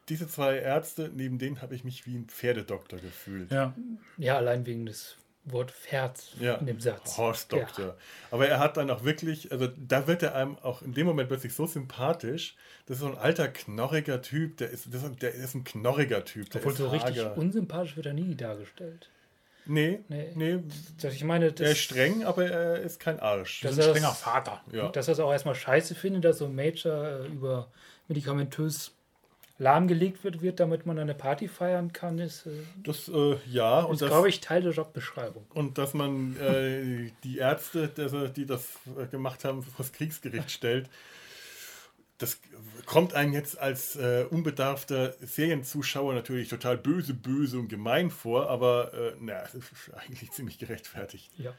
diese 0.10 0.28
zwei 0.28 0.58
Ärzte, 0.58 1.12
neben 1.14 1.38
denen 1.38 1.62
habe 1.62 1.76
ich 1.76 1.84
mich 1.84 2.08
wie 2.08 2.16
ein 2.16 2.26
Pferdedoktor 2.26 2.98
gefühlt. 2.98 3.52
Ja, 3.52 3.76
Ja, 4.18 4.38
allein 4.38 4.66
wegen 4.66 4.88
des 4.88 5.16
Wort 5.52 5.72
Pferd 5.72 6.20
Ja, 6.40 6.56
in 6.56 6.66
dem 6.66 6.80
Satz. 6.80 7.18
Horse 7.18 7.46
Doctor. 7.50 7.96
Aber 8.32 8.48
er 8.48 8.60
hat 8.60 8.78
dann 8.78 8.90
auch 8.90 9.04
wirklich, 9.04 9.52
also 9.52 9.68
da 9.78 10.08
wird 10.08 10.24
er 10.24 10.36
einem 10.36 10.58
auch 10.60 10.82
in 10.82 10.94
dem 10.94 11.06
Moment 11.08 11.30
plötzlich 11.30 11.54
so 11.54 11.66
sympathisch. 11.66 12.56
Das 12.86 12.98
ist 12.98 13.02
so 13.02 13.08
ein 13.08 13.18
alter, 13.18 13.48
knorriger 13.48 14.22
Typ. 14.22 14.58
Der 14.58 14.70
ist, 14.70 14.94
das 14.94 15.04
ist, 15.04 15.22
der 15.22 15.34
ist 15.34 15.56
ein 15.56 15.64
knorriger 15.64 16.26
Typ. 16.26 16.50
Der 16.50 16.62
Obwohl 16.62 16.72
ist 16.74 16.78
so 16.80 16.90
richtig 16.90 17.18
hager. 17.20 17.38
unsympathisch 17.38 17.96
wird 17.96 18.06
er 18.08 18.14
nie 18.14 18.36
dargestellt. 18.36 19.10
Nee, 19.66 20.00
Nee. 20.08 20.32
nee, 20.34 20.60
Das, 21.00 21.14
ich 21.14 21.24
meine, 21.24 21.52
das, 21.52 21.66
er 21.66 21.72
ist 21.74 21.80
streng, 21.80 22.24
aber 22.24 22.46
er 22.50 22.80
ist 22.80 23.00
kein 23.00 23.20
Arsch. 23.20 23.62
Das 23.62 23.74
ein 23.74 23.80
ist- 23.80 23.86
strenger 23.90 24.14
Vater. 24.14 24.62
Ja. 24.72 24.90
dass 24.90 25.08
er 25.08 25.12
es 25.12 25.20
auch 25.20 25.32
erstmal 25.32 25.54
scheiße 25.56 25.94
findet, 25.94 26.26
dass 26.26 26.40
so 26.40 26.46
ein 26.46 26.56
Major 26.56 27.06
äh, 27.08 27.28
über 27.28 27.70
medikamentös 28.08 28.92
lahmgelegt 29.60 30.24
wird, 30.24 30.42
wird, 30.42 30.60
damit 30.60 30.86
man 30.86 30.98
eine 30.98 31.14
Party 31.14 31.48
feiern 31.48 31.94
kann, 31.94 32.18
ist, 32.18 32.46
äh, 32.48 32.52
Das, 32.82 33.08
äh, 33.10 33.36
ja, 33.52 33.82
und 33.82 33.94
ist 33.96 34.02
das, 34.02 34.10
glaube 34.10 34.30
ich, 34.30 34.40
Teil 34.42 34.62
der 34.64 34.72
Jobbeschreibung. 34.72 35.46
und 35.54 35.78
dass 35.78 35.94
man 35.94 36.36
äh, 36.38 37.12
die 37.24 37.38
Ärzte, 37.38 37.88
die, 38.36 38.46
das 38.46 38.66
äh, 38.98 39.06
gemacht 39.08 39.44
haben, 39.46 39.62
vor 39.62 39.74
das 39.78 39.92
Kriegsgericht 39.92 40.50
stellt, 40.50 40.90
das 42.18 42.40
kommt 42.86 43.14
einem 43.14 43.34
jetzt 43.34 43.58
als 43.60 43.96
äh, 43.96 44.26
unbedarfter 44.30 45.14
Serienzuschauer 45.22 46.14
natürlich 46.14 46.50
total 46.50 46.78
böse, 46.78 47.14
böse 47.14 47.60
und 47.60 47.68
gemein 47.70 48.12
vor, 48.12 48.50
aber 48.50 48.94
äh, 48.94 49.14
na, 49.20 49.42
es 49.44 49.56
ist 49.56 49.68
eigentlich 49.96 50.32
ziemlich 50.32 50.58
gerechtfertigt. 50.58 51.30
Ja. 51.38 51.54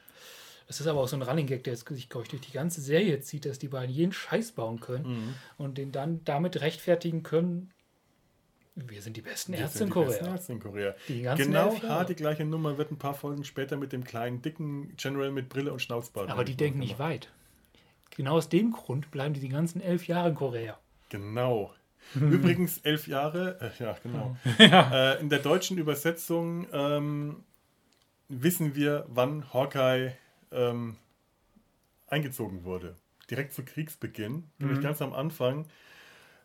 Das 0.67 0.79
ist 0.79 0.87
aber 0.87 1.01
auch 1.01 1.07
so 1.07 1.17
ein 1.17 1.21
Running 1.21 1.47
Gag, 1.47 1.63
der 1.65 1.73
jetzt 1.73 1.87
sich, 1.89 2.07
glaube 2.09 2.23
ich, 2.25 2.29
durch 2.29 2.43
die 2.43 2.51
ganze 2.53 2.79
Serie 2.79 3.19
zieht, 3.21 3.45
dass 3.45 3.59
die 3.59 3.67
beiden 3.67 3.93
jeden 3.93 4.13
Scheiß 4.13 4.53
bauen 4.53 4.79
können 4.79 5.05
Mhm. 5.05 5.33
und 5.57 5.77
den 5.77 5.91
dann 5.91 6.23
damit 6.23 6.61
rechtfertigen 6.61 7.23
können, 7.23 7.71
wir 8.75 9.01
sind 9.01 9.17
die 9.17 9.21
besten 9.21 9.53
Ärzte 9.53 9.83
in 9.83 9.89
die 9.89 9.93
besten 9.93 10.17
Korea. 10.19 10.33
Ärzte 10.33 10.53
in 10.53 10.59
Korea. 10.59 10.95
Genau, 11.07 11.71
elf 11.71 11.83
Jahre. 11.83 11.89
ha, 11.89 12.03
die 12.03 12.15
gleiche 12.15 12.45
Nummer 12.45 12.77
wird 12.77 12.91
ein 12.91 12.97
paar 12.97 13.13
Folgen 13.13 13.43
später 13.43 13.77
mit 13.77 13.91
dem 13.91 14.03
kleinen, 14.03 14.41
dicken 14.41 14.95
General 14.95 15.31
mit 15.31 15.49
Brille 15.49 15.73
und 15.73 15.81
Schnauzbart. 15.81 16.29
Aber 16.29 16.45
die 16.45 16.55
denken 16.55 16.79
nicht 16.79 16.99
weit. 16.99 17.29
Genau 18.11 18.35
aus 18.37 18.49
dem 18.49 18.71
Grund 18.71 19.11
bleiben 19.11 19.33
die 19.33 19.39
die 19.39 19.49
ganzen 19.49 19.81
elf 19.81 20.07
Jahre 20.07 20.29
in 20.29 20.35
Korea. 20.35 20.77
Genau. 21.09 21.73
Übrigens 22.15 22.79
elf 22.79 23.07
Jahre, 23.07 23.57
äh, 23.61 23.83
ja 23.83 23.95
genau. 24.01 24.35
Äh, 24.59 25.19
in 25.21 25.29
der 25.29 25.39
deutschen 25.39 25.77
Übersetzung 25.77 26.67
ähm, 26.73 27.43
wissen 28.27 28.75
wir, 28.75 29.05
wann 29.07 29.53
Hawkeye 29.53 30.13
ähm, 30.51 30.97
eingezogen 32.07 32.63
wurde. 32.63 32.95
Direkt 33.29 33.53
zu 33.53 33.63
Kriegsbeginn, 33.63 34.45
nämlich 34.57 34.81
ganz 34.81 35.01
am 35.01 35.13
Anfang, 35.13 35.67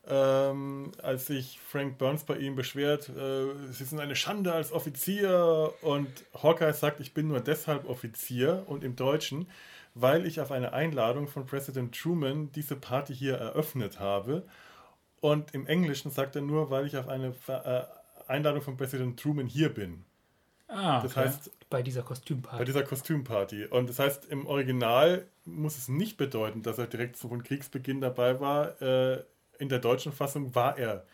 ähm, 0.08 0.92
als 1.02 1.26
sich 1.26 1.58
Frank 1.60 1.98
Burns 1.98 2.24
bei 2.24 2.36
ihm 2.38 2.54
beschwert, 2.56 3.08
äh, 3.08 3.46
sie 3.72 3.84
sind 3.84 4.00
eine 4.00 4.16
Schande 4.16 4.52
als 4.52 4.72
Offizier 4.72 5.72
und 5.82 6.08
Hawkeye 6.42 6.72
sagt, 6.72 7.00
ich 7.00 7.14
bin 7.14 7.28
nur 7.28 7.40
deshalb 7.40 7.88
Offizier 7.88 8.64
und 8.66 8.84
im 8.84 8.96
Deutschen, 8.96 9.48
weil 9.94 10.26
ich 10.26 10.40
auf 10.40 10.52
eine 10.52 10.72
Einladung 10.72 11.26
von 11.28 11.46
Präsident 11.46 11.94
Truman 11.98 12.52
diese 12.52 12.76
Party 12.76 13.14
hier 13.14 13.36
eröffnet 13.36 13.98
habe 14.00 14.44
und 15.20 15.54
im 15.54 15.66
Englischen 15.66 16.10
sagt 16.10 16.36
er 16.36 16.42
nur, 16.42 16.70
weil 16.70 16.86
ich 16.86 16.96
auf 16.96 17.08
eine 17.08 17.32
Ver 17.32 17.90
äh, 18.26 18.30
Einladung 18.30 18.62
von 18.62 18.76
Präsident 18.76 19.18
Truman 19.20 19.46
hier 19.46 19.72
bin. 19.72 20.04
Ah, 20.68 21.00
Das 21.00 21.12
okay. 21.16 21.20
heißt, 21.26 21.50
Bei 21.70 21.82
dieser 21.82 22.02
bei 22.02 22.08
Kostümparty. 22.08 22.64
dieser 22.64 22.82
Kostümparty. 22.82 23.66
Und 23.66 23.88
das 23.88 23.98
heißt, 24.00 24.26
im 24.26 24.46
Original 24.46 25.26
muss 25.44 25.78
es 25.78 25.88
nicht 25.88 26.16
bedeuten, 26.16 26.62
dass 26.62 26.78
er 26.78 26.86
direkt 26.88 27.16
von 27.16 27.42
Kriegsbeginn 27.42 28.00
dabei 28.00 28.40
war. 28.40 28.80
Äh, 28.82 29.24
in 29.58 29.68
der 29.68 29.78
deutschen 29.78 30.12
Fassung 30.12 30.54
war 30.54 30.78
er 30.78 31.04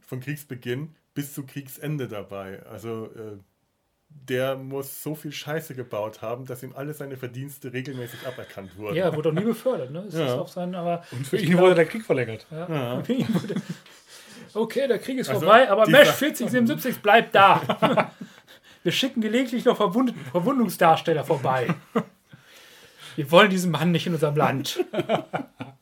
von 0.00 0.20
Kriegsbeginn 0.20 0.94
bis 1.14 1.34
zu 1.34 1.44
Kriegsende 1.44 2.08
dabei. 2.08 2.62
Also 2.70 3.06
äh, 3.14 3.38
der 4.08 4.56
muss 4.56 5.02
so 5.02 5.14
viel 5.14 5.32
Scheiße 5.32 5.74
gebaut 5.74 6.20
haben, 6.22 6.44
dass 6.44 6.62
ihm 6.62 6.72
alle 6.74 6.92
seine 6.92 7.16
Verdienste 7.16 7.72
regelmäßig 7.72 8.26
aberkannt 8.26 8.76
wurden. 8.76 8.94
Ja, 8.96 9.14
wurde 9.14 9.30
doch 9.32 9.38
nie 9.40 9.44
befördert, 9.46 9.90
ne? 9.90 10.00
Ist 10.02 10.14
Ja. 10.14 10.26
das 10.26 10.38
auf 10.38 10.50
seinen, 10.50 10.74
aber 10.74 11.02
Und 11.12 11.26
für 11.26 11.38
ihn 11.38 11.56
wurde 11.58 11.74
der 11.74 11.86
Krieg 11.86 12.04
verlängert. 12.04 12.46
ja. 12.50 12.98
Wurde- 13.08 13.54
Okay, 14.54 14.86
der 14.86 14.98
Krieg 14.98 15.16
ist 15.18 15.30
Also, 15.30 15.40
vorbei, 15.46 15.70
aber 15.70 15.88
Mesh 15.88 16.10
4077 16.10 17.00
bleibt 17.00 17.34
da. 17.34 18.12
Wir 18.82 18.92
schicken 18.92 19.22
gelegentlich 19.22 19.64
noch 19.64 19.76
Verwund 19.78 20.12
Verwundungsdarsteller 20.30 21.24
vorbei. 21.24 21.68
Wir 23.16 23.30
wollen 23.30 23.48
diesen 23.48 23.70
Mann 23.70 23.92
nicht 23.92 24.06
in 24.06 24.12
unserem 24.12 24.36
Land. 24.36 24.84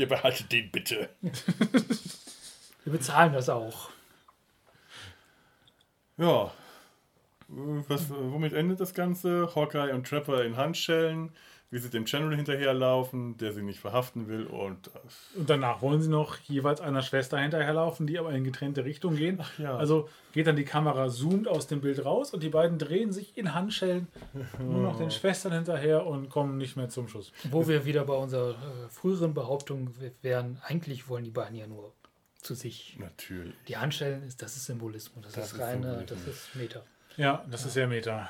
Ihr 0.00 0.08
behaltet 0.08 0.50
den 0.50 0.70
bitte. 0.70 1.10
Wir 2.84 2.92
bezahlen 2.92 3.34
das 3.34 3.50
auch. 3.50 3.90
Ja. 6.16 6.46
Äh, 7.50 7.84
Was, 7.86 8.10
äh, 8.10 8.14
womit 8.14 8.54
endet 8.54 8.80
das 8.80 8.94
Ganze? 8.94 9.54
Hawkeye 9.54 9.92
und 9.92 10.08
Trapper 10.08 10.42
in 10.42 10.56
Handschellen, 10.56 11.32
wie 11.72 11.78
sie 11.78 11.88
dem 11.88 12.04
General 12.04 12.34
hinterherlaufen, 12.34 13.36
der 13.38 13.52
sie 13.52 13.62
nicht 13.62 13.78
verhaften 13.78 14.26
will 14.26 14.44
und 14.46 14.88
äh, 14.88 15.38
Und 15.38 15.48
danach 15.48 15.82
wollen 15.82 16.02
sie 16.02 16.08
noch 16.08 16.36
jeweils 16.40 16.80
einer 16.80 17.02
Schwester 17.02 17.38
hinterherlaufen, 17.38 18.06
die 18.08 18.18
aber 18.18 18.32
in 18.32 18.42
getrennte 18.42 18.84
Richtungen 18.84 19.16
gehen. 19.16 19.40
ja. 19.58 19.76
Also 19.76 20.08
geht 20.32 20.46
dann 20.48 20.56
die 20.56 20.64
Kamera 20.64 21.08
zoomt 21.08 21.46
aus 21.46 21.68
dem 21.68 21.80
Bild 21.80 22.04
raus 22.04 22.32
und 22.34 22.42
die 22.42 22.48
beiden 22.48 22.78
drehen 22.78 23.12
sich 23.12 23.36
in 23.38 23.54
Handschellen 23.54 24.08
nur 24.58 24.82
noch 24.82 24.96
den 24.98 25.10
Schwestern 25.12 25.52
hinterher 25.52 26.06
und 26.06 26.28
kommen 26.28 26.58
nicht 26.58 26.76
mehr 26.76 26.88
zum 26.88 27.06
Schuss. 27.08 27.32
Wo 27.50 27.68
wir 27.68 27.84
wieder 27.84 28.04
bei 28.04 28.14
unserer 28.14 28.50
äh, 28.50 28.88
früheren 28.88 29.32
Behauptung 29.34 29.94
wären, 30.22 30.60
eigentlich 30.64 31.08
wollen 31.08 31.24
die 31.24 31.30
beiden 31.30 31.56
ja 31.56 31.66
nur 31.68 31.92
zu 32.42 32.54
sich. 32.54 32.96
natürlich. 32.98 33.54
Die 33.68 33.76
Handschellen, 33.76 34.22
ist, 34.24 34.40
das 34.42 34.56
ist 34.56 34.64
Symbolismus, 34.66 35.24
das, 35.24 35.34
Das 35.34 35.46
ist 35.46 35.52
ist 35.52 35.60
reine, 35.60 36.04
das 36.06 36.26
ist 36.26 36.56
Meta. 36.56 36.82
Ja, 37.16 37.44
das 37.50 37.64
ist 37.66 37.74
sehr 37.74 37.86
meta. 37.86 38.28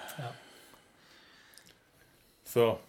So. 2.45 2.81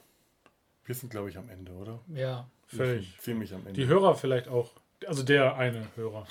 Wir 0.86 0.96
sind, 0.96 1.10
glaube 1.10 1.30
ich, 1.30 1.38
am 1.38 1.50
Ende, 1.50 1.72
oder? 1.74 2.00
Ja, 2.08 2.50
Völlig. 2.68 3.18
Ziemlich 3.20 3.54
am 3.54 3.62
Ende. 3.68 3.74
Die 3.74 3.86
Hörer 3.88 4.16
vielleicht 4.16 4.48
auch. 4.48 4.72
Also 5.08 5.24
der 5.24 5.56
eine 5.56 5.88
Hörer. 5.96 6.26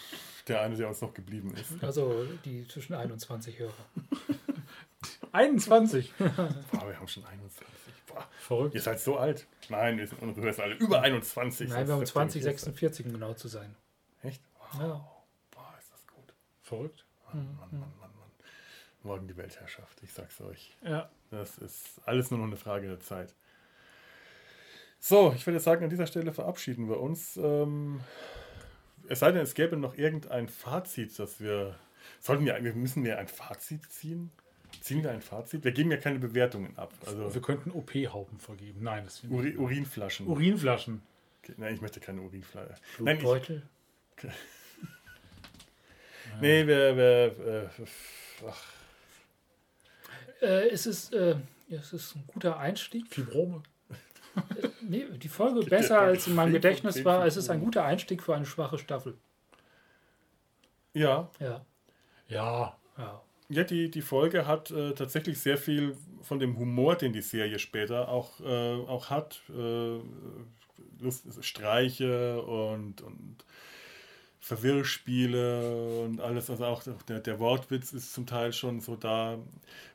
der 0.48 0.60
eine, 0.62 0.76
der 0.76 0.88
uns 0.88 1.00
noch 1.00 1.12
geblieben 1.12 1.52
ist. 1.54 1.82
also 1.84 2.24
die 2.44 2.66
zwischen 2.68 2.94
21 2.94 3.58
Hörer. 3.58 3.72
21. 5.32 6.12
Boah, 6.18 6.88
wir 6.88 6.96
haben 6.98 7.08
schon 7.08 7.24
21. 7.24 7.66
Boah, 8.06 8.26
Verrückt. 8.40 8.74
ihr 8.74 8.80
seid 8.80 9.00
so 9.00 9.16
alt. 9.18 9.46
Nein, 9.68 9.98
wir 9.98 10.06
sind 10.06 10.20
unsere 10.22 10.44
Hörer 10.46 10.54
sind 10.54 10.64
alle 10.64 10.74
über 10.76 11.02
21. 11.02 11.68
Nein, 11.68 11.86
wir 11.86 11.92
haben 11.94 12.00
Das 12.00 12.08
ist 12.08 12.12
20, 12.12 12.42
jetzt- 12.42 12.60
46, 12.64 13.06
um 13.06 13.12
genau 13.12 13.34
zu 13.34 13.48
sein. 13.48 13.74
Echt? 14.22 14.42
Ja. 14.78 15.06
Boah, 15.50 15.74
ist 15.78 15.92
das 15.92 16.06
gut. 16.06 16.32
Verrückt. 16.62 17.04
Mann, 17.26 17.44
Mann, 17.58 17.70
Mann, 17.70 17.80
Mann, 17.80 18.10
Mann. 18.18 18.30
morgen 19.02 19.28
die 19.28 19.36
Weltherrschaft. 19.36 20.02
Ich 20.02 20.12
sag's 20.12 20.40
euch. 20.40 20.76
Ja. 20.82 21.08
Das 21.30 21.58
ist 21.58 22.00
alles 22.06 22.30
nur 22.30 22.38
noch 22.40 22.46
eine 22.46 22.56
Frage 22.56 22.88
der 22.88 23.00
Zeit. 23.00 23.34
So, 25.00 25.32
ich 25.34 25.46
würde 25.46 25.60
sagen, 25.60 25.82
an 25.82 25.90
dieser 25.90 26.06
Stelle 26.06 26.32
verabschieden 26.32 26.88
wir 26.88 27.00
uns. 27.00 27.36
Ähm, 27.38 28.00
es 29.08 29.20
sei 29.20 29.32
denn, 29.32 29.40
es 29.42 29.54
gäbe 29.54 29.76
noch 29.76 29.96
irgendein 29.96 30.48
Fazit, 30.48 31.18
das 31.18 31.40
wir. 31.40 31.74
Sollten 32.20 32.44
wir, 32.44 32.62
wir 32.62 32.74
müssen 32.74 33.02
wir 33.02 33.18
ein 33.18 33.28
Fazit 33.28 33.90
ziehen? 33.90 34.30
Ziehen 34.82 35.02
wir 35.02 35.10
ein 35.10 35.22
Fazit? 35.22 35.64
Wir 35.64 35.72
geben 35.72 35.90
ja 35.90 35.96
keine 35.96 36.18
Bewertungen 36.18 36.76
ab. 36.76 36.92
Also 37.06 37.34
Wir 37.34 37.40
könnten 37.42 37.70
OP-Hauben 37.70 38.38
vergeben. 38.38 38.82
Nein, 38.82 39.04
das 39.04 39.18
sind 39.18 39.32
Uri, 39.32 39.56
Urinflaschen. 39.56 40.26
Urinflaschen. 40.26 41.02
Okay, 41.42 41.54
Nein, 41.56 41.74
ich 41.74 41.80
möchte 41.80 41.98
keine 42.00 42.20
Urinflasche. 42.20 42.74
Nein, 42.98 43.16
ich, 43.16 43.22
Blutbeutel. 43.22 43.62
nee, 46.40 46.66
wir, 46.66 46.96
wir, 46.96 47.46
äh, 47.46 47.68
ach, 48.46 48.62
Äh, 50.42 50.68
es, 50.68 50.86
ist, 50.86 51.12
äh, 51.14 51.36
es 51.70 51.92
ist 51.92 52.14
ein 52.16 52.24
guter 52.26 52.58
Einstieg. 52.58 53.06
Fibrome. 53.12 53.62
Nee, 54.82 55.06
die 55.16 55.28
Folge 55.28 55.60
besser 55.68 56.00
als 56.00 56.26
in 56.26 56.34
meinem 56.34 56.52
Gedächtnis 56.52 57.04
war. 57.04 57.26
Es 57.26 57.36
ist 57.36 57.50
ein 57.50 57.60
guter 57.60 57.84
Einstieg 57.84 58.22
für 58.22 58.34
eine 58.34 58.46
schwache 58.46 58.78
Staffel. 58.78 59.18
ja, 60.94 61.30
Ja, 61.38 61.64
Ja. 62.28 62.78
ja. 62.98 63.22
Ja, 63.52 63.64
die, 63.64 63.90
die 63.90 64.02
Folge 64.02 64.46
hat 64.46 64.70
äh, 64.70 64.94
tatsächlich 64.94 65.40
sehr 65.40 65.58
viel 65.58 65.96
von 66.22 66.38
dem 66.38 66.56
Humor, 66.56 66.94
den 66.94 67.12
die 67.12 67.20
Serie 67.20 67.58
später 67.58 68.08
auch, 68.08 68.38
äh, 68.40 68.74
auch 68.86 69.10
hat. 69.10 69.42
Äh, 69.48 69.98
Lust, 71.00 71.26
Streiche 71.44 72.42
und, 72.42 73.00
und 73.00 73.44
Verwirrspiele 74.40 76.02
und 76.04 76.20
alles. 76.20 76.50
Also 76.50 76.64
auch 76.64 76.82
der, 77.08 77.20
der 77.20 77.38
Wortwitz 77.38 77.92
ist 77.92 78.12
zum 78.12 78.26
Teil 78.26 78.52
schon 78.52 78.80
so 78.80 78.96
da. 78.96 79.38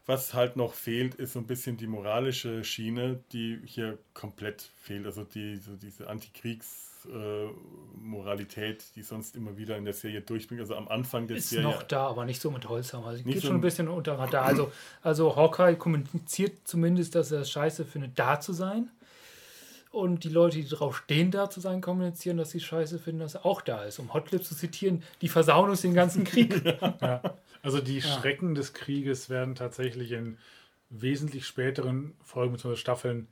Was 0.07 0.35
halt 0.35 0.55
noch 0.55 0.73
fehlt, 0.73 1.15
ist 1.15 1.33
so 1.33 1.39
ein 1.39 1.47
bisschen 1.47 1.77
die 1.77 1.87
moralische 1.87 2.63
Schiene, 2.63 3.19
die 3.31 3.59
hier 3.65 3.97
komplett 4.13 4.69
fehlt. 4.77 5.05
Also 5.07 5.23
die, 5.23 5.55
so 5.57 5.71
diese 5.75 6.07
Antikriegs-Moralität, 6.07 8.83
die 8.95 9.01
sonst 9.01 9.35
immer 9.35 9.57
wieder 9.57 9.77
in 9.77 9.85
der 9.85 9.93
Serie 9.93 10.21
durchbringt. 10.21 10.61
Also 10.61 10.75
am 10.75 10.87
Anfang 10.87 11.27
der 11.27 11.37
Ist 11.37 11.49
Serie. 11.49 11.65
noch 11.65 11.81
da, 11.83 12.07
aber 12.07 12.25
nicht 12.25 12.39
so 12.41 12.51
mit 12.51 12.67
Holzhammer. 12.69 13.07
Also 13.07 13.23
geht 13.23 13.35
so 13.35 13.41
schon 13.47 13.51
ein 13.51 13.55
ein- 13.57 13.61
bisschen 13.61 13.87
unter 13.87 14.17
Radar. 14.19 14.45
Also, 14.45 14.71
also 15.01 15.35
Hawkeye 15.35 15.75
kommuniziert 15.75 16.67
zumindest, 16.67 17.15
dass 17.15 17.31
er 17.31 17.41
es 17.41 17.49
scheiße 17.51 17.85
findet, 17.85 18.17
da 18.19 18.39
zu 18.39 18.53
sein. 18.53 18.89
Und 19.95 20.25
die 20.25 20.29
Leute, 20.29 20.57
die 20.57 20.67
drauf 20.67 20.97
stehen, 20.97 21.31
da 21.31 21.49
zu 21.49 21.61
sein, 21.61 21.79
kommunizieren, 21.79 22.35
dass 22.35 22.51
sie 22.51 22.59
scheiße 22.59 22.99
finden, 22.99 23.21
dass 23.21 23.35
er 23.35 23.45
auch 23.45 23.61
da 23.61 23.85
ist. 23.85 23.97
Um 23.97 24.13
Hotclip 24.13 24.43
zu 24.43 24.53
zitieren, 24.53 25.03
die 25.21 25.29
versauen 25.29 25.69
uns 25.69 25.81
den 25.81 25.93
ganzen 25.93 26.25
Krieg. 26.25 26.61
Ja. 27.01 27.21
Also 27.63 27.79
die 27.79 28.01
Schrecken 28.01 28.55
des 28.55 28.73
Krieges 28.73 29.29
werden 29.29 29.55
tatsächlich 29.55 30.11
in 30.11 30.37
wesentlich 30.89 31.47
späteren 31.47 32.13
Folgen 32.23 32.53
bzw. 32.53 32.75
Staffeln 32.75 33.27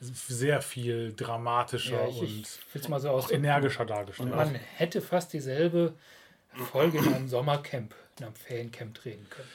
sehr 0.00 0.62
viel 0.62 1.12
dramatischer 1.14 2.08
Ja, 2.08 2.08
ich, 2.08 2.22
ich 2.22 2.82
und 2.82 2.88
mal 2.88 3.00
so 3.00 3.10
aus. 3.10 3.30
energischer 3.30 3.84
dargestellt. 3.84 4.34
Man 4.34 4.54
hätte 4.54 5.02
fast 5.02 5.32
dieselbe 5.34 5.92
Folge 6.72 6.98
in 6.98 7.12
einem 7.12 7.28
Sommercamp, 7.28 7.94
in 8.18 8.24
einem 8.24 8.34
Feriencamp 8.34 8.94
drehen 8.94 9.26
können. 9.28 9.48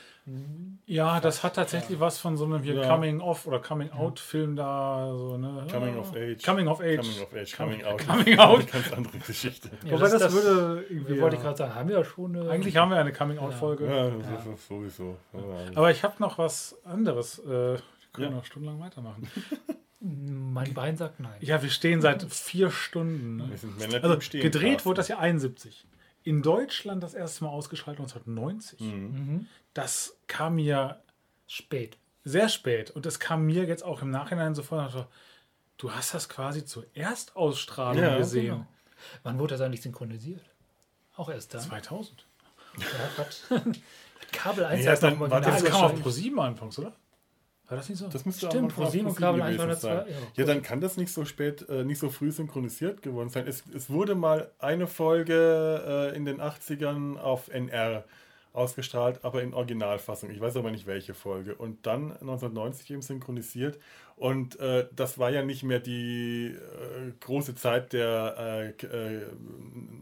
Ja, 0.86 1.20
das 1.20 1.44
hat 1.44 1.56
tatsächlich 1.56 2.00
was 2.00 2.18
von 2.18 2.38
so 2.38 2.45
einem 2.45 2.64
Ja. 2.64 2.88
Coming 2.88 3.20
Off 3.20 3.45
oder 3.45 3.60
Coming 3.60 3.91
Out 3.91 4.20
Film 4.20 4.56
da 4.56 5.12
so 5.14 5.38
ne. 5.38 5.68
Coming 5.72 5.98
of 5.98 6.16
Age. 6.16 6.41
Coming 6.44 6.68
of 6.68 6.80
Age. 6.80 6.98
Coming 6.98 7.22
of 7.22 7.34
Age, 7.36 7.56
Coming 7.58 7.84
Out. 7.84 8.08
Coming 8.08 8.40
Out. 8.40 8.60
Eine 8.62 8.66
ganz 8.72 8.94
andere 8.94 9.18
Geschichte. 9.20 9.70
Ja, 9.86 9.91
Wobei 9.94 10.10
das, 10.10 10.20
das- 10.22 10.34
würde 10.34 10.86
irgendwie. 10.90 11.16
Wie 11.16 11.22
wollte 11.22 11.36
ich 11.36 11.41
gerade 11.41 11.58
sagen, 11.58 11.76
haben 11.76 11.90
wir 11.90 11.98
ja 11.98 12.04
schon 12.06 12.36
eine. 12.36 12.50
Eigentlich 12.50 12.78
haben 12.78 12.90
wir 12.91 12.98
eine 12.98 13.12
Coming 13.12 13.38
Out 13.38 13.54
Folge. 13.54 13.86
Ja, 13.86 14.10
das 14.10 14.45
ist 14.45 14.68
sowieso. 14.68 15.18
Ja. 15.34 15.40
Aber 15.76 15.91
ich 15.91 16.04
habe 16.04 16.16
noch 16.20 16.38
was 16.38 16.78
anderes. 16.86 17.40
Äh, 17.40 17.48
wir 17.50 17.80
können 18.14 18.30
Ja. 18.32 18.36
noch 18.38 18.45
stundenlang 18.45 18.80
weitermachen. 18.80 19.28
mein 20.00 20.74
Bein 20.74 20.95
sagt 20.98 21.20
nein. 21.20 21.36
Ja, 21.41 21.62
wir 21.62 21.70
stehen 21.70 22.02
seit 22.02 22.24
vier 22.32 22.72
Stunden. 22.72 23.38
Ne? 23.38 23.50
Wir 23.50 23.58
sind 23.58 23.78
Männer, 23.80 24.04
Also 24.04 24.20
Stehen 24.22 24.41
gedreht 24.41 24.74
casten. 24.76 24.86
wurde 24.90 24.98
das 24.98 25.08
ja 25.08 25.18
71. 25.20 25.86
In 26.26 26.41
Deutschland 26.41 27.04
das 27.04 27.14
erste 27.14 27.44
Mal 27.44 27.50
ausgestrahlt 27.50 28.00
1990. 28.00 28.80
Mhm. 28.80 29.48
Das 29.74 30.16
kam 30.28 30.56
mir 30.56 31.02
Spät. 31.48 31.98
sehr 32.24 32.50
spät 32.50 32.91
und 32.91 33.06
es 33.06 33.20
kam 33.20 33.45
mir 33.45 33.66
jetzt 33.66 33.84
auch 33.84 34.02
im 34.02 34.10
Nachhinein 34.12 34.56
so 34.56 34.64
vor, 34.64 34.78
dachte, 34.84 35.08
du 35.78 35.91
hast 35.91 36.14
das 36.14 36.30
quasi 36.30 36.64
zur 36.66 36.86
Erstausstrahlung 36.95 38.02
Ja, 38.04 38.18
gesehen. 38.18 38.45
Genau. 38.56 38.68
Wann 39.24 39.40
wurde 39.40 39.56
das 39.56 39.62
eigentlich 39.62 39.82
synchronisiert? 39.82 40.41
Auch 41.16 41.30
erst 41.30 41.54
dann. 41.54 41.62
2000. 41.62 42.26
Ja, 42.78 42.86
Gott. 43.18 43.44
Kabel 44.32 44.66
1 44.66 44.86
Ja, 44.86 44.91
hat 44.94 45.04
dann 45.04 45.20
war 45.20 45.41
das 45.41 45.62
Das 45.62 45.72
kam 45.72 45.82
auf. 45.91 46.02
ProSieben 46.02 46.40
anfangs, 46.40 46.80
oder? 46.80 46.94
War 47.68 47.78
das 47.78 47.88
nicht 47.90 48.00
so? 48.00 48.08
Das 48.08 48.26
müsste 48.26 48.48
Stimmt, 48.48 48.74
ProSieben 48.74 49.08
auf 49.08 49.14
und 49.14 49.20
Kabel 49.20 49.41
ProSieben 49.41 49.68
gewesen 49.68 49.88
102, 49.88 50.12
sein. 50.14 50.22
ja. 50.36 50.44
Ja, 50.44 50.45
dann 50.45 50.62
kann 50.64 50.82
das 50.82 50.98
nicht 50.98 51.12
so 51.14 51.26
spät, 51.26 51.68
äh, 51.70 51.84
nicht 51.84 52.00
so 52.00 52.10
früh 52.10 52.32
synchronisiert 52.32 53.02
geworden 53.02 53.30
sein. 53.30 53.48
Es, 53.48 53.64
es 53.74 53.90
wurde 53.90 54.16
mal 54.16 54.52
eine 54.60 54.88
Folge 54.88 56.12
äh, 56.14 56.16
in 56.16 56.26
den 56.26 56.41
80ern 56.41 57.18
auf 57.20 57.50
NR 57.50 58.04
ausgestrahlt, 58.53 59.23
aber 59.25 59.41
in 59.41 59.53
Originalfassung. 59.53 60.30
Ich 60.30 60.39
weiß 60.39 60.55
aber 60.57 60.71
nicht 60.71 60.85
welche 60.85 61.13
Folge. 61.13 61.55
Und 61.55 61.85
dann 61.88 62.11
1990 62.11 62.91
eben 62.91 63.01
synchronisiert. 63.01 63.80
Und 64.15 64.59
äh, 64.59 64.88
das 64.95 65.17
war 65.17 65.31
ja 65.31 65.43
nicht 65.43 65.63
mehr 65.63 65.80
die 65.80 66.55
äh, 66.55 67.11
große 67.19 67.55
Zeit 67.55 67.93
der 67.93 68.67
äh, 68.69 68.73
k- 68.73 68.88
äh, 68.88 69.21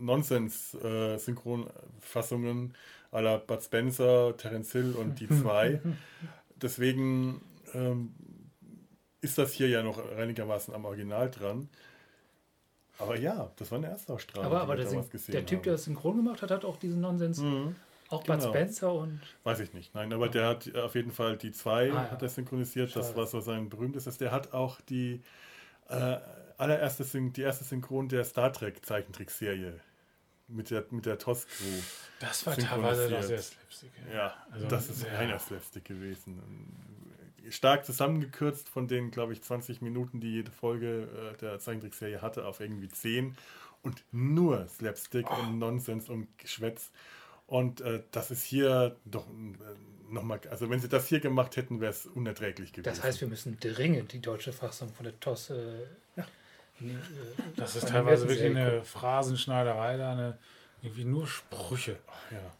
Nonsens-Synchronfassungen 0.01 2.73
à 3.11 3.21
la 3.21 3.37
Bud 3.37 3.61
Spencer, 3.63 4.35
Terence 4.37 4.71
Hill 4.71 4.93
und 4.97 5.19
die 5.19 5.27
zwei. 5.41 5.81
Deswegen 6.61 7.41
ähm, 7.73 8.13
ist 9.21 9.37
das 9.37 9.53
hier 9.53 9.69
ja 9.69 9.83
noch 9.83 9.99
einigermaßen 10.17 10.73
am 10.73 10.85
Original 10.85 11.29
dran. 11.29 11.69
Aber 12.97 13.17
ja, 13.17 13.51
das 13.55 13.71
war 13.71 13.77
eine 13.79 13.87
Erstausstrahlung. 13.87 14.51
Aber, 14.51 14.61
aber 14.61 14.75
der, 14.75 14.85
der 14.91 15.45
Typ, 15.45 15.59
haben. 15.59 15.63
der 15.63 15.73
das 15.73 15.85
synchron 15.85 16.17
gemacht 16.17 16.41
hat, 16.41 16.51
hat 16.51 16.65
auch 16.65 16.77
diesen 16.77 17.01
Nonsens. 17.01 17.39
Mhm. 17.39 17.75
Auch 18.11 18.23
Bud 18.23 18.37
genau. 18.39 18.49
Spencer 18.49 18.93
und. 18.93 19.19
Weiß 19.43 19.59
ich 19.59 19.73
nicht. 19.73 19.95
Nein, 19.95 20.13
aber 20.13 20.29
der 20.29 20.47
hat 20.47 20.75
auf 20.75 20.93
jeden 20.95 21.11
Fall 21.11 21.37
die 21.37 21.51
zwei 21.51 21.91
Ah, 21.91 21.95
ja. 21.95 22.11
hat 22.11 22.21
er 22.21 22.29
synchronisiert. 22.29 22.95
Das 22.95 23.15
war 23.15 23.25
so 23.25 23.39
sein 23.39 23.69
berühmtestes. 23.69 24.17
Der 24.19 24.31
hat 24.31 24.53
auch 24.53 24.79
die 24.81 25.21
äh, 25.89 26.17
allererste 26.57 27.03
Syn 27.03 27.33
die 27.33 27.41
erste 27.41 27.63
Synchron 27.63 28.07
der 28.09 28.23
Star 28.25 28.53
Trek 28.53 28.85
Zeichentrickserie 28.85 29.79
mit 30.47 30.69
der 30.69 30.85
mit 30.91 31.05
der 31.05 31.17
TOS 31.17 31.47
Crew. 31.47 31.65
Das 32.19 32.45
war 32.45 32.55
teilweise 32.55 33.09
doch 33.09 33.23
sehr 33.23 33.41
slapstick. 33.41 33.91
Ja, 34.13 34.35
Also, 34.51 34.67
das 34.67 34.89
ist 34.89 35.03
ja. 35.05 35.13
reiner 35.17 35.39
Slapstick 35.39 35.85
gewesen. 35.85 36.41
Stark 37.49 37.85
zusammengekürzt 37.85 38.69
von 38.69 38.87
den, 38.87 39.09
glaube 39.09 39.33
ich, 39.33 39.41
20 39.41 39.81
Minuten, 39.81 40.19
die 40.19 40.31
jede 40.31 40.51
Folge 40.51 41.07
äh, 41.33 41.37
der 41.37 41.59
Zeichentrickserie 41.59 42.21
hatte, 42.21 42.45
auf 42.45 42.59
irgendwie 42.59 42.87
10. 42.89 43.35
Und 43.81 44.03
nur 44.11 44.67
Slapstick 44.67 45.25
Oh. 45.31 45.39
und 45.41 45.57
Nonsens 45.57 46.07
und 46.07 46.27
Geschwätz. 46.37 46.91
Und 47.51 47.81
äh, 47.81 48.01
das 48.11 48.31
ist 48.31 48.43
hier 48.43 48.95
doch 49.03 49.27
äh, 49.27 50.09
nochmal, 50.09 50.39
also 50.49 50.69
wenn 50.69 50.79
sie 50.79 50.87
das 50.87 51.07
hier 51.07 51.19
gemacht 51.19 51.57
hätten, 51.57 51.81
wäre 51.81 51.91
es 51.91 52.05
unerträglich 52.05 52.71
gewesen. 52.71 52.85
Das 52.85 53.03
heißt, 53.03 53.19
wir 53.19 53.27
müssen 53.27 53.59
dringend 53.59 54.13
die 54.13 54.21
deutsche 54.21 54.53
Fassung 54.53 54.93
von 54.93 55.03
der 55.03 55.19
TOS. 55.19 55.49
Äh, 55.49 55.55
in, 56.79 56.91
äh, 56.91 57.01
Das 57.57 57.75
ist 57.75 57.89
teilweise 57.89 58.29
wirklich 58.29 58.45
eine 58.45 58.85
Phrasenschneiderei 58.85 59.97
da, 59.97 60.13
eine, 60.13 60.37
irgendwie 60.81 61.03
nur 61.03 61.27
Sprüche. 61.27 61.99
ja. 62.31 62.53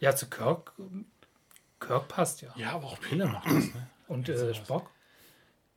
Ja, 0.00 0.16
zu 0.16 0.28
Kirk. 0.28 0.72
Kirk 1.78 2.08
passt 2.08 2.42
ja. 2.42 2.52
Ja, 2.56 2.72
aber 2.72 2.86
auch 2.86 3.00
Pille 3.00 3.26
macht 3.26 3.46
das, 3.46 3.72
ne? 3.72 3.86
Und 4.08 4.28
äh. 4.28 4.52
Spock. 4.52 4.90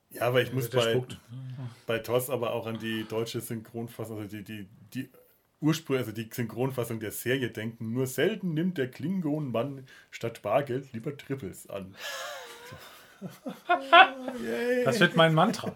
ja, 0.10 0.23
aber 0.23 0.41
ich 0.41 0.52
muss 0.52 0.68
bei, 0.72 0.99
bei 1.86 1.99
TOS 1.99 2.31
aber 2.31 2.53
auch 2.53 2.65
an 2.65 2.80
die 2.80 3.03
deutsche 3.07 3.40
Synchronfassung, 3.40 4.18
also 4.18 4.36
die, 4.36 4.44
die, 4.44 4.68
die 4.95 5.10
Ursprung, 5.61 5.98
also 5.98 6.11
die 6.11 6.30
Synchronfassung 6.31 6.99
der 6.99 7.11
Serie 7.11 7.49
denken. 7.49 7.91
Nur 7.94 8.07
selten 8.07 8.53
nimmt 8.53 8.77
der 8.77 8.90
Klingon-Mann 8.90 9.86
statt 10.11 10.41
Bargeld 10.41 10.94
lieber 10.94 11.15
Triples 11.18 11.69
an. 11.69 11.95
Das 14.86 14.99
wird 14.99 15.15
mein 15.15 15.34
Mantra. 15.34 15.76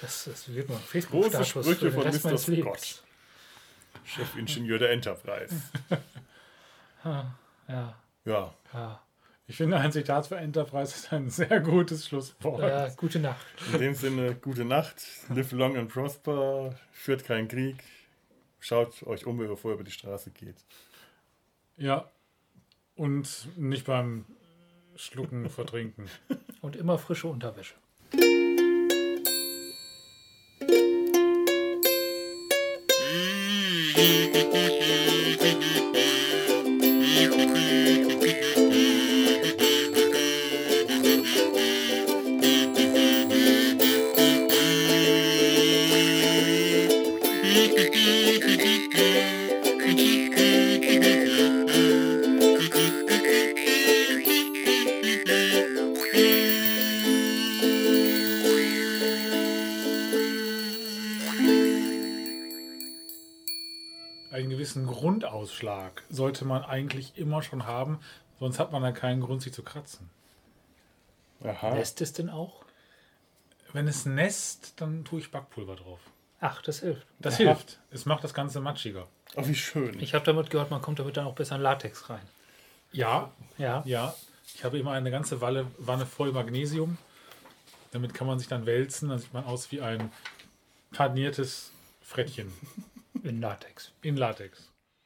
Das, 0.00 0.24
das 0.24 0.52
wird 0.52 0.68
mal 0.68 0.80
ein 0.92 1.00
Große 1.00 1.44
Sprüche 1.44 1.92
von 1.92 2.02
Rest 2.02 2.24
Mr. 2.24 2.38
Scott. 2.38 3.02
Chefingenieur 4.04 4.78
der 4.78 4.90
Enterprise. 4.90 5.54
Ja, 7.68 7.94
Ja, 8.24 8.54
ja. 8.72 9.00
Ich 9.52 9.58
finde, 9.58 9.76
ein 9.76 9.92
Zitat 9.92 10.28
für 10.28 10.36
Enterprise 10.36 10.94
ist 10.94 11.12
ein 11.12 11.28
sehr 11.28 11.60
gutes 11.60 12.06
Schlusswort. 12.08 12.62
ja 12.62 12.88
gute 12.96 13.18
Nacht. 13.18 13.44
in 13.74 13.80
dem 13.80 13.94
Sinne, 13.94 14.34
gute 14.34 14.64
Nacht, 14.64 15.04
live 15.28 15.52
long 15.52 15.76
and 15.76 15.92
prosper, 15.92 16.74
führt 16.90 17.26
keinen 17.26 17.48
Krieg, 17.48 17.76
schaut 18.60 19.02
euch 19.02 19.26
um, 19.26 19.36
bevor 19.36 19.72
ihr 19.72 19.74
über 19.74 19.84
die 19.84 19.90
Straße 19.90 20.30
geht. 20.30 20.56
Ja. 21.76 22.10
Und 22.96 23.46
nicht 23.58 23.84
beim 23.84 24.24
Schlucken 24.96 25.50
vertrinken. 25.50 26.06
Und 26.62 26.74
immer 26.74 26.96
frische 26.96 27.28
Unterwäsche. 27.28 27.74
Mm-hmm. 38.14 38.56
Nähreausschlag 65.42 66.02
sollte 66.08 66.44
man 66.44 66.64
eigentlich 66.64 67.16
immer 67.18 67.42
schon 67.42 67.66
haben, 67.66 67.98
sonst 68.38 68.58
hat 68.58 68.70
man 68.72 68.82
dann 68.82 68.94
keinen 68.94 69.20
Grund, 69.20 69.42
sich 69.42 69.52
zu 69.52 69.62
kratzen. 69.62 70.08
Aha. 71.42 71.74
Lässt 71.74 72.00
es 72.00 72.12
denn 72.12 72.30
auch? 72.30 72.64
Wenn 73.72 73.88
es 73.88 74.06
nässt, 74.06 74.74
dann 74.80 75.04
tue 75.04 75.20
ich 75.20 75.30
Backpulver 75.30 75.76
drauf. 75.76 76.00
Ach, 76.40 76.62
das 76.62 76.80
hilft. 76.80 77.06
Das 77.18 77.34
Aha. 77.34 77.44
hilft. 77.44 77.80
Es 77.90 78.06
macht 78.06 78.22
das 78.22 78.34
Ganze 78.34 78.60
matschiger. 78.60 79.08
Oh, 79.34 79.46
wie 79.46 79.54
schön. 79.54 79.98
Ich 80.00 80.14
habe 80.14 80.24
damit 80.24 80.50
gehört, 80.50 80.70
man 80.70 80.82
kommt 80.82 80.98
damit 80.98 81.16
dann 81.16 81.26
auch 81.26 81.34
besser 81.34 81.56
in 81.56 81.62
Latex 81.62 82.08
rein. 82.10 82.22
Ja, 82.92 83.32
Ja. 83.58 83.82
ja. 83.86 84.14
Ich 84.54 84.64
habe 84.64 84.78
immer 84.78 84.92
eine 84.92 85.10
ganze 85.10 85.40
Wanne, 85.40 85.66
Wanne 85.78 86.04
voll 86.04 86.30
Magnesium. 86.32 86.98
Damit 87.90 88.12
kann 88.14 88.26
man 88.26 88.38
sich 88.38 88.48
dann 88.48 88.66
wälzen. 88.66 89.08
Dann 89.08 89.18
sieht 89.18 89.32
man 89.32 89.44
aus 89.44 89.72
wie 89.72 89.80
ein 89.80 90.12
paniertes 90.92 91.72
Frettchen 92.02 92.52
In 93.22 93.40
Latex. 93.40 93.92
in 94.02 94.16
Latex. 94.16 94.68